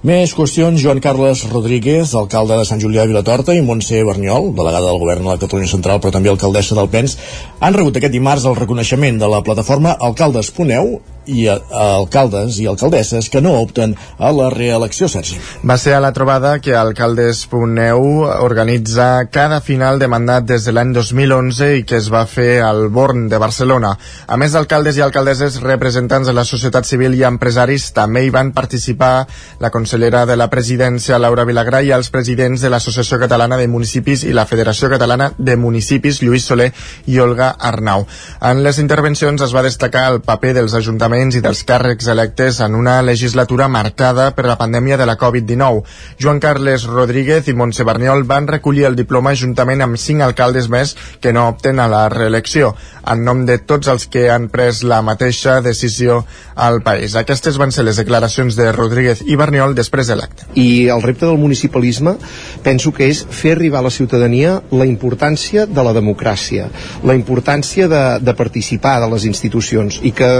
Més 0.00 0.32
qüestions, 0.32 0.80
Joan 0.80 1.00
Carles 1.04 1.42
Rodríguez, 1.52 2.14
alcalde 2.16 2.56
de 2.56 2.64
Sant 2.64 2.80
Julià 2.80 3.02
de 3.04 3.10
Vilatorta, 3.12 3.52
i 3.52 3.60
Montse 3.60 4.00
Berniol, 4.00 4.54
delegada 4.56 4.86
del 4.88 4.98
govern 4.98 5.26
de 5.26 5.28
la 5.28 5.38
Catalunya 5.38 5.68
Central, 5.68 6.00
però 6.00 6.14
també 6.14 6.30
alcaldessa 6.32 6.74
del 6.74 6.88
PENS, 6.88 7.18
han 7.60 7.76
rebut 7.76 7.98
aquest 8.00 8.14
dimarts 8.14 8.46
el 8.48 8.56
reconeixement 8.56 9.20
de 9.20 9.28
la 9.28 9.42
plataforma 9.44 9.92
Alcaldes 10.00 10.50
Poneu 10.56 11.02
i 11.30 11.46
a, 11.48 11.56
a 11.70 11.86
alcaldes 12.00 12.58
i 12.60 12.66
alcaldesses 12.70 13.30
que 13.30 13.40
no 13.40 13.54
opten 13.60 13.94
a 14.18 14.32
la 14.34 14.48
reelecció, 14.50 15.08
Sergi. 15.08 15.38
Va 15.66 15.76
ser 15.78 15.94
a 15.94 16.00
la 16.02 16.12
trobada 16.16 16.56
que 16.60 16.74
Alcaldes.eu 16.74 18.02
organitza 18.42 19.26
cada 19.30 19.60
final 19.60 19.98
de 19.98 20.08
mandat 20.10 20.46
des 20.48 20.66
de 20.66 20.74
l'any 20.74 20.92
2011 20.96 21.70
i 21.78 21.84
que 21.86 21.98
es 22.00 22.10
va 22.12 22.24
fer 22.26 22.60
al 22.64 22.88
Born 22.88 23.28
de 23.30 23.38
Barcelona. 23.38 23.92
A 24.26 24.38
més 24.40 24.56
d'alcaldes 24.56 24.98
i 24.98 25.04
alcaldesses, 25.04 25.60
representants 25.62 26.26
de 26.26 26.34
la 26.36 26.44
societat 26.48 26.88
civil 26.88 27.14
i 27.14 27.24
empresaris 27.28 27.90
també 27.96 28.24
hi 28.24 28.34
van 28.34 28.52
participar 28.56 29.26
la 29.60 29.70
consellera 29.70 30.24
de 30.26 30.36
la 30.36 30.50
presidència, 30.50 31.18
Laura 31.18 31.46
Vilagrà, 31.48 31.82
i 31.84 31.94
els 31.94 32.10
presidents 32.10 32.64
de 32.64 32.72
l'Associació 32.72 33.20
Catalana 33.22 33.58
de 33.60 33.68
Municipis 33.68 34.24
i 34.24 34.34
la 34.36 34.46
Federació 34.50 34.90
Catalana 34.90 35.30
de 35.38 35.56
Municipis, 35.56 36.22
Lluís 36.24 36.48
Soler 36.48 36.70
i 37.06 37.20
Olga 37.20 37.54
Arnau. 37.58 38.06
En 38.40 38.64
les 38.64 38.80
intervencions 38.82 39.42
es 39.42 39.54
va 39.54 39.66
destacar 39.66 40.08
el 40.10 40.20
paper 40.24 40.54
dels 40.56 40.74
ajuntaments 40.74 41.19
i 41.20 41.40
dels 41.44 41.60
càrrecs 41.68 42.06
electes 42.08 42.62
en 42.64 42.72
una 42.74 42.94
legislatura 43.04 43.66
marcada 43.68 44.30
per 44.32 44.46
la 44.48 44.56
pandèmia 44.56 44.96
de 44.96 45.04
la 45.04 45.18
Covid-19. 45.20 45.82
Joan 46.16 46.38
Carles 46.40 46.86
Rodríguez 46.88 47.50
i 47.50 47.54
Montse 47.54 47.84
Barniol 47.84 48.22
van 48.24 48.46
recollir 48.48 48.86
el 48.88 48.96
diploma 48.96 49.34
juntament 49.36 49.84
amb 49.84 50.00
cinc 50.00 50.24
alcaldes 50.24 50.70
més 50.72 50.94
que 51.20 51.34
no 51.36 51.44
opten 51.50 51.76
a 51.78 51.90
la 51.92 52.06
reelecció, 52.08 52.72
en 53.04 53.24
nom 53.26 53.44
de 53.44 53.58
tots 53.58 53.90
els 53.92 54.06
que 54.08 54.30
han 54.32 54.48
pres 54.48 54.80
la 54.80 55.02
mateixa 55.04 55.58
decisió 55.60 56.22
al 56.56 56.80
país. 56.80 57.18
Aquestes 57.20 57.58
van 57.60 57.72
ser 57.72 57.84
les 57.84 58.00
declaracions 58.00 58.56
de 58.56 58.70
Rodríguez 58.72 59.20
i 59.26 59.36
Barniol 59.36 59.76
després 59.76 60.08
de 60.08 60.16
l'acte. 60.16 60.48
I 60.56 60.88
el 60.88 61.04
repte 61.04 61.28
del 61.28 61.36
municipalisme 61.42 62.16
penso 62.64 62.94
que 62.96 63.10
és 63.12 63.26
fer 63.28 63.58
arribar 63.58 63.82
a 63.84 63.88
la 63.90 63.92
ciutadania 63.92 64.56
la 64.72 64.88
importància 64.88 65.66
de 65.68 65.84
la 65.84 65.92
democràcia, 65.92 66.70
la 67.04 67.18
importància 67.18 67.92
de, 67.92 68.02
de 68.24 68.36
participar 68.40 68.96
de 69.04 69.12
les 69.12 69.28
institucions 69.28 70.00
i 70.00 70.16
que 70.16 70.30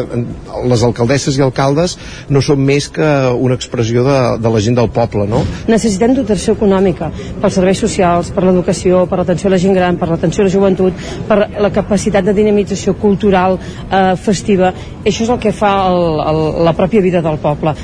les 0.71 0.85
alcaldesses 0.87 1.39
i 1.39 1.45
alcaldes 1.45 1.97
no 2.31 2.43
són 2.45 2.63
més 2.65 2.89
que 2.93 3.09
una 3.35 3.57
expressió 3.59 4.05
de, 4.07 4.19
de 4.43 4.53
la 4.55 4.63
gent 4.65 4.79
del 4.79 4.91
poble, 4.95 5.27
no? 5.31 5.43
Necessitem 5.71 6.15
dotació 6.17 6.57
econòmica 6.59 7.11
pels 7.41 7.59
serveis 7.59 7.83
socials, 7.83 8.33
per 8.35 8.45
l'educació, 8.47 9.05
per 9.11 9.21
l'atenció 9.21 9.51
a 9.51 9.55
la 9.55 9.61
gent 9.63 9.77
gran, 9.77 9.99
per 10.01 10.11
l'atenció 10.11 10.45
a 10.45 10.49
la 10.49 10.55
joventut, 10.55 11.07
per 11.29 11.41
la 11.61 11.73
capacitat 11.75 12.27
de 12.27 12.37
dinamització 12.37 12.97
cultural, 13.01 13.59
eh, 13.91 14.15
festiva. 14.21 14.73
Això 15.05 15.27
és 15.27 15.35
el 15.35 15.41
que 15.43 15.53
fa 15.57 15.73
el, 15.91 16.23
el, 16.31 16.41
la 16.67 16.77
pròpia 16.77 17.03
vida 17.05 17.23
del 17.25 17.41
poble. 17.43 17.75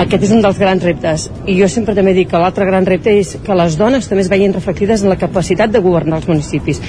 Aquest 0.00 0.22
és 0.28 0.32
un 0.34 0.42
dels 0.44 0.58
grans 0.60 0.84
reptes. 0.86 1.28
I 1.50 1.56
jo 1.58 1.68
sempre 1.68 1.96
també 1.98 2.14
dic 2.14 2.30
que 2.30 2.40
l'altre 2.40 2.66
gran 2.68 2.86
repte 2.86 3.14
és 3.18 3.36
que 3.44 3.56
les 3.58 3.76
dones 3.80 4.06
també 4.08 4.22
es 4.22 4.30
vegin 4.30 4.54
reflectides 4.54 5.02
en 5.02 5.10
la 5.10 5.18
capacitat 5.18 5.72
de 5.72 5.82
governar 5.82 6.20
els 6.20 6.28
municipis. 6.30 6.82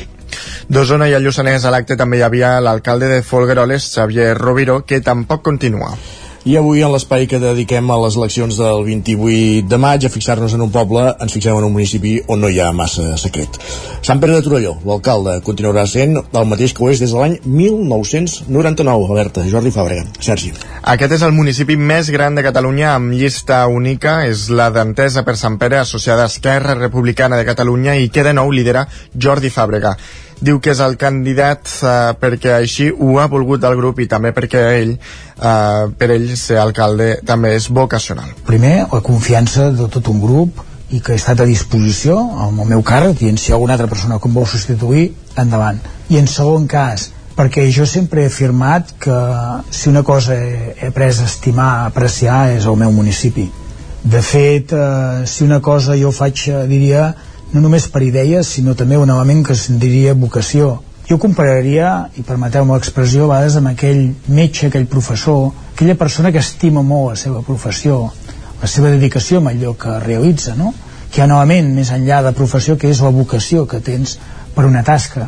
D'Osona 0.69 1.09
i 1.11 1.15
a 1.17 1.21
Lluçanès 1.21 1.65
a 1.65 1.73
l'acte 1.73 1.97
també 1.99 2.19
hi 2.19 2.25
havia 2.27 2.57
l'alcalde 2.63 3.11
de 3.11 3.21
Folgueroles, 3.21 3.91
Xavier 3.93 4.33
Roviro, 4.37 4.81
que 4.85 5.01
tampoc 5.01 5.41
continua. 5.41 5.95
I 6.41 6.55
avui, 6.57 6.79
en 6.81 6.89
l'espai 6.89 7.27
que 7.29 7.37
dediquem 7.37 7.85
a 7.93 7.99
les 8.01 8.15
eleccions 8.17 8.55
del 8.57 8.79
28 8.87 9.67
de 9.69 9.77
maig, 9.77 10.07
a 10.07 10.09
fixar-nos 10.09 10.55
en 10.57 10.63
un 10.65 10.71
poble, 10.73 11.03
ens 11.21 11.35
fixem 11.35 11.53
en 11.53 11.67
un 11.67 11.75
municipi 11.75 12.15
on 12.33 12.41
no 12.41 12.49
hi 12.49 12.57
ha 12.57 12.71
massa 12.73 13.11
secret. 13.21 13.59
Sant 14.01 14.17
Pere 14.23 14.33
de 14.33 14.41
Torelló, 14.41 14.71
l'alcalde, 14.89 15.35
continuarà 15.45 15.83
sent 15.85 16.17
el 16.17 16.47
mateix 16.49 16.73
que 16.73 16.81
ho 16.81 16.89
és 16.89 17.03
des 17.03 17.13
de 17.13 17.19
l'any 17.19 17.35
1999. 17.45 19.05
Alerta, 19.13 19.45
Jordi 19.51 19.69
Fàbrega. 19.75 20.07
Sergi. 20.17 20.49
Aquest 20.95 21.13
és 21.19 21.27
el 21.27 21.37
municipi 21.37 21.77
més 21.77 22.09
gran 22.09 22.33
de 22.33 22.45
Catalunya 22.47 22.95
amb 22.95 23.13
llista 23.13 23.61
única, 23.69 24.23
és 24.25 24.47
la 24.49 24.71
d'Entesa 24.73 25.21
per 25.21 25.37
Sant 25.37 25.61
Pere, 25.61 25.77
associada 25.83 26.25
a 26.25 26.33
Esquerra 26.33 26.73
Republicana 26.73 27.37
de 27.37 27.45
Catalunya 27.45 27.99
i 28.01 28.09
que 28.09 28.25
de 28.25 28.33
nou 28.33 28.49
lidera 28.49 28.87
Jordi 29.13 29.53
Fàbrega 29.53 29.93
diu 30.41 30.59
que 30.59 30.73
és 30.73 30.81
el 30.81 30.97
candidat 31.01 31.69
eh, 31.85 31.93
perquè 32.19 32.55
així 32.57 32.89
ho 32.91 33.19
ha 33.21 33.27
volgut 33.31 33.63
el 33.67 33.77
grup 33.77 34.01
i 34.01 34.09
també 34.09 34.33
perquè 34.35 34.63
ell, 34.79 34.95
eh, 34.97 35.85
per 35.97 36.09
ell 36.15 36.27
ser 36.37 36.57
alcalde 36.61 37.13
també 37.25 37.53
és 37.55 37.69
vocacional. 37.69 38.33
Primer, 38.47 38.87
la 38.91 39.03
confiança 39.05 39.69
de 39.71 39.87
tot 39.93 40.09
un 40.11 40.21
grup 40.23 40.65
i 40.91 40.99
que 40.99 41.13
he 41.13 41.21
estat 41.21 41.39
a 41.39 41.47
disposició 41.47 42.17
amb 42.47 42.65
el 42.65 42.73
meu 42.73 42.83
càrrec 42.83 43.21
i 43.23 43.31
si 43.37 43.53
alguna 43.53 43.77
altra 43.77 43.87
persona 43.87 44.19
que 44.19 44.27
em 44.27 44.35
vol 44.35 44.49
substituir, 44.49 45.11
endavant. 45.39 45.79
I 46.09 46.19
en 46.19 46.27
segon 46.27 46.67
cas, 46.67 47.11
perquè 47.37 47.69
jo 47.71 47.85
sempre 47.87 48.25
he 48.25 48.31
afirmat 48.31 48.91
que 48.99 49.17
si 49.71 49.89
una 49.89 50.03
cosa 50.03 50.35
he, 50.35 50.75
he 50.75 50.89
après 50.89 51.13
a 51.21 51.29
estimar, 51.29 51.69
a 51.71 51.85
apreciar, 51.93 52.49
és 52.57 52.67
el 52.67 52.77
meu 52.81 52.91
municipi. 52.91 53.47
De 54.03 54.21
fet, 54.25 54.73
eh, 54.73 55.23
si 55.29 55.45
una 55.45 55.61
cosa 55.61 55.95
jo 55.95 56.11
faig, 56.11 56.47
eh, 56.49 56.65
diria, 56.67 57.11
no 57.53 57.61
només 57.61 57.87
per 57.91 58.03
idees, 58.05 58.47
sinó 58.55 58.75
també 58.79 58.97
un 58.97 59.09
element 59.11 59.43
que 59.47 59.55
se'n 59.55 59.79
diria 59.79 60.13
vocació. 60.15 60.77
Jo 61.09 61.17
compararia, 61.19 62.07
i 62.15 62.23
permeteu-me 62.23 62.77
l'expressió, 62.77 63.25
a 63.25 63.33
vegades 63.33 63.57
amb 63.59 63.73
aquell 63.73 64.03
metge, 64.31 64.69
aquell 64.69 64.87
professor, 64.87 65.49
aquella 65.73 65.97
persona 65.99 66.31
que 66.31 66.39
estima 66.39 66.83
molt 66.85 67.09
la 67.09 67.17
seva 67.19 67.41
professió, 67.43 68.05
la 68.61 68.69
seva 68.69 68.93
dedicació 68.93 69.41
amb 69.41 69.51
allò 69.51 69.75
que 69.75 69.99
realitza, 70.05 70.55
no? 70.55 70.73
que 71.11 71.19
hi 71.19 71.25
ha 71.25 71.27
novament, 71.27 71.73
més 71.75 71.91
enllà 71.91 72.21
de 72.23 72.31
professió, 72.31 72.77
que 72.79 72.87
és 72.87 73.01
la 73.03 73.11
vocació 73.11 73.65
que 73.67 73.81
tens 73.83 74.15
per 74.55 74.63
una 74.69 74.83
tasca. 74.87 75.27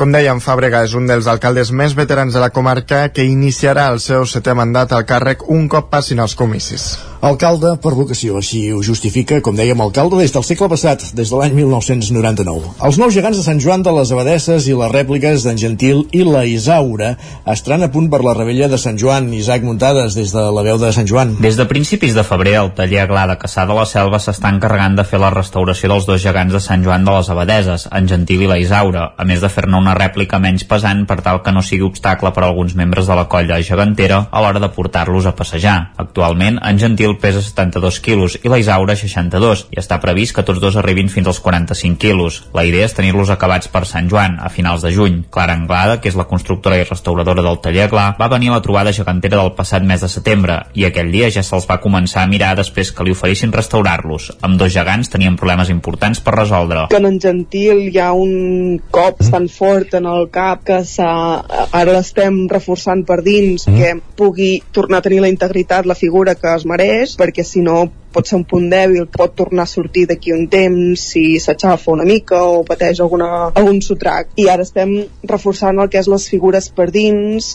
Com 0.00 0.14
dèiem, 0.16 0.40
Fàbrega 0.40 0.80
és 0.86 0.96
un 0.96 1.04
dels 1.10 1.28
alcaldes 1.28 1.74
més 1.76 1.92
veterans 1.98 2.32
de 2.32 2.40
la 2.40 2.48
comarca 2.56 3.06
que 3.12 3.28
iniciarà 3.28 3.90
el 3.92 4.00
seu 4.00 4.24
setè 4.24 4.56
mandat 4.56 4.96
al 4.96 5.04
càrrec 5.04 5.44
un 5.52 5.68
cop 5.68 5.92
passin 5.92 6.24
els 6.24 6.36
comicis. 6.38 6.94
Alcalde 7.20 7.74
per 7.84 7.90
vocació, 7.92 8.38
així 8.40 8.70
ho 8.72 8.78
justifica, 8.80 9.42
com 9.44 9.52
dèiem, 9.52 9.80
alcalde 9.84 10.16
des 10.22 10.32
del 10.32 10.44
segle 10.46 10.70
passat, 10.72 11.02
des 11.12 11.28
de 11.28 11.36
l'any 11.36 11.52
1999. 11.52 12.70
Els 12.88 12.96
nous 12.96 13.12
gegants 13.12 13.36
de 13.36 13.42
Sant 13.44 13.58
Joan 13.60 13.82
de 13.84 13.92
les 13.92 14.08
Abadesses 14.14 14.64
i 14.70 14.76
les 14.78 14.88
rèpliques 14.88 15.44
d'en 15.44 15.60
Gentil 15.60 16.06
i 16.16 16.22
la 16.24 16.46
Isaura 16.48 17.10
estaran 17.52 17.84
a 17.84 17.90
punt 17.92 18.08
per 18.08 18.22
la 18.24 18.32
rebella 18.38 18.70
de 18.72 18.78
Sant 18.80 18.96
Joan. 18.96 19.28
Isaac 19.36 19.66
Muntades, 19.68 20.16
des 20.16 20.32
de 20.32 20.46
la 20.48 20.64
veu 20.64 20.80
de 20.80 20.94
Sant 20.96 21.10
Joan. 21.10 21.34
Des 21.44 21.58
de 21.60 21.66
principis 21.68 22.16
de 22.16 22.24
febrer, 22.24 22.54
el 22.62 22.72
taller 22.78 23.02
Aglà 23.04 23.26
de 23.28 23.36
Caçà 23.42 23.66
de 23.68 23.76
la 23.76 23.84
Selva 23.84 24.16
s'està 24.16 24.54
encarregant 24.56 24.96
de 24.96 25.04
fer 25.04 25.20
la 25.20 25.34
restauració 25.34 25.92
dels 25.92 26.08
dos 26.08 26.24
gegants 26.24 26.56
de 26.56 26.64
Sant 26.64 26.88
Joan 26.88 27.04
de 27.04 27.18
les 27.18 27.28
Abadeses, 27.36 27.84
en 27.92 28.08
Gentil 28.08 28.46
i 28.46 28.50
la 28.54 28.58
Isaura, 28.64 29.10
a 29.12 29.28
més 29.28 29.44
de 29.44 29.52
fer-ne 29.52 29.76
una 29.76 29.98
rèplica 29.98 30.40
menys 30.40 30.64
pesant 30.64 31.04
per 31.04 31.20
tal 31.20 31.44
que 31.44 31.52
no 31.52 31.60
sigui 31.60 31.84
obstacle 31.84 32.32
per 32.32 32.46
a 32.46 32.48
alguns 32.48 32.72
membres 32.80 33.12
de 33.12 33.20
la 33.20 33.28
colla 33.28 33.60
gegantera 33.60 34.24
a 34.32 34.40
l'hora 34.40 34.64
de 34.64 34.72
portar-los 34.72 35.28
a 35.28 35.36
passejar. 35.36 35.78
Actualment, 36.00 36.56
en 36.64 36.80
Gentil 36.80 37.09
pesa 37.18 37.42
72 37.42 38.00
quilos 38.04 38.36
i 38.42 38.52
la 38.52 38.60
Isaura 38.62 38.94
62 38.96 39.66
i 39.74 39.80
està 39.82 39.98
previst 40.02 40.36
que 40.36 40.44
tots 40.46 40.60
dos 40.62 40.76
arribin 40.78 41.10
fins 41.10 41.26
als 41.26 41.40
45 41.42 41.98
quilos. 42.00 42.42
La 42.54 42.64
idea 42.68 42.86
és 42.86 42.94
tenir-los 42.94 43.32
acabats 43.34 43.68
per 43.72 43.82
Sant 43.88 44.10
Joan, 44.10 44.38
a 44.40 44.50
finals 44.52 44.84
de 44.86 44.92
juny. 44.94 45.24
Clara 45.30 45.56
Anglada, 45.58 45.98
que 46.00 46.10
és 46.12 46.18
la 46.18 46.28
constructora 46.30 46.78
i 46.78 46.86
restauradora 46.86 47.42
del 47.42 47.60
taller 47.64 47.88
Aglà, 47.88 48.06
va 48.20 48.30
venir 48.32 48.50
a 48.50 48.58
la 48.58 48.62
trobada 48.64 48.92
gegantera 48.94 49.40
del 49.40 49.54
passat 49.58 49.82
mes 49.86 50.04
de 50.04 50.08
setembre 50.12 50.60
i 50.74 50.86
aquell 50.86 51.10
dia 51.12 51.30
ja 51.34 51.42
se'ls 51.46 51.68
va 51.70 51.80
començar 51.82 52.22
a 52.24 52.30
mirar 52.30 52.54
després 52.58 52.92
que 52.92 53.04
li 53.06 53.14
oferissin 53.16 53.52
restaurar-los. 53.54 54.30
Amb 54.46 54.60
dos 54.60 54.72
gegants 54.74 55.10
tenien 55.10 55.38
problemes 55.40 55.72
importants 55.72 56.20
per 56.20 56.36
resoldre. 56.36 56.86
Que 56.92 57.00
en 57.00 57.20
Gentil 57.20 57.86
hi 57.88 57.98
ha 57.98 58.12
un 58.12 58.80
cop 58.92 59.22
tan 59.30 59.48
fort 59.48 59.94
en 59.98 60.06
el 60.10 60.28
cap 60.32 60.64
que 60.66 60.80
ara 61.00 61.94
l'estem 61.94 62.42
reforçant 62.50 63.04
per 63.06 63.20
dins, 63.26 63.66
mm. 63.66 63.78
que 63.78 64.16
pugui 64.20 64.50
tornar 64.72 65.00
a 65.00 65.06
tenir 65.06 65.20
la 65.24 65.30
integritat, 65.32 65.86
la 65.88 65.98
figura 65.98 66.34
que 66.38 66.52
es 66.54 66.66
mereix, 66.68 66.99
perquè 67.18 67.42
si 67.46 67.60
no 67.64 67.90
pot 68.12 68.26
ser 68.26 68.38
un 68.40 68.44
punt 68.48 68.68
dèbil, 68.70 69.06
pot 69.10 69.34
tornar 69.36 69.64
a 69.66 69.70
sortir 69.70 70.06
d'aquí 70.10 70.32
un 70.34 70.46
temps 70.50 71.00
si 71.12 71.38
s'aixafa 71.42 71.92
una 71.92 72.06
mica 72.08 72.42
o 72.44 72.62
pateix 72.66 73.00
alguna, 73.00 73.50
algun 73.54 73.80
sotrac. 73.84 74.34
I 74.40 74.48
ara 74.52 74.66
estem 74.66 74.96
reforçant 75.28 75.78
el 75.80 75.90
que 75.90 76.00
és 76.00 76.08
les 76.10 76.26
figures 76.30 76.70
per 76.74 76.90
dins, 76.94 77.50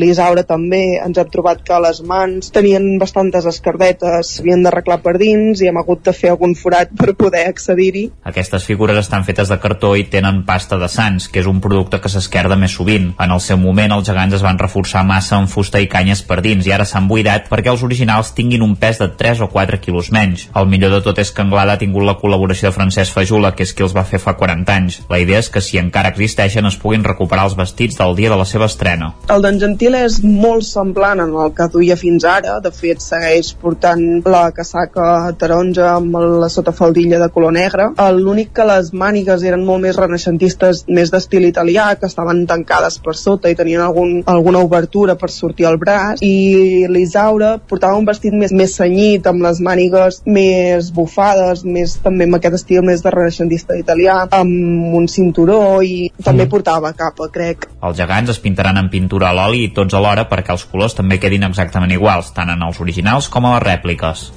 l'Isaura 0.00 0.44
també, 0.48 0.98
ens 1.02 1.18
hem 1.18 1.30
trobat 1.32 1.62
que 1.66 1.80
les 1.82 2.02
mans 2.06 2.52
tenien 2.54 2.86
bastantes 3.02 3.46
escardetes, 3.48 4.36
s'havien 4.36 4.62
d'arreglar 4.64 5.00
per 5.04 5.16
dins 5.20 5.62
i 5.62 5.70
hem 5.70 5.80
hagut 5.80 6.04
de 6.06 6.14
fer 6.16 6.32
algun 6.32 6.54
forat 6.58 6.92
per 6.98 7.14
poder 7.18 7.44
accedir-hi. 7.50 8.08
Aquestes 8.28 8.66
figures 8.68 8.98
estan 9.02 9.26
fetes 9.26 9.50
de 9.52 9.58
cartó 9.62 9.94
i 9.98 10.06
tenen 10.10 10.42
pasta 10.48 10.78
de 10.80 10.88
sants, 10.90 11.28
que 11.32 11.42
és 11.42 11.50
un 11.50 11.60
producte 11.64 12.00
que 12.02 12.10
s'esquerda 12.12 12.58
més 12.58 12.74
sovint. 12.78 13.12
En 13.22 13.34
el 13.34 13.42
seu 13.44 13.58
moment 13.60 13.96
els 13.96 14.08
gegants 14.08 14.38
es 14.38 14.44
van 14.44 14.60
reforçar 14.60 15.04
massa 15.06 15.38
amb 15.38 15.50
fusta 15.50 15.80
i 15.82 15.88
canyes 15.90 16.22
per 16.26 16.40
dins 16.44 16.66
i 16.66 16.74
ara 16.74 16.86
s'han 16.88 17.08
buidat 17.10 17.48
perquè 17.50 17.72
els 17.72 17.82
originals 17.86 18.32
tinguin 18.36 18.64
un 18.64 18.76
pes 18.80 19.00
de 19.02 19.10
3 19.18 19.42
o 19.46 19.50
4 19.52 19.71
4 19.72 19.80
quilos 19.80 20.10
menys. 20.12 20.48
El 20.54 20.68
millor 20.68 20.92
de 20.92 21.00
tot 21.04 21.18
és 21.18 21.30
que 21.32 21.42
Anglada 21.42 21.76
ha 21.76 21.80
tingut 21.80 22.04
la 22.04 22.16
col·laboració 22.20 22.68
de 22.68 22.76
Francesc 22.76 23.16
Fajula, 23.16 23.54
que 23.56 23.64
és 23.64 23.72
qui 23.72 23.84
els 23.86 23.94
va 23.96 24.04
fer 24.04 24.20
fa 24.20 24.34
40 24.36 24.74
anys. 24.74 25.00
La 25.08 25.20
idea 25.22 25.40
és 25.40 25.48
que 25.48 25.62
si 25.64 25.80
encara 25.80 26.12
existeixen 26.12 26.68
es 26.68 26.76
puguin 26.76 27.04
recuperar 27.04 27.46
els 27.48 27.56
vestits 27.56 27.96
del 27.98 28.16
dia 28.18 28.30
de 28.32 28.38
la 28.38 28.46
seva 28.48 28.68
estrena. 28.68 29.12
El 29.32 29.44
d'en 29.44 29.60
Gentil 29.62 29.96
és 29.96 30.20
molt 30.24 30.66
semblant 30.68 31.22
en 31.24 31.32
el 31.44 31.54
que 31.56 31.68
duia 31.72 31.96
fins 31.96 32.26
ara, 32.28 32.58
de 32.60 32.72
fet 32.74 33.00
segueix 33.00 33.52
portant 33.62 34.04
la 34.28 34.44
casaca 34.52 35.32
taronja 35.40 35.94
amb 35.96 36.18
la 36.42 36.50
sotafaldilla 36.52 37.20
de 37.22 37.30
color 37.32 37.56
negre. 37.56 37.88
L'únic 38.12 38.52
que 38.56 38.66
les 38.68 38.92
mànigues 38.92 39.44
eren 39.48 39.64
molt 39.64 39.84
més 39.86 39.96
renaixentistes, 39.96 40.84
més 40.88 41.12
d'estil 41.12 41.48
italià, 41.48 41.92
que 41.96 42.10
estaven 42.10 42.44
tancades 42.50 42.98
per 43.02 43.16
sota 43.16 43.50
i 43.50 43.56
tenien 43.56 43.80
algun, 43.80 44.20
alguna 44.26 44.60
obertura 44.60 45.16
per 45.16 45.30
sortir 45.32 45.66
al 45.68 45.78
braç, 45.80 46.20
i 46.22 46.84
l'Isaura 46.90 47.54
portava 47.56 47.96
un 47.96 48.08
vestit 48.08 48.34
més, 48.36 48.52
més 48.52 48.76
senyit, 48.76 49.26
amb 49.26 49.44
les 49.46 49.61
mànigues 49.62 50.22
més 50.26 50.90
bufades, 50.94 51.64
més 51.64 51.96
també 52.02 52.26
amb 52.28 52.36
aquest 52.38 52.58
estil 52.60 52.82
més 52.86 53.02
de 53.02 53.10
renaixentista 53.14 53.78
italià, 53.78 54.28
amb 54.30 54.94
un 54.98 55.08
cinturó 55.08 55.80
i 55.82 56.10
també 56.22 56.44
Mm. 56.44 56.50
portava 56.50 56.92
capa, 56.92 57.28
crec. 57.32 57.68
Els 57.82 57.96
gegants 57.96 58.30
es 58.30 58.38
pintaran 58.38 58.76
en 58.76 58.90
pintura 58.90 59.30
a 59.30 59.32
l'oli 59.32 59.64
i 59.64 59.72
tots 59.72 59.94
alhora 59.94 60.28
perquè 60.28 60.50
els 60.52 60.64
colors 60.64 60.94
també 60.94 61.18
quedin 61.18 61.44
exactament 61.44 61.92
iguals, 61.92 62.32
tant 62.34 62.50
en 62.50 62.62
els 62.62 62.80
originals 62.80 63.28
com 63.28 63.46
a 63.46 63.54
les 63.58 63.62
rèpliques. 63.68 64.32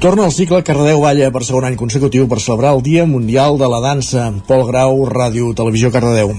Torna 0.00 0.24
el 0.24 0.32
cicle 0.32 0.62
Cardedeu 0.64 1.02
Balla 1.02 1.30
per 1.30 1.42
segon 1.44 1.66
any 1.68 1.76
consecutiu 1.76 2.26
per 2.28 2.40
celebrar 2.40 2.72
el 2.72 2.80
Dia 2.82 3.04
Mundial 3.04 3.58
de 3.60 3.68
la 3.68 3.80
Dansa. 3.84 4.30
Pol 4.46 4.64
Grau, 4.70 5.04
Ràdio 5.10 5.52
Televisió 5.54 5.90
Cardedeu. 5.92 6.32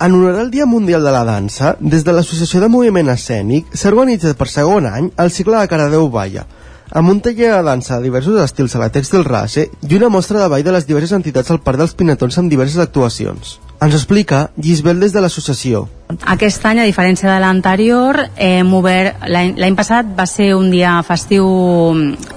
En 0.00 0.14
honor 0.16 0.38
al 0.40 0.50
Dia 0.50 0.64
Mundial 0.66 1.04
de 1.04 1.12
la 1.12 1.22
Dansa, 1.22 1.76
des 1.78 2.02
de 2.04 2.12
l'Associació 2.12 2.58
de 2.60 2.68
Moviment 2.72 3.12
Escènic 3.12 3.76
s'ha 3.76 3.92
organitzat 3.92 4.36
per 4.40 4.48
segon 4.48 4.86
any 4.88 5.10
el 5.18 5.30
cicle 5.30 5.60
de 5.60 5.68
Cardedeu 5.68 6.08
Balla, 6.10 6.46
amb 6.92 7.08
un 7.08 7.20
taller 7.24 7.50
de 7.56 7.62
dansa 7.64 7.96
de 7.96 8.04
diversos 8.04 8.38
estils 8.42 8.74
a 8.76 8.80
la 8.82 8.90
Textil 8.92 9.24
Rase 9.24 9.68
i 9.88 9.96
una 9.96 10.10
mostra 10.12 10.42
de 10.42 10.48
ball 10.52 10.64
de 10.64 10.74
les 10.74 10.86
diverses 10.86 11.14
entitats 11.16 11.50
al 11.50 11.62
Parc 11.64 11.80
dels 11.80 11.94
Pinatons 11.96 12.36
amb 12.38 12.52
diverses 12.52 12.78
actuacions. 12.82 13.58
Ens 13.82 13.96
explica 13.96 14.50
Gisbel 14.60 15.00
des 15.00 15.14
de 15.14 15.22
l'associació. 15.24 15.86
Aquest 16.28 16.62
any, 16.68 16.82
a 16.82 16.86
diferència 16.86 17.32
de 17.32 17.38
l'anterior, 17.42 18.20
hem 18.36 18.74
obert... 18.76 19.24
L'any 19.26 19.78
passat 19.78 20.12
va 20.18 20.28
ser 20.28 20.52
un 20.54 20.68
dia 20.70 20.98
festiu 21.08 21.48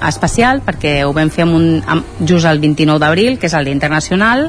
especial 0.08 0.64
perquè 0.66 1.04
ho 1.06 1.12
vam 1.14 1.30
fer 1.30 1.46
amb 1.46 1.60
un, 1.60 1.68
amb, 1.86 2.18
just 2.24 2.48
el 2.50 2.64
29 2.64 3.04
d'abril, 3.04 3.38
que 3.38 3.52
és 3.52 3.54
el 3.54 3.68
Dia 3.68 3.76
Internacional, 3.76 4.48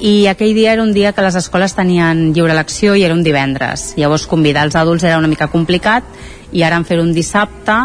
i 0.00 0.26
aquell 0.30 0.54
dia 0.54 0.72
era 0.72 0.82
un 0.82 0.92
dia 0.94 1.12
que 1.12 1.22
les 1.22 1.36
escoles 1.38 1.74
tenien 1.74 2.32
lliure 2.32 2.54
elecció 2.54 2.96
i 2.96 3.04
era 3.04 3.14
un 3.14 3.22
divendres. 3.26 3.92
Llavors 3.98 4.26
convidar 4.30 4.64
els 4.66 4.78
adults 4.78 5.04
era 5.04 5.18
una 5.18 5.30
mica 5.30 5.50
complicat 5.52 6.06
i 6.50 6.62
ara 6.62 6.78
en 6.78 6.86
fer 6.88 6.98
un 7.02 7.12
dissabte 7.12 7.78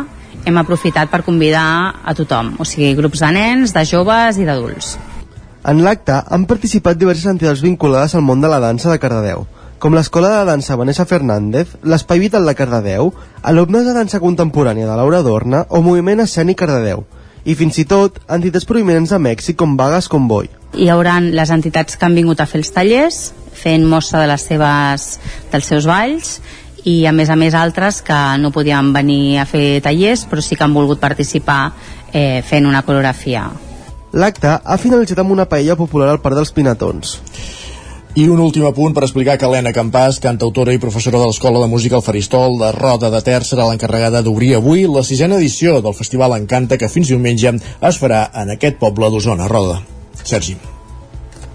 hem 0.46 0.58
aprofitat 0.60 1.12
per 1.12 1.24
convidar 1.24 1.66
a 2.04 2.14
tothom, 2.18 2.54
o 2.60 2.68
sigui, 2.68 2.94
grups 2.98 3.24
de 3.24 3.32
nens, 3.36 3.74
de 3.74 3.84
joves 3.88 4.38
i 4.38 4.48
d'adults. 4.48 4.98
En 5.64 5.80
l'acte 5.84 6.20
han 6.28 6.46
participat 6.46 7.00
diverses 7.00 7.30
entitats 7.32 7.64
vinculades 7.64 8.16
al 8.16 8.26
món 8.28 8.42
de 8.44 8.52
la 8.52 8.60
dansa 8.60 8.92
de 8.92 9.00
Cardedeu, 9.00 9.46
com 9.84 9.96
l'Escola 9.96 10.30
de 10.32 10.46
Dansa 10.48 10.78
Vanessa 10.80 11.04
Fernández, 11.04 11.74
l'Espai 11.84 12.22
Vital 12.22 12.46
de 12.48 12.56
Cardedeu, 12.56 13.10
alumnes 13.44 13.84
de 13.84 13.96
dansa 13.96 14.22
contemporània 14.24 14.88
de 14.88 14.96
Laura 14.96 15.20
Dorna 15.24 15.66
o 15.68 15.82
Moviment 15.84 16.24
Escènic 16.24 16.62
Cardedeu, 16.62 17.04
i 17.44 17.56
fins 17.60 17.80
i 17.82 17.84
tot 17.84 18.22
entitats 18.32 18.68
prominents 18.68 19.12
de 19.12 19.20
Mèxic 19.20 19.60
com 19.60 19.76
Vagas 19.76 20.08
Convoy. 20.08 20.48
Hi 20.80 20.88
haurà 20.88 21.18
les 21.20 21.52
entitats 21.52 22.00
que 22.00 22.08
han 22.08 22.16
vingut 22.16 22.40
a 22.40 22.48
fer 22.48 22.62
els 22.62 22.72
tallers, 22.72 23.18
fent 23.54 23.84
mostra 23.88 24.24
de 24.24 24.32
les 24.32 24.48
seves, 24.48 25.08
dels 25.52 25.68
seus 25.68 25.88
balls, 25.88 26.38
i 26.84 27.06
a 27.08 27.14
més 27.16 27.30
a 27.30 27.38
més 27.40 27.56
altres 27.56 28.02
que 28.04 28.20
no 28.40 28.52
podien 28.52 28.92
venir 28.94 29.40
a 29.40 29.46
fer 29.48 29.82
tallers 29.84 30.26
però 30.30 30.44
sí 30.44 30.58
que 30.58 30.66
han 30.66 30.76
volgut 30.76 31.00
participar 31.00 31.72
eh, 32.12 32.42
fent 32.46 32.68
una 32.68 32.84
coreografia. 32.84 33.48
L'acte 34.14 34.60
ha 34.62 34.78
finalitzat 34.78 35.24
amb 35.24 35.34
una 35.34 35.48
paella 35.50 35.78
popular 35.80 36.12
al 36.12 36.22
Parc 36.22 36.38
dels 36.38 36.54
Pinatons. 36.54 37.18
I 38.14 38.28
un 38.30 38.38
últim 38.38 38.68
apunt 38.68 38.94
per 38.94 39.08
explicar 39.08 39.40
que 39.42 39.48
Helena 39.48 39.72
Campàs, 39.74 40.20
cantautora 40.22 40.76
i 40.76 40.82
professora 40.82 41.18
de 41.18 41.32
l'Escola 41.32 41.64
de 41.64 41.70
Música 41.72 41.98
al 41.98 42.06
Faristol 42.06 42.60
de 42.60 42.70
Roda 42.76 43.10
de 43.10 43.24
Ter, 43.26 43.40
serà 43.42 43.66
l'encarregada 43.66 44.22
d'obrir 44.22 44.52
avui 44.60 44.86
la 44.86 45.02
sisena 45.02 45.40
edició 45.42 45.80
del 45.82 45.98
Festival 45.98 46.38
Encanta 46.38 46.78
que 46.78 46.92
fins 46.94 47.10
diumenge 47.10 47.56
es 47.58 47.98
farà 48.04 48.28
en 48.44 48.54
aquest 48.54 48.78
poble 48.78 49.10
d'Osona, 49.10 49.50
Roda. 49.50 49.82
Sergi. 50.22 50.60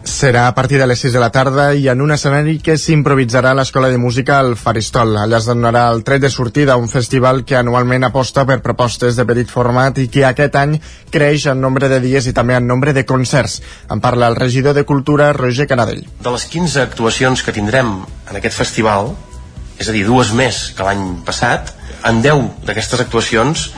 Serà 0.09 0.47
a 0.48 0.55
partir 0.55 0.78
de 0.80 0.86
les 0.89 0.98
6 1.05 1.12
de 1.12 1.20
la 1.20 1.28
tarda 1.30 1.74
i 1.76 1.85
en 1.93 2.01
un 2.01 2.10
escenari 2.14 2.55
que 2.64 2.78
s'improvisarà 2.80 3.51
a 3.52 3.56
l'Escola 3.59 3.90
de 3.93 3.98
Música 4.01 4.39
al 4.40 4.55
Faristol. 4.56 5.12
Allà 5.20 5.36
es 5.36 5.47
donarà 5.47 5.82
el 5.93 6.01
tret 6.02 6.22
de 6.24 6.30
sortida 6.32 6.72
a 6.72 6.80
un 6.80 6.89
festival 6.89 7.44
que 7.44 7.59
anualment 7.59 8.09
aposta 8.09 8.47
per 8.48 8.62
propostes 8.64 9.18
de 9.20 9.26
petit 9.28 9.52
format 9.52 10.01
i 10.01 10.09
que 10.09 10.24
aquest 10.24 10.56
any 10.56 10.78
creix 11.12 11.44
en 11.52 11.60
nombre 11.60 11.93
de 11.93 12.01
dies 12.01 12.26
i 12.26 12.32
també 12.32 12.56
en 12.56 12.66
nombre 12.66 12.97
de 12.97 13.05
concerts. 13.05 13.60
En 13.93 14.01
parla 14.01 14.32
el 14.32 14.40
regidor 14.40 14.74
de 14.74 14.86
Cultura, 14.89 15.35
Roger 15.36 15.68
Canadell. 15.68 16.06
De 16.24 16.32
les 16.32 16.48
15 16.56 16.80
actuacions 16.89 17.44
que 17.44 17.52
tindrem 17.52 17.93
en 18.01 18.40
aquest 18.40 18.56
festival, 18.56 19.12
és 19.78 19.93
a 19.93 19.94
dir, 19.94 20.06
dues 20.09 20.32
més 20.32 20.70
que 20.74 20.89
l'any 20.89 21.18
passat, 21.28 21.74
en 22.09 22.24
10 22.24 22.64
d'aquestes 22.64 23.05
actuacions 23.05 23.68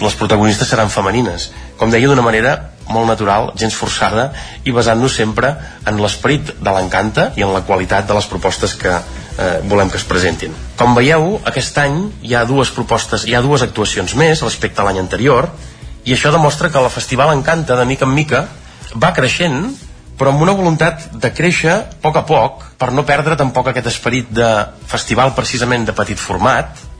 les 0.00 0.14
protagonistes 0.14 0.70
seran 0.70 0.90
femenines. 0.90 1.50
Com 1.76 1.90
deia, 1.90 2.08
d'una 2.08 2.24
manera 2.24 2.71
molt 2.92 3.08
natural, 3.10 3.50
gens 3.58 3.74
forçada 3.76 4.28
i 4.64 4.74
basant-nos 4.74 5.16
sempre 5.16 5.54
en 5.88 6.00
l'esperit 6.02 6.54
de 6.60 6.74
l'encanta 6.76 7.30
i 7.36 7.44
en 7.46 7.52
la 7.54 7.64
qualitat 7.66 8.08
de 8.08 8.16
les 8.16 8.28
propostes 8.30 8.76
que 8.78 8.92
eh, 8.92 9.60
volem 9.68 9.90
que 9.90 9.98
es 10.00 10.06
presentin. 10.08 10.54
Com 10.78 10.96
veieu, 10.98 11.38
aquest 11.48 11.78
any 11.82 12.02
hi 12.22 12.36
ha 12.36 12.44
dues 12.48 12.72
propostes, 12.74 13.26
hi 13.26 13.36
ha 13.36 13.44
dues 13.44 13.64
actuacions 13.64 14.16
més 14.18 14.44
respecte 14.44 14.82
a 14.82 14.88
l'any 14.88 15.00
anterior 15.02 15.50
i 16.04 16.14
això 16.14 16.32
demostra 16.34 16.70
que 16.70 16.82
la 16.82 16.92
Festival 16.92 17.32
Encanta 17.36 17.78
de 17.78 17.88
mica 17.88 18.08
en 18.08 18.14
mica 18.14 18.46
va 18.94 19.14
creixent 19.16 19.72
però 20.18 20.30
amb 20.30 20.44
una 20.44 20.54
voluntat 20.54 21.08
de 21.18 21.30
créixer 21.34 21.72
a 21.72 21.82
poc 22.02 22.18
a 22.20 22.24
poc 22.28 22.64
per 22.78 22.92
no 22.94 23.06
perdre 23.08 23.38
tampoc 23.40 23.70
aquest 23.70 23.88
esperit 23.90 24.28
de 24.30 24.48
festival 24.86 25.32
precisament 25.34 25.86
de 25.88 25.94
petit 25.96 26.20
format 26.20 26.91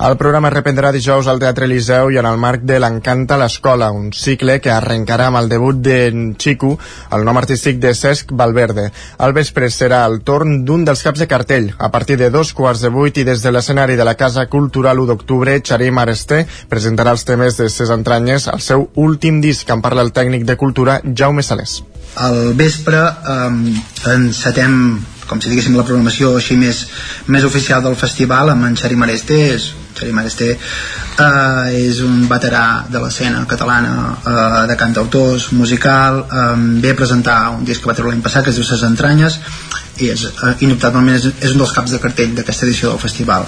El 0.00 0.14
programa 0.16 0.48
es 0.48 0.54
reprendrà 0.54 0.90
dijous 0.96 1.26
al 1.28 1.40
Teatre 1.42 1.66
Eliseu 1.68 2.08
i 2.08 2.16
en 2.16 2.24
el 2.24 2.38
marc 2.40 2.62
de 2.64 2.78
l'Encanta 2.80 3.36
l'Escola, 3.36 3.90
un 3.92 4.06
cicle 4.16 4.54
que 4.64 4.70
arrencarà 4.72 5.26
amb 5.28 5.36
el 5.42 5.50
debut 5.52 5.76
d'en 5.76 6.22
Chico, 6.40 6.70
el 7.12 7.26
nom 7.28 7.36
artístic 7.36 7.76
de 7.82 7.92
Cesc 7.98 8.32
Valverde. 8.32 8.86
Al 9.20 9.36
vespre 9.36 9.68
serà 9.68 9.98
el 10.08 10.22
torn 10.24 10.62
d'un 10.64 10.86
dels 10.88 11.04
caps 11.04 11.20
de 11.20 11.28
cartell. 11.28 11.68
A 11.76 11.92
partir 11.92 12.16
de 12.16 12.30
dos 12.32 12.54
quarts 12.56 12.80
de 12.80 12.88
vuit 12.96 13.20
i 13.20 13.26
des 13.28 13.44
de 13.44 13.52
l'escenari 13.52 14.00
de 14.00 14.08
la 14.08 14.16
Casa 14.16 14.46
Cultural 14.48 15.04
1 15.04 15.12
d'octubre, 15.12 15.60
Xarim 15.60 16.00
Aresté 16.00 16.46
presentarà 16.72 17.12
els 17.12 17.28
temes 17.28 17.60
de 17.60 17.68
ses 17.68 17.92
entranyes 17.92 18.48
al 18.48 18.64
seu 18.64 18.88
últim 18.96 19.44
disc, 19.44 19.68
en 19.68 19.84
parla 19.84 20.00
el 20.00 20.16
tècnic 20.16 20.48
de 20.48 20.56
cultura 20.56 21.02
Jaume 21.04 21.44
Salés. 21.44 21.82
Al 22.16 22.54
vespre 22.56 23.04
eh, 23.04 23.48
encetem 24.16 24.80
com 25.30 25.38
si 25.38 25.52
diguéssim 25.52 25.76
la 25.78 25.86
programació 25.86 26.34
així 26.38 26.56
més, 26.58 26.82
més 27.30 27.46
oficial 27.46 27.84
del 27.86 27.94
festival 27.98 28.50
amb 28.50 28.66
en 28.66 28.76
Xarim 28.80 29.06
Arestés 29.06 29.70
Xarim 29.94 30.18
Aresté 30.18 30.50
eh, 30.56 31.86
és 31.86 32.02
un 32.06 32.26
veterà 32.30 32.64
de 32.90 33.02
l'escena 33.02 33.44
catalana 33.50 33.94
eh, 34.18 34.66
de 34.70 34.76
cantautors, 34.80 35.50
musical 35.56 36.24
eh, 36.26 36.44
ve 36.82 36.94
a 36.94 36.98
presentar 36.98 37.38
un 37.54 37.64
disc 37.68 37.84
que 37.84 37.92
va 37.92 37.96
treure 37.96 38.14
l'any 38.14 38.26
passat 38.26 38.46
que 38.46 38.54
es 38.54 38.58
diu 38.58 38.66
Ses 38.66 38.84
Entranyes 38.90 39.38
i 40.00 40.10
és, 40.10 40.26
eh, 40.26 40.54
indubtablement 40.66 41.18
és, 41.18 41.30
és 41.38 41.54
un 41.54 41.62
dels 41.62 41.74
caps 41.78 41.94
de 41.94 42.02
cartell 42.02 42.34
d'aquesta 42.38 42.66
edició 42.66 42.94
del 42.94 43.02
festival 43.02 43.46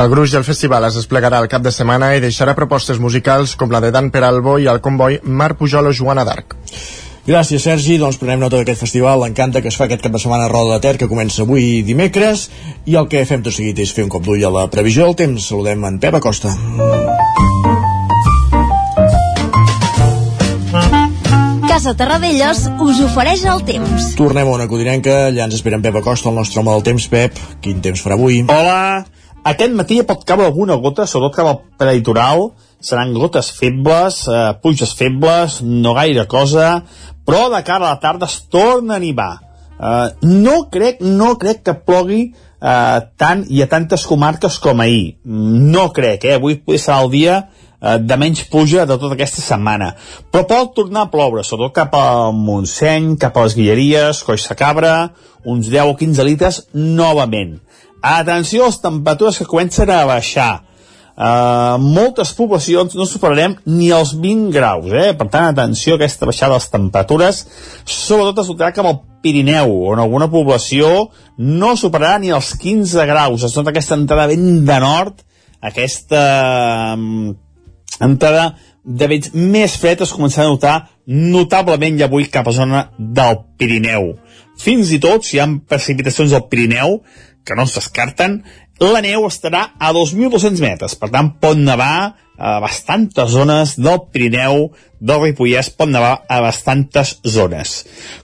el 0.00 0.08
gruix 0.10 0.30
del 0.34 0.46
festival 0.46 0.86
es 0.86 0.96
desplegarà 0.98 1.40
el 1.42 1.50
cap 1.50 1.62
de 1.66 1.72
setmana 1.74 2.14
i 2.14 2.22
deixarà 2.22 2.54
propostes 2.58 3.02
musicals 3.02 3.56
com 3.58 3.70
la 3.74 3.82
de 3.82 3.90
Dan 3.94 4.10
Peralbo 4.14 4.58
i 4.62 4.68
el 4.70 4.82
comboi 4.84 5.18
Marc 5.24 5.58
Pujol 5.58 5.90
o 5.90 5.94
Joana 5.94 6.26
d'Arc. 6.26 6.54
Gràcies, 7.30 7.62
Sergi. 7.62 7.94
Doncs 8.02 8.16
prenem 8.18 8.40
nota 8.42 8.58
d'aquest 8.58 8.80
festival, 8.82 9.20
l'Encanta, 9.22 9.60
que 9.62 9.70
es 9.70 9.76
fa 9.78 9.84
aquest 9.86 10.02
cap 10.02 10.10
de 10.10 10.18
setmana 10.18 10.48
a 10.48 10.50
Roda 10.50 10.74
de 10.74 10.82
Ter, 10.82 10.96
que 10.98 11.06
comença 11.06 11.44
avui 11.44 11.84
dimecres, 11.86 12.48
i 12.90 12.96
el 12.98 13.06
que 13.12 13.22
fem 13.28 13.44
tot 13.46 13.54
seguit 13.54 13.78
és 13.78 13.92
fer 13.94 14.02
un 14.02 14.10
cop 14.10 14.24
d'ull 14.26 14.42
a 14.42 14.50
la 14.50 14.64
previsió 14.72 15.06
del 15.06 15.14
temps. 15.20 15.46
Saludem 15.46 15.86
en 15.86 16.00
Pep 16.02 16.18
Acosta. 16.18 16.50
Casa 21.70 21.94
Terradellos 21.94 22.66
us 22.82 23.04
ofereix 23.06 23.46
el 23.46 23.62
temps. 23.68 24.10
Tornem 24.18 24.50
a 24.50 24.58
una 24.58 24.66
codinenca, 24.66 25.28
allà 25.28 25.46
ens 25.46 25.54
espera 25.60 25.78
en 25.78 25.86
Pep 25.86 26.02
Acosta, 26.02 26.34
el 26.34 26.38
nostre 26.42 26.64
home 26.64 26.74
del 26.74 26.86
temps. 26.90 27.06
Pep, 27.14 27.38
quin 27.62 27.78
temps 27.78 28.02
farà 28.02 28.18
avui? 28.18 28.42
Hola! 28.42 29.19
Aquest 29.40 29.72
matí 29.72 30.02
pot 30.04 30.24
caure 30.28 30.44
alguna 30.44 30.76
gota, 30.76 31.06
sobretot 31.08 31.36
cap 31.38 31.46
al 31.48 31.60
prelitoral, 31.80 32.50
seran 32.80 33.14
gotes 33.16 33.48
febles, 33.56 34.26
eh, 34.28 34.52
pluges 34.60 34.92
febles, 34.94 35.60
no 35.62 35.94
gaire 35.96 36.26
cosa, 36.28 36.82
però 37.24 37.48
de 37.48 37.62
cara 37.64 37.86
a 37.86 37.94
la 37.94 38.00
tarda 38.00 38.26
es 38.26 38.42
torna 38.50 38.94
a 38.94 38.96
animar. 38.96 39.40
Eh, 39.80 40.08
no 40.22 40.68
crec, 40.70 41.00
no 41.00 41.38
crec 41.38 41.62
que 41.64 41.74
plogui 41.74 42.20
eh, 42.60 43.00
tant 43.16 43.46
i 43.48 43.62
a 43.62 43.68
tantes 43.68 44.04
comarques 44.04 44.58
com 44.58 44.80
ahir. 44.80 45.16
No 45.24 45.88
crec, 45.96 46.24
eh? 46.28 46.36
Avui 46.36 46.60
serà 46.76 47.00
el 47.00 47.10
dia 47.10 47.38
eh, 47.80 47.96
de 47.96 48.20
menys 48.20 48.44
pluja 48.44 48.84
de 48.84 48.98
tota 49.00 49.16
aquesta 49.16 49.40
setmana. 49.40 49.94
Però 50.30 50.44
pot 50.44 50.76
tornar 50.76 51.06
a 51.06 51.12
ploure, 51.12 51.44
sobretot 51.44 51.78
cap 51.80 51.96
al 51.96 52.36
Montseny, 52.36 53.16
cap 53.16 53.36
a 53.36 53.48
les 53.48 53.56
Guilleries, 53.56 54.20
Coix 54.26 54.44
de 54.52 54.58
Cabra, 54.58 54.94
uns 55.48 55.72
10 55.72 55.94
o 55.94 55.96
15 55.96 56.28
litres 56.28 56.62
novament. 56.74 57.56
Atenció 58.02 58.64
a 58.64 58.70
les 58.70 58.80
temperatures 58.80 59.38
que 59.38 59.48
comencen 59.48 59.90
a 59.92 60.04
baixar. 60.08 60.52
Uh, 61.20 61.76
moltes 61.82 62.30
poblacions 62.32 62.94
no 62.96 63.04
superarem 63.04 63.58
ni 63.68 63.90
els 63.92 64.14
20 64.16 64.54
graus, 64.54 64.86
eh? 64.88 65.10
per 65.18 65.26
tant, 65.28 65.50
atenció 65.50 65.92
a 65.92 65.98
aquesta 65.98 66.24
baixada 66.24 66.54
de 66.54 66.60
les 66.62 66.70
temperatures, 66.72 67.40
sobretot 67.84 68.40
es 68.40 68.48
notarà 68.48 68.70
que 68.72 68.80
amb 68.80 68.88
el 68.88 68.96
Pirineu, 69.20 69.74
on 69.90 70.00
alguna 70.00 70.30
població 70.32 71.10
no 71.36 71.74
superarà 71.76 72.14
ni 72.22 72.32
els 72.32 72.54
15 72.62 73.04
graus, 73.10 73.44
es 73.44 73.58
nota 73.58 73.74
aquesta 73.74 73.98
entrada 74.00 74.30
ben 74.32 74.64
de 74.64 74.80
nord, 74.80 75.20
aquesta 75.60 76.24
um, 76.96 77.34
entrada 78.00 78.54
de 78.80 79.08
vents 79.12 79.34
més 79.36 79.76
fred 79.76 80.00
es 80.00 80.16
començarà 80.16 80.48
a 80.48 80.54
notar 80.54 80.76
notablement 81.04 81.98
ja 82.00 82.08
avui 82.08 82.30
cap 82.32 82.48
a 82.48 82.54
zona 82.56 82.86
del 82.96 83.42
Pirineu. 83.60 84.14
Fins 84.60 84.92
i 84.92 85.00
tot, 85.00 85.24
si 85.24 85.36
hi 85.36 85.44
ha 85.44 85.48
precipitacions 85.68 86.32
al 86.36 86.48
Pirineu, 86.48 87.02
que 87.50 87.58
no 87.58 87.66
es 87.66 87.74
descarten, 87.74 88.40
la 88.80 89.02
neu 89.04 89.26
estarà 89.26 89.66
a 89.76 89.90
2.200 89.92 90.62
metres, 90.62 90.94
per 90.96 91.10
tant 91.12 91.34
pot 91.42 91.58
nevar 91.58 92.14
a 92.40 92.54
bastantes 92.62 93.34
zones 93.34 93.74
del 93.76 93.98
Pirineu, 94.08 94.70
del 95.00 95.20
Ripollès 95.26 95.68
pot 95.76 95.90
nevar 95.90 96.22
a 96.24 96.38
bastantes 96.40 97.18
zones. 97.28 97.74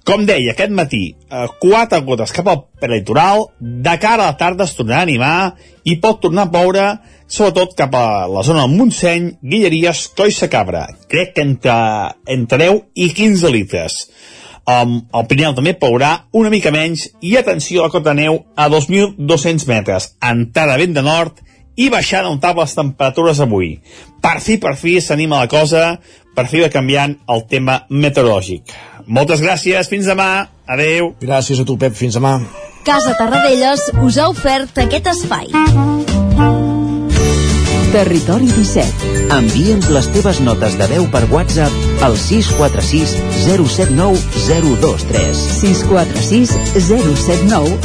Com 0.08 0.24
deia, 0.28 0.54
aquest 0.54 0.72
matí, 0.72 1.02
eh, 1.12 1.44
quatre 1.60 2.00
gotes 2.06 2.32
cap 2.32 2.48
al 2.48 2.62
prelitoral, 2.80 3.50
de 3.60 3.98
cara 4.00 4.22
a 4.22 4.32
la 4.32 4.38
tarda 4.40 4.64
es 4.64 4.72
tornarà 4.78 5.02
a 5.02 5.08
animar 5.10 5.54
i 5.84 5.98
pot 6.00 6.22
tornar 6.22 6.46
a 6.46 6.52
ploure 6.54 6.86
sobretot 7.28 7.74
cap 7.76 7.94
a 7.94 8.26
la 8.30 8.42
zona 8.46 8.64
del 8.64 8.78
Montseny, 8.78 9.36
Guilleries, 9.42 10.08
Coll 10.16 10.32
Cabra. 10.48 10.86
Crec 11.08 11.34
que 11.34 11.42
entre, 11.42 11.76
entre 12.26 12.58
10 12.58 12.82
i 12.94 13.12
15 13.12 13.50
litres. 13.50 14.10
Um, 14.66 14.96
el 15.14 15.26
Pirineu 15.30 15.54
també 15.54 15.76
plourà 15.78 16.26
una 16.34 16.50
mica 16.50 16.72
menys 16.74 17.06
i 17.22 17.36
atenció 17.38 17.84
a 17.84 17.86
la 17.86 17.92
cota 17.94 18.10
de 18.10 18.22
neu 18.24 18.40
a 18.58 18.66
2.200 18.72 19.66
metres, 19.70 20.08
entrada 20.18 20.78
vent 20.80 20.96
de 20.96 21.04
nord 21.06 21.38
i 21.76 21.86
baixant 21.92 22.26
notables 22.26 22.74
temperatures 22.74 23.40
avui. 23.44 23.76
Per 24.22 24.40
fi, 24.42 24.56
per 24.58 24.74
fi, 24.80 24.96
s'anima 25.00 25.44
la 25.44 25.50
cosa, 25.52 25.84
per 26.34 26.48
fi 26.50 26.64
va 26.64 26.72
canviant 26.72 27.14
el 27.30 27.46
tema 27.46 27.84
meteorològic. 27.90 28.74
Moltes 29.06 29.44
gràcies, 29.44 29.86
fins 29.86 30.08
demà, 30.10 30.48
adeu. 30.66 31.12
Gràcies 31.22 31.62
a 31.62 31.68
tu, 31.68 31.78
Pep, 31.78 31.94
fins 31.94 32.18
demà. 32.18 32.40
Casa 32.86 33.14
Tarradellas 33.18 33.88
us 34.02 34.18
ha 34.18 34.28
ofert 34.32 34.82
aquest 34.82 35.12
espai. 35.14 35.50
Territori 37.94 38.50
17. 38.50 39.12
Envia'ns 39.36 39.92
les 39.94 40.10
teves 40.14 40.42
notes 40.42 40.74
de 40.78 40.90
veu 40.90 41.06
per 41.12 41.22
WhatsApp 41.30 41.85
al 42.00 42.16
646 42.16 43.16
079 43.44 44.18
023. 44.46 45.34
646 45.34 46.50
079 46.74 47.78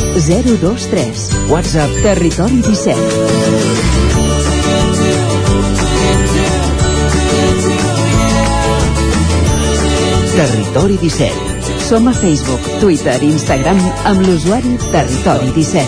023. 0.60 1.50
WhatsApp 1.50 2.02
Territori 2.02 2.62
17. 2.62 2.96
Territori 10.36 10.98
17. 10.98 11.34
Som 11.88 12.08
a 12.08 12.14
Facebook, 12.14 12.62
Twitter 12.80 13.22
i 13.22 13.32
Instagram 13.32 13.78
amb 14.06 14.22
l'usuari 14.26 14.78
Territori 14.92 15.52
17. 15.52 15.86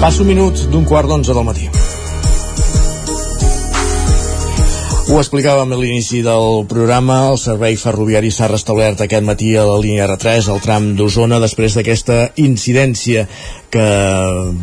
Passa 0.00 0.22
un 0.22 0.26
minut 0.26 0.66
d'un 0.72 0.84
quart 0.88 1.06
d'onze 1.06 1.32
del 1.36 1.44
matí. 1.46 1.81
Ho 5.12 5.18
explicàvem 5.20 5.74
a 5.74 5.76
l'inici 5.76 6.22
del 6.24 6.62
programa, 6.64 7.18
el 7.32 7.36
servei 7.36 7.74
ferroviari 7.76 8.30
s'ha 8.32 8.46
restablert 8.48 9.02
aquest 9.04 9.26
matí 9.28 9.50
a 9.60 9.66
la 9.68 9.74
línia 9.82 10.06
R3, 10.06 10.48
al 10.48 10.62
tram 10.64 10.86
d'Osona, 10.96 11.36
després 11.42 11.76
d'aquesta 11.76 12.16
incidència 12.40 13.26
que 13.72 13.84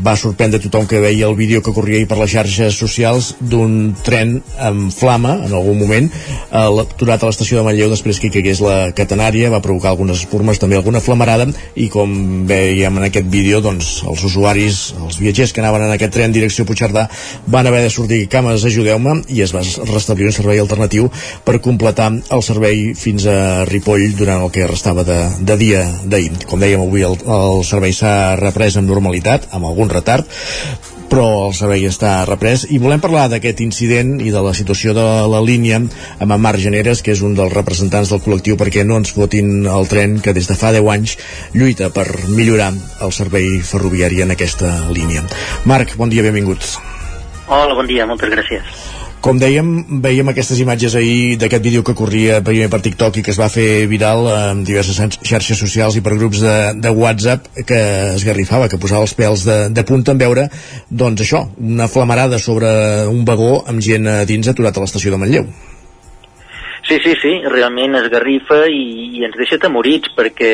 va 0.05 0.13
sorprendre 0.17 0.61
tothom 0.61 0.85
que 0.85 0.99
veia 1.01 1.25
el 1.25 1.35
vídeo 1.35 1.63
que 1.65 1.73
corria 1.73 2.05
per 2.05 2.19
les 2.19 2.29
xarxes 2.29 2.77
socials 2.77 3.31
d'un 3.41 3.95
tren 4.05 4.35
amb 4.61 4.93
flama 4.93 5.31
en 5.47 5.55
algun 5.57 5.79
moment 5.79 6.09
aturat 6.53 7.23
a 7.23 7.29
l'estació 7.29 7.57
de 7.57 7.65
Manlleu 7.65 7.89
després 7.89 8.19
que 8.21 8.29
hi 8.29 8.35
caigués 8.35 8.61
la 8.61 8.91
catenària 8.93 9.49
va 9.49 9.63
provocar 9.65 9.89
algunes 9.95 10.21
espurmes, 10.21 10.61
també 10.61 10.77
alguna 10.77 11.01
flamarada 11.01 11.49
i 11.73 11.87
com 11.89 12.45
veiem 12.49 13.01
en 13.01 13.07
aquest 13.09 13.25
vídeo 13.33 13.63
doncs 13.65 14.03
els 14.05 14.25
usuaris, 14.29 14.79
els 15.01 15.17
viatgers 15.21 15.55
que 15.55 15.63
anaven 15.63 15.87
en 15.87 15.95
aquest 15.95 16.13
tren 16.13 16.35
direcció 16.35 16.67
Puigcerdà 16.69 17.07
van 17.47 17.65
haver 17.65 17.81
de 17.87 17.93
sortir 17.93 18.21
cames, 18.29 18.65
ajudeu-me 18.65 19.23
i 19.33 19.41
es 19.41 19.55
va 19.57 19.65
restablir 19.89 20.29
servei 20.39 20.61
alternatiu 20.63 21.09
per 21.45 21.59
completar 21.63 22.11
el 22.15 22.45
servei 22.45 22.93
fins 22.97 23.27
a 23.29 23.65
Ripoll 23.69 24.15
durant 24.17 24.45
el 24.45 24.53
que 24.55 24.67
restava 24.69 25.03
de, 25.07 25.19
de 25.43 25.59
dia 25.59 25.83
d'ahir. 26.05 26.45
Com 26.49 26.63
dèiem 26.63 26.85
avui 26.85 27.03
el, 27.07 27.19
el 27.19 27.65
servei 27.67 27.95
s'ha 27.95 28.37
reprès 28.39 28.79
amb 28.79 28.89
normalitat, 28.89 29.51
amb 29.55 29.67
algun 29.67 29.91
retard, 29.91 30.27
però 31.09 31.47
el 31.47 31.55
servei 31.57 31.87
està 31.89 32.21
reprès 32.29 32.67
i 32.69 32.77
volem 32.81 33.01
parlar 33.01 33.25
d'aquest 33.31 33.63
incident 33.65 34.19
i 34.21 34.29
de 34.31 34.43
la 34.45 34.53
situació 34.53 34.93
de 34.93 35.05
la 35.31 35.41
línia 35.41 35.81
amb 35.81 36.35
Marc 36.37 36.61
Generes, 36.61 37.01
que 37.01 37.15
és 37.15 37.23
un 37.25 37.33
dels 37.37 37.53
representants 37.55 38.13
del 38.13 38.21
col·lectiu 38.23 38.59
perquè 38.61 38.85
no 38.85 38.99
ens 39.01 39.15
fotin 39.15 39.65
el 39.65 39.89
tren 39.89 40.19
que 40.21 40.35
des 40.37 40.47
de 40.47 40.57
fa 40.59 40.71
10 40.75 40.93
anys 40.93 41.17
lluita 41.57 41.89
per 41.95 42.07
millorar 42.29 42.71
el 43.01 43.15
servei 43.15 43.57
ferroviari 43.65 44.21
en 44.25 44.37
aquesta 44.37 44.71
línia. 44.93 45.25
Marc, 45.65 45.97
bon 45.97 46.13
dia, 46.13 46.25
benvinguts. 46.25 46.77
Hola, 47.49 47.73
bon 47.73 47.89
dia, 47.89 48.05
moltes 48.05 48.29
gràcies. 48.29 48.98
Com 49.19 49.35
dèiem, 49.35 49.99
veiem 49.99 50.29
aquestes 50.31 50.61
imatges 50.63 50.93
ahir 50.95 51.35
d'aquest 51.41 51.63
vídeo 51.63 51.83
que 51.83 51.95
corria 51.97 52.37
primer 52.45 52.69
per 52.71 52.79
TikTok 52.79 53.17
i 53.19 53.23
que 53.25 53.33
es 53.33 53.39
va 53.39 53.49
fer 53.51 53.83
viral 53.91 54.29
en 54.31 54.61
diverses 54.63 54.95
xarxes 55.27 55.59
socials 55.59 55.97
i 55.99 56.03
per 56.05 56.15
grups 56.15 56.39
de, 56.39 56.53
de 56.79 56.93
WhatsApp 56.95 57.49
que 57.67 57.79
es 58.13 58.23
garrifava, 58.23 58.69
que 58.71 58.79
posava 58.79 59.03
els 59.03 59.15
pèls 59.19 59.43
de, 59.43 59.57
de 59.75 59.83
punta 59.83 60.15
en 60.15 60.21
veure, 60.23 60.47
doncs 60.87 61.25
això, 61.25 61.43
una 61.59 61.89
flamarada 61.91 62.39
sobre 62.39 62.71
un 63.11 63.25
vagó 63.27 63.57
amb 63.67 63.83
gent 63.83 64.07
a 64.07 64.21
dins 64.29 64.47
aturat 64.47 64.79
a 64.79 64.85
l'estació 64.85 65.11
de 65.11 65.19
Manlleu. 65.19 65.51
Sí, 66.87 66.95
sí, 67.03 67.17
sí, 67.19 67.35
realment 67.51 67.99
es 67.99 68.07
garrifa 68.13 68.63
i, 68.71 69.19
i 69.19 69.27
ens 69.27 69.35
deixa 69.37 69.59
temorits 69.59 70.15
perquè 70.15 70.53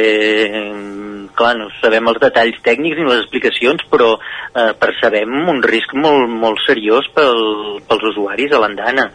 clar, 1.38 1.54
no 1.60 1.70
sabem 1.82 2.08
els 2.12 2.20
detalls 2.24 2.60
tècnics 2.66 3.00
ni 3.00 3.08
les 3.08 3.24
explicacions, 3.24 3.86
però 3.92 4.16
eh, 4.18 4.72
percebem 4.80 5.50
un 5.52 5.62
risc 5.66 5.94
molt, 5.98 6.30
molt 6.32 6.62
seriós 6.66 7.10
pel, 7.16 7.42
pels 7.88 8.10
usuaris 8.12 8.56
a 8.56 8.62
l'andana. 8.64 9.10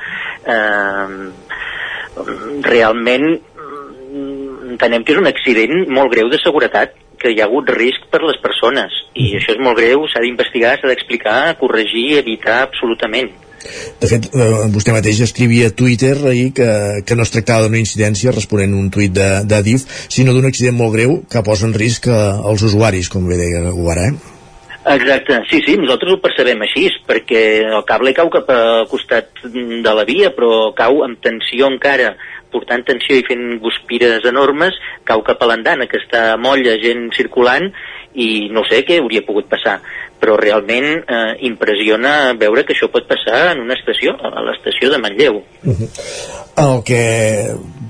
Eh, 0.56 1.06
realment 2.66 3.28
mm, 3.30 4.72
entenem 4.74 5.04
que 5.04 5.14
és 5.14 5.20
un 5.20 5.30
accident 5.30 5.86
molt 5.88 6.12
greu 6.12 6.30
de 6.32 6.40
seguretat 6.42 6.96
que 7.20 7.32
hi 7.34 7.40
ha 7.40 7.46
hagut 7.48 7.70
risc 7.76 8.08
per 8.12 8.22
les 8.24 8.40
persones 8.42 8.96
i 9.14 9.34
això 9.36 9.54
és 9.54 9.62
molt 9.62 9.78
greu, 9.78 10.06
s'ha 10.08 10.22
d'investigar, 10.24 10.76
s'ha 10.78 10.90
d'explicar, 10.90 11.38
corregir, 11.60 12.08
evitar 12.20 12.62
absolutament. 12.64 13.32
De 14.00 14.08
fet, 14.08 14.30
eh, 14.32 14.66
vostè 14.72 14.94
mateix 14.94 15.20
escrivia 15.20 15.68
a 15.68 15.74
Twitter 15.76 16.14
ahir 16.30 16.48
que, 16.56 16.70
que 17.04 17.16
no 17.16 17.26
es 17.26 17.32
tractava 17.34 17.66
d'una 17.66 17.80
incidència 17.82 18.32
responent 18.32 18.72
un 18.76 18.88
tuit 18.94 19.12
de, 19.12 19.28
de 19.44 19.60
DIF, 19.66 19.84
sinó 20.08 20.32
d'un 20.32 20.48
accident 20.48 20.78
molt 20.78 20.96
greu 20.96 21.18
que 21.30 21.44
posa 21.44 21.68
en 21.68 21.76
risc 21.76 22.08
eh, 22.08 22.20
els 22.50 22.64
usuaris, 22.70 23.12
com 23.12 23.28
bé 23.28 23.36
deia 23.40 23.66
ara, 23.68 24.08
eh? 24.08 24.36
Exacte, 24.80 25.42
sí, 25.50 25.58
sí, 25.66 25.74
nosaltres 25.76 26.14
ho 26.14 26.22
percebem 26.24 26.62
així, 26.64 26.86
perquè 27.04 27.42
el 27.68 27.82
cable 27.88 28.14
cau 28.16 28.30
cap 28.32 28.48
al 28.54 28.86
costat 28.88 29.42
de 29.44 29.92
la 29.92 30.06
via, 30.08 30.30
però 30.32 30.70
cau 30.76 31.02
amb 31.04 31.20
tensió 31.20 31.68
encara, 31.68 32.14
portant 32.52 32.84
tensió 32.86 33.18
i 33.18 33.24
fent 33.26 33.58
guspires 33.62 34.26
enormes, 34.28 34.76
cau 35.08 35.22
cap 35.26 35.42
a 35.42 35.50
l'andana, 35.50 35.86
que 35.90 36.00
està 36.02 36.36
molla, 36.40 36.76
gent 36.82 37.08
circulant, 37.16 37.70
i 38.14 38.48
no 38.50 38.64
sé 38.68 38.82
què 38.86 38.98
hauria 39.00 39.26
pogut 39.26 39.46
passar 39.50 39.80
però 40.20 40.36
realment 40.36 40.86
eh, 41.00 41.32
impressiona 41.48 42.34
veure 42.38 42.66
que 42.68 42.76
això 42.76 42.90
pot 42.92 43.08
passar 43.08 43.54
en 43.54 43.64
una 43.64 43.76
estació, 43.78 44.12
a 44.20 44.44
l'estació 44.44 44.92
de 44.92 45.00
Manlleu. 45.00 45.40
Uh 45.64 45.72
-huh. 45.72 45.88
El 46.60 46.82
que 46.84 47.04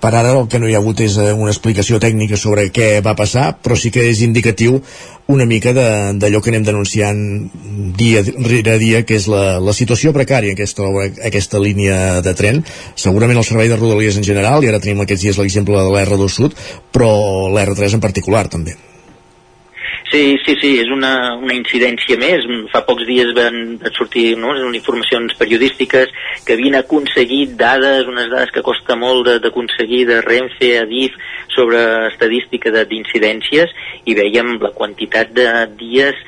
per 0.01 0.15
ara 0.15 0.33
el 0.39 0.49
que 0.49 0.59
no 0.59 0.69
hi 0.69 0.75
ha 0.75 0.79
hagut 0.79 1.01
és 1.01 1.17
eh, 1.19 1.33
una 1.33 1.51
explicació 1.51 1.99
tècnica 1.99 2.37
sobre 2.37 2.71
què 2.73 3.03
va 3.05 3.17
passar, 3.17 3.59
però 3.63 3.77
sí 3.77 3.91
que 3.91 4.09
és 4.09 4.23
indicatiu 4.23 4.81
una 5.27 5.45
mica 5.47 5.73
d'allò 5.73 6.41
que 6.41 6.51
anem 6.51 6.65
denunciant 6.65 7.51
dia 7.97 8.23
rere 8.23 8.79
dia, 8.79 9.05
que 9.05 9.15
és 9.15 9.29
la, 9.29 9.61
la 9.61 9.73
situació 9.73 10.13
precària 10.13 10.55
que 10.55 10.63
es 10.63 10.75
troba 10.75 11.05
aquesta 11.05 11.59
línia 11.59 12.21
de 12.21 12.35
tren. 12.35 12.65
Segurament 12.97 13.39
el 13.39 13.45
servei 13.45 13.69
de 13.69 13.77
Rodalies 13.77 14.17
en 14.17 14.25
general, 14.25 14.65
i 14.65 14.69
ara 14.69 14.81
tenim 14.81 15.01
aquests 15.01 15.23
dies 15.23 15.39
l'exemple 15.39 15.77
de 15.77 15.91
l'R2 15.91 16.29
Sud, 16.29 16.55
però 16.91 17.11
l'R3 17.49 17.95
en 17.95 18.01
particular 18.01 18.49
també. 18.49 18.75
Sí, 20.11 20.37
sí, 20.45 20.57
sí, 20.61 20.71
és 20.83 20.89
una, 20.91 21.37
una 21.39 21.55
incidència 21.55 22.17
més. 22.19 22.43
Fa 22.73 22.83
pocs 22.87 23.07
dies 23.07 23.31
van 23.37 23.77
sortir 23.95 24.33
no, 24.43 24.57
informacions 24.75 25.37
periodístiques 25.39 26.11
que 26.47 26.57
havien 26.57 26.75
aconseguit 26.81 27.55
dades, 27.61 28.09
unes 28.11 28.27
dades 28.33 28.51
que 28.51 28.65
costa 28.67 28.97
molt 28.99 29.31
d'aconseguir 29.45 30.03
de, 30.09 30.17
de 30.17 30.25
Renfe, 30.27 30.73
Adif, 30.81 31.15
sobre 31.55 31.79
estadística 32.09 32.73
d'incidències 32.91 33.71
i 34.11 34.17
veiem 34.19 34.57
la 34.63 34.73
quantitat 34.75 35.31
de 35.37 35.47
dies 35.79 36.19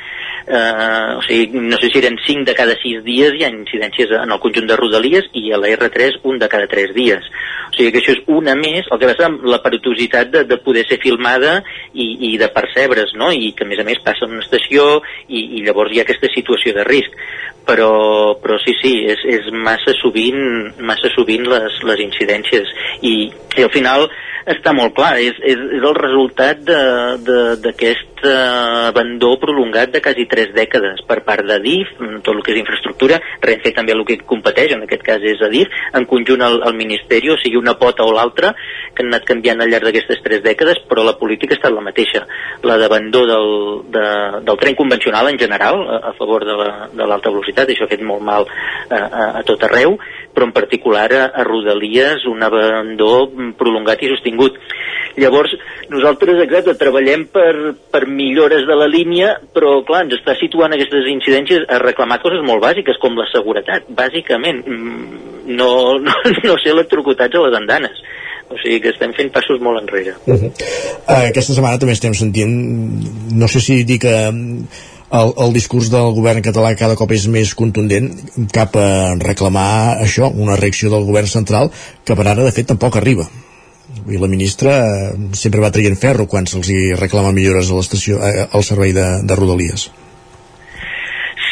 eh, 0.47 1.16
o 1.16 1.23
sigui, 1.27 1.60
no 1.60 1.78
sé 1.78 1.90
si 1.93 1.98
eren 1.98 2.19
5 2.19 2.44
de 2.48 2.55
cada 2.55 2.77
6 2.78 3.05
dies 3.06 3.36
hi 3.36 3.44
ha 3.44 3.52
incidències 3.52 4.10
en 4.19 4.32
el 4.32 4.40
conjunt 4.43 4.69
de 4.69 4.78
Rodalies 4.78 5.28
i 5.39 5.52
a 5.52 5.60
la 5.60 5.70
R3 5.77 6.23
un 6.28 6.39
de 6.39 6.48
cada 6.48 6.69
3 6.70 6.94
dies. 6.97 7.28
O 7.70 7.77
sigui 7.77 7.93
que 7.93 8.02
això 8.02 8.16
és 8.16 8.24
una 8.28 8.55
més 8.59 8.89
el 8.90 9.01
que 9.01 9.09
passa 9.12 9.28
amb 9.28 9.47
la 9.48 9.62
peritositat 9.64 10.32
de, 10.32 10.44
de 10.48 10.59
poder 10.64 10.85
ser 10.89 11.01
filmada 11.02 11.60
i, 11.93 12.32
i 12.32 12.35
de 12.40 12.51
percebre's 12.52 13.14
no? 13.16 13.31
i 13.32 13.52
que 13.56 13.64
a 13.64 13.70
més 13.70 13.81
a 13.81 13.86
més 13.89 14.02
passa 14.05 14.27
en 14.27 14.36
una 14.36 14.44
estació 14.44 15.01
i, 15.28 15.59
i 15.59 15.64
llavors 15.66 15.93
hi 15.93 16.02
ha 16.02 16.06
aquesta 16.06 16.31
situació 16.35 16.77
de 16.77 16.85
risc. 16.89 17.16
Però, 17.62 18.35
però 18.43 18.56
sí, 18.59 18.74
sí, 18.81 18.97
és, 19.06 19.20
és 19.23 19.47
massa 19.55 19.94
sovint 20.01 20.73
massa 20.82 21.12
sovint 21.14 21.47
les, 21.47 21.78
les 21.86 22.02
incidències. 22.02 22.74
I, 23.06 23.14
i 23.31 23.62
al 23.62 23.70
final 23.70 24.09
està 24.48 24.73
molt 24.74 24.94
clar, 24.97 25.14
és, 25.23 25.36
és, 25.47 25.60
és 25.78 25.85
el 25.86 25.94
resultat 25.97 26.62
d'aquest 26.66 28.24
uh, 28.27 28.89
abandó 28.89 29.36
prolongat 29.43 29.93
de 29.94 30.02
quasi 30.02 30.27
tres 30.32 30.52
dècades 30.56 31.04
per 31.09 31.20
part 31.26 31.44
de 31.48 31.59
DIF, 31.62 31.92
tot 32.24 32.32
el 32.34 32.42
que 32.44 32.54
és 32.54 32.62
infraestructura, 32.62 33.20
Renfe 33.44 33.74
també 33.76 33.92
el 33.92 34.04
que 34.09 34.18
competeix, 34.28 34.72
en 34.76 34.86
aquest 34.86 35.04
cas 35.06 35.24
és 35.28 35.42
a 35.44 35.50
DIF, 35.52 35.72
en 35.98 36.09
conjunt 36.09 36.44
al, 36.44 36.60
al 36.64 36.76
Ministeri, 36.78 37.32
o 37.32 37.38
sigui, 37.40 37.60
una 37.60 37.76
pota 37.80 38.06
o 38.06 38.14
l'altra, 38.16 38.54
que 38.92 39.04
han 39.04 39.12
anat 39.12 39.28
canviant 39.28 39.60
al 39.60 39.72
llarg 39.72 39.88
d'aquestes 39.88 40.22
tres 40.24 40.42
dècades, 40.44 40.82
però 40.88 41.04
la 41.04 41.16
política 41.20 41.56
ha 41.56 41.60
estat 41.60 41.74
la 41.74 41.84
mateixa. 41.84 42.24
La 42.64 42.78
d'abandó 42.80 43.24
del, 43.28 43.52
de, 43.92 44.06
del 44.48 44.60
tren 44.60 44.78
convencional 44.78 45.28
en 45.30 45.40
general, 45.40 45.82
a, 45.84 46.00
a 46.12 46.14
favor 46.18 46.46
de 46.48 46.56
l'alta 46.56 47.04
la, 47.04 47.18
de 47.18 47.34
velocitat, 47.34 47.72
això 47.72 47.86
ha 47.86 47.92
fet 47.92 48.04
molt 48.06 48.24
mal 48.24 48.48
a, 48.48 48.98
a, 48.98 49.28
a 49.40 49.44
tot 49.48 49.64
arreu, 49.68 49.98
però 50.32 50.48
en 50.48 50.56
particular 50.56 51.09
a, 51.12 51.26
a 51.36 51.44
Rodalies 51.48 52.26
un 52.30 52.44
abandó 52.46 53.12
prolongat 53.59 54.02
i 54.02 54.12
sostingut. 54.14 54.59
Llavors, 55.20 55.52
nosaltres, 55.92 56.38
exacte, 56.46 56.72
treballem 56.80 57.26
per, 57.32 57.74
per 57.92 58.06
millores 58.09 58.64
de 58.68 58.76
la 58.78 58.88
línia, 58.88 59.34
però, 59.52 59.74
clar, 59.84 60.06
ens 60.06 60.16
està 60.23 60.36
situant 60.39 60.73
aquestes 60.73 61.11
incidències 61.11 61.66
a 61.69 61.82
reclamar 61.82 62.23
coses 62.23 62.44
molt 62.47 62.62
bàsiques, 62.62 62.99
com 63.03 63.19
la 63.19 63.27
seguretat, 63.35 63.90
bàsicament. 63.90 64.62
Mm, 64.62 65.20
no, 65.59 65.70
no, 66.07 66.15
no 66.39 66.59
ser 66.62 66.77
electrocutats 66.77 67.36
a 67.36 67.44
les 67.49 67.59
andanes. 67.59 68.01
O 68.53 68.59
sigui 68.61 68.82
que 68.85 68.93
estem 68.93 69.15
fent 69.16 69.31
passos 69.32 69.61
molt 69.65 69.81
enrere. 69.81 70.15
Uh 70.27 70.36
-huh. 70.36 70.51
uh, 71.09 71.28
aquesta 71.28 71.55
setmana 71.57 71.78
també 71.78 71.94
estem 71.97 72.15
sentint, 72.15 72.53
no 73.32 73.49
sé 73.49 73.61
si 73.61 73.82
dir 73.85 73.99
que 73.99 74.15
el, 75.12 75.32
el 75.44 75.53
discurs 75.53 75.90
del 75.93 76.12
govern 76.16 76.43
català 76.44 76.74
cada 76.78 76.97
cop 76.97 77.11
és 77.12 77.27
més 77.28 77.55
contundent 77.55 78.11
cap 78.53 78.77
a 78.77 79.15
reclamar 79.20 80.01
això, 80.01 80.31
una 80.32 80.57
reacció 80.57 80.90
del 80.90 81.05
govern 81.05 81.27
central 81.27 81.70
que 82.05 82.16
per 82.16 82.27
ara 82.27 82.44
de 82.44 82.53
fet 82.53 82.66
tampoc 82.66 82.97
arriba 82.97 83.28
i 84.09 84.19
la 84.19 84.28
ministra 84.28 84.73
eh, 84.81 85.11
sempre 85.32 85.61
va 85.61 85.70
traient 85.70 85.99
ferro 86.01 86.27
quan 86.27 86.47
se'ls 86.47 86.70
reclama 87.01 87.35
millores 87.36 87.70
a 87.70 87.77
l'estació 87.77 88.23
eh, 88.24 88.47
al 88.51 88.65
servei 88.65 88.94
de, 88.97 89.07
de 89.23 89.36
Rodalies 89.36 89.90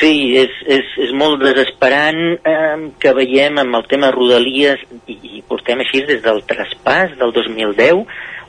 Sí, 0.00 0.32
és, 0.40 0.52
és, 0.64 0.92
és 1.08 1.10
molt 1.12 1.42
desesperant 1.42 2.20
eh, 2.40 2.76
que 3.02 3.12
veiem 3.16 3.60
amb 3.60 3.76
el 3.76 3.86
tema 3.90 4.08
Rodalies 4.14 4.80
i, 5.04 5.18
i 5.36 5.42
portem 5.44 5.82
així 5.84 6.00
des 6.08 6.22
del 6.24 6.40
traspàs 6.48 7.12
del 7.20 7.34
2010 7.36 8.00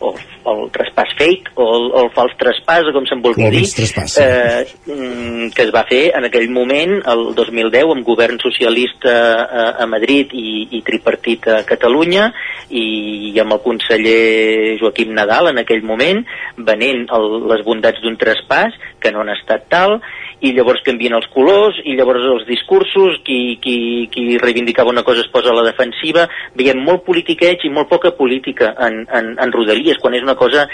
o, 0.02 0.14
o 0.44 0.54
el 0.54 0.70
traspàs 0.74 1.12
fake 1.20 1.52
o 1.60 1.66
el, 1.76 1.90
o 1.92 2.04
el 2.06 2.10
fals 2.16 2.34
traspàs, 2.40 2.88
com 2.96 3.06
se'n 3.10 3.22
vulgui 3.24 3.50
dir, 3.54 3.66
traspàs, 3.68 4.16
sí. 4.16 4.24
eh, 4.24 4.96
mm, 4.96 5.52
que 5.56 5.66
es 5.68 5.74
va 5.76 5.84
fer 5.90 6.02
en 6.18 6.30
aquell 6.30 6.48
moment, 6.54 6.96
el 7.12 7.26
2010, 7.38 7.92
amb 7.98 8.08
govern 8.08 8.40
socialista 8.42 9.14
a, 9.44 9.68
a 9.84 9.90
Madrid 9.92 10.34
i, 10.38 10.48
i 10.78 10.82
tripartit 10.88 11.52
a 11.52 11.62
Catalunya 11.68 12.32
i, 12.70 12.86
i 13.32 13.36
amb 13.44 13.58
el 13.58 13.64
conseller 13.66 14.80
Joaquim 14.82 15.14
Nadal 15.18 15.52
en 15.52 15.62
aquell 15.62 15.86
moment, 15.86 16.24
venent 16.72 17.06
el, 17.14 17.30
les 17.52 17.68
bondats 17.68 18.02
d'un 18.02 18.18
traspàs, 18.22 18.80
que 19.02 19.14
no 19.14 19.26
han 19.26 19.36
estat 19.36 19.68
tal, 19.70 20.00
i 20.42 20.52
llavors 20.56 20.82
canvien 20.86 21.14
els 21.14 21.28
colors 21.34 21.78
i 21.86 21.94
llavors 21.98 22.26
els 22.26 22.48
discursos 22.50 23.20
qui, 23.26 23.58
qui, 23.62 23.76
qui 24.12 24.38
reivindicava 24.42 24.90
una 24.90 25.04
cosa 25.06 25.22
es 25.22 25.30
posa 25.34 25.52
a 25.52 25.58
la 25.58 25.66
defensiva 25.68 26.26
veiem 26.58 26.82
molt 26.86 27.06
politiqueig 27.06 27.66
i 27.68 27.74
molt 27.74 27.90
poca 27.92 28.14
política 28.18 28.74
en, 28.88 29.04
en, 29.06 29.32
en 29.38 29.54
Rodalies 29.54 30.02
quan 30.02 30.18
és 30.18 30.26
una 30.26 30.36
cosa 30.40 30.66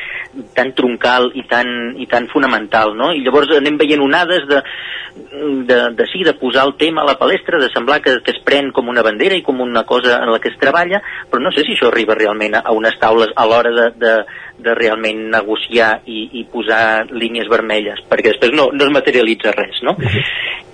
tan 0.55 0.71
troncal 0.77 1.31
i 1.35 1.43
tan, 1.49 1.67
i 1.99 2.07
tan 2.07 2.29
fonamental 2.31 2.95
no? 2.95 3.11
i 3.11 3.23
llavors 3.25 3.51
anem 3.57 3.79
veient 3.81 4.03
onades 4.03 4.47
de, 4.47 4.61
de, 5.67 5.79
de 5.99 6.09
sí, 6.13 6.23
de 6.23 6.37
posar 6.39 6.67
el 6.69 6.77
tema 6.79 7.03
a 7.03 7.09
la 7.11 7.17
palestra 7.19 7.59
de 7.59 7.71
semblar 7.73 7.99
que, 8.01 8.19
que 8.23 8.35
es 8.37 8.41
pren 8.47 8.71
com 8.71 8.87
una 8.87 9.03
bandera 9.03 9.35
i 9.35 9.43
com 9.43 9.59
una 9.61 9.83
cosa 9.83 10.21
en 10.23 10.31
la 10.31 10.39
que 10.39 10.53
es 10.53 10.59
treballa 10.61 11.01
però 11.27 11.43
no 11.43 11.51
sé 11.51 11.67
si 11.67 11.75
això 11.75 11.91
arriba 11.91 12.15
realment 12.15 12.55
a, 12.61 12.63
unes 12.71 12.95
taules 13.01 13.35
a 13.35 13.47
l'hora 13.49 13.75
de, 13.75 13.89
de, 13.99 14.15
de 14.57 14.73
realment 14.75 15.27
negociar 15.31 16.01
i, 16.09 16.27
i 16.39 16.45
posar 16.51 17.07
línies 17.13 17.49
vermelles, 17.51 18.01
perquè 18.09 18.33
després 18.33 18.55
no, 18.57 18.69
no 18.73 18.87
es 18.87 18.93
materialitza 18.93 19.53
res, 19.55 19.81
no? 19.85 19.93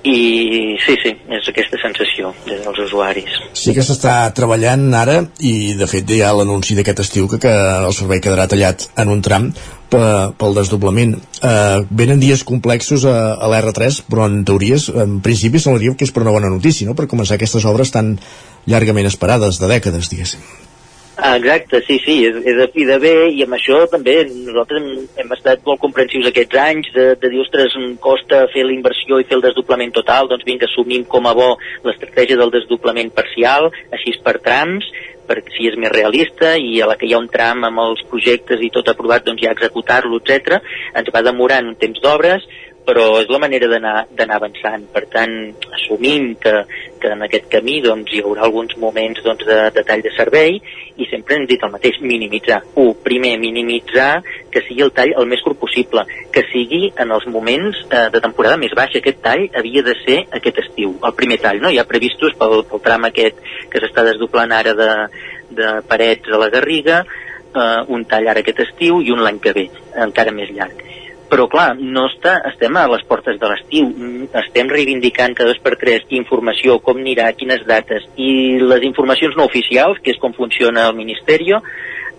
I 0.04 0.76
sí, 0.84 0.98
sí, 1.00 1.14
és 1.32 1.46
aquesta 1.48 1.80
sensació 1.80 2.34
des 2.44 2.60
dels 2.64 2.80
usuaris. 2.86 3.38
Sí 3.56 3.72
que 3.76 3.86
s'està 3.88 4.18
treballant 4.36 4.90
ara 5.00 5.22
i 5.40 5.78
de 5.80 5.88
fet 5.88 6.12
hi 6.12 6.20
ha 6.24 6.34
l'anunci 6.36 6.76
d'aquest 6.76 7.06
estiu 7.06 7.30
que, 7.32 7.40
que 7.44 7.54
el 7.54 7.96
servei 7.96 8.20
quedarà 8.24 8.50
tallat 8.52 8.90
en 9.00 9.14
un 9.14 9.24
tram 9.24 9.48
pel 9.94 10.58
desdoblament. 10.58 11.16
Eh, 11.40 11.80
venen 11.90 12.20
dies 12.20 12.44
complexos 12.48 13.06
a, 13.08 13.16
a 13.38 13.52
l'R3, 13.52 14.02
però 14.10 14.28
en 14.28 14.42
teories, 14.48 14.90
en 14.90 15.20
principi 15.24 15.62
semblaria 15.62 15.96
que 15.96 16.08
és 16.08 16.12
per 16.12 16.26
una 16.26 16.36
bona 16.36 16.52
notícia, 16.52 16.90
no?, 16.90 16.98
per 16.98 17.08
començar 17.12 17.38
aquestes 17.38 17.68
obres 17.70 17.94
tan 17.94 18.18
llargament 18.66 19.08
esperades, 19.08 19.62
de 19.62 19.70
dècades, 19.72 20.10
diguéssim. 20.12 20.44
Ah, 21.16 21.36
exacte, 21.38 21.80
sí, 21.86 22.00
sí, 22.02 22.16
és, 22.26 22.40
és 22.42 22.56
de 22.58 22.66
fi 22.74 22.88
de 22.90 22.96
bé 22.98 23.14
i 23.38 23.44
amb 23.46 23.54
això 23.54 23.84
també 23.92 24.16
nosaltres 24.26 24.80
hem, 24.82 25.04
hem 25.22 25.36
estat 25.36 25.62
molt 25.68 25.78
comprensius 25.84 26.26
aquests 26.26 26.58
anys 26.58 26.90
de, 26.96 27.06
de 27.22 27.30
dir, 27.30 27.44
ostres, 27.44 27.76
costa 28.02 28.40
fer 28.54 28.64
la 28.66 28.74
inversió 28.74 29.20
i 29.22 29.28
fer 29.30 29.38
el 29.38 29.46
desdoblament 29.46 29.94
total, 29.94 30.32
doncs 30.32 30.48
vinga, 30.48 30.66
assumim 30.66 31.06
com 31.06 31.30
a 31.30 31.36
bo 31.38 31.52
l'estratègia 31.86 32.40
del 32.42 32.54
desdoblament 32.56 33.14
parcial, 33.14 33.70
així 33.94 34.16
per 34.26 34.40
trams, 34.42 34.90
perquè 35.30 35.54
si 35.54 35.70
és 35.70 35.78
més 35.80 35.94
realista 35.94 36.56
i 36.58 36.82
a 36.82 36.90
la 36.90 36.98
que 36.98 37.06
hi 37.06 37.14
ha 37.14 37.22
un 37.22 37.30
tram 37.32 37.62
amb 37.70 37.86
els 37.86 38.02
projectes 38.10 38.66
i 38.66 38.74
tot 38.74 38.90
aprovat, 38.90 39.28
doncs 39.28 39.46
ja 39.46 39.54
executar-lo, 39.54 40.18
etc. 40.18 40.64
Ens 40.98 41.14
va 41.14 41.22
demorant 41.30 41.70
un 41.70 41.78
temps 41.78 42.02
d'obres, 42.02 42.50
però 42.86 43.06
és 43.22 43.30
la 43.32 43.40
manera 43.40 43.70
d'anar 43.72 44.36
avançant. 44.36 44.86
Per 44.94 45.04
tant, 45.12 45.34
assumim 45.78 46.34
que, 46.42 46.54
que 47.02 47.12
en 47.16 47.24
aquest 47.26 47.48
camí 47.52 47.80
doncs, 47.84 48.12
hi 48.14 48.22
haurà 48.24 48.46
alguns 48.48 48.76
moments 48.82 49.24
doncs, 49.24 49.46
de, 49.48 49.60
de 49.76 49.84
tall 49.88 50.04
de 50.04 50.12
servei 50.18 50.60
i 51.00 51.08
sempre 51.10 51.38
hem 51.38 51.48
dit 51.50 51.64
el 51.64 51.72
mateix, 51.74 52.00
minimitzar. 52.04 52.60
Un, 52.80 52.94
primer, 53.06 53.36
minimitzar 53.42 54.22
que 54.54 54.64
sigui 54.68 54.86
el 54.86 54.94
tall 54.96 55.16
el 55.18 55.30
més 55.30 55.42
curt 55.46 55.60
possible, 55.62 56.06
que 56.34 56.46
sigui 56.52 56.86
en 57.00 57.14
els 57.16 57.28
moments 57.32 57.84
eh, 57.90 58.08
de 58.14 58.24
temporada 58.24 58.60
més 58.62 58.76
baixa. 58.78 59.00
Aquest 59.02 59.24
tall 59.26 59.48
havia 59.60 59.86
de 59.86 59.98
ser 60.04 60.20
aquest 60.40 60.64
estiu, 60.66 60.98
el 61.02 61.18
primer 61.18 61.40
tall, 61.44 61.64
no? 61.64 61.74
Ja 61.74 61.88
previstos 61.90 62.36
pel, 62.40 62.62
pel 62.70 62.84
tram 62.86 63.10
aquest 63.10 63.40
que 63.72 63.82
s'està 63.82 64.06
desdoblant 64.08 64.54
ara 64.54 64.76
de, 64.78 64.92
de 65.56 65.78
Parets 65.90 66.30
a 66.30 66.42
la 66.42 66.52
Garriga, 66.54 67.04
eh, 67.54 67.80
un 67.96 68.06
tall 68.10 68.30
ara 68.30 68.44
aquest 68.44 68.68
estiu 68.68 69.02
i 69.02 69.16
un 69.16 69.24
l'any 69.24 69.40
que 69.42 69.56
ve, 69.56 69.70
encara 70.08 70.36
més 70.36 70.52
llarg 70.54 70.84
però 71.34 71.48
clar, 71.50 71.72
no 71.82 72.06
està, 72.12 72.36
estem 72.52 72.76
a 72.78 72.84
les 72.92 73.02
portes 73.10 73.40
de 73.42 73.50
l'estiu, 73.50 73.88
estem 74.38 74.70
reivindicant 74.70 75.34
cada 75.34 75.50
dos 75.50 75.62
per 75.66 75.74
tres 75.82 76.06
informació, 76.14 76.78
com 76.86 77.00
anirà, 77.02 77.32
quines 77.34 77.64
dates, 77.66 78.06
i 78.22 78.60
les 78.62 78.86
informacions 78.86 79.34
no 79.40 79.48
oficials, 79.50 79.98
que 80.04 80.14
és 80.14 80.22
com 80.22 80.36
funciona 80.38 80.86
el 80.92 80.94
Ministeri, 81.00 81.50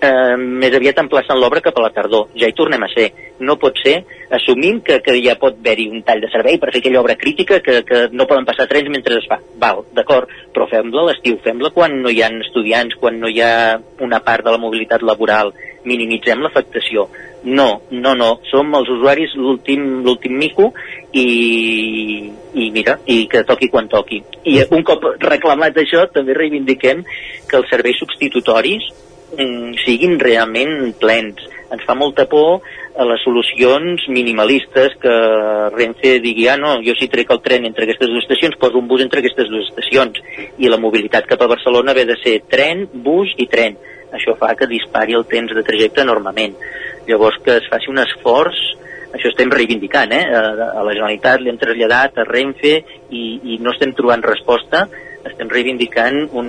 eh, 0.00 0.36
més 0.38 0.74
aviat 0.74 0.98
emplaçant 1.02 1.38
l'obra 1.38 1.62
cap 1.64 1.78
a 1.78 1.84
la 1.84 1.92
tardor. 1.94 2.28
Ja 2.38 2.48
hi 2.48 2.56
tornem 2.56 2.82
a 2.82 2.90
ser. 2.92 3.10
No 3.44 3.56
pot 3.60 3.78
ser, 3.82 3.96
assumim 4.38 4.80
que, 4.86 5.00
que 5.04 5.16
ja 5.24 5.36
pot 5.40 5.58
haver-hi 5.58 5.88
un 5.90 6.04
tall 6.06 6.22
de 6.22 6.30
servei 6.32 6.58
per 6.62 6.70
fer 6.72 6.82
aquella 6.82 7.02
obra 7.02 7.18
crítica 7.20 7.60
que, 7.64 7.80
que 7.86 8.06
no 8.12 8.28
poden 8.30 8.46
passar 8.48 8.68
trens 8.70 8.90
mentre 8.92 9.18
es 9.18 9.28
fa. 9.30 9.40
Val, 9.60 9.84
d'acord, 9.96 10.30
però 10.54 10.68
fem-la 10.70 11.04
a 11.04 11.10
l'estiu, 11.10 11.38
fem-la 11.44 11.72
quan 11.74 12.00
no 12.02 12.12
hi 12.14 12.22
ha 12.22 12.32
estudiants, 12.46 12.96
quan 13.00 13.18
no 13.20 13.30
hi 13.30 13.42
ha 13.42 13.54
una 14.04 14.22
part 14.24 14.46
de 14.46 14.54
la 14.54 14.62
mobilitat 14.62 15.02
laboral, 15.02 15.54
minimitzem 15.84 16.40
l'afectació 16.40 17.08
no, 17.44 17.82
no, 17.90 18.14
no, 18.16 18.30
som 18.48 18.72
els 18.74 18.88
usuaris 18.88 19.34
l'últim 19.36 20.38
mico 20.38 20.70
i, 21.12 22.32
i 22.56 22.70
mira, 22.72 22.96
i 23.06 23.26
que 23.28 23.44
toqui 23.44 23.68
quan 23.68 23.88
toqui. 23.92 24.22
I 24.48 24.62
un 24.72 24.84
cop 24.86 25.04
reclamat 25.20 25.76
això, 25.82 26.06
també 26.12 26.36
reivindiquem 26.36 27.04
que 27.48 27.58
els 27.60 27.68
serveis 27.70 28.00
substitutoris 28.00 28.88
siguin 29.85 30.19
realment 30.20 30.94
plens. 31.01 31.43
Ens 31.74 31.82
fa 31.86 31.97
molta 31.98 32.28
por 32.31 32.62
a 32.94 33.06
les 33.09 33.24
solucions 33.27 34.05
minimalistes 34.12 34.94
que 35.02 35.15
Renfe 35.74 36.19
digui, 36.23 36.47
ah 36.48 36.59
no, 36.61 36.77
jo 36.86 36.94
si 36.94 37.09
trec 37.11 37.32
el 37.35 37.43
tren 37.43 37.66
entre 37.66 37.89
aquestes 37.89 38.12
dues 38.12 38.23
estacions, 38.23 38.59
poso 38.61 38.78
un 38.78 38.86
bus 38.86 39.02
entre 39.02 39.24
aquestes 39.24 39.51
dues 39.51 39.73
estacions 39.73 40.20
i 40.62 40.70
la 40.70 40.78
mobilitat 40.78 41.27
cap 41.27 41.43
a 41.43 41.51
Barcelona 41.51 41.97
ve 41.97 42.06
de 42.06 42.19
ser 42.23 42.39
tren, 42.47 42.86
bus 42.93 43.35
i 43.43 43.48
tren. 43.51 43.81
Això 44.15 44.36
fa 44.39 44.52
que 44.55 44.70
dispari 44.70 45.16
el 45.19 45.27
temps 45.27 45.51
de 45.51 45.65
trajecte 45.66 46.05
enormement 46.05 46.55
Llavors 47.06 47.36
que 47.44 47.59
es 47.59 47.66
faci 47.69 47.90
un 47.93 48.01
esforç, 48.01 48.61
això 49.15 49.31
estem 49.31 49.52
reivindicant, 49.52 50.12
eh? 50.16 50.24
A, 50.24 50.82
la 50.82 50.94
Generalitat 50.94 51.43
l'hem 51.44 51.59
traslladat 51.61 52.16
a 52.19 52.24
Renfe 52.28 52.74
i, 53.11 53.24
i 53.55 53.59
no 53.62 53.74
estem 53.74 53.93
trobant 53.97 54.24
resposta, 54.24 54.86
estem 55.30 55.51
reivindicant 55.52 56.24
un, 56.36 56.48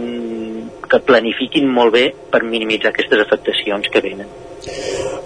que 0.89 1.01
planifiquin 1.07 1.67
molt 1.71 1.95
bé 1.95 2.07
per 2.31 2.43
minimitzar 2.45 2.91
aquestes 2.93 3.25
afectacions 3.25 3.91
que 3.91 4.03
venen. 4.03 4.29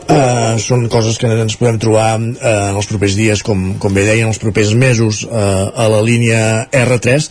Uh, 0.10 0.58
són 0.60 0.88
coses 0.92 1.20
que 1.22 1.30
ens 1.30 1.56
podem 1.60 1.78
trobar 1.80 2.10
uh, 2.18 2.26
en 2.72 2.80
els 2.80 2.90
propers 2.90 3.16
dies, 3.16 3.44
com, 3.46 3.76
com 3.80 3.94
bé 3.96 4.04
deien, 4.08 4.28
els 4.32 4.42
propers 4.42 4.74
mesos 4.76 5.22
uh, 5.28 5.70
a 5.70 5.88
la 5.92 6.02
línia 6.04 6.42
R3 6.76 7.30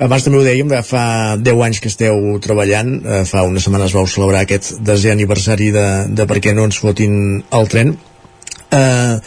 abans 0.00 0.24
també 0.24 0.38
ho 0.40 0.44
dèiem, 0.44 0.70
fa 0.86 1.36
10 1.36 1.62
anys 1.66 1.80
que 1.84 1.90
esteu 1.92 2.38
treballant, 2.40 2.94
eh, 3.04 3.24
fa 3.28 3.42
unes 3.44 3.66
setmanes 3.66 3.92
vau 3.92 4.06
celebrar 4.08 4.46
aquest 4.46 4.78
desè 4.80 5.12
aniversari 5.12 5.68
de, 5.74 5.86
de 6.16 6.24
per 6.30 6.38
què 6.40 6.54
no 6.56 6.64
ens 6.68 6.80
fotin 6.80 7.42
el 7.58 7.68
tren. 7.68 7.92
Eh, 8.72 9.18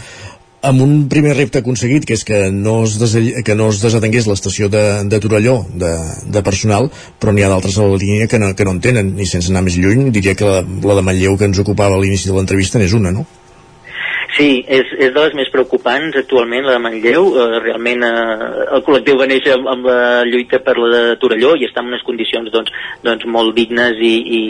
amb 0.64 0.81
un 0.81 0.94
primer 1.11 1.35
repte 1.35 1.60
aconseguit, 1.60 2.06
que 2.07 2.15
és 2.15 2.23
que 2.27 2.40
no 2.56 2.77
es, 2.88 2.95
que 3.44 3.56
no 3.60 3.68
es 3.73 3.81
desatengués 3.84 4.30
l'estació 4.30 4.69
de, 4.72 4.84
de 5.11 5.19
Torelló 5.19 5.57
de, 5.76 5.91
de 6.31 6.44
personal, 6.45 6.90
però 7.19 7.35
n'hi 7.35 7.44
ha 7.44 7.52
d'altres 7.52 7.77
a 7.77 7.88
la 7.88 7.99
línia 7.99 8.30
que 8.31 8.40
no, 8.40 8.53
que 8.56 8.68
no 8.68 8.77
en 8.77 8.81
tenen, 8.84 9.14
i 9.19 9.27
sense 9.30 9.52
anar 9.52 9.65
més 9.68 9.77
lluny, 9.77 10.07
diria 10.15 10.38
que 10.40 10.48
la, 10.48 10.61
la 10.64 10.99
de 10.99 11.06
Manlleu 11.06 11.35
que 11.38 11.49
ens 11.52 11.60
ocupava 11.60 11.99
a 11.99 12.03
l'inici 12.03 12.31
de 12.31 12.38
l'entrevista 12.38 12.80
n'és 12.80 12.95
una, 12.95 13.11
no? 13.11 13.27
Sí, 14.34 14.64
és, 14.65 14.88
és 14.97 15.11
de 15.14 15.22
les 15.22 15.35
més 15.38 15.49
preocupants 15.53 16.15
actualment, 16.18 16.64
la 16.65 16.73
de 16.73 16.81
Manlleu. 16.81 17.27
Eh, 17.38 17.57
realment 17.61 18.01
eh, 18.07 18.14
el 18.73 18.81
col·lectiu 18.85 19.19
va 19.19 19.27
néixer 19.30 19.53
amb, 19.53 19.68
amb 19.69 19.85
la 19.85 20.23
lluita 20.26 20.57
per 20.65 20.73
la 20.80 20.89
de 20.93 21.18
Torelló 21.22 21.51
i 21.53 21.68
està 21.68 21.84
en 21.84 21.91
unes 21.91 22.01
condicions 22.07 22.49
doncs, 22.53 22.73
doncs 23.05 23.27
molt 23.30 23.53
dignes 23.53 23.99
i, 24.01 24.14
i, 24.39 24.41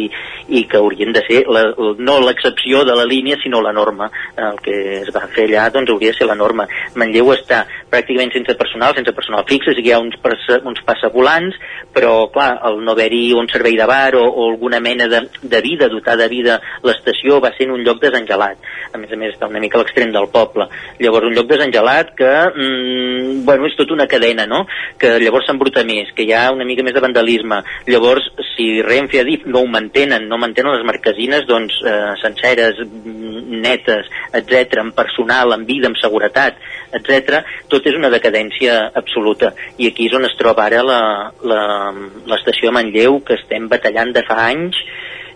i 0.56 0.62
que 0.72 0.80
haurien 0.80 1.12
de 1.12 1.26
ser 1.28 1.42
la, 1.52 1.66
no 2.00 2.16
l'excepció 2.24 2.86
de 2.88 2.96
la 2.96 3.04
línia 3.10 3.36
sinó 3.42 3.60
la 3.66 3.74
norma. 3.76 4.08
El 4.40 4.62
que 4.64 4.78
es 5.02 5.12
va 5.12 5.26
fer 5.36 5.50
allà 5.50 5.68
doncs, 5.76 5.92
hauria 5.92 6.14
de 6.14 6.20
ser 6.22 6.30
la 6.32 6.40
norma. 6.40 6.68
Manlleu 6.96 7.34
està 7.36 7.66
pràcticament 7.92 8.32
sense 8.38 8.56
personal, 8.60 8.96
sense 8.96 9.12
personal 9.12 9.44
fix, 9.52 9.68
hi 9.84 9.92
ha 9.92 10.00
uns, 10.00 10.16
uns 10.64 10.82
passavolants, 10.88 11.60
però 11.94 12.30
clar, 12.32 12.54
el 12.70 12.80
no 12.86 12.96
haver-hi 12.96 13.34
un 13.36 13.52
servei 13.52 13.76
de 13.76 13.90
bar 13.90 14.16
o, 14.16 14.24
o 14.24 14.48
alguna 14.54 14.80
mena 14.80 15.10
de, 15.12 15.26
de 15.42 15.62
vida, 15.66 15.92
dotar 15.92 16.16
de 16.24 16.32
vida 16.32 16.62
l'estació 16.88 17.44
va 17.44 17.52
ser 17.58 17.68
en 17.68 17.76
un 17.76 17.84
lloc 17.84 18.00
desengelat. 18.02 18.64
A 18.94 19.02
més 19.02 19.12
a 19.12 19.20
més 19.20 19.36
està 19.36 19.52
una 19.52 19.60
mica 19.60 19.73
a 19.74 19.82
l'extrem 19.82 20.12
del 20.14 20.30
poble. 20.34 20.68
Llavors 21.00 21.28
un 21.28 21.36
lloc 21.38 21.48
desengelat 21.50 22.14
que, 22.18 22.32
mm, 22.50 23.44
bueno, 23.46 23.68
és 23.68 23.76
tota 23.76 23.94
una 23.94 24.08
cadena, 24.08 24.46
no? 24.46 24.66
Que 24.98 25.20
llavors 25.20 25.46
s'embruta 25.48 25.84
més, 25.84 26.12
que 26.14 26.24
hi 26.24 26.34
ha 26.34 26.52
una 26.52 26.66
mica 26.66 26.84
més 26.84 26.94
de 26.94 27.02
vandalisme. 27.02 27.64
Llavors, 27.88 28.30
si 28.56 28.82
Renfe 28.82 29.20
ha 29.20 29.24
dit 29.24 29.46
no 29.46 29.62
ho 29.62 29.68
mantenen, 29.68 30.28
no 30.28 30.38
mantenen 30.38 30.76
les 30.78 30.86
marquesines, 30.86 31.46
doncs 31.48 31.82
eh, 31.86 32.14
senceres, 32.22 32.80
mm, 32.80 33.62
netes, 33.62 34.10
etc, 34.34 34.80
amb 34.80 34.96
personal, 34.96 35.54
amb 35.54 35.68
vida, 35.68 35.88
amb 35.88 35.98
seguretat, 35.98 36.58
etc, 36.94 37.44
tot 37.68 37.86
és 37.86 37.96
una 37.96 38.10
decadència 38.10 38.92
absoluta. 38.94 39.54
I 39.78 39.88
aquí 39.88 40.08
és 40.08 40.14
on 40.14 40.26
es 40.26 40.38
troba 40.38 40.66
ara 40.66 40.84
l'estació 40.84 42.70
de 42.70 42.76
Manlleu, 42.78 43.22
que 43.26 43.40
estem 43.40 43.68
batallant 43.68 44.14
de 44.14 44.24
fa 44.28 44.48
anys 44.50 44.78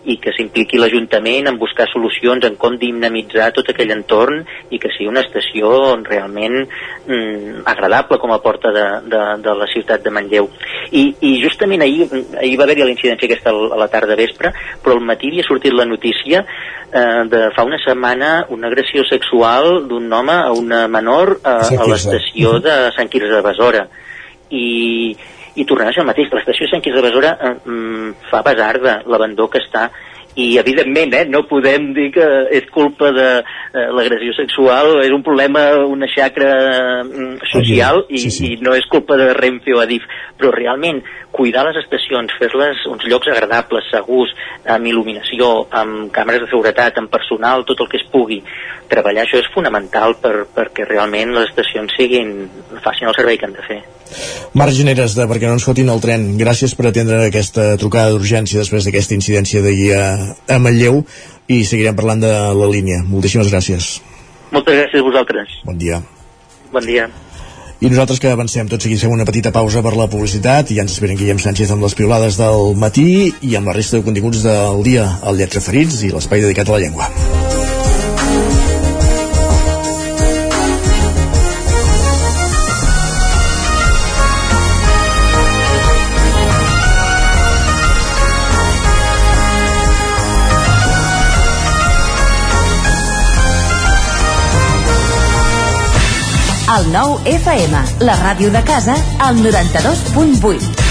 i 0.04 0.18
que 0.22 0.32
s'impliqui 0.36 0.78
l'Ajuntament 0.78 1.48
en 1.50 1.58
buscar 1.58 1.88
solucions 1.90 2.44
en 2.46 2.56
com 2.60 2.76
dinamitzar 2.78 3.50
tot 3.56 3.70
aquell 3.72 3.92
entorn 3.94 4.44
i 4.70 4.78
que 4.78 4.90
sigui 4.94 5.10
una 5.10 5.24
estació 5.26 5.70
realment 6.06 6.60
mm, 6.62 7.64
agradable 7.68 8.20
com 8.22 8.32
a 8.32 8.40
porta 8.44 8.72
de, 8.74 8.86
de, 9.10 9.22
de 9.44 9.54
la 9.58 9.68
ciutat 9.72 10.04
de 10.04 10.12
Manlleu. 10.14 10.50
I, 10.92 11.04
i 11.20 11.34
justament 11.42 11.84
ahir, 11.84 12.08
ahir 12.38 12.56
va 12.58 12.68
haver-hi 12.68 12.86
la 12.86 12.94
incidència 12.94 13.28
aquesta 13.28 13.52
a 13.52 13.80
la 13.80 13.90
tarda 13.92 14.18
vespre, 14.18 14.52
però 14.82 14.96
al 14.96 15.04
matí 15.04 15.32
havia 15.32 15.46
sortit 15.46 15.74
la 15.74 15.88
notícia 15.88 16.44
eh, 16.92 17.24
de 17.30 17.48
fa 17.56 17.64
una 17.68 17.80
setmana 17.82 18.46
una 18.54 18.68
agressió 18.68 19.04
sexual 19.08 19.88
d'un 19.88 20.12
home 20.12 20.36
a 20.36 20.52
una 20.52 20.86
menor 20.88 21.38
eh, 21.42 21.78
a 21.78 21.88
l'estació 21.88 22.58
de 22.64 22.78
Sant 22.96 23.10
Quirze 23.10 23.34
de 23.34 23.42
Besora. 23.44 23.88
I, 24.50 25.16
i 25.58 25.66
tornarà 25.68 25.92
a 25.92 25.96
ser 25.96 26.04
el 26.04 26.10
mateix. 26.10 26.30
L'estació 26.34 26.68
Sant 26.70 26.84
Quirze 26.84 27.00
de 27.00 27.08
Besora 27.08 27.34
eh, 27.34 27.54
mm, 27.64 28.12
fa 28.30 28.44
pesar 28.46 28.72
de 28.82 28.94
l'abandó 29.10 29.48
que 29.50 29.62
està 29.64 29.88
i 30.38 30.58
evidentment 30.60 31.14
eh, 31.18 31.24
no 31.26 31.42
podem 31.50 31.90
dir 31.96 32.12
que 32.14 32.26
és 32.54 32.68
culpa 32.70 33.10
de 33.14 33.26
eh, 33.40 33.88
l'agressió 33.96 34.36
sexual, 34.36 35.00
és 35.02 35.14
un 35.14 35.24
problema, 35.26 35.64
una 35.90 36.06
xacra 36.12 36.52
mm, 37.02 37.48
social 37.50 38.04
i, 38.06 38.22
sí, 38.22 38.30
sí. 38.30 38.52
i 38.54 38.60
no 38.62 38.76
és 38.78 38.86
culpa 38.90 39.18
de 39.18 39.32
Renfe 39.34 39.74
o 39.74 39.82
Adif, 39.82 40.06
però 40.38 40.52
realment 40.54 41.02
cuidar 41.34 41.66
les 41.66 41.80
estacions, 41.82 42.32
fer-les 42.38 42.86
uns 42.88 43.04
llocs 43.10 43.28
agradables, 43.34 43.90
segurs, 43.90 44.32
amb 44.70 44.86
il·luminació, 44.88 45.66
amb 45.74 46.08
càmeres 46.14 46.46
de 46.46 46.50
seguretat, 46.52 47.02
amb 47.02 47.10
personal, 47.12 47.66
tot 47.68 47.82
el 47.84 47.90
que 47.90 48.00
es 48.00 48.06
pugui. 48.12 48.40
Treballar 48.88 49.26
això 49.26 49.42
és 49.42 49.50
fonamental 49.52 50.16
per, 50.22 50.46
perquè 50.54 50.86
realment 50.88 51.34
les 51.34 51.50
estacions 51.50 51.92
siguin, 51.98 52.34
facin 52.84 53.10
el 53.10 53.18
servei 53.18 53.36
que 53.36 53.50
han 53.50 53.58
de 53.58 53.66
fer. 53.66 53.82
Marc 54.56 54.72
Generes, 54.72 55.12
de 55.18 55.26
perquè 55.28 55.50
no 55.50 55.58
ens 55.58 55.66
fotin 55.68 55.90
el 55.92 56.00
tren, 56.00 56.30
gràcies 56.40 56.72
per 56.78 56.88
atendre 56.88 57.20
aquesta 57.26 57.74
trucada 57.80 58.14
d'urgència 58.14 58.62
després 58.62 58.86
d'aquesta 58.86 59.16
incidència 59.18 59.60
d'ahir 59.64 59.90
a, 59.98 60.06
a 60.48 60.58
Manlleu 60.62 61.02
i 61.48 61.62
seguirem 61.64 61.96
parlant 61.96 62.20
de 62.24 62.32
la 62.32 62.68
línia. 62.70 63.00
Moltíssimes 63.06 63.50
gràcies. 63.52 63.96
Moltes 64.52 64.76
gràcies 64.80 65.00
a 65.00 65.06
vosaltres. 65.06 65.56
Bon 65.64 65.78
dia. 65.78 66.02
Bon 66.72 66.84
dia. 66.84 67.08
I 67.78 67.86
nosaltres 67.86 68.18
que 68.18 68.30
avancem 68.34 68.66
tot 68.66 68.82
seguit 68.82 68.98
fem 68.98 69.12
una 69.14 69.26
petita 69.28 69.52
pausa 69.54 69.84
per 69.86 69.94
la 69.94 70.08
publicitat 70.10 70.72
i 70.72 70.80
ja 70.80 70.82
ens 70.82 70.96
esperen 70.96 71.18
Guillem 71.20 71.38
Sánchez 71.38 71.70
amb 71.70 71.86
les 71.86 71.94
piolades 71.94 72.40
del 72.40 72.74
matí 72.74 73.30
i 73.30 73.54
amb 73.54 73.70
la 73.70 73.76
resta 73.78 74.00
de 74.00 74.06
continguts 74.08 74.42
del 74.42 74.82
dia 74.82 75.06
al 75.22 75.38
Lletra 75.38 75.62
Ferits 75.62 76.02
i 76.02 76.10
l'espai 76.10 76.42
dedicat 76.42 76.72
a 76.72 76.74
la 76.74 76.82
llengua. 76.82 77.37
El 96.78 96.92
nou 96.94 97.16
FM, 97.26 97.78
la 98.06 98.14
ràdio 98.20 98.52
de 98.54 98.60
casa, 98.62 98.94
al 99.24 99.40
92.8. 99.42 100.84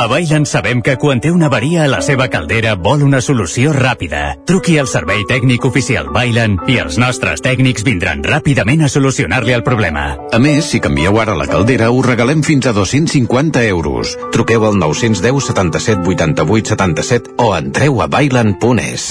A 0.00 0.06
Bailen 0.08 0.46
sabem 0.48 0.80
que 0.80 0.94
quan 0.96 1.20
té 1.20 1.28
una 1.32 1.50
avaria 1.50 1.82
a 1.84 1.90
la 1.92 1.98
seva 2.04 2.28
caldera 2.32 2.72
vol 2.72 3.02
una 3.04 3.20
solució 3.20 3.74
ràpida. 3.76 4.22
Truqui 4.48 4.78
al 4.80 4.88
servei 4.88 5.26
tècnic 5.28 5.66
oficial 5.68 6.08
Bailen 6.14 6.56
i 6.72 6.78
els 6.80 6.96
nostres 6.96 7.44
tècnics 7.44 7.84
vindran 7.84 8.24
ràpidament 8.24 8.86
a 8.86 8.88
solucionar-li 8.92 9.52
el 9.52 9.64
problema. 9.66 10.06
A 10.32 10.40
més, 10.40 10.70
si 10.72 10.80
canvieu 10.80 11.20
ara 11.20 11.36
la 11.36 11.48
caldera, 11.50 11.90
us 11.92 12.08
regalem 12.08 12.40
fins 12.46 12.70
a 12.70 12.72
250 12.72 13.66
euros. 13.68 14.16
Truqueu 14.32 14.64
al 14.70 14.80
910 14.80 15.52
77 15.52 16.16
88 16.16 16.76
77 16.78 17.36
o 17.44 17.52
entreu 17.58 18.00
a 18.00 18.08
bailen.es. 18.08 19.10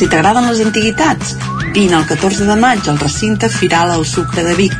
Si 0.00 0.06
t'agraden 0.08 0.46
les 0.48 0.62
antiguitats, 0.64 1.34
vine 1.74 1.98
el 1.98 2.06
14 2.08 2.46
de 2.48 2.54
maig 2.56 2.86
al 2.88 2.96
recinte 3.02 3.50
Firal 3.52 3.90
al 3.92 4.06
Sucre 4.08 4.40
de 4.46 4.54
Vic. 4.56 4.72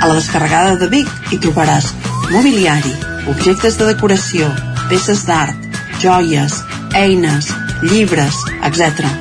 A 0.00 0.08
la 0.08 0.14
descarregada 0.16 0.78
de 0.80 0.88
Vic 0.88 1.10
hi 1.28 1.38
trobaràs 1.44 1.90
mobiliari, 2.30 2.94
objectes 3.28 3.76
de 3.76 3.90
decoració, 3.90 4.48
peces 4.88 5.26
d'art, 5.28 5.68
joies, 6.00 6.56
eines, 6.96 7.50
llibres, 7.82 8.40
etc. 8.70 9.12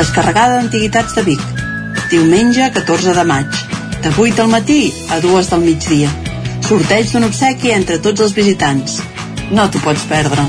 Descarregada 0.00 0.56
d'Antiguitats 0.56 1.20
de 1.20 1.26
Vic. 1.28 1.44
Diumenge 2.08 2.72
14 2.80 3.12
de 3.20 3.28
maig. 3.34 3.62
De 4.00 4.08
8 4.16 4.40
del 4.40 4.50
matí 4.56 4.80
a 5.12 5.20
2 5.20 5.52
del 5.52 5.68
migdia. 5.68 6.16
Sorteig 6.64 7.12
d'un 7.12 7.28
obsequi 7.28 7.76
entre 7.76 8.00
tots 8.00 8.24
els 8.24 8.32
visitants. 8.40 9.02
No 9.52 9.68
t'ho 9.68 9.84
pots 9.84 10.08
perdre. 10.08 10.48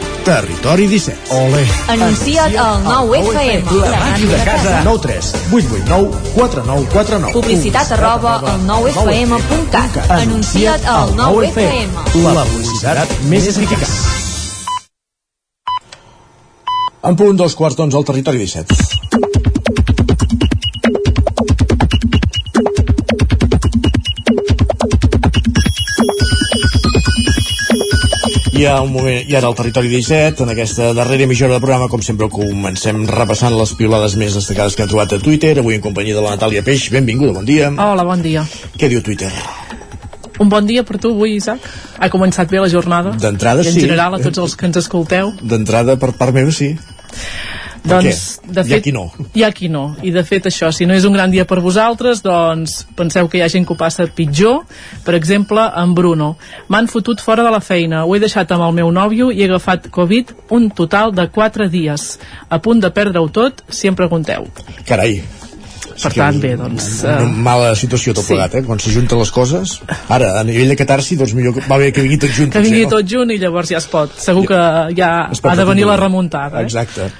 Territori 0.23 0.87
17. 0.87 1.33
Ole. 1.33 1.67
Anuncia't 1.87 2.55
al 2.55 2.83
9FM. 2.83 3.65
La 3.81 3.99
màquina 3.99 4.37
de 4.37 4.43
casa. 4.45 4.81
9 4.83 4.99
3 5.01 5.31
8 5.51 5.65
8 5.81 5.85
9 5.87 6.11
4 6.35 6.63
9 6.65 6.87
4 6.93 7.19
9. 7.19 7.33
Publicitat 7.33 7.91
arroba 7.97 8.35
al 8.39 8.61
9FM.cat. 8.67 10.11
Anuncia't 10.19 10.85
al 10.85 11.15
9FM. 11.17 11.89
La 12.37 12.45
publicitat 12.45 13.17
més 13.33 13.49
eficaç. 13.49 13.93
En 17.01 17.15
punt 17.17 17.37
dos 17.37 17.57
quarts 17.57 17.79
d'onze 17.79 17.97
al 17.97 18.05
territori 18.05 18.45
17. 18.45 19.00
I, 28.61 28.65
un 28.69 28.91
moment, 28.93 29.23
I 29.25 29.33
ara 29.33 29.47
al 29.49 29.55
territori 29.57 29.89
17, 29.89 30.43
en 30.45 30.51
aquesta 30.53 30.91
darrera 30.93 31.25
mitja 31.25 31.47
hora 31.47 31.55
de 31.55 31.63
programa, 31.63 31.87
com 31.89 32.03
sempre, 32.05 32.27
comencem 32.29 33.07
repassant 33.09 33.55
les 33.57 33.71
piulades 33.79 34.13
més 34.21 34.35
destacades 34.37 34.75
que 34.77 34.85
hem 34.85 34.91
trobat 34.91 35.15
a 35.15 35.19
Twitter, 35.23 35.55
avui 35.57 35.79
en 35.79 35.81
companyia 35.81 36.19
de 36.19 36.21
la 36.21 36.35
Natàlia 36.35 36.61
Peix. 36.61 36.83
Benvinguda, 36.93 37.33
bon 37.39 37.47
dia. 37.47 37.71
Hola, 37.73 38.05
bon 38.05 38.21
dia. 38.21 38.43
Què 38.77 38.91
diu 38.91 39.01
Twitter? 39.01 39.31
Un 40.37 40.53
bon 40.53 40.69
dia 40.69 40.85
per 40.85 40.99
tu 41.01 41.15
avui, 41.15 41.39
Isaac. 41.39 41.65
Ha 41.97 42.11
començat 42.13 42.53
bé 42.53 42.61
la 42.61 42.69
jornada. 42.69 43.15
D'entrada, 43.17 43.65
I 43.65 43.71
en 43.71 43.79
sí. 43.79 43.81
general 43.87 44.19
a 44.19 44.21
tots 44.21 44.43
els 44.45 44.53
que 44.53 44.69
ens 44.69 44.77
escolteu. 44.83 45.33
D'entrada, 45.41 45.97
per 45.97 46.13
part 46.21 46.37
meva, 46.37 46.53
sí. 46.53 46.75
Doncs, 47.81 48.41
què? 48.45 48.53
de 48.53 48.63
fet, 48.67 48.83
qui 48.85 48.91
no. 48.93 49.07
Hi 49.33 49.43
ha 49.43 49.49
qui 49.55 49.69
no. 49.71 49.95
I 50.05 50.11
de 50.13 50.21
fet 50.27 50.45
això, 50.51 50.69
si 50.75 50.85
no 50.85 50.93
és 50.93 51.05
un 51.07 51.15
gran 51.17 51.31
dia 51.33 51.47
per 51.49 51.59
vosaltres, 51.63 52.21
doncs 52.21 52.83
penseu 52.97 53.29
que 53.29 53.39
hi 53.39 53.41
ha 53.45 53.49
gent 53.49 53.65
que 53.65 53.73
ho 53.73 53.79
passa 53.79 54.05
pitjor. 54.05 54.61
Per 55.05 55.15
exemple, 55.17 55.63
en 55.81 55.95
Bruno. 55.97 56.35
M'han 56.69 56.89
fotut 56.91 57.21
fora 57.25 57.43
de 57.43 57.51
la 57.53 57.61
feina. 57.61 58.05
Ho 58.05 58.15
he 58.15 58.21
deixat 58.21 58.53
amb 58.53 58.67
el 58.69 58.77
meu 58.77 58.93
nòvio 58.93 59.31
i 59.33 59.41
he 59.41 59.49
agafat 59.49 59.89
Covid 59.89 60.35
un 60.53 60.69
total 60.77 61.15
de 61.17 61.27
4 61.33 61.69
dies. 61.73 62.17
A 62.49 62.61
punt 62.61 62.83
de 62.83 62.91
perdre-ho 62.93 63.29
tot, 63.33 63.63
si 63.69 63.89
em 63.89 63.97
pregunteu. 63.97 64.45
Carai. 64.85 65.21
Per 66.01 66.11
tant, 66.15 66.37
bé, 66.41 66.53
doncs... 66.57 66.85
Una 67.03 67.17
eh, 67.21 67.33
mala 67.45 67.73
situació 67.77 68.13
tot 68.17 68.25
sí. 68.25 68.33
plegat, 68.33 68.55
eh? 68.57 68.61
Quan 68.65 68.79
s'ajunten 68.81 69.19
les 69.21 69.31
coses. 69.33 69.75
Ara, 70.09 70.31
a 70.39 70.45
nivell 70.47 70.71
de 70.73 70.77
catarsi, 70.79 71.17
doncs 71.19 71.35
millor 71.37 71.57
que- 71.57 71.65
va 71.69 71.77
bé 71.81 71.91
que 71.93 72.01
vingui 72.05 72.17
tot 72.21 72.33
junt. 72.33 72.53
que 72.53 72.63
vingui 72.63 72.85
potser, 72.85 72.95
tot 72.95 73.11
junt 73.11 73.33
i 73.33 73.37
llavors 73.41 73.69
ja 73.73 73.77
es 73.81 73.89
pot. 73.91 74.15
Segur 74.17 74.47
que 74.49 74.61
ja 74.97 75.11
ha 75.29 75.55
de 75.59 75.67
venir 75.67 75.85
la 75.89 75.99
remuntada. 76.01 76.61
Eh? 76.61 76.69
Exacte. 76.69 77.11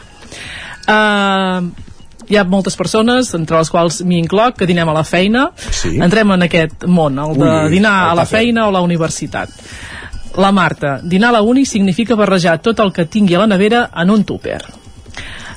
Uh, 0.88 1.70
hi 2.32 2.38
ha 2.40 2.44
moltes 2.48 2.78
persones, 2.80 3.34
entre 3.36 3.58
les 3.60 3.72
quals 3.72 4.02
m'hi 4.08 4.20
incloc, 4.24 4.56
que 4.60 4.68
dinem 4.70 4.90
a 4.90 4.96
la 4.96 5.04
feina. 5.08 5.50
Sí. 5.58 5.98
Entrem 6.00 6.32
en 6.38 6.48
aquest 6.48 6.86
món, 6.88 7.20
el 7.20 7.36
de 7.40 7.50
Ui, 7.50 7.72
dinar 7.74 7.96
a 8.10 8.14
la 8.18 8.26
feina 8.30 8.68
o 8.68 8.72
a 8.72 8.78
la 8.78 8.84
universitat. 8.86 9.52
La 10.40 10.54
Marta, 10.56 11.00
dinar 11.04 11.34
a 11.34 11.40
la 11.40 11.42
uni 11.42 11.66
significa 11.66 12.16
barrejar 12.16 12.62
tot 12.64 12.80
el 12.80 12.94
que 12.96 13.06
tingui 13.06 13.36
a 13.36 13.42
la 13.44 13.50
nevera 13.52 13.90
en 14.04 14.14
un 14.14 14.24
tupper. 14.24 14.62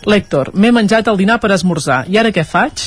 L'Hèctor, 0.04 0.50
m'he 0.58 0.72
menjat 0.74 1.06
el 1.08 1.20
dinar 1.20 1.38
per 1.40 1.52
esmorzar, 1.54 2.04
i 2.10 2.18
ara 2.18 2.32
què 2.34 2.42
faig? 2.44 2.82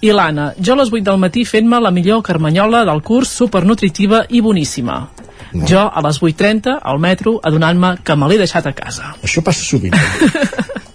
I 0.00 0.12
l'Anna, 0.16 0.52
jo 0.60 0.76
a 0.76 0.80
les 0.80 0.92
8 0.92 1.04
del 1.08 1.18
matí 1.20 1.44
fent-me 1.44 1.80
la 1.80 1.90
millor 1.92 2.22
carmanyola 2.24 2.84
del 2.88 3.02
curs 3.02 3.32
supernutritiva 3.40 4.26
i 4.28 4.40
boníssima. 4.44 5.00
No. 5.52 5.66
Jo 5.66 5.88
a 5.88 6.04
les 6.04 6.20
8.30 6.20 6.76
al 6.84 7.00
metro 7.02 7.38
adonant-me 7.42 7.96
que 8.04 8.16
me 8.16 8.28
l'he 8.28 8.38
deixat 8.40 8.68
a 8.70 8.76
casa. 8.76 9.14
Això 9.24 9.42
passa 9.44 9.64
sovint. 9.64 9.96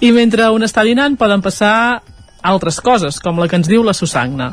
I 0.00 0.12
mentre 0.16 0.48
un 0.54 0.64
està 0.64 0.84
dinant 0.86 1.18
poden 1.20 1.42
passar 1.44 2.00
altres 2.42 2.80
coses, 2.80 3.18
com 3.20 3.38
la 3.38 3.48
que 3.48 3.58
ens 3.58 3.68
diu 3.68 3.82
la 3.84 3.94
Susagna. 3.94 4.50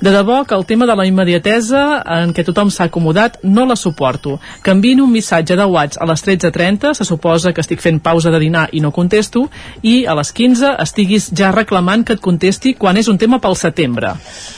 De 0.00 0.12
debò 0.14 0.42
que 0.46 0.54
el 0.54 0.66
tema 0.66 0.86
de 0.86 0.96
la 0.96 1.06
immediatesa 1.06 2.02
en 2.20 2.34
què 2.34 2.44
tothom 2.46 2.70
s'ha 2.70 2.88
acomodat 2.88 3.40
no 3.42 3.66
la 3.66 3.76
suporto. 3.76 4.38
Que 4.62 4.70
un 4.70 5.12
missatge 5.12 5.56
de 5.56 5.64
WhatsApp 5.64 6.02
a 6.02 6.10
les 6.12 6.24
13.30, 6.24 6.94
se 6.94 7.04
suposa 7.04 7.52
que 7.52 7.60
estic 7.60 7.80
fent 7.80 8.00
pausa 8.00 8.30
de 8.30 8.38
dinar 8.38 8.68
i 8.72 8.80
no 8.80 8.92
contesto, 8.92 9.48
i 9.82 10.06
a 10.06 10.14
les 10.14 10.32
15 10.32 10.76
estiguis 10.78 11.30
ja 11.34 11.52
reclamant 11.52 12.04
que 12.04 12.14
et 12.14 12.20
contesti 12.20 12.74
quan 12.74 12.96
és 12.96 13.08
un 13.08 13.18
tema 13.18 13.40
pel 13.40 13.56
setembre. 13.56 14.14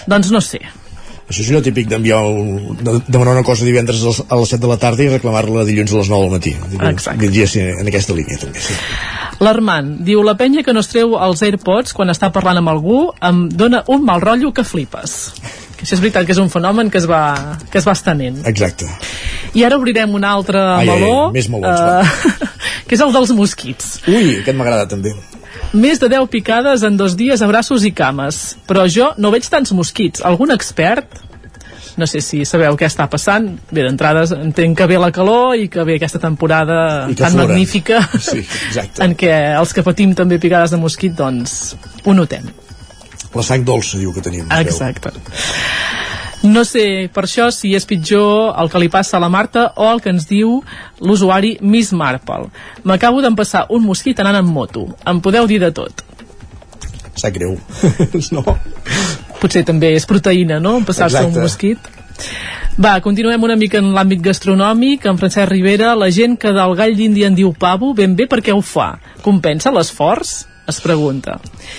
Doncs 0.07 0.31
no 0.31 0.41
sé. 0.41 0.61
Això 1.27 1.43
és 1.43 1.49
allò 1.51 1.61
típic 1.65 1.89
d'enviar 1.91 2.21
un, 2.23 2.77
de, 2.79 3.01
demanar 3.09 3.33
una 3.35 3.43
cosa 3.47 3.67
divendres 3.67 3.99
a 4.07 4.39
les 4.39 4.53
7 4.55 4.61
de 4.63 4.71
la 4.71 4.77
tarda 4.79 5.03
i 5.03 5.09
reclamar-la 5.11 5.65
dilluns 5.67 5.91
a 5.91 5.99
les 5.99 6.11
9 6.13 6.23
del 6.23 6.35
matí. 6.37 6.53
Exacte. 6.93 7.19
Diria 7.25 7.49
sí, 7.51 7.65
en 7.67 7.91
aquesta 7.91 8.15
línia 8.15 8.39
també, 8.39 8.63
sí. 8.63 8.77
L'Armand 9.43 9.99
diu 10.07 10.23
la 10.25 10.37
penya 10.39 10.63
que 10.65 10.73
no 10.73 10.81
es 10.81 10.89
treu 10.89 11.17
els 11.19 11.43
AirPods 11.43 11.97
quan 11.97 12.15
està 12.15 12.31
parlant 12.33 12.63
amb 12.63 12.71
algú 12.73 13.01
em 13.27 13.47
dona 13.51 13.83
un 13.93 14.07
mal 14.07 14.23
rotllo 14.23 14.53
que 14.55 14.65
flipes. 14.65 15.17
Que 15.77 15.85
això 15.85 15.99
és 15.99 16.01
veritat 16.05 16.25
que 16.29 16.33
és 16.33 16.41
un 16.41 16.49
fenomen 16.49 16.89
que 16.95 17.03
es 17.03 17.09
va, 17.11 17.59
que 17.69 17.83
es 17.83 17.89
va 17.89 17.97
estenent. 17.99 18.39
Exacte. 18.49 18.89
I 19.59 19.67
ara 19.67 19.77
obrirem 19.77 20.15
un 20.15 20.25
altre 20.25 20.63
Ai, 20.63 20.87
ai, 20.87 20.95
ai, 20.95 21.01
meló, 21.03 21.31
més 21.35 21.51
melons, 21.53 21.83
eh, 21.83 22.51
que 22.87 22.97
és 22.97 23.03
el 23.03 23.13
dels 23.13 23.35
mosquits. 23.37 23.97
Ui, 24.09 24.39
aquest 24.41 24.57
m'agrada 24.57 24.87
també. 24.95 25.13
Més 25.75 25.99
de 26.01 26.09
10 26.09 26.29
picades 26.33 26.83
en 26.87 26.97
dos 26.97 27.17
dies 27.19 27.43
a 27.43 27.49
braços 27.51 27.85
i 27.85 27.93
cames. 27.93 28.57
Però 28.69 28.87
jo 28.89 29.13
no 29.19 29.33
veig 29.35 29.49
tants 29.51 29.73
mosquits. 29.77 30.23
Algun 30.25 30.53
expert? 30.55 31.23
No 31.97 32.05
sé 32.09 32.21
si 32.21 32.43
sabeu 32.45 32.77
què 32.77 32.89
està 32.91 33.07
passant. 33.09 33.49
Bé, 33.71 33.83
d'entrada 33.87 34.27
entenc 34.37 34.77
que 34.79 34.87
ve 34.87 34.99
la 35.01 35.11
calor 35.13 35.57
i 35.57 35.69
que 35.73 35.85
ve 35.85 35.97
aquesta 35.97 36.21
temporada 36.21 37.07
tan 37.17 37.33
flora. 37.33 37.47
magnífica 37.49 38.03
Sí, 38.21 38.43
exacte. 38.69 39.03
en 39.05 39.17
què 39.17 39.33
els 39.59 39.73
que 39.73 39.83
patim 39.87 40.15
també 40.15 40.39
picades 40.39 40.71
de 40.71 40.81
mosquit, 40.81 41.15
doncs 41.17 41.75
ho 42.05 42.15
notem. 42.15 42.51
La 43.37 43.43
sang 43.45 43.65
dolça, 43.65 43.99
diu 44.01 44.13
que 44.13 44.21
tenim. 44.25 44.47
es 44.49 44.79
veu. 44.79 44.93
No 46.45 46.65
sé, 46.69 47.09
per 47.13 47.25
això, 47.25 47.49
si 47.51 47.73
és 47.75 47.87
pitjor 47.89 48.55
el 48.61 48.69
que 48.71 48.81
li 48.83 48.91
passa 48.93 49.17
a 49.17 49.23
la 49.23 49.31
Marta 49.33 49.71
o 49.77 49.89
el 49.91 50.03
que 50.05 50.13
ens 50.13 50.29
diu 50.29 50.61
l'usuari 51.01 51.57
Miss 51.61 51.95
Marple. 51.97 52.51
M'acabo 52.85 53.23
d'empassar 53.25 53.67
un 53.75 53.87
mosquit 53.87 54.21
anant 54.21 54.43
en 54.43 54.47
moto. 54.47 54.87
Em 55.07 55.21
podeu 55.25 55.49
dir 55.51 55.59
de 55.63 55.73
tot. 55.75 56.05
Sap 57.17 57.33
greu. 57.35 57.57
no. 58.37 58.45
Potser 59.41 59.65
també 59.65 59.95
és 59.97 60.07
proteïna, 60.09 60.61
no? 60.61 60.77
Empassar-se 60.83 61.25
un 61.25 61.39
mosquit. 61.41 61.93
Va, 62.77 62.99
continuem 63.01 63.43
una 63.43 63.57
mica 63.57 63.81
en 63.81 63.95
l'àmbit 63.97 64.21
gastronòmic. 64.25 65.07
En 65.09 65.17
Francesc 65.21 65.49
Rivera, 65.49 65.95
la 65.97 66.11
gent 66.13 66.37
que 66.41 66.53
del 66.53 66.77
gall 66.77 66.97
d'Índia 66.99 67.31
en 67.31 67.39
diu 67.39 67.55
pavo, 67.57 67.95
ben 67.97 68.17
bé 68.17 68.29
per 68.29 68.43
què 68.45 68.53
ho 68.53 68.61
fa? 68.61 68.99
Compensa 69.25 69.73
l'esforç? 69.73 70.43
Es 70.67 70.81
pregunta. 70.83 71.37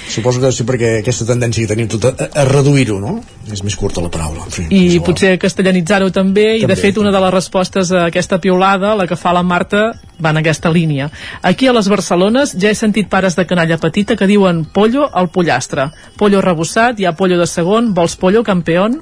Suposo 0.07 0.39
que 0.39 0.51
sí 0.55 0.63
perquè 0.67 1.01
aquesta 1.01 1.25
tendència 1.27 1.65
que 1.65 1.71
tenim 1.73 1.89
tota 1.91 2.13
a, 2.15 2.29
a 2.39 2.45
reduir-ho, 2.47 3.01
no? 3.03 3.17
És 3.51 3.59
més 3.65 3.75
curta 3.75 4.03
la 4.03 4.11
paraula, 4.13 4.45
en 4.47 4.53
fi. 4.53 4.67
I 4.71 5.01
potser 5.03 5.33
castellanitzar-ho 5.41 6.07
també, 6.15 6.53
i 6.55 6.63
de 6.63 6.69
També, 6.69 6.79
fet 6.79 6.99
una 7.01 7.11
de 7.11 7.21
les 7.25 7.33
respostes 7.35 7.91
a 7.91 8.05
aquesta 8.07 8.39
piulada, 8.43 8.93
la 8.95 9.07
que 9.09 9.19
fa 9.19 9.35
la 9.35 9.43
Marta, 9.43 9.89
va 10.23 10.31
en 10.31 10.39
aquesta 10.39 10.71
línia. 10.71 11.09
Aquí 11.43 11.67
a 11.67 11.75
les 11.75 11.91
Barcelones 11.91 12.55
ja 12.55 12.71
he 12.71 12.79
sentit 12.79 13.11
pares 13.11 13.35
de 13.35 13.45
canalla 13.49 13.77
petita 13.81 14.15
que 14.15 14.27
diuen 14.29 14.63
pollo 14.63 15.09
al 15.11 15.27
pollastre. 15.35 15.89
Pollo 16.15 16.41
rebossat, 16.41 16.99
hi 16.99 17.07
ha 17.07 17.15
pollo 17.19 17.39
de 17.39 17.47
segon, 17.47 17.91
vols 17.97 18.15
pollo 18.15 18.43
campeón? 18.47 19.01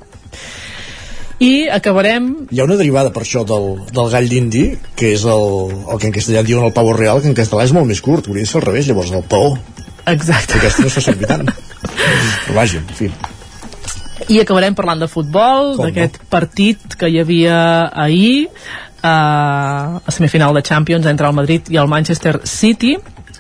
I 1.40 1.68
acabarem 1.68 2.48
Hi 2.52 2.62
ha 2.62 2.66
una 2.68 2.78
derivada 2.80 3.12
per 3.12 3.26
això 3.26 3.44
del, 3.48 3.82
del 3.92 4.12
gall 4.12 4.28
d'indi, 4.32 4.66
que 4.96 5.12
és 5.12 5.26
el, 5.28 5.74
el 5.92 6.00
que 6.00 6.08
en 6.08 6.16
castellà 6.16 6.44
en 6.46 6.48
diuen 6.48 6.68
el 6.68 6.76
pavo 6.76 6.94
real, 6.96 7.20
que 7.22 7.28
en 7.28 7.36
castellà 7.36 7.66
és 7.68 7.74
molt 7.76 7.90
més 7.90 8.00
curt, 8.02 8.30
hauria 8.30 8.46
de 8.46 8.52
ser 8.52 8.62
al 8.62 8.68
revés, 8.70 8.88
llavors 8.88 9.12
el 9.12 9.26
paó. 9.28 9.58
Exacte. 10.08 10.60
Aquesta 10.60 10.86
no 10.86 10.92
fa 10.94 11.02
servir 11.02 11.28
tant. 11.30 11.50
Però 11.50 12.56
vaja, 12.58 12.82
en 12.82 12.96
fi. 12.98 13.10
I 14.32 14.40
acabarem 14.42 14.76
parlant 14.78 15.02
de 15.04 15.10
futbol, 15.12 15.76
Com 15.76 15.86
no? 15.86 15.90
d'aquest 15.90 16.22
partit 16.32 16.96
que 16.98 17.10
hi 17.12 17.20
havia 17.22 17.58
ahir, 18.06 18.48
eh, 18.48 19.10
a 19.10 20.14
semifinal 20.14 20.56
de 20.56 20.64
Champions 20.64 21.06
entre 21.12 21.28
el 21.28 21.36
Madrid 21.36 21.70
i 21.74 21.78
el 21.82 21.90
Manchester 21.92 22.40
City. 22.48 22.96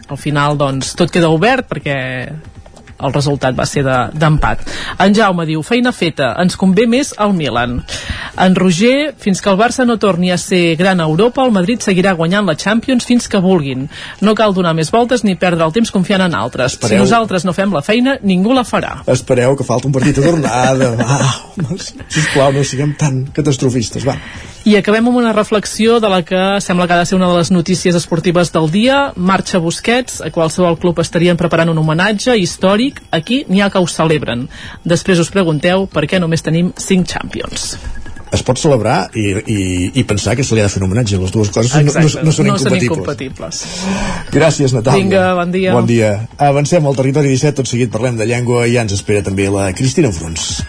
Al 0.07 0.19
final, 0.21 0.57
doncs, 0.57 0.93
tot 0.99 1.09
queda 1.09 1.31
obert 1.33 1.65
perquè 1.71 1.95
el 2.99 3.13
resultat 3.13 3.57
va 3.57 3.65
ser 3.65 3.83
de- 3.83 4.09
d'empat. 4.13 4.65
De, 4.65 4.71
en 5.05 5.13
Jaume 5.15 5.45
diu, 5.45 5.61
feina 5.63 5.91
feta, 5.91 6.33
ens 6.41 6.55
convé 6.57 6.87
més 6.87 7.13
el 7.19 7.33
Milan. 7.33 7.81
En 8.37 8.55
Roger, 8.55 9.13
fins 9.17 9.41
que 9.41 9.49
el 9.49 9.57
Barça 9.57 9.85
no 9.85 9.97
torni 9.97 10.31
a 10.31 10.37
ser 10.37 10.75
gran 10.75 10.99
a 10.99 11.03
Europa, 11.03 11.43
el 11.45 11.51
Madrid 11.51 11.79
seguirà 11.83 12.13
guanyant 12.13 12.45
la 12.47 12.55
Champions 12.55 13.05
fins 13.05 13.27
que 13.27 13.39
vulguin. 13.39 13.89
No 14.21 14.35
cal 14.35 14.53
donar 14.53 14.73
més 14.75 14.91
voltes 14.91 15.23
ni 15.23 15.35
perdre 15.35 15.65
el 15.65 15.71
temps 15.73 15.91
confiant 15.91 16.21
en 16.21 16.35
altres. 16.35 16.73
Espereu. 16.73 16.97
Si 16.97 17.01
nosaltres 17.03 17.45
no 17.45 17.53
fem 17.53 17.73
la 17.73 17.81
feina, 17.81 18.17
ningú 18.23 18.53
la 18.53 18.63
farà. 18.63 19.01
Espereu 19.07 19.55
que 19.55 19.63
falta 19.63 19.87
un 19.87 19.93
partit 19.93 20.15
de 20.15 20.21
tornada. 20.23 20.91
Va, 20.95 21.75
sisplau, 22.09 22.51
no 22.53 22.63
siguem 22.63 22.93
tan 22.99 23.25
catastrofistes, 23.33 24.05
va. 24.07 24.17
I 24.65 24.75
acabem 24.79 25.05
amb 25.07 25.17
una 25.19 25.31
reflexió 25.33 25.99
de 26.01 26.09
la 26.09 26.23
que 26.25 26.39
sembla 26.61 26.87
que 26.87 26.93
ha 26.93 26.97
de 27.03 27.05
ser 27.05 27.15
una 27.19 27.27
de 27.29 27.37
les 27.37 27.51
notícies 27.51 27.95
esportives 27.95 28.51
del 28.51 28.71
dia. 28.71 29.11
Marxa 29.15 29.59
Busquets, 29.61 30.21
a 30.25 30.31
qualsevol 30.33 30.79
club 30.81 30.99
estarien 31.03 31.37
preparant 31.37 31.69
un 31.69 31.77
homenatge 31.77 32.33
històric. 32.37 32.84
Aquí 33.15 33.43
n'hi 33.49 33.61
ha 33.61 33.69
que 33.73 33.81
ho 33.81 33.87
celebren. 33.87 34.47
Després 34.85 35.21
us 35.23 35.31
pregunteu 35.33 35.87
per 35.91 36.05
què 36.09 36.19
només 36.21 36.43
tenim 36.45 36.73
5 36.77 37.07
Champions. 37.09 37.75
Es 38.35 38.41
pot 38.43 38.59
celebrar 38.59 39.11
i, 39.15 39.25
i, 39.47 39.59
i 40.01 40.03
pensar 40.03 40.33
que 40.35 40.43
se 40.43 40.55
li 40.57 40.63
ha 40.63 40.65
de 40.65 40.73
fer 40.73 40.81
un 40.81 40.89
homenatge. 40.89 41.19
Les 41.21 41.31
dues 41.31 41.51
coses 41.55 41.71
no, 41.77 41.83
no, 41.87 42.01
no 42.01 42.09
són 42.09 42.25
no 42.25 42.33
són 42.33 42.49
incompatibles. 42.49 42.89
incompatibles. 42.89 43.61
Gràcies, 44.33 44.73
Natàlia. 44.75 45.03
Vinga, 45.03 45.25
bon 45.39 45.53
dia. 45.53 45.75
Bon 45.77 45.87
dia. 45.87 46.11
Avancem 46.49 46.89
al 46.89 46.97
territori 46.97 47.31
17, 47.31 47.55
tot 47.61 47.71
seguit 47.71 47.93
parlem 47.93 48.19
de 48.19 48.27
llengua 48.27 48.65
i 48.67 48.75
ja 48.75 48.83
ens 48.83 48.97
espera 48.97 49.23
també 49.23 49.47
la 49.53 49.69
Cristina 49.77 50.11
Frons. 50.11 50.65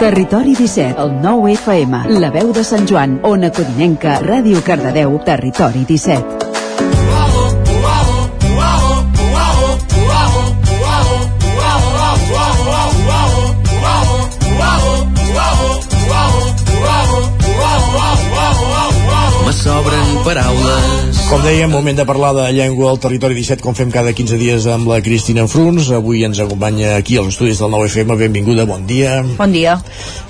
Territori 0.00 0.54
17, 0.54 1.00
el 1.02 1.14
9 1.22 1.54
FM, 1.56 2.02
la 2.20 2.30
veu 2.30 2.52
de 2.54 2.62
Sant 2.64 2.86
Joan, 2.86 3.18
Ona 3.26 3.50
Codinenca, 3.50 4.20
Ràdio 4.22 4.62
Cardedeu, 4.66 5.16
Territori 5.24 5.86
17. 5.88 6.45
Sobren 19.66 20.10
paraules. 20.22 21.22
Com 21.26 21.42
dèiem, 21.42 21.70
moment 21.70 21.98
de 21.98 22.06
parlar 22.06 22.32
de 22.36 22.44
llengua 22.54 22.92
al 22.92 23.00
territori 23.02 23.34
17, 23.38 23.64
com 23.64 23.74
fem 23.74 23.90
cada 23.90 24.12
15 24.14 24.38
dies 24.38 24.68
amb 24.70 24.86
la 24.90 25.00
Cristina 25.02 25.48
Fruns. 25.50 25.90
Avui 25.90 26.22
ens 26.28 26.38
acompanya 26.44 26.94
aquí 27.00 27.18
als 27.18 27.34
estudis 27.34 27.62
del 27.62 27.74
9FM. 27.74 28.20
Benvinguda, 28.26 28.68
bon 28.68 28.86
dia. 28.86 29.18
Bon 29.34 29.50
dia. 29.50 29.80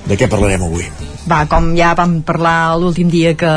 De 0.08 0.16
què 0.16 0.30
parlarem 0.32 0.64
avui? 0.64 0.88
Va, 1.26 1.40
com 1.50 1.72
ja 1.74 1.90
vam 1.98 2.20
parlar 2.26 2.76
l'últim 2.78 3.08
dia 3.10 3.32
que, 3.38 3.52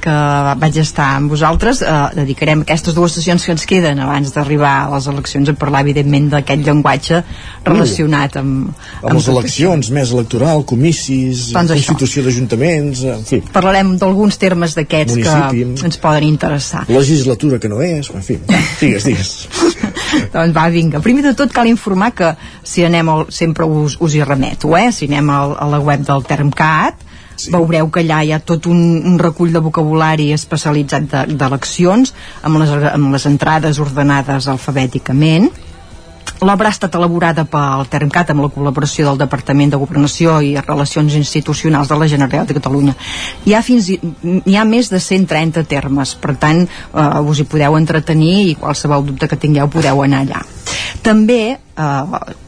que 0.00 0.12
vaig 0.60 0.76
estar 0.80 1.10
amb 1.18 1.32
vosaltres, 1.32 1.82
eh, 1.84 1.96
dedicarem 2.16 2.62
aquestes 2.64 2.96
dues 2.96 3.12
sessions 3.18 3.44
que 3.44 3.52
ens 3.52 3.66
queden 3.68 4.00
abans 4.00 4.32
d'arribar 4.32 4.72
a 4.86 4.94
les 4.94 5.08
eleccions 5.12 5.50
a 5.52 5.54
parlar, 5.60 5.82
evidentment, 5.84 6.30
d'aquest 6.32 6.64
llenguatge 6.64 7.20
relacionat 7.66 8.38
amb... 8.40 8.70
Amb 9.02 9.18
les 9.18 9.28
eleccions, 9.34 9.90
més 9.92 10.14
electoral, 10.16 10.64
comicis, 10.64 11.50
Doncs 11.52 11.74
constitució 11.76 12.24
d'ajuntaments... 12.24 13.04
En 13.10 13.28
fi, 13.28 13.42
Parlarem 13.52 13.92
d'alguns 14.00 14.40
termes 14.40 14.78
d'aquests 14.78 15.20
que 15.20 15.90
ens 15.90 16.00
poden 16.00 16.24
interessar. 16.30 16.86
legislatura 16.88 17.60
que 17.60 17.68
no 17.68 17.82
és... 17.84 18.08
En 18.16 18.24
fi, 18.24 18.38
digues, 18.80 19.10
digues. 19.10 19.34
doncs 20.38 20.56
va, 20.56 20.66
vinga. 20.72 21.04
Primer 21.04 21.26
de 21.28 21.36
tot 21.36 21.52
cal 21.52 21.68
informar 21.68 22.14
que 22.16 22.32
si 22.64 22.88
anem 22.88 23.12
al, 23.12 23.28
sempre 23.28 23.68
us, 23.68 24.00
us 24.00 24.16
hi 24.16 24.24
remeto, 24.24 24.72
eh? 24.80 24.88
si 24.88 25.12
anem 25.12 25.28
al, 25.36 25.56
a 25.60 25.68
la 25.76 25.84
web 25.84 26.08
del 26.08 26.24
Termcat 26.24 27.09
sí. 27.46 27.52
veureu 27.54 27.90
que 27.90 28.02
allà 28.04 28.20
hi 28.26 28.32
ha 28.34 28.40
tot 28.52 28.66
un, 28.70 28.80
un 29.12 29.18
recull 29.22 29.52
de 29.54 29.62
vocabulari 29.64 30.30
especialitzat 30.36 31.08
de- 31.12 31.26
d'eleccions 31.40 32.14
amb, 32.42 32.60
les, 32.62 32.70
amb 32.92 33.12
les 33.14 33.26
entrades 33.30 33.78
ordenades 33.82 34.48
alfabèticament 34.48 35.50
L'obra 36.40 36.70
ha 36.70 36.72
estat 36.72 36.94
elaborada 36.96 37.42
pel 37.44 37.82
Termcat 37.92 38.30
amb 38.32 38.40
la 38.40 38.48
col·laboració 38.48 39.04
del 39.10 39.18
Departament 39.20 39.74
de 39.74 39.76
Governació 39.80 40.38
i 40.40 40.54
Relacions 40.56 41.12
Institucionals 41.18 41.90
de 41.90 41.98
la 42.00 42.08
Generalitat 42.08 42.48
de 42.48 42.56
Catalunya. 42.56 42.94
Hi 43.44 43.52
ha, 43.52 43.60
fins, 43.62 43.90
i- 43.92 43.98
hi 44.48 44.56
ha 44.56 44.64
més 44.64 44.88
de 44.88 45.00
130 45.04 45.64
termes, 45.68 46.14
per 46.14 46.36
tant, 46.40 46.62
eh, 46.64 47.20
us 47.20 47.40
hi 47.40 47.44
podeu 47.44 47.76
entretenir 47.76 48.48
i 48.48 48.54
qualsevol 48.56 49.04
dubte 49.04 49.28
que 49.28 49.36
tingueu 49.36 49.68
podeu 49.68 50.00
anar 50.02 50.22
allà. 50.24 50.40
També 51.02 51.58
eh, 51.76 52.04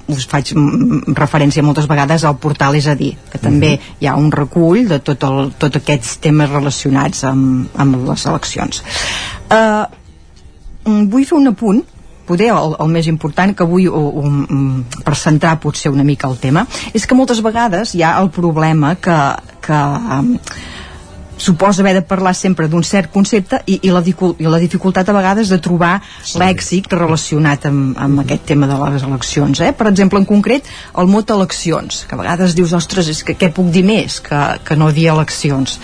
us 0.09 0.25
faig 0.27 0.55
mm, 0.57 1.13
referència 1.15 1.63
moltes 1.63 1.87
vegades 1.87 2.25
al 2.25 2.39
portal 2.41 2.75
És 2.81 2.87
a 2.89 2.95
dir, 2.97 3.13
que 3.31 3.39
també 3.39 3.79
hi 4.01 4.07
ha 4.09 4.17
un 4.17 4.33
recull 4.33 4.89
de 4.89 5.01
tot, 5.05 5.23
el, 5.29 5.53
tot 5.59 5.77
aquests 5.77 6.17
temes 6.25 6.49
relacionats 6.49 7.25
amb, 7.29 7.69
amb 7.77 8.09
les 8.09 8.25
eleccions. 8.25 8.83
Eh, 9.51 9.85
mm, 10.89 11.11
vull 11.13 11.27
fer 11.29 11.37
un 11.45 11.53
apunt 11.53 11.85
poder 12.27 12.53
el, 12.55 12.77
el 12.81 12.93
més 12.93 13.09
important 13.11 13.55
que 13.57 13.67
vull 13.69 13.89
um, 13.89 14.45
um, 14.45 14.77
per 15.05 15.17
centrar 15.19 15.59
potser 15.63 15.93
una 15.93 16.07
mica 16.07 16.31
el 16.31 16.39
tema 16.43 16.67
és 16.93 17.07
que 17.07 17.19
moltes 17.19 17.43
vegades 17.45 17.97
hi 17.97 18.05
ha 18.07 18.15
el 18.21 18.31
problema 18.35 18.95
que, 19.01 19.19
que 19.65 19.83
um, 20.19 20.37
suposa 21.43 21.83
haver 21.83 21.95
de 21.95 22.03
parlar 22.07 22.35
sempre 22.39 22.69
d'un 22.71 22.85
cert 22.87 23.11
concepte 23.11 23.59
i, 23.67 23.81
i, 23.83 23.91
la, 23.91 24.03
i 24.07 24.47
la 24.47 24.61
dificultat 24.63 25.09
a 25.09 25.17
vegades 25.17 25.51
de 25.51 25.59
trobar 25.59 25.97
sí. 26.23 26.39
lèxic 26.39 26.87
relacionat 26.95 27.67
amb, 27.67 27.99
amb 27.99 28.23
aquest 28.23 28.47
tema 28.53 28.69
de 28.71 28.79
les 28.79 29.03
eleccions 29.09 29.63
eh? 29.67 29.73
per 29.75 29.89
exemple 29.91 30.23
en 30.23 30.29
concret 30.29 30.69
el 31.03 31.11
mot 31.11 31.35
eleccions 31.35 32.05
que 32.07 32.15
a 32.15 32.21
vegades 32.21 32.55
dius, 32.55 32.75
ostres, 32.79 33.11
és 33.11 33.25
que 33.27 33.35
què 33.39 33.51
puc 33.55 33.73
dir 33.75 33.83
més 33.87 34.21
que, 34.23 34.43
que 34.63 34.79
no 34.79 34.93
dir 34.95 35.09
eleccions 35.11 35.81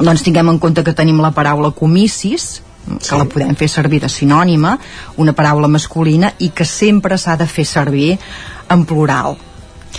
doncs 0.00 0.24
tinguem 0.24 0.54
en 0.54 0.62
compte 0.62 0.84
que 0.84 0.96
tenim 0.96 1.20
la 1.20 1.34
paraula 1.36 1.74
comicis 1.76 2.62
que 2.86 3.18
la 3.18 3.26
podem 3.30 3.54
fer 3.58 3.68
servir 3.70 4.00
de 4.04 4.10
sinònima 4.12 4.76
una 5.22 5.34
paraula 5.36 5.68
masculina 5.68 6.32
i 6.38 6.52
que 6.54 6.64
sempre 6.64 7.18
s'ha 7.18 7.36
de 7.36 7.48
fer 7.50 7.66
servir 7.66 8.14
en 8.70 8.86
plural. 8.86 9.36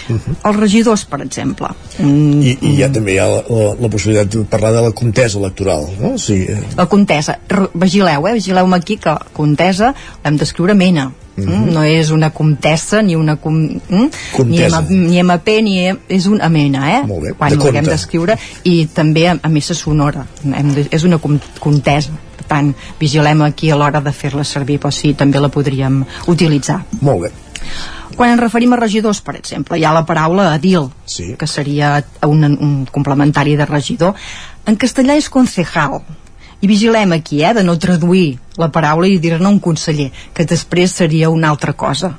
Els 0.08 0.58
regidors, 0.58 1.04
per 1.10 1.22
exemple. 1.24 1.70
Mm, 1.98 2.42
I, 2.46 2.56
i 2.70 2.74
ja 2.78 2.90
també 2.94 3.16
hi 3.16 3.22
ha 3.22 3.28
la, 3.32 3.44
la, 3.50 3.70
la 3.82 3.90
possibilitat 3.92 4.30
de 4.36 4.44
parlar 4.50 4.74
de 4.76 4.84
la 4.86 4.96
contesa 4.96 5.40
electoral, 5.40 5.88
no? 6.00 6.14
O 6.16 6.22
sigui, 6.22 6.52
eh, 6.54 6.74
la 6.78 6.86
contesa, 6.92 7.40
vigileu, 7.74 8.28
eh? 8.30 8.36
vigileu-me 8.38 8.78
aquí 8.78 9.00
que 9.02 9.16
contesa 9.38 9.94
l'hem 10.24 10.38
d'escriure 10.40 10.78
mena 10.78 11.10
Mm 11.38 11.68
no 11.70 11.84
és 11.86 12.10
una 12.10 12.32
comtessa 12.34 13.04
ni 13.06 13.16
una 13.16 13.36
com, 13.38 13.54
mm? 13.54 13.90
ni, 13.92 14.08
Contesa. 14.34 14.80
M, 14.82 15.04
ni 15.12 15.20
MP 15.22 15.60
ni 15.62 15.76
M, 15.86 16.00
és 16.10 16.26
una 16.26 16.48
amena 16.50 16.88
eh? 16.96 17.02
Molt 17.06 17.28
bé, 17.28 17.34
quan 17.38 17.54
de 17.54 17.60
l'haguem 17.62 17.86
d'escriure. 17.86 18.38
I 18.66 18.88
també 18.90 19.28
a, 19.30 19.36
a 19.38 19.52
missa 19.54 19.78
sonora. 19.78 20.26
Hem 20.42 20.74
de, 20.74 20.88
és 20.90 21.06
una 21.06 21.20
com, 21.22 21.38
contesa 21.62 22.16
tant 22.48 22.74
vigilem 23.00 23.44
aquí 23.46 23.72
a 23.72 23.78
l'hora 23.80 24.02
de 24.02 24.14
fer-la 24.16 24.46
servir 24.48 24.80
però 24.82 24.92
sí, 24.94 25.14
també 25.14 25.42
la 25.44 25.52
podríem 25.54 26.04
utilitzar 26.28 26.82
molt 27.02 27.28
bé. 27.28 27.32
quan 28.18 28.32
ens 28.34 28.42
referim 28.42 28.74
a 28.74 28.80
regidors, 28.80 29.22
per 29.22 29.36
exemple, 29.38 29.78
hi 29.78 29.86
ha 29.86 29.94
la 29.94 30.06
paraula 30.06 30.50
edil, 30.56 30.90
sí. 31.06 31.36
que 31.38 31.48
seria 31.48 32.04
un, 32.26 32.44
un 32.44 32.86
complementari 32.92 33.56
de 33.56 33.68
regidor. 33.70 34.16
En 34.66 34.76
castellà 34.76 35.18
és 35.20 35.30
concejal. 35.30 36.02
I 36.60 36.68
vigilem 36.68 37.14
aquí, 37.14 37.44
eh, 37.46 37.54
de 37.54 37.64
no 37.64 37.78
traduir 37.78 38.40
la 38.58 38.72
paraula 38.74 39.08
i 39.08 39.20
dir-ne 39.22 39.46
un 39.46 39.60
conseller, 39.62 40.10
que 40.34 40.48
després 40.50 40.96
seria 40.98 41.30
una 41.30 41.52
altra 41.54 41.74
cosa. 41.78 42.16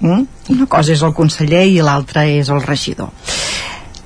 Mm? 0.00 0.24
Una 0.56 0.66
cosa 0.66 0.94
és 0.96 1.02
el 1.04 1.12
conseller 1.14 1.66
i 1.68 1.82
l'altra 1.84 2.24
és 2.26 2.48
el 2.48 2.64
regidor. 2.64 3.12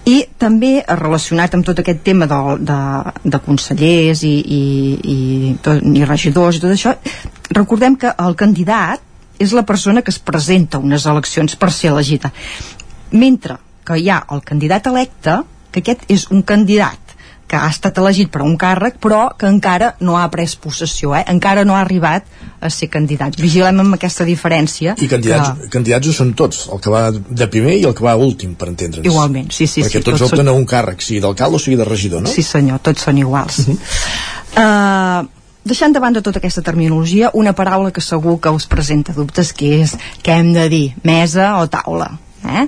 I 0.06 0.20
també 0.38 0.84
relacionat 0.86 1.56
amb 1.56 1.66
tot 1.66 1.80
aquest 1.82 2.04
tema 2.06 2.28
de, 2.30 2.38
de, 2.62 2.78
de 3.26 3.40
consellers 3.42 4.22
i, 4.22 4.34
i, 4.38 4.60
i, 5.02 5.16
tot, 5.62 5.82
i 5.82 6.04
regidors 6.06 6.58
i 6.58 6.62
tot 6.62 6.74
això, 6.74 6.94
recordem 7.50 7.96
que 7.98 8.12
el 8.22 8.38
candidat 8.38 9.02
és 9.42 9.52
la 9.52 9.66
persona 9.66 10.02
que 10.02 10.14
es 10.14 10.20
presenta 10.22 10.78
a 10.78 10.84
unes 10.84 11.06
eleccions 11.10 11.58
per 11.58 11.72
ser 11.74 11.90
elegida. 11.90 12.30
Mentre 13.12 13.58
que 13.86 13.98
hi 13.98 14.08
ha 14.10 14.22
el 14.32 14.42
candidat 14.46 14.86
electe, 14.90 15.40
que 15.74 15.82
aquest 15.82 16.06
és 16.12 16.28
un 16.30 16.46
candidat 16.46 17.05
que 17.46 17.56
ha 17.56 17.68
estat 17.70 17.98
elegit 18.02 18.30
per 18.32 18.42
un 18.42 18.56
càrrec 18.58 18.98
però 19.02 19.28
que 19.38 19.46
encara 19.46 19.94
no 20.00 20.16
ha 20.18 20.26
pres 20.30 20.56
possessió 20.56 21.14
eh? 21.14 21.24
encara 21.30 21.64
no 21.64 21.76
ha 21.76 21.82
arribat 21.84 22.26
a 22.60 22.70
ser 22.70 22.88
candidat 22.90 23.38
vigilem 23.38 23.80
amb 23.84 23.94
aquesta 23.94 24.26
diferència 24.26 24.96
I 24.98 25.08
candidats, 25.10 25.52
que... 25.60 25.70
candidats 25.70 26.10
ho 26.10 26.14
són 26.16 26.32
tots, 26.38 26.66
el 26.72 26.80
que 26.82 26.92
va 26.92 27.04
de 27.12 27.48
primer 27.52 27.76
i 27.78 27.84
el 27.88 27.94
que 27.96 28.04
va 28.04 28.16
últim, 28.16 28.54
per 28.58 28.70
entendre'ns. 28.72 29.06
Igualment, 29.06 29.50
sí, 29.54 29.66
sí, 29.66 29.84
Perquè 29.84 30.00
sí, 30.00 30.04
tots 30.04 30.18
tots 30.18 30.32
opten 30.32 30.44
són- 30.44 30.52
a 30.52 30.56
un 30.56 30.66
càrrec, 30.68 31.02
sigui 31.04 31.20
d'alcalde 31.24 31.58
o 31.58 31.62
sigui 31.62 31.78
de 31.80 31.86
regidor, 31.88 32.22
no? 32.24 32.32
Sí 32.32 32.44
senyor, 32.46 32.80
tots 32.84 33.06
són 33.06 33.18
iguals. 33.18 33.58
Uh 33.58 33.74
-huh. 33.74 33.78
uh, 34.62 35.28
deixant 35.64 35.92
de 35.92 36.00
banda 36.00 36.22
tota 36.22 36.38
aquesta 36.38 36.62
terminologia, 36.62 37.30
una 37.34 37.52
paraula 37.52 37.92
que 37.92 38.00
segur 38.00 38.40
que 38.40 38.50
us 38.50 38.66
presenta 38.66 39.12
dubtes, 39.12 39.52
que 39.52 39.82
és 39.82 39.96
què 40.22 40.38
hem 40.38 40.52
de 40.52 40.68
dir, 40.68 40.94
mesa 41.02 41.58
o 41.58 41.66
taula. 41.68 42.18
Eh? 42.46 42.66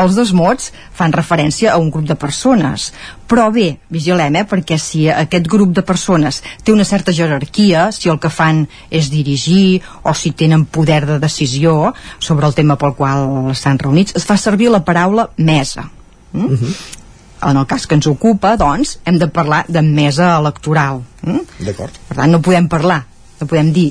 Els 0.00 0.16
dos 0.16 0.32
mots 0.36 0.70
fan 0.96 1.12
referència 1.12 1.72
a 1.72 1.78
un 1.80 1.90
grup 1.92 2.06
de 2.08 2.16
persones, 2.16 2.90
però 3.28 3.48
bé, 3.52 3.78
vigilem, 3.92 4.38
eh, 4.40 4.44
perquè 4.48 4.78
si 4.80 5.06
aquest 5.12 5.48
grup 5.50 5.74
de 5.76 5.84
persones 5.86 6.40
té 6.64 6.72
una 6.72 6.86
certa 6.88 7.12
jerarquia, 7.12 7.90
si 7.92 8.08
el 8.08 8.20
que 8.22 8.30
fan 8.32 8.64
és 8.90 9.10
dirigir 9.12 9.82
o 10.02 10.14
si 10.14 10.32
tenen 10.32 10.64
poder 10.64 11.04
de 11.06 11.18
decisió 11.22 11.92
sobre 12.18 12.46
el 12.46 12.56
tema 12.56 12.78
pel 12.80 12.96
qual 12.96 13.50
estan 13.52 13.78
reunits, 13.78 14.16
es 14.16 14.24
fa 14.24 14.38
servir 14.40 14.70
la 14.70 14.84
paraula 14.84 15.30
mesa. 15.36 15.90
Mm? 16.32 16.46
Uh 16.46 16.58
-huh 16.58 16.96
en 17.42 17.56
el 17.56 17.66
cas 17.66 17.86
que 17.86 17.94
ens 17.94 18.06
ocupa, 18.06 18.56
doncs, 18.56 18.98
hem 19.04 19.18
de 19.18 19.28
parlar 19.28 19.64
de 19.68 19.82
mesa 19.82 20.36
electoral. 20.38 21.02
Mm? 21.22 21.64
D'acord. 21.64 22.00
Per 22.08 22.16
tant, 22.16 22.30
no 22.30 22.40
podem 22.44 22.68
parlar, 22.68 23.04
no 23.40 23.46
podem 23.46 23.72
dir 23.72 23.88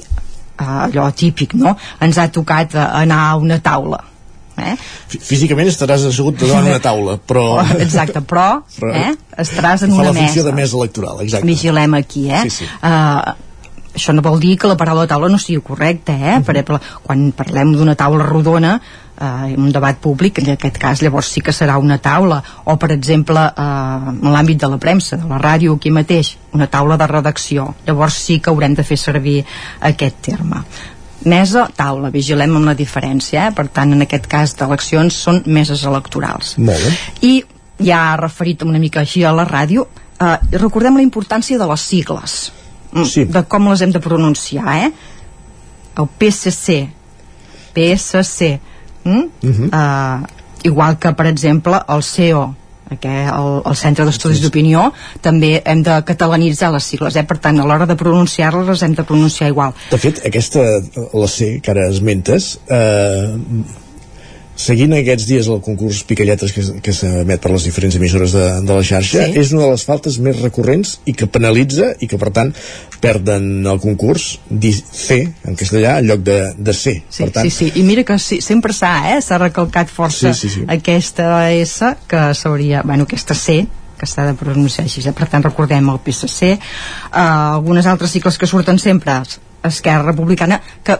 uh, 0.60 0.86
allò 0.86 1.10
típic, 1.12 1.56
no? 1.58 1.76
Ens 2.00 2.18
ha 2.18 2.30
tocat 2.34 2.76
uh, 2.78 2.86
anar 3.02 3.24
a 3.30 3.36
una 3.42 3.60
taula. 3.64 4.04
Eh? 4.60 4.76
Fí- 5.10 5.20
Físicament 5.32 5.68
estaràs 5.72 6.06
assegut 6.10 6.40
davant 6.42 6.68
una 6.70 6.80
taula, 6.84 7.18
però... 7.18 7.60
Exacte, 7.86 8.22
però, 8.22 8.62
Però- 8.80 8.94
eh, 8.96 9.16
estaràs 9.38 9.84
en 9.88 9.92
Fa 9.96 10.02
una 10.04 10.12
la 10.12 10.14
funció 10.14 10.44
mesa. 10.44 10.50
de 10.50 10.56
mesa 10.62 10.78
electoral, 10.78 11.22
exacte. 11.26 11.48
Vigilem 11.48 11.94
aquí, 12.00 12.30
eh? 12.32 12.42
Sí, 12.44 12.50
sí. 12.62 12.66
Uh, 12.84 13.36
això 14.00 14.14
no 14.14 14.22
vol 14.24 14.40
dir 14.40 14.56
que 14.62 14.68
la 14.70 14.78
paraula 14.78 15.08
taula 15.10 15.28
no 15.34 15.38
sigui 15.42 15.62
correcta, 15.66 16.14
eh? 16.14 16.38
Mhm. 16.38 16.44
Per 16.48 16.56
exemple, 16.56 16.80
quan 17.04 17.32
parlem 17.36 17.74
d'una 17.76 17.96
taula 18.00 18.24
rodona, 18.24 18.76
eh, 19.20 19.56
un 19.58 19.72
debat 19.76 19.98
públic, 20.00 20.38
en 20.40 20.52
aquest 20.54 20.78
cas 20.80 21.02
llavors 21.04 21.28
sí 21.28 21.42
que 21.42 21.52
serà 21.52 21.76
una 21.82 21.98
taula, 21.98 22.38
o 22.66 22.78
per 22.80 22.92
exemple 22.96 23.40
eh, 23.40 24.14
en 24.14 24.30
l'àmbit 24.32 24.62
de 24.62 24.70
la 24.72 24.78
premsa, 24.80 25.18
de 25.18 25.28
la 25.28 25.40
ràdio 25.42 25.76
aquí 25.76 25.92
mateix, 25.92 26.38
una 26.54 26.68
taula 26.68 26.96
de 26.98 27.08
redacció, 27.08 27.74
llavors 27.88 28.14
sí 28.14 28.40
que 28.40 28.50
haurem 28.54 28.76
de 28.78 28.84
fer 28.88 28.98
servir 28.98 29.44
aquest 29.82 30.22
terme. 30.30 30.64
Mesa, 31.26 31.68
taula, 31.76 32.10
vigilem 32.14 32.54
amb 32.56 32.66
la 32.70 32.74
diferència, 32.80 33.48
eh? 33.50 33.52
per 33.56 33.68
tant 33.68 33.92
en 33.92 34.02
aquest 34.06 34.28
cas 34.32 34.54
d'eleccions 34.56 35.16
són 35.16 35.42
meses 35.46 35.84
electorals 35.84 36.54
Molt 36.58 36.80
bé. 36.80 36.94
i 37.28 37.34
ja 37.84 38.00
ha 38.12 38.18
referit 38.20 38.64
una 38.64 38.80
mica 38.80 39.02
així 39.02 39.24
a 39.28 39.32
la 39.36 39.46
ràdio 39.48 39.86
eh, 40.20 40.38
recordem 40.60 40.96
la 40.96 41.04
importància 41.04 41.58
de 41.60 41.68
les 41.68 41.82
sigles 41.82 42.52
mm, 42.94 43.04
Sí. 43.06 43.26
de 43.26 43.44
com 43.48 43.68
les 43.70 43.82
hem 43.82 43.92
de 43.92 44.00
pronunciar 44.04 44.78
eh? 44.86 44.92
el 46.00 46.08
PSC 46.20 46.88
PSC 47.76 48.60
mm? 49.04 49.24
Mhm. 49.42 49.70
eh, 49.74 50.68
igual 50.68 50.98
que 51.00 51.14
per 51.16 51.28
exemple 51.28 51.80
el 51.88 52.04
CEO 52.04 52.56
que 52.98 53.16
el, 53.26 53.50
el 53.70 53.76
Centre 53.78 54.06
d'Estudis 54.08 54.42
d'Opinió 54.44 54.88
també 55.22 55.60
hem 55.66 55.84
de 55.86 56.00
catalanitzar 56.08 56.72
les 56.74 56.88
sigles 56.94 57.20
eh? 57.20 57.26
per 57.28 57.38
tant 57.44 57.60
a 57.60 57.68
l'hora 57.70 57.86
de 57.90 57.98
pronunciar-les 58.00 58.72
les 58.72 58.86
hem 58.86 58.96
de 58.98 59.06
pronunciar 59.06 59.52
igual 59.52 59.76
De 59.92 60.02
fet, 60.02 60.24
aquesta, 60.26 60.66
la 61.14 61.30
C, 61.30 61.60
que 61.64 61.72
ara 61.76 61.90
esmentes, 61.90 62.56
eh, 62.70 63.36
seguint 64.60 64.92
aquests 64.98 65.26
dies 65.30 65.48
el 65.48 65.62
concurs 65.64 66.02
Picalletes 66.10 66.52
que, 66.56 66.64
que 66.84 66.94
s'emet 66.96 67.40
per 67.40 67.52
les 67.54 67.64
diferents 67.70 67.96
emissores 67.96 68.34
de, 68.36 68.46
de 68.68 68.76
la 68.76 68.84
xarxa, 68.84 69.24
Sí. 69.30 69.38
és 69.40 69.54
una 69.56 69.64
de 69.68 69.72
les 69.72 69.86
faltes 69.88 70.18
més 70.20 70.42
recurrents 70.44 70.98
i 71.08 71.14
que 71.16 71.28
penalitza 71.32 71.94
i 72.04 72.10
que, 72.12 72.20
per 72.20 72.32
tant, 72.36 72.52
perden 73.00 73.66
el 73.72 73.80
concurs 73.80 74.34
dir 74.50 74.74
C, 74.76 75.22
en 75.48 75.56
castellà, 75.60 75.98
en 76.02 76.10
lloc 76.12 76.24
de, 76.28 76.38
de 76.58 76.74
C. 76.76 76.98
Sí, 77.08 77.24
per 77.24 77.32
tant, 77.38 77.48
sí, 77.48 77.56
sí, 77.56 77.72
i 77.80 77.84
mira 77.88 78.04
que 78.04 78.18
sí, 78.20 78.42
sempre 78.44 78.76
s'ha, 78.76 78.94
eh, 79.16 79.22
s'ha 79.24 79.40
recalcat 79.40 79.90
força 79.94 80.34
Sí, 80.34 80.48
sí, 80.50 80.56
sí. 80.60 80.66
aquesta 80.68 81.30
S 81.56 81.94
que 82.12 82.26
s'hauria, 82.36 82.84
bueno, 82.84 83.08
aquesta 83.08 83.34
C 83.38 83.62
que 84.00 84.08
s'ha 84.08 84.24
de 84.30 84.34
pronunciar 84.40 84.86
així, 84.88 85.02
eh? 85.08 85.12
per 85.16 85.28
tant 85.28 85.44
recordem 85.44 85.90
el 85.92 85.98
PSC, 86.06 86.54
uh, 86.56 87.56
algunes 87.60 87.86
altres 87.86 88.12
cicles 88.16 88.38
que 88.40 88.48
surten 88.48 88.80
sempre, 88.80 89.18
Esquerra 89.64 90.06
Republicana, 90.14 90.62
que 90.88 90.96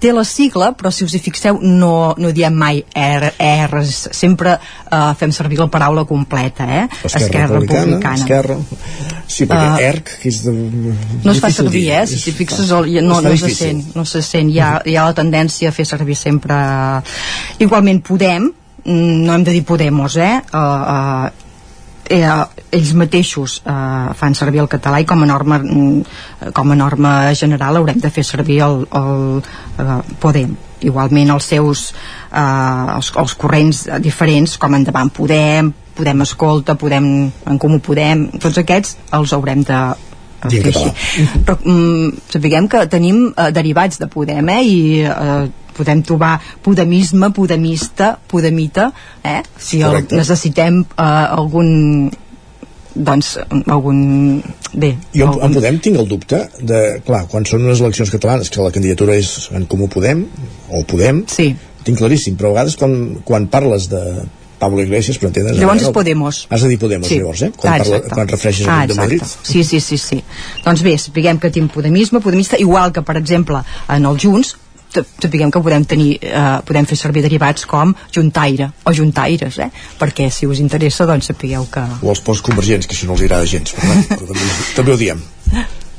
té 0.00 0.12
la 0.14 0.24
sigla, 0.24 0.72
però 0.78 0.92
si 0.94 1.04
us 1.06 1.14
hi 1.16 1.20
fixeu 1.22 1.58
no, 1.62 2.14
no 2.18 2.32
diem 2.34 2.54
mai 2.54 2.82
R, 2.94 3.32
R 3.38 3.82
sempre 3.86 4.56
uh, 4.58 5.14
fem 5.18 5.32
servir 5.34 5.58
la 5.60 5.68
paraula 5.72 6.04
completa, 6.08 6.66
eh? 6.82 6.84
Esquerra, 7.08 7.58
Republicana, 7.58 8.14
Esquerra... 8.14 8.58
Sí, 9.28 9.44
perquè 9.44 9.66
Ah. 9.68 9.80
ERC, 9.90 10.12
que 10.22 10.30
és 10.30 10.38
de... 10.46 10.52
no 11.24 11.32
es 11.34 11.40
fa 11.42 11.50
servir, 11.52 11.84
eh? 11.92 12.04
Si 12.08 12.16
t'hi 12.22 12.32
fixes, 12.32 12.70
el, 12.72 12.88
no, 13.04 13.20
no, 13.20 13.34
se 13.36 13.50
sent, 13.52 13.82
no 13.94 14.06
se 14.08 14.22
sent. 14.24 14.48
Hi 14.54 14.62
ha, 14.64 14.70
hi 14.88 14.96
ha 14.96 15.04
la 15.10 15.16
tendència 15.18 15.68
a 15.68 15.76
fer 15.76 15.84
servir 15.88 16.16
sempre... 16.16 16.56
Igualment, 17.60 18.00
Podem, 18.08 18.48
mm, 18.84 19.18
no 19.26 19.34
hem 19.34 19.44
de 19.44 19.58
dir 19.58 19.66
Podemos, 19.68 20.16
eh? 20.16 20.32
Uh, 20.48 20.58
uh, 20.58 21.47
eh, 22.08 22.28
ells 22.72 22.92
mateixos 22.98 23.58
eh, 23.64 24.14
fan 24.18 24.36
servir 24.36 24.62
el 24.64 24.70
català 24.70 25.00
i 25.02 25.06
com 25.08 25.22
a 25.22 25.28
norma 25.28 25.58
mm, 25.60 26.52
com 26.56 26.72
a 26.72 26.78
norma 26.78 27.12
general 27.38 27.80
haurem 27.80 28.00
de 28.00 28.10
fer 28.10 28.24
servir 28.24 28.60
el, 28.66 28.82
el 29.00 29.42
eh, 29.78 30.00
Podem 30.20 30.56
igualment 30.84 31.32
els 31.34 31.48
seus 31.52 31.84
eh, 31.92 32.40
els, 32.96 33.12
els 33.22 33.36
corrents 33.38 33.84
diferents 34.04 34.58
com 34.58 34.76
Endavant 34.78 35.12
Podem, 35.14 35.72
Podem 35.98 36.26
Escolta 36.26 36.76
Podem 36.78 37.08
En 37.46 37.58
Comú 37.58 37.80
Podem 37.84 38.28
tots 38.38 38.60
aquests 38.62 38.98
els 39.18 39.34
haurem 39.36 39.64
de 39.66 39.80
fer 40.48 40.68
així. 40.70 40.90
però 41.46 41.56
mm, 41.58 42.28
sapiguem 42.30 42.68
que 42.70 42.84
tenim 42.90 43.24
eh, 43.32 43.50
derivats 43.54 43.98
de 44.00 44.10
Podem 44.12 44.52
eh, 44.54 44.60
i 44.62 44.78
eh, 45.02 45.48
podem 45.78 46.02
trobar 46.06 46.34
podemisme, 46.64 47.30
podemista, 47.36 48.16
podemita, 48.28 48.90
eh? 49.24 49.40
si 49.56 49.80
el, 49.80 49.92
Correcte. 49.92 50.18
necessitem 50.20 50.82
eh, 50.82 51.02
algun 51.38 52.10
doncs 52.98 53.36
algun 53.70 53.98
bé, 54.74 54.96
Jo 55.14 55.28
algun, 55.28 55.44
en 55.46 55.54
Podem 55.54 55.76
tinc 55.84 55.98
el 56.00 56.08
dubte 56.10 56.40
de, 56.66 56.80
clar, 57.06 57.26
quan 57.30 57.46
són 57.46 57.62
unes 57.68 57.78
eleccions 57.84 58.10
catalanes 58.10 58.50
que 58.50 58.64
la 58.64 58.72
candidatura 58.74 59.14
és 59.14 59.50
en 59.54 59.68
Comú 59.70 59.86
Podem 59.92 60.24
o 60.74 60.82
Podem, 60.88 61.22
sí. 61.30 61.52
tinc 61.86 62.00
claríssim, 62.00 62.34
però 62.36 62.50
a 62.50 62.56
vegades 62.56 62.74
quan, 62.80 62.96
quan 63.28 63.46
parles 63.52 63.86
de 63.92 64.02
Pablo 64.58 64.82
Iglesias, 64.82 65.20
però 65.22 65.28
entens? 65.30 65.52
Llavors 65.60 65.84
és 65.86 65.92
Podemos. 65.94 66.40
Has 66.50 66.64
de 66.66 66.68
dir 66.72 66.78
Podemos, 66.82 67.06
Sí. 67.06 67.20
llavors, 67.20 67.42
eh? 67.46 67.52
Quan, 67.54 67.74
Ah, 67.74 67.78
parla, 67.78 67.96
exacte. 68.00 68.14
quan 68.16 68.28
refereixes 68.32 68.66
ah, 68.66 68.80
a 68.82 68.86
de 68.90 68.94
Madrid. 68.98 69.22
exacte. 69.22 69.52
Sí, 69.52 69.62
sí, 69.62 69.78
sí, 69.80 69.98
sí. 70.02 70.18
Doncs 70.64 70.82
bé, 70.82 70.96
sapiguem 70.98 71.38
que 71.38 71.50
tenim 71.54 71.68
podemisme, 71.70 72.18
podemista, 72.20 72.58
igual 72.58 72.90
que, 72.92 73.02
per 73.06 73.16
exemple, 73.20 73.60
en 73.88 74.04
el 74.10 74.18
Junts, 74.18 74.56
sapiguem 75.22 75.52
que 75.54 75.62
podem 75.64 75.84
tenir 75.88 76.10
eh, 76.22 76.46
podem 76.68 76.88
fer 76.88 76.98
servir 77.00 77.24
derivats 77.26 77.66
com 77.68 77.94
juntaire 78.14 78.70
o 78.84 78.94
juntaires, 78.94 79.58
eh? 79.58 79.70
perquè 79.98 80.30
si 80.34 80.48
us 80.48 80.62
interessa 80.64 81.06
doncs 81.08 81.30
sapigueu 81.32 81.68
que 81.72 81.84
O 82.02 82.10
els 82.12 82.22
postconvergents, 82.24 82.86
que 82.86 82.96
això 82.96 83.08
no 83.08 83.16
els 83.16 83.26
agrada 83.26 83.46
gens, 83.46 83.74
però, 83.76 84.00
però 84.14 84.32
també, 84.32 84.50
també 84.76 84.94
ho 84.94 84.98
diem. 85.00 85.22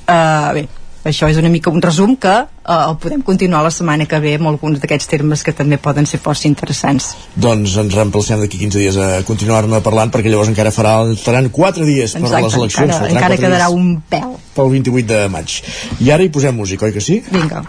Uh, 0.10 0.52
bé, 0.58 0.64
això 1.08 1.30
és 1.32 1.38
una 1.40 1.50
mica 1.50 1.72
un 1.72 1.82
resum 1.82 2.16
que 2.20 2.34
uh, 2.34 2.74
el 2.76 2.98
podem 3.00 3.22
continuar 3.26 3.62
la 3.64 3.72
setmana 3.72 4.08
que 4.10 4.20
ve 4.20 4.36
amb 4.40 4.50
alguns 4.52 4.82
d'aquests 4.82 5.08
termes 5.08 5.44
que 5.46 5.54
també 5.56 5.80
poden 5.80 6.08
ser 6.10 6.20
força 6.24 6.50
interessants. 6.50 7.14
Doncs 7.36 7.78
ens 7.84 7.96
reemplacem 7.96 8.44
d'aquí 8.44 8.60
15 8.66 8.84
dies 8.84 9.00
a 9.00 9.10
continuar-ne 9.28 9.82
parlant, 9.86 10.12
perquè 10.14 10.32
llavors 10.32 10.52
encara 10.52 10.76
farà, 10.76 10.98
faran 11.24 11.50
4 11.56 11.88
dies 11.88 12.18
per 12.18 12.28
les 12.28 12.60
eleccions. 12.62 12.96
encara, 12.96 13.12
encara 13.16 13.42
quedarà 13.42 13.74
un 13.74 13.98
pèl. 14.12 14.36
Pel 14.56 14.72
28 14.76 15.12
de 15.14 15.26
maig. 15.32 15.60
I 16.04 16.16
ara 16.16 16.26
hi 16.26 16.34
posem 16.34 16.56
música, 16.56 16.90
oi 16.90 16.96
que 16.96 17.04
sí? 17.04 17.22
Vinga. 17.32 17.64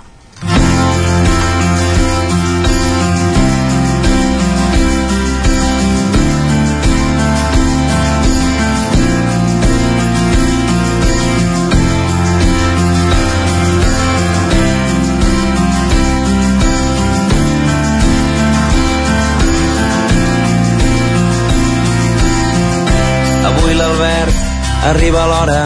Arriba 24.91 25.23
l'hora 25.31 25.65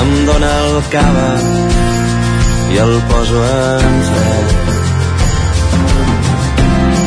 em 0.00 0.10
dóna 0.26 0.50
el 0.66 0.76
cava 0.92 1.30
i 2.72 2.76
el 2.84 2.94
poso 3.10 3.40
en 3.48 3.96
fred. 4.08 4.48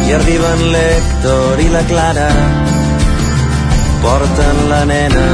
I 0.07 0.13
arriben 0.17 0.59
l'Hèctor 0.73 1.61
i 1.65 1.69
la 1.75 1.83
Clara 1.91 2.27
porten 4.03 4.59
la 4.71 4.81
nena 4.91 5.25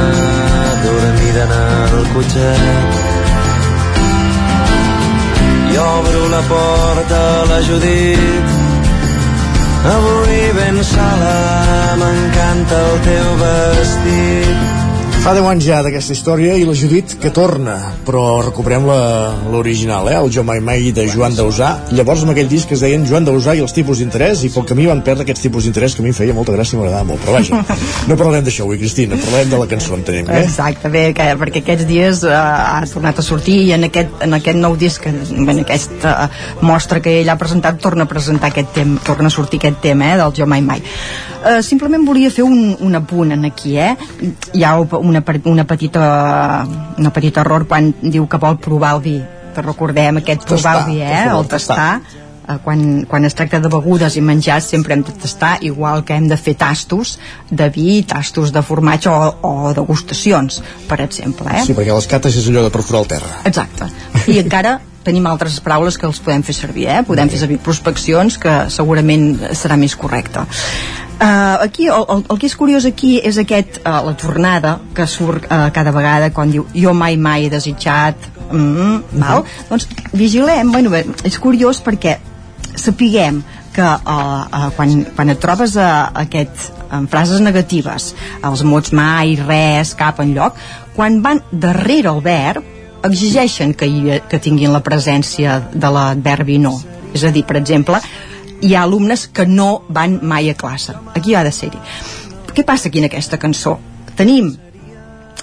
dormida 0.84 1.42
en 1.48 1.52
el 1.58 2.06
cotxet 2.14 3.02
i 5.72 5.76
obro 5.84 6.22
la 6.36 6.42
porta 6.52 7.20
a 7.42 7.44
la 7.52 7.60
Judit 7.68 8.46
Avui 9.92 10.40
ben 10.56 10.80
sola 10.92 11.36
m'encanta 12.00 12.80
el 12.86 12.96
teu 13.10 13.28
vestit 13.42 14.83
Fa 15.24 15.32
10 15.32 15.46
anys 15.48 15.64
ja 15.64 15.78
d'aquesta 15.80 16.12
història 16.12 16.52
i 16.60 16.66
la 16.68 16.74
Judit 16.76 17.14
que 17.16 17.30
torna, 17.32 17.78
però 18.04 18.42
recuperem 18.44 18.84
l'original, 19.54 20.10
eh? 20.12 20.18
el 20.20 20.28
Jo 20.28 20.42
Mai 20.44 20.58
Mai 20.60 20.90
de 20.92 21.06
Joan 21.08 21.32
Dausà. 21.32 21.70
Llavors 21.96 22.26
amb 22.26 22.34
aquell 22.34 22.50
disc 22.50 22.74
es 22.76 22.82
deien 22.84 23.06
Joan 23.08 23.24
Dausà 23.24 23.54
i 23.56 23.62
els 23.64 23.72
tipus 23.72 24.02
d'interès 24.02 24.42
i 24.44 24.50
pel 24.52 24.66
camí 24.68 24.84
van 24.84 25.00
perdre 25.06 25.24
aquests 25.24 25.46
tipus 25.46 25.64
d'interès 25.64 25.96
que 25.96 26.02
a 26.02 26.04
mi 26.04 26.12
em 26.12 26.18
feia 26.18 26.34
molta 26.36 26.52
gràcia 26.52 26.76
i 26.76 26.82
m'agradava 26.82 27.08
molt. 27.08 27.24
Però 27.24 27.38
vaja, 27.38 27.62
no 28.10 28.18
parlarem 28.20 28.44
d'això 28.44 28.66
avui, 28.66 28.76
Cristina, 28.82 29.16
parlarem 29.16 29.54
de 29.54 29.62
la 29.62 29.68
cançó, 29.70 29.96
entenem, 29.96 30.28
eh? 30.28 30.42
Exacte, 30.44 30.92
bé, 30.92 31.06
que, 31.16 31.30
perquè 31.40 31.64
aquests 31.64 31.88
dies 31.88 32.20
uh, 32.28 32.36
ha 32.36 32.84
tornat 32.92 33.22
a 33.22 33.24
sortir 33.24 33.56
i 33.62 33.72
en 33.78 33.88
aquest, 33.88 34.20
en 34.28 34.36
aquest 34.36 34.60
nou 34.60 34.76
disc, 34.76 35.08
en, 35.08 35.22
en 35.40 35.64
aquesta 35.64 36.18
uh, 36.26 36.42
mostra 36.68 37.00
que 37.00 37.22
ell 37.22 37.32
ha 37.32 37.38
presentat, 37.40 37.80
torna 37.80 38.04
a 38.04 38.12
presentar 38.12 38.52
aquest 38.52 38.76
tema, 38.76 39.00
torna 39.08 39.32
a 39.32 39.36
sortir 39.40 39.62
aquest 39.62 39.80
tema, 39.88 40.12
eh, 40.12 40.20
del 40.20 40.36
Jo 40.36 40.52
Mai 40.52 40.60
Mai. 40.68 40.84
Uh, 41.44 41.62
simplement 41.64 42.04
volia 42.04 42.28
fer 42.32 42.44
un, 42.44 42.74
un 42.80 43.00
apunt 43.00 43.32
en 43.32 43.48
aquí, 43.48 43.78
eh? 43.80 43.94
Hi 44.52 44.68
ha 44.68 44.76
una, 44.80 45.13
per- 45.20 45.40
una 45.44 45.64
petita 45.64 46.66
una 46.98 47.10
petita 47.12 47.40
error 47.40 47.66
quan 47.68 47.92
diu 48.02 48.26
que 48.28 48.38
vol 48.38 48.56
provar 48.58 48.94
el 48.96 49.00
vi 49.02 49.16
que 49.54 49.62
recordem 49.62 50.16
aquest 50.18 50.44
provar 50.48 50.76
el 50.80 50.86
vi, 50.92 51.00
eh? 51.02 51.24
el 51.30 51.46
tastar 51.46 52.00
eh, 52.48 52.56
quan, 52.64 53.04
quan 53.08 53.24
es 53.24 53.34
tracta 53.34 53.60
de 53.60 53.68
begudes 53.70 54.16
i 54.16 54.20
menjars 54.20 54.66
sempre 54.68 54.94
hem 54.94 55.02
de 55.06 55.12
tastar 55.12 55.58
igual 55.62 56.02
que 56.04 56.14
hem 56.14 56.26
de 56.28 56.36
fer 56.36 56.54
tastos 56.58 57.18
de 57.50 57.68
vi, 57.70 58.02
tastos 58.02 58.52
de 58.52 58.62
formatge 58.62 59.08
o, 59.08 59.30
o 59.42 59.72
degustacions, 59.74 60.62
per 60.88 61.00
exemple 61.06 61.48
eh? 61.54 61.62
Sí, 61.66 61.72
perquè 61.76 61.94
les 61.94 62.06
cates 62.10 62.36
és 62.36 62.48
allò 62.50 62.64
de 62.66 62.70
perforar 62.74 63.04
el 63.04 63.08
terra. 63.14 63.30
exacte, 63.44 63.90
i 64.26 64.38
encara 64.42 64.80
tenim 65.04 65.26
altres 65.28 65.60
paraules 65.64 65.98
que 66.00 66.08
els 66.08 66.20
podem 66.24 66.42
fer 66.46 66.56
servir, 66.56 66.88
eh? 66.90 67.00
podem 67.06 67.30
fer 67.30 67.40
servir 67.42 67.60
prospeccions, 67.62 68.38
que 68.40 68.54
segurament 68.72 69.34
serà 69.52 69.78
més 69.80 69.96
correcte. 69.96 70.44
Uh, 71.14 71.62
aquí, 71.62 71.86
el, 71.86 72.04
el, 72.10 72.24
el 72.28 72.38
que 72.42 72.48
és 72.50 72.56
curiós 72.58 72.86
aquí 72.88 73.14
és 73.22 73.36
aquest, 73.38 73.78
uh, 73.86 74.00
la 74.02 74.16
tornada 74.18 74.72
que 74.96 75.06
surt 75.06 75.46
uh, 75.46 75.68
cada 75.72 75.92
vegada 75.94 76.32
quan 76.34 76.50
diu 76.50 76.64
jo 76.74 76.90
mai 76.90 77.14
mai 77.14 77.46
he 77.46 77.52
desitjat 77.52 78.18
mm, 78.50 78.58
mm 78.58 79.22
val? 79.22 79.44
doncs 79.68 79.86
vigilem, 80.10 80.72
bueno, 80.74 80.90
bé, 80.90 81.04
és 81.22 81.38
curiós 81.38 81.78
perquè 81.86 82.16
sapiguem 82.74 83.44
que 83.76 83.86
uh, 83.86 84.10
uh, 84.10 84.66
quan, 84.74 85.04
quan 85.14 85.30
et 85.30 85.38
trobes 85.38 85.78
a, 85.78 85.86
uh, 86.10 86.24
aquest, 86.26 86.72
en 86.90 87.06
frases 87.06 87.38
negatives 87.46 88.10
els 88.42 88.66
mots 88.66 88.90
mai, 88.90 89.38
res, 89.38 89.94
cap 89.94 90.18
en 90.18 90.34
lloc 90.34 90.58
quan 90.98 91.22
van 91.22 91.44
darrere 91.52 92.10
el 92.10 92.22
verb 92.26 92.73
exigeixen 93.04 93.74
que, 93.74 93.86
hi, 93.86 94.20
que 94.28 94.40
tinguin 94.42 94.72
la 94.72 94.82
presència 94.84 95.60
de 95.72 95.90
l'adverbi 95.92 96.58
no 96.62 96.78
és 97.14 97.24
a 97.24 97.30
dir, 97.30 97.44
per 97.46 97.56
exemple 97.60 98.00
hi 98.64 98.74
ha 98.74 98.82
alumnes 98.82 99.26
que 99.28 99.46
no 99.46 99.84
van 99.88 100.18
mai 100.22 100.48
a 100.50 100.54
classe. 100.54 100.94
Aquí 101.14 101.34
ha 101.34 101.42
de 101.44 101.52
ser-hi. 101.52 101.80
Què 102.54 102.64
passa 102.64 102.88
aquí 102.88 103.02
en 103.02 103.08
aquesta 103.10 103.38
cançó? 103.40 103.76
Tenim 104.16 104.54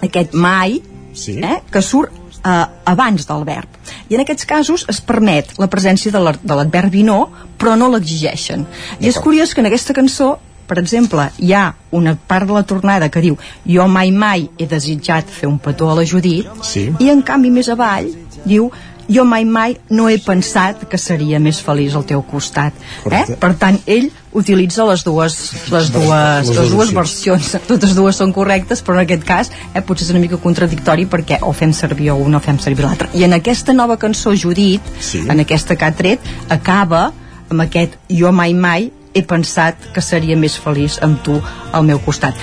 aquest 0.01 0.33
mai 0.33 0.79
sí. 1.13 1.37
eh, 1.37 1.59
que 1.71 1.83
surt 1.85 2.15
eh, 2.41 2.65
abans 2.93 3.27
del 3.29 3.45
verb. 3.45 3.79
I 4.09 4.17
en 4.17 4.23
aquests 4.23 4.47
casos 4.49 4.85
es 4.89 5.01
permet 5.05 5.53
la 5.61 5.69
presència 5.69 6.11
de 6.13 6.21
l'adverbi 6.23 7.03
no, 7.05 7.19
però 7.59 7.75
no 7.77 7.91
l'exigeixen. 7.91 8.65
I 8.99 9.11
és 9.11 9.19
curiós 9.21 9.53
que 9.53 9.61
en 9.61 9.69
aquesta 9.69 9.93
cançó 9.93 10.37
per 10.71 10.79
exemple, 10.79 11.25
hi 11.43 11.51
ha 11.51 11.65
una 11.91 12.13
part 12.15 12.47
de 12.47 12.55
la 12.55 12.63
tornada 12.63 13.09
que 13.11 13.19
diu 13.19 13.35
jo 13.67 13.87
mai 13.91 14.13
mai 14.15 14.45
he 14.55 14.67
desitjat 14.71 15.27
fer 15.27 15.49
un 15.49 15.57
petó 15.59 15.89
a 15.91 15.97
la 15.97 16.05
Judit 16.07 16.47
sí. 16.63 16.85
i 17.03 17.09
en 17.11 17.19
canvi 17.27 17.51
més 17.51 17.67
avall 17.73 18.07
diu 18.45 18.69
jo 19.11 19.25
mai 19.27 19.43
mai 19.43 19.75
no 19.89 20.07
he 20.07 20.15
pensat 20.23 20.85
que 20.87 20.99
seria 21.01 21.41
més 21.43 21.59
feliç 21.65 21.97
al 21.99 22.05
teu 22.07 22.21
costat 22.23 22.77
eh? 23.11 23.25
per 23.41 23.49
tant 23.59 23.81
ell 23.83 24.07
utilitza 24.31 24.85
les 24.87 25.03
dues, 25.03 25.35
les 25.73 25.91
dues, 25.91 26.07
les, 26.07 26.53
les 26.55 26.71
dues 26.77 26.93
versions 26.95 27.51
totes 27.73 27.97
dues 27.97 28.21
són 28.23 28.31
correctes 28.31 28.79
però 28.79 28.95
en 28.95 29.03
aquest 29.03 29.27
cas 29.27 29.51
eh, 29.73 29.83
potser 29.83 30.07
és 30.07 30.13
una 30.15 30.23
mica 30.23 30.39
contradictori 30.39 31.09
perquè 31.11 31.41
o 31.43 31.51
fem 31.51 31.75
servir 31.75 32.13
o 32.15 32.17
una 32.21 32.39
o 32.39 32.45
fem 32.47 32.63
servir 32.63 32.87
l'altra 32.87 33.11
i 33.11 33.27
en 33.27 33.35
aquesta 33.35 33.75
nova 33.75 33.99
cançó 33.99 34.31
Judit 34.31 34.87
sí. 35.01 35.25
en 35.27 35.43
aquesta 35.43 35.75
que 35.75 35.91
ha 35.91 35.91
tret 35.91 36.31
acaba 36.47 37.09
amb 37.51 37.67
aquest 37.67 37.99
jo 38.07 38.31
mai 38.31 38.55
mai 38.55 38.91
he 39.13 39.23
pensat 39.27 39.89
que 39.93 40.01
seria 40.03 40.37
més 40.39 40.55
feliç 40.59 40.99
amb 41.03 41.21
tu 41.25 41.37
al 41.71 41.85
meu 41.87 41.99
costat. 42.03 42.37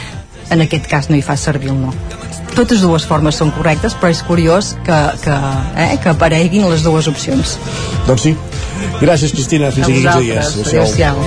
En 0.53 0.63
aquest 0.65 0.89
cas 0.89 1.09
no 1.11 1.17
hi 1.17 1.25
fa 1.25 1.37
servir 1.37 1.73
el 1.73 1.81
no. 1.81 1.93
Totes 2.57 2.81
dues 2.83 3.05
formes 3.07 3.37
són 3.39 3.53
correctes 3.55 3.95
però 3.95 4.11
és 4.13 4.23
curiós 4.27 4.73
que, 4.87 4.99
que, 5.23 5.35
eh, 5.79 5.97
que 6.03 6.13
apareguin 6.13 6.69
les 6.73 6.83
dues 6.83 7.09
opcions. 7.11 7.57
Doncs 8.09 8.25
sí, 8.27 8.35
gràcies 9.03 9.35
Cristina. 9.37 9.71
Fins 9.75 9.87
aquí 9.87 10.03
15 10.03 10.21
dies. 10.25 10.57
adéu-siau. 10.67 11.21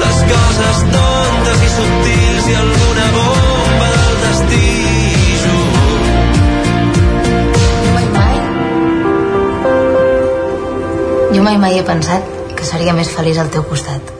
Les 0.00 0.22
coses 0.30 0.84
tontes 0.94 1.66
i 1.66 1.72
subtils 1.74 2.48
i 2.48 2.54
alguna 2.62 3.10
bomba 3.18 3.90
del 3.96 4.14
destí 4.26 4.68
Jo 11.30 11.44
mai 11.46 11.60
mai 11.62 11.76
he 11.78 11.84
pensat 11.86 12.24
que 12.56 12.66
seria 12.66 12.92
més 12.96 13.12
feliç 13.14 13.38
al 13.38 13.52
teu 13.54 13.62
costat. 13.68 14.19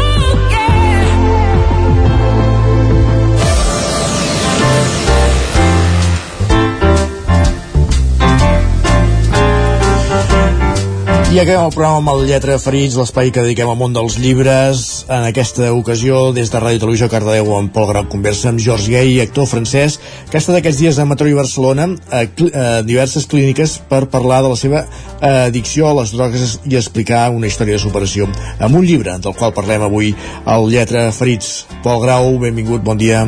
I 11.31 11.37
acabem 11.39 11.61
el 11.63 11.71
programa 11.71 11.99
amb 12.01 12.09
el 12.11 12.25
Lletra 12.27 12.57
Ferits, 12.59 12.97
l'espai 12.99 13.29
que 13.31 13.39
dediquem 13.39 13.69
al 13.71 13.77
món 13.79 13.93
dels 13.95 14.17
llibres. 14.19 14.81
En 15.07 15.23
aquesta 15.29 15.69
ocasió, 15.71 16.33
des 16.35 16.49
de 16.51 16.59
Ràdio 16.59 16.81
Televisió 16.81 17.07
Cardedeu, 17.07 17.53
amb 17.55 17.71
Pol 17.71 17.87
Grau 17.87 18.09
conversa 18.11 18.49
amb 18.49 18.59
George 18.59 18.91
Gay, 18.91 19.13
actor 19.23 19.47
francès, 19.47 19.95
que 20.27 20.35
ha 20.35 20.41
estat 20.41 20.57
aquests 20.59 20.81
dies 20.81 20.99
a 20.99 21.05
Mataró 21.07 21.31
i 21.31 21.37
Barcelona 21.37 21.85
a, 22.11 22.25
a 22.25 22.65
diverses 22.83 23.29
clíniques 23.31 23.77
per 23.87 24.01
parlar 24.11 24.41
de 24.43 24.51
la 24.51 24.59
seva 24.59 24.83
addicció 25.21 25.87
a 25.87 25.95
les 26.01 26.11
drogues 26.17 26.57
i 26.67 26.75
explicar 26.75 27.29
una 27.31 27.47
història 27.47 27.79
de 27.79 27.85
superació 27.85 28.27
amb 28.59 28.75
un 28.75 28.83
llibre 28.83 29.15
del 29.23 29.39
qual 29.39 29.55
parlem 29.55 29.87
avui 29.87 30.11
al 30.43 30.67
Lletra 30.67 31.07
Ferits. 31.15 31.61
Pol 31.79 32.03
Grau, 32.03 32.33
benvingut, 32.43 32.83
bon 32.83 32.99
dia. 32.99 33.23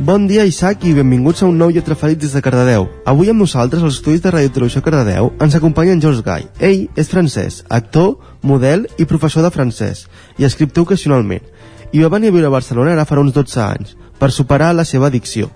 Bon 0.00 0.28
dia, 0.28 0.44
Isaac, 0.46 0.84
i 0.86 0.92
benvinguts 0.94 1.40
a 1.42 1.46
un 1.50 1.56
nou 1.58 1.72
Lletra 1.74 1.96
Ferit 1.98 2.20
des 2.22 2.30
de 2.30 2.40
Cardedeu. 2.40 2.84
Avui 3.02 3.32
amb 3.32 3.42
nosaltres, 3.42 3.82
als 3.82 3.96
estudis 3.96 4.20
de 4.22 4.30
Ràdio 4.30 4.52
Televisió 4.54 4.78
Cardedeu, 4.80 5.32
ens 5.42 5.56
acompanya 5.58 5.90
en 5.96 6.00
George 6.00 6.22
Guy. 6.22 6.44
Ell 6.62 6.84
és 6.94 7.08
francès, 7.10 7.64
actor, 7.68 8.12
model 8.46 8.84
i 8.96 9.08
professor 9.10 9.42
de 9.42 9.50
francès, 9.50 10.04
i 10.38 10.46
escriptor 10.46 10.86
ocasionalment. 10.86 11.42
I 11.90 12.04
va 12.04 12.12
venir 12.14 12.30
a 12.30 12.36
viure 12.36 12.46
a 12.46 12.54
Barcelona 12.54 12.92
ara 12.94 13.06
farà 13.10 13.24
uns 13.26 13.34
12 13.34 13.58
anys, 13.64 13.96
per 14.20 14.30
superar 14.30 14.70
la 14.70 14.84
seva 14.86 15.08
addicció. 15.10 15.50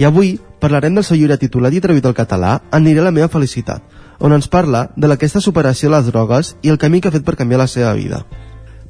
I 0.00 0.08
avui 0.08 0.38
parlarem 0.64 0.96
del 0.96 1.04
seu 1.04 1.20
llibre 1.20 1.36
titulat 1.36 1.76
i 1.76 1.82
traduït 1.84 2.08
al 2.08 2.16
català 2.16 2.54
Aniré 2.72 3.04
la 3.04 3.12
meva 3.12 3.28
felicitat, 3.28 3.84
on 4.18 4.32
ens 4.32 4.48
parla 4.48 4.86
de 4.96 5.12
aquesta 5.12 5.44
superació 5.44 5.92
a 5.92 5.98
les 5.98 6.08
drogues 6.08 6.54
i 6.62 6.72
el 6.72 6.80
camí 6.80 7.02
que 7.02 7.12
ha 7.12 7.16
fet 7.18 7.26
per 7.28 7.36
canviar 7.36 7.60
la 7.60 7.68
seva 7.68 7.92
vida. 7.92 8.24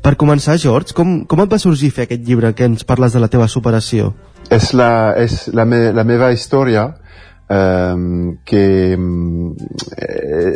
Per 0.05 0.15
començar, 0.15 0.55
George, 0.55 0.95
com, 0.95 1.25
com 1.27 1.43
et 1.43 1.51
va 1.51 1.59
sorgir 1.59 1.91
fer 1.91 2.07
aquest 2.07 2.23
llibre 2.23 2.55
que 2.55 2.71
ens 2.71 2.87
parles 2.87 3.13
de 3.13 3.19
la 3.19 3.33
teva 3.33 3.49
superació? 3.49 4.13
Es 4.51 4.75
la, 4.75 5.15
es 5.17 5.49
la, 5.49 5.65
me, 5.65 5.93
la 5.93 6.05
meva 6.05 6.33
història 6.33 6.89
um, 7.49 8.37
que 8.45 8.95
um, 8.97 9.55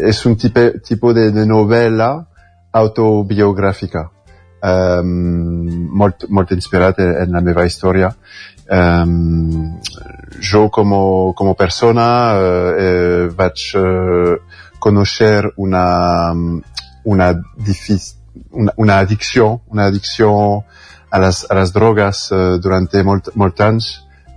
és 0.08 0.24
un 0.26 0.36
tipe, 0.36 0.80
tipo 0.84 1.12
de, 1.14 1.30
de 1.32 1.44
novel·la 1.48 2.10
autobiogràfica. 2.78 4.08
Um, 4.58 5.88
molt, 5.94 6.26
molt 6.34 6.50
inspirat 6.56 6.98
en, 7.04 7.32
la 7.34 7.42
meva 7.44 7.66
història. 7.66 8.10
Um, 8.68 9.78
jo 10.44 10.66
com 10.68 10.90
com 11.34 11.54
persona 11.56 12.08
uh, 12.36 12.72
eh, 12.76 13.28
vaig 13.32 13.62
uh, 13.80 14.34
conèixer 14.78 15.54
una 15.56 15.84
una, 17.08 17.30
una, 18.52 18.72
una 18.76 18.98
addicció 18.98 19.62
una 19.72 19.86
addicció 19.88 20.28
a 21.10 21.20
les, 21.22 21.44
a 21.50 21.56
les 21.58 21.72
drogues 21.72 22.22
uh, 22.32 22.56
durant 22.62 22.88
molt, 23.04 23.30
molt 23.34 23.60
anys, 23.64 23.90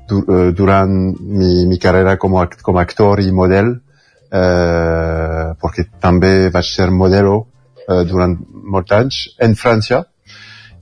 du, 0.10 0.22
uh, 0.22 0.49
durant 0.56 0.91
mi, 1.19 1.65
mi 1.68 1.80
carrera 1.80 2.18
com, 2.18 2.38
act, 2.41 2.61
com 2.61 2.80
actor 2.81 3.22
i 3.23 3.31
model, 3.31 3.73
uh, 4.31 5.52
perquè 5.61 5.88
també 5.99 6.49
vaig 6.53 6.68
ser 6.68 6.89
modelo 6.91 7.38
uh, 7.41 8.03
durant 8.07 8.38
molts 8.52 8.98
anys 8.98 9.22
en 9.39 9.56
França, 9.56 10.06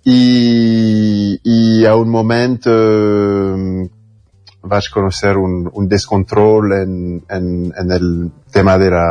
i, 0.06 1.40
i 1.44 1.86
a 1.86 1.95
un 1.99 2.10
moment 2.10 2.60
uh, 2.72 3.88
vaig 4.70 4.90
conèixer 4.94 5.36
un, 5.40 5.61
un 5.74 5.88
descontrol 5.88 6.74
en, 6.76 6.95
en, 7.30 7.45
en 7.76 7.91
el 7.95 8.10
tema 8.53 8.78
de 8.78 8.90
la, 8.94 9.06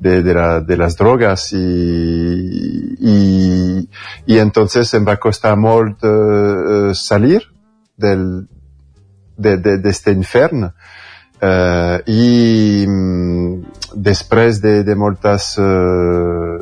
de, 0.00 0.22
de, 0.22 0.34
la, 0.34 0.60
de 0.60 0.76
las 0.76 0.96
drogas 0.96 1.52
y, 1.52 2.96
y, 3.00 3.88
y 4.26 4.38
entonces 4.38 4.92
me 4.94 5.00
va 5.00 5.12
a 5.14 5.20
costar 5.20 5.56
molt 5.56 6.04
uh, 6.04 6.94
salir 6.94 7.42
del, 7.96 8.48
de, 9.36 9.56
de, 9.56 9.90
este 9.90 10.12
infern 10.12 10.64
uh, 10.64 11.98
i 12.06 12.84
um, 12.86 13.64
després 13.94 14.60
de, 14.62 14.84
de 14.84 14.94
moltes 14.94 15.58
uh, 15.58 16.58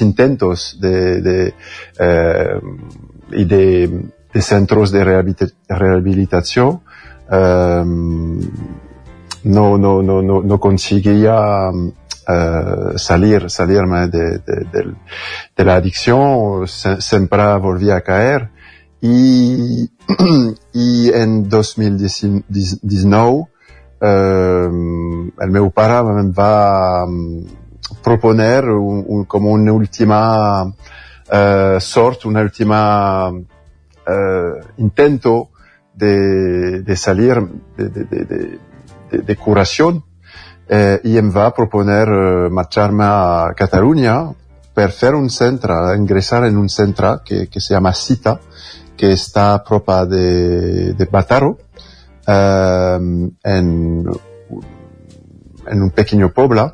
intentos 0.00 0.78
de, 0.80 1.20
de 1.20 1.54
uh, 2.00 2.60
de, 3.32 4.40
centros 4.40 4.92
de 4.92 5.04
rehabilitació 5.04 6.82
um, 7.28 8.40
no, 9.44 9.78
no, 9.78 10.02
no, 10.02 10.22
no, 10.22 10.42
no 10.42 10.60
conseguía 10.60 11.70
uh, 11.70 12.98
salir, 12.98 13.50
salirme 13.50 14.08
de, 14.08 14.38
de, 14.38 14.94
de, 15.56 15.64
la 15.64 15.76
adicción, 15.76 16.66
se, 16.68 17.00
siempre 17.00 17.56
volvía 17.58 17.96
a 17.96 18.00
caer. 18.02 18.50
Y, 19.00 19.90
y 20.72 21.10
en 21.12 21.48
2019, 21.48 23.28
uh, 23.30 23.46
el 25.40 25.50
meu 25.50 25.70
pare 25.70 26.02
me 26.02 26.30
va 26.32 27.06
proponer 28.02 28.68
un, 28.70 29.24
como 29.26 29.50
una 29.50 29.72
última 29.72 30.64
uh, 30.64 31.80
sort, 31.80 32.24
una 32.24 32.40
última 32.42 33.32
intento 34.76 35.50
de, 35.94 36.82
de 36.82 36.96
salir 36.96 37.40
de, 37.76 37.88
de, 37.88 38.04
de, 38.04 38.58
de, 39.12 39.18
de 39.18 39.36
curación 39.36 40.02
eh, 40.68 41.00
y 41.04 41.18
em 41.18 41.30
va 41.30 41.46
a 41.46 41.54
proponer 41.54 42.08
eh, 42.08 42.48
marcharme 42.50 43.04
a 43.04 43.52
Cataluña 43.54 44.32
per 44.72 44.90
fer 44.90 45.14
un 45.14 45.28
centre, 45.28 45.74
ingressar 45.96 46.46
en 46.46 46.56
un 46.56 46.68
centre 46.68 47.18
que, 47.24 47.46
que 47.48 47.60
se 47.60 47.74
llama 47.74 47.92
Cita, 47.92 48.38
que 48.96 49.12
està 49.12 49.52
a 49.52 49.64
prop 49.64 49.90
de, 50.08 50.94
de 50.96 51.08
Bataro, 51.12 51.58
eh, 52.26 52.98
en, 53.44 53.68
en 55.66 55.82
un 55.82 55.90
pequeño 55.90 56.32
poble, 56.32 56.70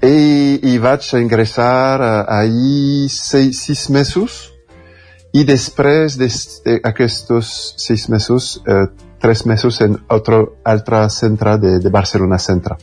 i, 0.00 0.72
i 0.72 0.78
vaig 0.80 1.04
ingressar 1.20 2.00
uh, 2.00 2.24
ahí 2.32 3.08
seis, 3.12 3.60
sis 3.66 3.88
mesos 3.92 4.46
i 5.36 5.44
després 5.44 6.16
d'aquests 6.16 7.50
sis 7.76 8.08
mesos, 8.08 8.54
uh, 8.64 8.88
tres 9.20 9.46
mesos 9.46 9.80
en 9.82 9.98
otro, 10.08 10.56
altre 10.64 11.08
centre 11.10 11.58
de, 11.58 11.78
de 11.78 11.90
Barcelona 11.90 12.38
Centre, 12.38 12.76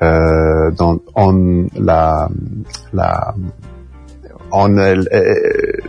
uh, 0.00 0.70
don, 0.76 1.02
on 1.14 1.68
la, 1.74 2.28
la 2.92 3.34
on 4.50 4.78
el, 4.78 5.08
eh, 5.10 5.80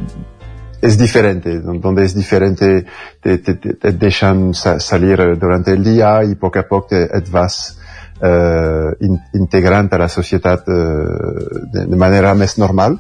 es 0.82 0.98
diferente, 0.98 1.60
donde 1.60 2.04
es 2.04 2.16
diferente, 2.16 2.86
te, 3.22 3.38
te, 3.40 3.56
te 3.56 3.92
dejan 3.92 4.54
salir 4.54 5.38
durante 5.38 5.72
el 5.72 5.84
día 5.84 6.24
y 6.24 6.36
poco 6.36 6.60
a 6.60 6.68
poco 6.68 6.96
et 6.96 7.30
vas 7.32 7.78
uh, 8.22 8.92
in, 9.00 9.20
integrant 9.34 9.94
a 9.94 9.98
la 9.98 10.10
societat 10.10 10.68
uh, 10.68 11.70
de, 11.72 11.86
de 11.88 12.00
manera 12.00 12.34
més 12.36 12.58
normal, 12.60 13.00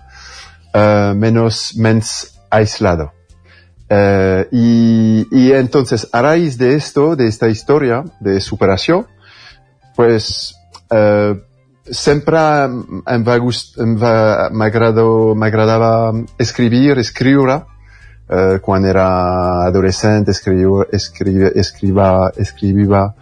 uh, 0.73 1.11
menos, 1.15 1.73
menys 1.75 2.39
aislado. 2.49 3.11
Uh, 3.93 4.47
y, 4.49 5.27
y 5.29 5.51
entonces, 5.51 6.09
a 6.11 6.21
raíz 6.23 6.57
de 6.57 6.73
esto, 6.73 7.15
de 7.15 7.27
esta 7.27 7.47
historia 7.47 8.03
de 8.19 8.39
superación, 8.41 9.05
pues 9.95 10.55
uh, 10.89 11.37
sempre 11.85 12.37
em 13.05 13.23
va 13.27 13.37
gust, 13.37 13.77
em 13.77 13.93
va, 13.99 14.49
m'agradava 14.49 15.91
escribir, 16.39 16.97
escriure, 16.97 17.59
uh, 18.31 18.57
quan 18.65 18.85
era 18.85 19.67
adolescent, 19.67 20.25
escriu, 20.29 20.81
escrive, 20.91 21.51
escriva, 21.55 22.31
escrivia 22.37 23.13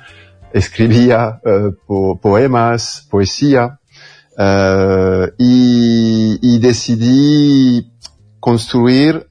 escribía 0.53 1.41
uh, 1.43 1.71
po 1.87 2.19
poemas, 2.19 3.07
poesía, 3.09 3.79
uh, 4.37 5.31
y, 5.37 6.39
y, 6.41 6.59
decidí 6.59 7.91
construir 8.39 9.30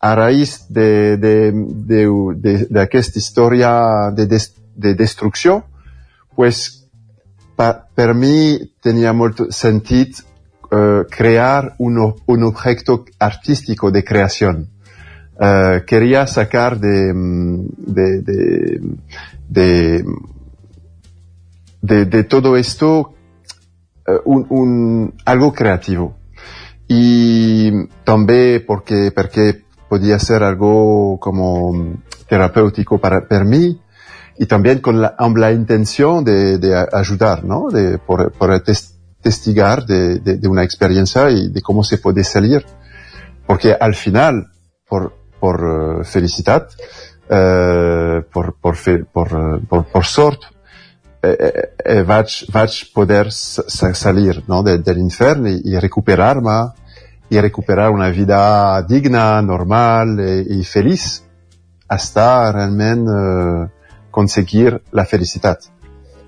a 0.00 0.14
raíz 0.14 0.66
de, 0.68 1.16
de, 1.18 1.52
de, 1.52 2.08
de, 2.36 2.66
de 2.66 2.80
aquesta 2.80 3.18
historia 3.18 4.10
de, 4.12 4.26
de 4.74 4.94
destrucción, 4.94 5.64
pues 6.34 6.88
pa, 7.54 7.86
per 7.94 8.14
mí 8.14 8.72
tenía 8.80 9.12
mucho 9.12 9.50
sentido 9.50 10.22
uh, 10.72 11.04
crear 11.10 11.74
un, 11.78 12.14
un 12.26 12.42
objeto 12.44 13.04
artístico 13.18 13.90
de 13.90 14.02
creación. 14.02 14.70
Uh, 15.34 15.84
quería 15.86 16.26
sacar 16.26 16.78
de, 16.78 17.12
de, 17.14 18.22
de, 18.22 18.80
de 19.48 20.04
de, 21.82 22.24
todo 22.24 22.56
esto 22.56 23.14
uh, 24.06 24.12
un, 24.24 24.46
un, 24.50 25.14
algo 25.24 25.52
creativo. 25.52 26.16
Y 26.88 27.86
también 28.04 28.64
porque, 28.66 29.12
porque 29.14 29.62
podía 29.90 30.20
ser 30.20 30.44
algo 30.44 31.18
como 31.18 31.96
terapéutico 32.28 32.98
para, 32.98 33.26
para 33.26 33.44
mí 33.44 33.80
y 34.38 34.46
también 34.46 34.78
con 34.78 35.00
la, 35.02 35.16
la 35.36 35.50
intención 35.50 36.22
de, 36.22 36.58
de, 36.58 36.86
ayudar, 36.92 37.42
¿no? 37.44 37.68
De, 37.70 37.98
por, 37.98 38.30
por 38.30 38.60
tes, 38.60 38.94
testigar 39.20 39.84
de, 39.84 40.20
de, 40.20 40.36
de, 40.36 40.48
una 40.48 40.62
experiencia 40.62 41.28
y 41.28 41.48
de 41.48 41.60
cómo 41.60 41.82
se 41.82 41.98
puede 41.98 42.22
salir. 42.22 42.64
Porque 43.48 43.76
al 43.78 43.96
final, 43.96 44.52
por, 44.88 45.12
por 45.40 45.64
uh, 45.64 46.04
felicidad, 46.04 46.68
uh, 47.28 48.22
por, 48.32 48.54
por, 48.60 48.76
fe, 48.76 49.04
por, 49.04 49.66
por, 49.66 49.86
por 49.86 50.04
sorte, 50.04 50.46
eh, 51.20 51.72
eh, 51.84 52.04
poder 52.94 53.32
salir 53.32 54.44
¿no? 54.46 54.62
de, 54.62 54.78
del 54.78 54.98
infierno 54.98 55.48
y, 55.48 55.60
y 55.64 55.78
recuperarme 55.80 56.72
y 57.30 57.40
recuperar 57.40 57.90
una 57.90 58.10
vida 58.10 58.82
digna, 58.82 59.40
normal 59.40 60.18
y, 60.18 60.60
y 60.60 60.64
feliz 60.64 61.24
hasta 61.88 62.52
realment 62.52 63.06
eh, 63.08 63.68
aconseguir 64.08 64.80
la 64.92 65.04
felicitat. 65.06 65.70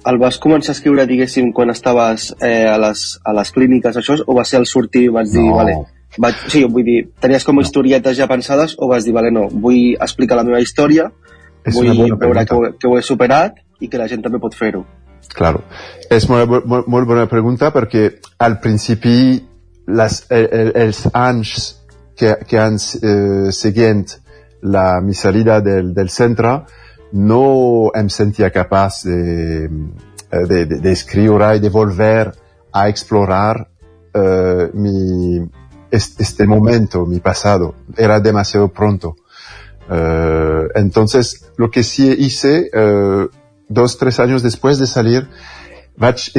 El 0.07 0.19
vas 0.19 0.39
començar 0.43 0.73
a 0.73 0.77
escriure, 0.77 1.05
diguéssim, 1.07 1.53
quan 1.55 1.71
estaves 1.71 2.33
eh, 2.43 2.67
a, 2.67 2.79
les, 2.83 3.03
a 3.23 3.35
les 3.39 3.53
clíniques, 3.55 3.99
això, 3.99 4.17
o 4.27 4.35
va 4.35 4.47
ser 4.47 4.59
el 4.63 4.67
sortir 4.67 5.05
i 5.07 5.13
vaig 5.15 5.31
dir, 5.31 5.45
no. 5.47 5.59
vale, 5.61 5.77
vaig, 6.19 6.41
sí, 6.51 6.65
vull 6.67 6.87
dir, 6.87 6.97
tenies 7.23 7.47
com 7.47 7.61
historietes 7.63 8.19
ja 8.19 8.27
pensades 8.31 8.75
o 8.79 8.91
vas 8.91 9.07
dir, 9.07 9.15
vale, 9.15 9.31
no, 9.35 9.47
vull 9.53 9.95
explicar 9.95 10.39
la 10.39 10.47
meva 10.49 10.63
història, 10.63 11.07
és 11.63 11.79
vull 11.79 11.95
veure 12.19 12.47
que 12.47 12.59
ho, 12.59 12.73
que 12.75 12.91
ho 12.91 12.99
he 12.99 13.07
superat 13.07 13.63
i 13.79 13.91
que 13.91 14.03
la 14.03 14.09
gent 14.11 14.27
també 14.27 14.43
pot 14.43 14.59
fer-ho. 14.59 14.83
Claro, 15.33 15.63
és 16.11 16.27
molt, 16.29 16.51
molt, 16.67 16.91
molt 16.91 17.07
bona 17.07 17.29
pregunta 17.31 17.71
perquè 17.71 18.09
al 18.43 18.59
principi 18.63 19.15
el, 20.31 20.73
els 20.75 21.07
que, 22.17 22.37
que 22.47 22.59
han 22.59 22.77
eh, 23.03 23.51
la 24.63 25.01
mi 25.01 25.15
salida 25.15 25.61
del, 25.61 25.93
del 25.95 26.11
no 27.13 27.91
em 27.95 28.09
sentia 28.09 28.51
capaç 28.51 29.03
de, 29.05 29.69
de, 30.49 30.65
de, 30.67 30.79
de 30.81 30.93
escriure 30.93 31.57
i 31.57 31.61
de 31.61 31.69
volver 31.69 32.33
a 32.73 32.89
explorar 32.89 33.69
eh, 34.15 34.71
mi, 34.73 35.43
este 35.93 36.47
momento, 36.47 37.05
mi 37.07 37.21
pasado. 37.21 37.75
Era 37.97 38.19
demasiado 38.21 38.69
pronto. 38.69 39.17
Uh, 39.89 40.69
entonces, 40.75 41.51
lo 41.57 41.71
que 41.71 41.83
sí 41.83 42.11
hice, 42.19 42.71
uh, 42.73 43.29
dos, 43.69 43.99
tres 43.99 44.21
años 44.21 44.43
después 44.43 44.79
de 44.79 44.87
salir, 44.87 45.29
vaig 45.97 46.31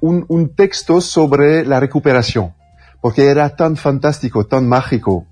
un, 0.00 0.24
un 0.28 0.54
texto 0.54 1.00
sobre 1.00 1.64
la 1.64 1.80
recuperación, 1.80 2.54
porque 3.00 3.26
era 3.26 3.56
tan 3.56 3.76
fantástico, 3.76 4.46
tan 4.46 4.68
mágico, 4.68 5.26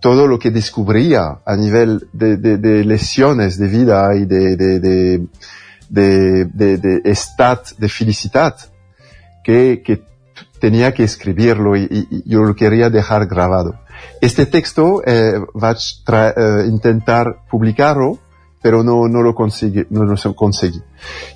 todo 0.00 0.26
lo 0.26 0.38
que 0.38 0.50
descubría 0.50 1.38
a 1.44 1.56
nivel 1.56 2.08
de, 2.12 2.36
de, 2.36 2.58
de 2.58 2.84
lesiones 2.84 3.58
de 3.58 3.68
vida 3.68 4.14
y 4.16 4.24
de, 4.24 4.56
de, 4.56 5.26
de, 5.88 7.00
estat 7.04 7.70
de 7.78 7.88
felicidad, 7.88 8.56
que, 9.44 9.82
que 9.84 10.02
tenía 10.58 10.92
que 10.92 11.04
escribirlo 11.04 11.76
y, 11.76 11.88
y, 11.90 12.28
yo 12.28 12.42
lo 12.42 12.54
quería 12.54 12.90
dejar 12.90 13.26
grabado. 13.26 13.78
Este 14.20 14.46
texto 14.46 15.02
eh, 15.06 15.40
vaig 15.54 15.78
eh, 16.08 16.66
intentar 16.66 17.44
publicarlo 17.48 18.18
pero 18.62 18.84
no, 18.84 19.08
no 19.08 19.22
lo 19.22 19.34
conseguí, 19.34 19.84
no 19.90 20.04
lo 20.04 20.16
conseguí. 20.34 20.80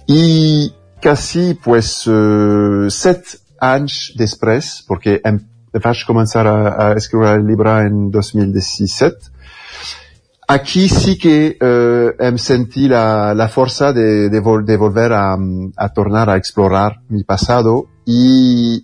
Y 0.06 0.72
casi 1.06 1.54
pues 1.54 2.02
uh, 2.10 2.90
set 2.90 3.36
anys 3.62 4.10
després, 4.18 4.82
porque 4.88 5.20
em, 5.22 5.38
vaig 5.70 6.00
començar 6.08 6.42
a, 6.50 6.56
a 6.82 6.86
escriure 6.98 7.30
el 7.38 7.44
llibre 7.46 7.76
en 7.86 8.08
2017, 8.10 9.30
aquí 10.50 10.88
sí 10.90 11.14
que 11.22 11.36
uh, 11.54 12.10
em 12.26 12.40
sentí 12.42 12.88
la, 12.90 13.34
la 13.38 13.46
força 13.46 13.92
de, 13.94 14.26
de, 14.34 14.40
vol, 14.42 14.66
de 14.66 14.80
volver 14.82 15.12
a, 15.14 15.36
a 15.76 15.88
tornar 15.94 16.26
a 16.28 16.36
explorar 16.42 16.98
mi 17.08 17.22
pasado 17.22 17.86
y 18.04 18.82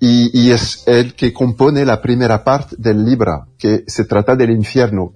y, 0.00 0.28
y, 0.38 0.50
es 0.50 0.82
el 0.86 1.14
que 1.14 1.32
compone 1.32 1.86
la 1.86 2.02
primera 2.02 2.44
parte 2.44 2.76
del 2.78 3.02
libro, 3.02 3.46
que 3.56 3.84
se 3.86 4.04
trata 4.04 4.36
del 4.36 4.50
infierno, 4.50 5.14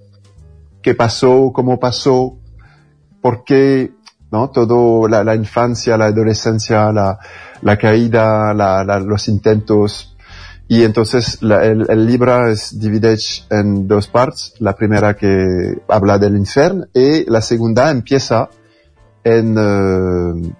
qué 0.81 0.95
pasó, 0.95 1.51
cómo 1.53 1.79
pasó, 1.79 2.39
por 3.21 3.43
qué, 3.43 3.91
¿no? 4.31 4.49
Todo 4.49 5.07
la, 5.07 5.35
infancia, 5.35 5.97
la 5.97 6.05
adolescencia, 6.05 6.91
la, 6.91 7.77
caída, 7.77 8.53
los 8.99 9.27
intentos. 9.27 10.15
Y 10.67 10.83
entonces 10.83 11.41
la, 11.41 11.65
el, 11.65 11.85
el, 11.89 12.05
libro 12.05 12.47
es 12.47 12.79
dividido 12.79 13.15
en 13.49 13.87
dos 13.87 14.07
partes. 14.07 14.53
La 14.59 14.75
primera 14.75 15.15
que 15.15 15.81
habla 15.87 16.19
del 16.19 16.37
infierno 16.37 16.85
y 16.93 17.29
la 17.29 17.41
segunda 17.41 17.89
empieza 17.89 18.49
en, 19.23 19.57
uh, 19.57 20.53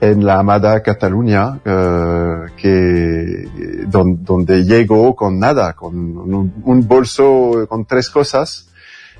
en 0.00 0.24
la 0.24 0.38
amada 0.38 0.82
Cataluña, 0.82 1.56
uh, 1.56 2.56
que, 2.56 3.84
don, 3.86 4.24
donde 4.24 4.64
llegó 4.64 5.14
con 5.14 5.38
nada, 5.38 5.74
con 5.74 5.94
un, 5.94 6.62
un 6.64 6.88
bolso 6.88 7.66
con 7.68 7.84
tres 7.84 8.08
cosas 8.08 8.70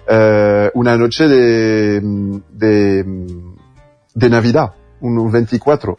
eh, 0.07 0.71
una 0.75 0.97
noche 0.97 1.27
de, 1.27 2.01
de, 2.53 3.05
de 4.15 4.31
Navidad, 4.31 4.73
un 5.01 5.31
24. 5.31 5.97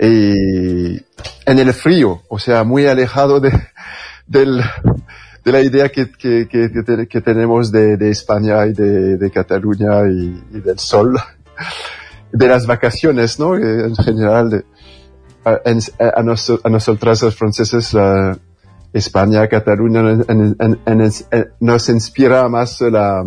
Y 0.00 0.94
en 1.46 1.58
el 1.58 1.72
frío, 1.72 2.22
o 2.28 2.38
sea, 2.38 2.64
muy 2.64 2.86
alejado 2.86 3.40
de, 3.40 3.52
del, 4.26 4.62
de 5.44 5.52
la 5.52 5.60
idea 5.60 5.88
que, 5.90 6.10
que, 6.10 6.48
que, 6.48 7.20
tenemos 7.20 7.70
de, 7.70 8.10
España 8.10 8.66
y 8.66 8.72
de, 8.72 9.30
Cataluña 9.32 10.08
y, 10.08 10.42
y, 10.52 10.60
del 10.60 10.78
sol, 10.78 11.18
de 12.32 12.48
las 12.48 12.66
vacaciones, 12.66 13.38
¿no? 13.38 13.56
En 13.56 13.94
general. 13.96 14.64
A, 15.44 15.50
a, 15.50 16.20
a, 16.20 16.22
nos, 16.22 16.50
a 16.50 16.68
nosotras 16.68 17.22
los 17.22 17.34
franceses 17.34 17.96
España, 18.92 19.48
Cataluña 19.48 20.02
nos 21.60 21.88
inspira 21.88 22.48
más 22.48 22.80
la, 22.82 23.24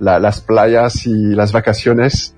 la, 0.00 0.18
las 0.18 0.40
playas 0.40 1.06
i 1.06 1.34
les 1.34 1.52
vacaciones. 1.52 2.34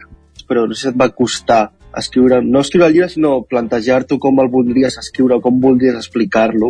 Però 0.54 0.68
no 0.70 0.76
sé 0.78 0.84
si 0.84 0.90
et 0.92 0.98
va 1.00 1.08
costar 1.10 1.72
escriure, 1.98 2.36
no 2.46 2.60
escriure 2.62 2.86
el 2.86 2.92
llibre, 2.94 3.08
sinó 3.10 3.40
plantejar-t'ho 3.50 4.20
com 4.22 4.36
el 4.38 4.50
voldries 4.52 4.94
escriure, 5.00 5.40
com 5.42 5.56
voldries 5.58 5.96
explicar-lo. 5.98 6.68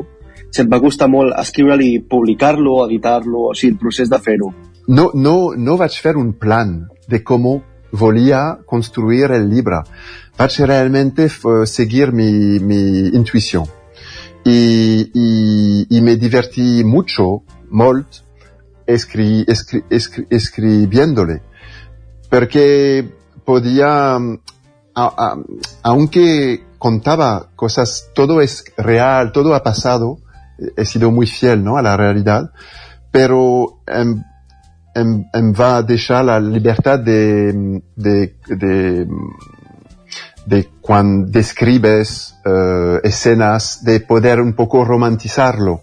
Si 0.48 0.62
et 0.62 0.70
va 0.72 0.78
costar 0.80 1.10
molt 1.12 1.34
escriure-lo 1.36 1.84
i 1.84 1.98
publicar-lo, 2.00 2.78
editar-lo, 2.86 3.50
o 3.50 3.52
sigui, 3.52 3.74
el 3.74 3.80
procés 3.82 4.08
de 4.08 4.16
fer-ho. 4.24 4.48
No, 4.88 5.10
no, 5.12 5.34
no 5.52 5.74
vaig 5.76 5.98
fer 6.00 6.14
un 6.16 6.30
plan 6.40 6.72
de 7.12 7.20
com 7.20 7.44
volia 7.92 8.38
construir 8.64 9.28
el 9.36 9.50
llibre. 9.50 9.82
Vaig 10.38 10.56
realment 10.64 11.12
seguir 11.68 12.12
mi, 12.12 12.58
mi 12.58 13.10
intuició. 13.12 13.66
Y, 14.46 16.00
me 16.00 16.16
divertí 16.16 16.84
mucho, 16.84 17.42
molt, 17.68 18.22
escri, 18.86 19.44
escribiéndole. 20.30 21.42
Porque 22.30 23.23
podía, 23.44 24.16
a, 24.94 25.36
aunque 25.82 26.64
contaba 26.78 27.48
cosas, 27.56 28.10
todo 28.14 28.40
es 28.40 28.64
real, 28.76 29.32
todo 29.32 29.54
ha 29.54 29.62
pasado, 29.62 30.18
he 30.76 30.84
sido 30.84 31.10
muy 31.10 31.26
fiel 31.26 31.64
¿no? 31.64 31.76
a 31.76 31.82
la 31.82 31.96
realidad, 31.96 32.52
pero 33.10 33.80
en, 33.86 34.24
en, 34.94 35.26
en 35.32 35.52
va 35.52 35.78
a 35.78 35.82
dejar 35.82 36.24
la 36.24 36.40
libertad 36.40 36.98
de, 36.98 37.82
de, 37.96 38.36
de, 38.48 39.08
de 40.46 40.68
cuando 40.80 41.30
describes 41.30 42.36
uh, 42.44 42.98
escenas, 43.02 43.84
de 43.84 44.00
poder 44.00 44.40
un 44.40 44.54
poco 44.54 44.84
romantizarlo. 44.84 45.82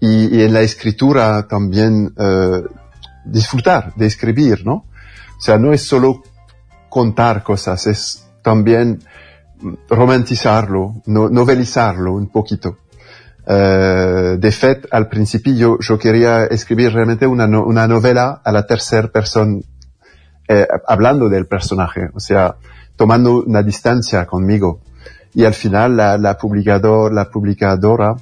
Y, 0.00 0.42
en 0.42 0.52
la 0.52 0.60
escritura 0.60 1.48
también 1.48 2.14
uh, 2.16 2.62
disfrutar 3.24 3.94
de 3.96 4.06
escribir, 4.06 4.64
¿no? 4.64 4.86
O 5.36 5.40
sea, 5.40 5.58
no 5.58 5.72
es 5.72 5.82
solo 5.84 6.22
contar 6.88 7.42
cosas, 7.42 7.86
es 7.86 8.28
también 8.42 9.00
romantizarlo, 9.88 11.02
no, 11.06 11.28
novelizarlo 11.28 12.14
un 12.14 12.28
poquito. 12.28 12.78
Uh, 13.46 14.36
de 14.36 14.52
fait, 14.52 14.86
al 14.90 15.08
principio 15.08 15.78
yo 15.80 15.98
quería 15.98 16.44
escribir 16.44 16.92
realmente 16.92 17.26
una, 17.26 17.46
no, 17.46 17.64
una 17.64 17.88
novela 17.88 18.42
a 18.44 18.52
la 18.52 18.66
tercera 18.66 19.08
persona, 19.08 19.60
eh, 20.46 20.66
hablando 20.86 21.30
del 21.30 21.46
personaje, 21.46 22.10
o 22.12 22.20
sea, 22.20 22.56
tomando 22.94 23.42
una 23.44 23.62
distancia 23.62 24.26
conmigo. 24.26 24.80
Y 25.34 25.44
al 25.44 25.54
final 25.54 25.96
la, 25.96 26.18
la, 26.18 26.36
publicador, 26.36 27.12
la 27.12 27.30
publicadora 27.30 28.16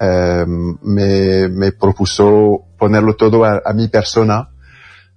eh, 0.00 0.44
me, 0.46 1.48
me, 1.48 1.72
propuso 1.72 2.64
ponerlo 2.76 3.14
todo 3.14 3.44
a, 3.44 3.62
a, 3.64 3.72
mi 3.72 3.88
persona, 3.88 4.48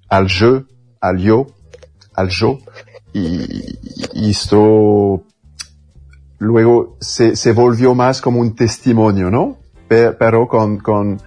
al 0.09 0.27
yo, 0.27 0.63
al 0.99 1.17
yo, 1.17 1.47
al 2.15 2.29
yo, 2.29 2.59
y, 3.13 3.77
y 4.13 4.31
esto 4.31 5.23
luego 6.39 6.97
se, 6.99 7.35
se, 7.35 7.51
volvió 7.53 7.95
más 7.95 8.21
como 8.21 8.39
un 8.39 8.55
testimonio, 8.55 9.29
¿no? 9.29 9.57
Pero 9.87 10.47
con, 10.47 10.79
con 10.79 11.21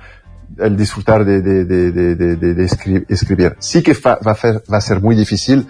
el 0.59 0.77
disfrutar 0.77 1.25
de, 1.25 1.41
de, 1.41 1.65
de, 1.65 1.95
de 2.37 2.65
escribir. 3.09 3.57
Sí 3.61 3.83
que 3.83 3.95
va, 3.95 4.19
va, 4.27 4.37
va 4.73 4.79
a 4.79 4.81
ser 4.81 5.01
muy 5.01 5.15
difícil 5.15 5.67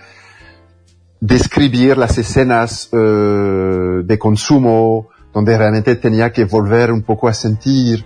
describir 1.21 1.97
las 1.97 2.19
escenas 2.19 2.89
uh, 2.93 4.03
de 4.05 4.19
consumo, 4.19 5.09
donde 5.33 5.57
realmente 5.57 5.97
tenía 5.97 6.33
que 6.33 6.45
volver 6.45 6.93
un 6.93 7.03
poco 7.03 7.29
a 7.29 7.35
sentir, 7.35 8.05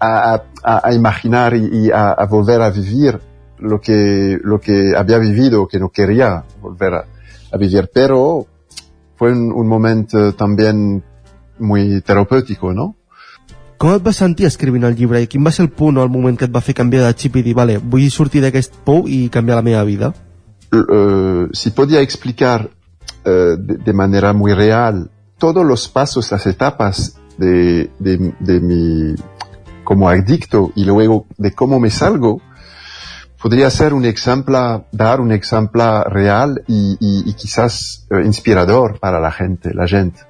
a, 0.00 0.42
a, 0.62 0.88
a 0.88 0.92
imaginar 0.94 1.54
y, 1.54 1.86
y 1.86 1.90
a, 1.90 2.12
a, 2.12 2.26
volver 2.26 2.62
a 2.62 2.70
vivir 2.70 3.20
lo 3.62 3.80
que, 3.80 4.38
lo 4.42 4.60
que 4.60 4.94
había 4.96 5.18
vivido, 5.18 5.66
que 5.66 5.78
no 5.78 5.90
quería 5.90 6.44
volver 6.60 6.94
a, 6.94 7.04
a 7.52 7.56
vivir. 7.56 7.90
Pero 7.92 8.46
fue 9.16 9.32
un, 9.32 9.52
un 9.52 9.68
momento 9.68 10.34
también 10.34 11.02
muy 11.58 12.00
terapéutico, 12.00 12.72
¿no? 12.72 12.96
Com 13.82 13.96
et 13.96 14.02
vas 14.02 14.20
sentir 14.20 14.46
escrivint 14.46 14.84
el 14.86 14.94
llibre 14.94 15.18
i 15.24 15.26
quin 15.26 15.42
va 15.42 15.50
ser 15.50 15.64
el 15.64 15.72
punt 15.74 15.96
o 15.98 16.04
el 16.06 16.10
moment 16.10 16.36
que 16.38 16.46
et 16.46 16.52
va 16.54 16.60
fer 16.62 16.74
canviar 16.78 17.02
de 17.02 17.16
xip 17.18 17.40
i 17.40 17.42
dir, 17.42 17.56
vale, 17.58 17.80
vull 17.82 18.04
sortir 18.14 18.38
d'aquest 18.44 18.76
pou 18.86 19.08
i 19.10 19.24
canviar 19.26 19.56
la 19.58 19.66
meva 19.66 19.82
vida? 19.88 20.12
uh, 20.72 21.48
si 21.52 21.70
podía 21.70 22.00
explicar 22.00 22.70
uh, 23.26 23.56
de, 23.58 23.76
de, 23.78 23.92
manera 23.92 24.32
muy 24.32 24.54
real 24.54 25.10
todos 25.38 25.66
los 25.66 25.88
pasos, 25.88 26.30
las 26.30 26.46
etapas 26.46 27.18
de, 27.36 27.90
de, 27.98 28.32
de, 28.38 28.60
mi 28.60 29.14
como 29.84 30.08
adicto 30.08 30.70
y 30.76 30.84
luego 30.84 31.26
de 31.36 31.52
cómo 31.52 31.80
me 31.80 31.90
salgo, 31.90 32.40
podría 33.42 33.68
ser 33.70 33.92
un 33.92 34.04
ejemplo, 34.04 34.86
dar 34.92 35.20
un 35.20 35.32
ejemplo 35.32 36.04
real 36.04 36.62
y, 36.68 36.96
y, 37.00 37.28
y 37.28 37.34
quizás 37.34 38.06
uh, 38.10 38.18
inspirador 38.18 39.00
para 39.00 39.18
la 39.18 39.32
gente, 39.32 39.74
la 39.74 39.88
gente. 39.88 40.20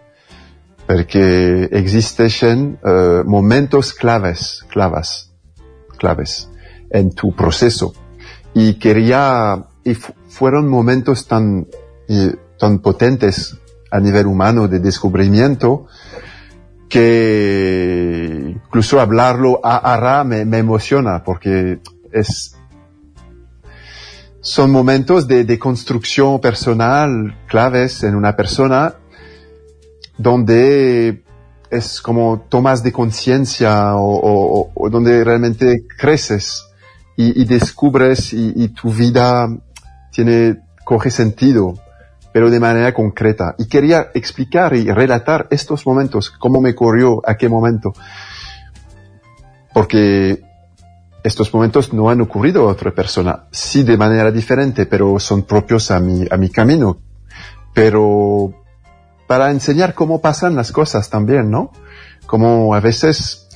Porque 0.87 1.69
existen 1.71 2.79
momentos 3.25 3.95
claves, 3.95 4.65
claves, 4.69 5.31
claves 5.97 6.51
en 6.91 7.13
tu 7.15 7.35
proceso. 7.35 7.95
Y 8.53 8.75
quería 8.75 9.65
y 9.85 9.95
fueron 9.95 10.69
momentos 10.69 11.27
tan, 11.27 11.67
eh, 12.09 12.35
tan 12.59 12.79
potentes 12.79 13.59
a 13.91 14.01
nivel 14.01 14.27
humano 14.27 14.69
de 14.69 14.79
descubrimiento 14.79 15.87
que 16.89 18.55
incluso 18.55 19.01
hablarlo 19.01 19.61
a 19.63 19.95
Ara 19.95 20.25
me, 20.25 20.45
me 20.45 20.59
emociona 20.59 21.25
porque 21.25 21.81
es, 22.13 22.57
son 24.43 24.73
momentos 24.73 25.29
de, 25.29 25.45
de, 25.45 25.59
construcción 25.59 26.41
personal 26.41 27.39
claves 27.47 28.03
en 28.03 28.17
una 28.17 28.35
persona 28.35 28.97
donde 30.19 31.23
es 31.71 32.03
como 32.03 32.45
tomas 32.49 32.83
de 32.83 32.93
conciencia 32.93 33.95
o, 33.95 34.89
donde 34.91 35.23
realmente 35.23 35.87
creces 35.97 36.67
y, 37.17 37.41
y 37.41 37.45
descubres 37.45 38.33
y, 38.33 38.53
y, 38.57 38.69
tu 38.69 38.93
vida 38.93 39.49
tiene, 40.11 40.59
coge 40.85 41.13
sentido, 41.13 41.79
pero 42.33 42.51
de 42.51 42.59
manera 42.59 42.93
concreta. 42.93 43.55
Y 43.59 43.69
quería 43.69 44.11
explicar 44.13 44.75
y 44.75 44.91
relatar 44.91 45.47
estos 45.51 45.87
momentos, 45.87 46.31
cómo 46.31 46.61
me 46.61 46.75
corrió, 46.75 47.23
a 47.25 47.37
qué 47.37 47.49
momento. 47.49 47.93
Porque 49.73 50.43
estos 51.23 51.53
momentos 51.55 51.93
no 51.93 52.11
han 52.11 52.21
ocurrido 52.21 52.69
a 52.69 52.73
otra 52.73 52.93
persona. 52.93 53.45
Sí 53.51 53.83
de 53.83 53.97
manera 53.97 54.31
diferente, 54.31 54.87
pero 54.87 55.19
son 55.19 55.43
propios 55.43 55.91
a 55.91 56.01
mi, 56.01 56.27
a 56.31 56.37
mi 56.37 56.51
camino. 56.51 56.99
Pero 57.75 58.53
para 59.27 59.51
enseñar 59.51 59.95
cómo 59.95 60.21
pasan 60.21 60.57
las 60.57 60.73
cosas 60.73 61.09
también, 61.09 61.51
¿no? 61.51 61.73
Como 62.27 62.75
a 62.75 62.81
veces 62.81 63.49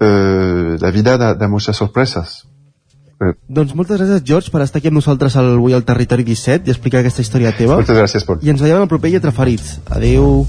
eh, 0.00 0.76
la 0.78 0.90
vida 0.90 1.16
da, 1.16 1.34
da 1.34 1.48
muchas 1.48 1.76
sorpresas. 1.76 2.48
Eh. 3.20 3.32
Doncs 3.48 3.74
moltes 3.78 4.00
gràcies, 4.00 4.24
George, 4.26 4.50
per 4.50 4.64
estar 4.64 4.80
aquí 4.82 4.90
amb 4.90 4.98
nosaltres 4.98 5.36
avui 5.38 5.72
al 5.76 5.86
Territori 5.86 6.26
17 6.26 6.68
i 6.68 6.74
explicar 6.74 7.00
aquesta 7.00 7.22
història 7.22 7.54
teva. 7.56 7.78
Moltes 7.78 7.96
gràcies, 7.96 8.26
Pol. 8.26 8.42
I 8.42 8.52
ens 8.54 8.64
veiem 8.64 8.82
al 8.82 8.90
proper 8.90 9.14
Lletra 9.14 9.32
Ferits. 9.34 9.78
Adéu. 9.94 10.44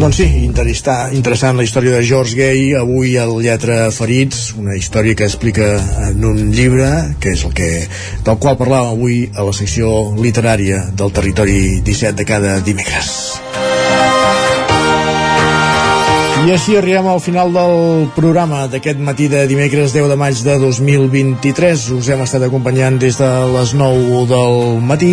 Doncs 0.00 0.16
sí, 0.16 0.26
interessant, 0.48 1.58
la 1.58 1.64
història 1.66 1.98
de 1.98 2.04
George 2.08 2.32
Gay 2.38 2.70
avui 2.78 3.18
al 3.20 3.34
Lletra 3.44 3.90
Ferits, 3.92 4.54
una 4.56 4.78
història 4.78 5.12
que 5.18 5.28
explica 5.28 5.74
en 6.06 6.24
un 6.24 6.54
llibre, 6.56 6.88
que 7.20 7.34
és 7.36 7.44
el 7.44 7.52
que 7.52 7.68
del 8.24 8.40
qual 8.40 8.56
parlàvem 8.56 8.96
avui 8.96 9.20
a 9.36 9.44
la 9.44 9.52
secció 9.52 9.92
literària 10.16 10.86
del 10.96 11.12
Territori 11.12 11.60
17 11.84 12.16
de 12.16 12.28
cada 12.32 12.58
dimecres. 12.64 13.49
I 16.40 16.54
així 16.54 16.72
arribem 16.78 17.04
al 17.04 17.18
final 17.20 17.50
del 17.52 18.06
programa 18.16 18.62
d'aquest 18.72 19.00
matí 19.04 19.26
de 19.28 19.42
dimecres 19.50 19.92
10 19.92 20.08
de 20.08 20.16
maig 20.16 20.38
de 20.40 20.54
2023. 20.62 21.82
Us 21.98 22.08
hem 22.08 22.22
estat 22.24 22.46
acompanyant 22.46 22.96
des 23.02 23.18
de 23.20 23.28
les 23.52 23.74
9 23.76 24.22
del 24.30 24.80
matí. 24.80 25.10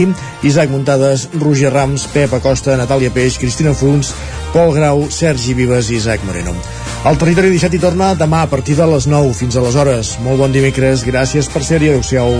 Isaac 0.48 0.72
Muntades, 0.72 1.28
Roger 1.36 1.74
Rams, 1.74 2.08
Pep 2.14 2.38
Acosta, 2.38 2.78
Natàlia 2.80 3.12
Peix, 3.12 3.36
Cristina 3.42 3.76
Fruns, 3.76 4.14
Pol 4.54 4.72
Grau, 4.78 5.04
Sergi 5.12 5.58
Vives 5.58 5.92
i 5.92 6.00
Isaac 6.00 6.24
Moreno. 6.24 6.56
El 7.04 7.20
Territori 7.20 7.52
17 7.52 7.76
hi 7.76 7.84
torna 7.84 8.14
demà 8.16 8.46
a 8.46 8.52
partir 8.54 8.80
de 8.80 8.88
les 8.88 9.10
9 9.12 9.36
fins 9.36 9.60
a 9.60 9.66
les 9.68 9.76
hores. 9.76 10.16
Molt 10.24 10.40
bon 10.40 10.56
dimecres, 10.56 11.04
gràcies 11.04 11.52
per 11.52 11.66
ser-hi, 11.68 11.92
adeu-siau. 11.92 12.40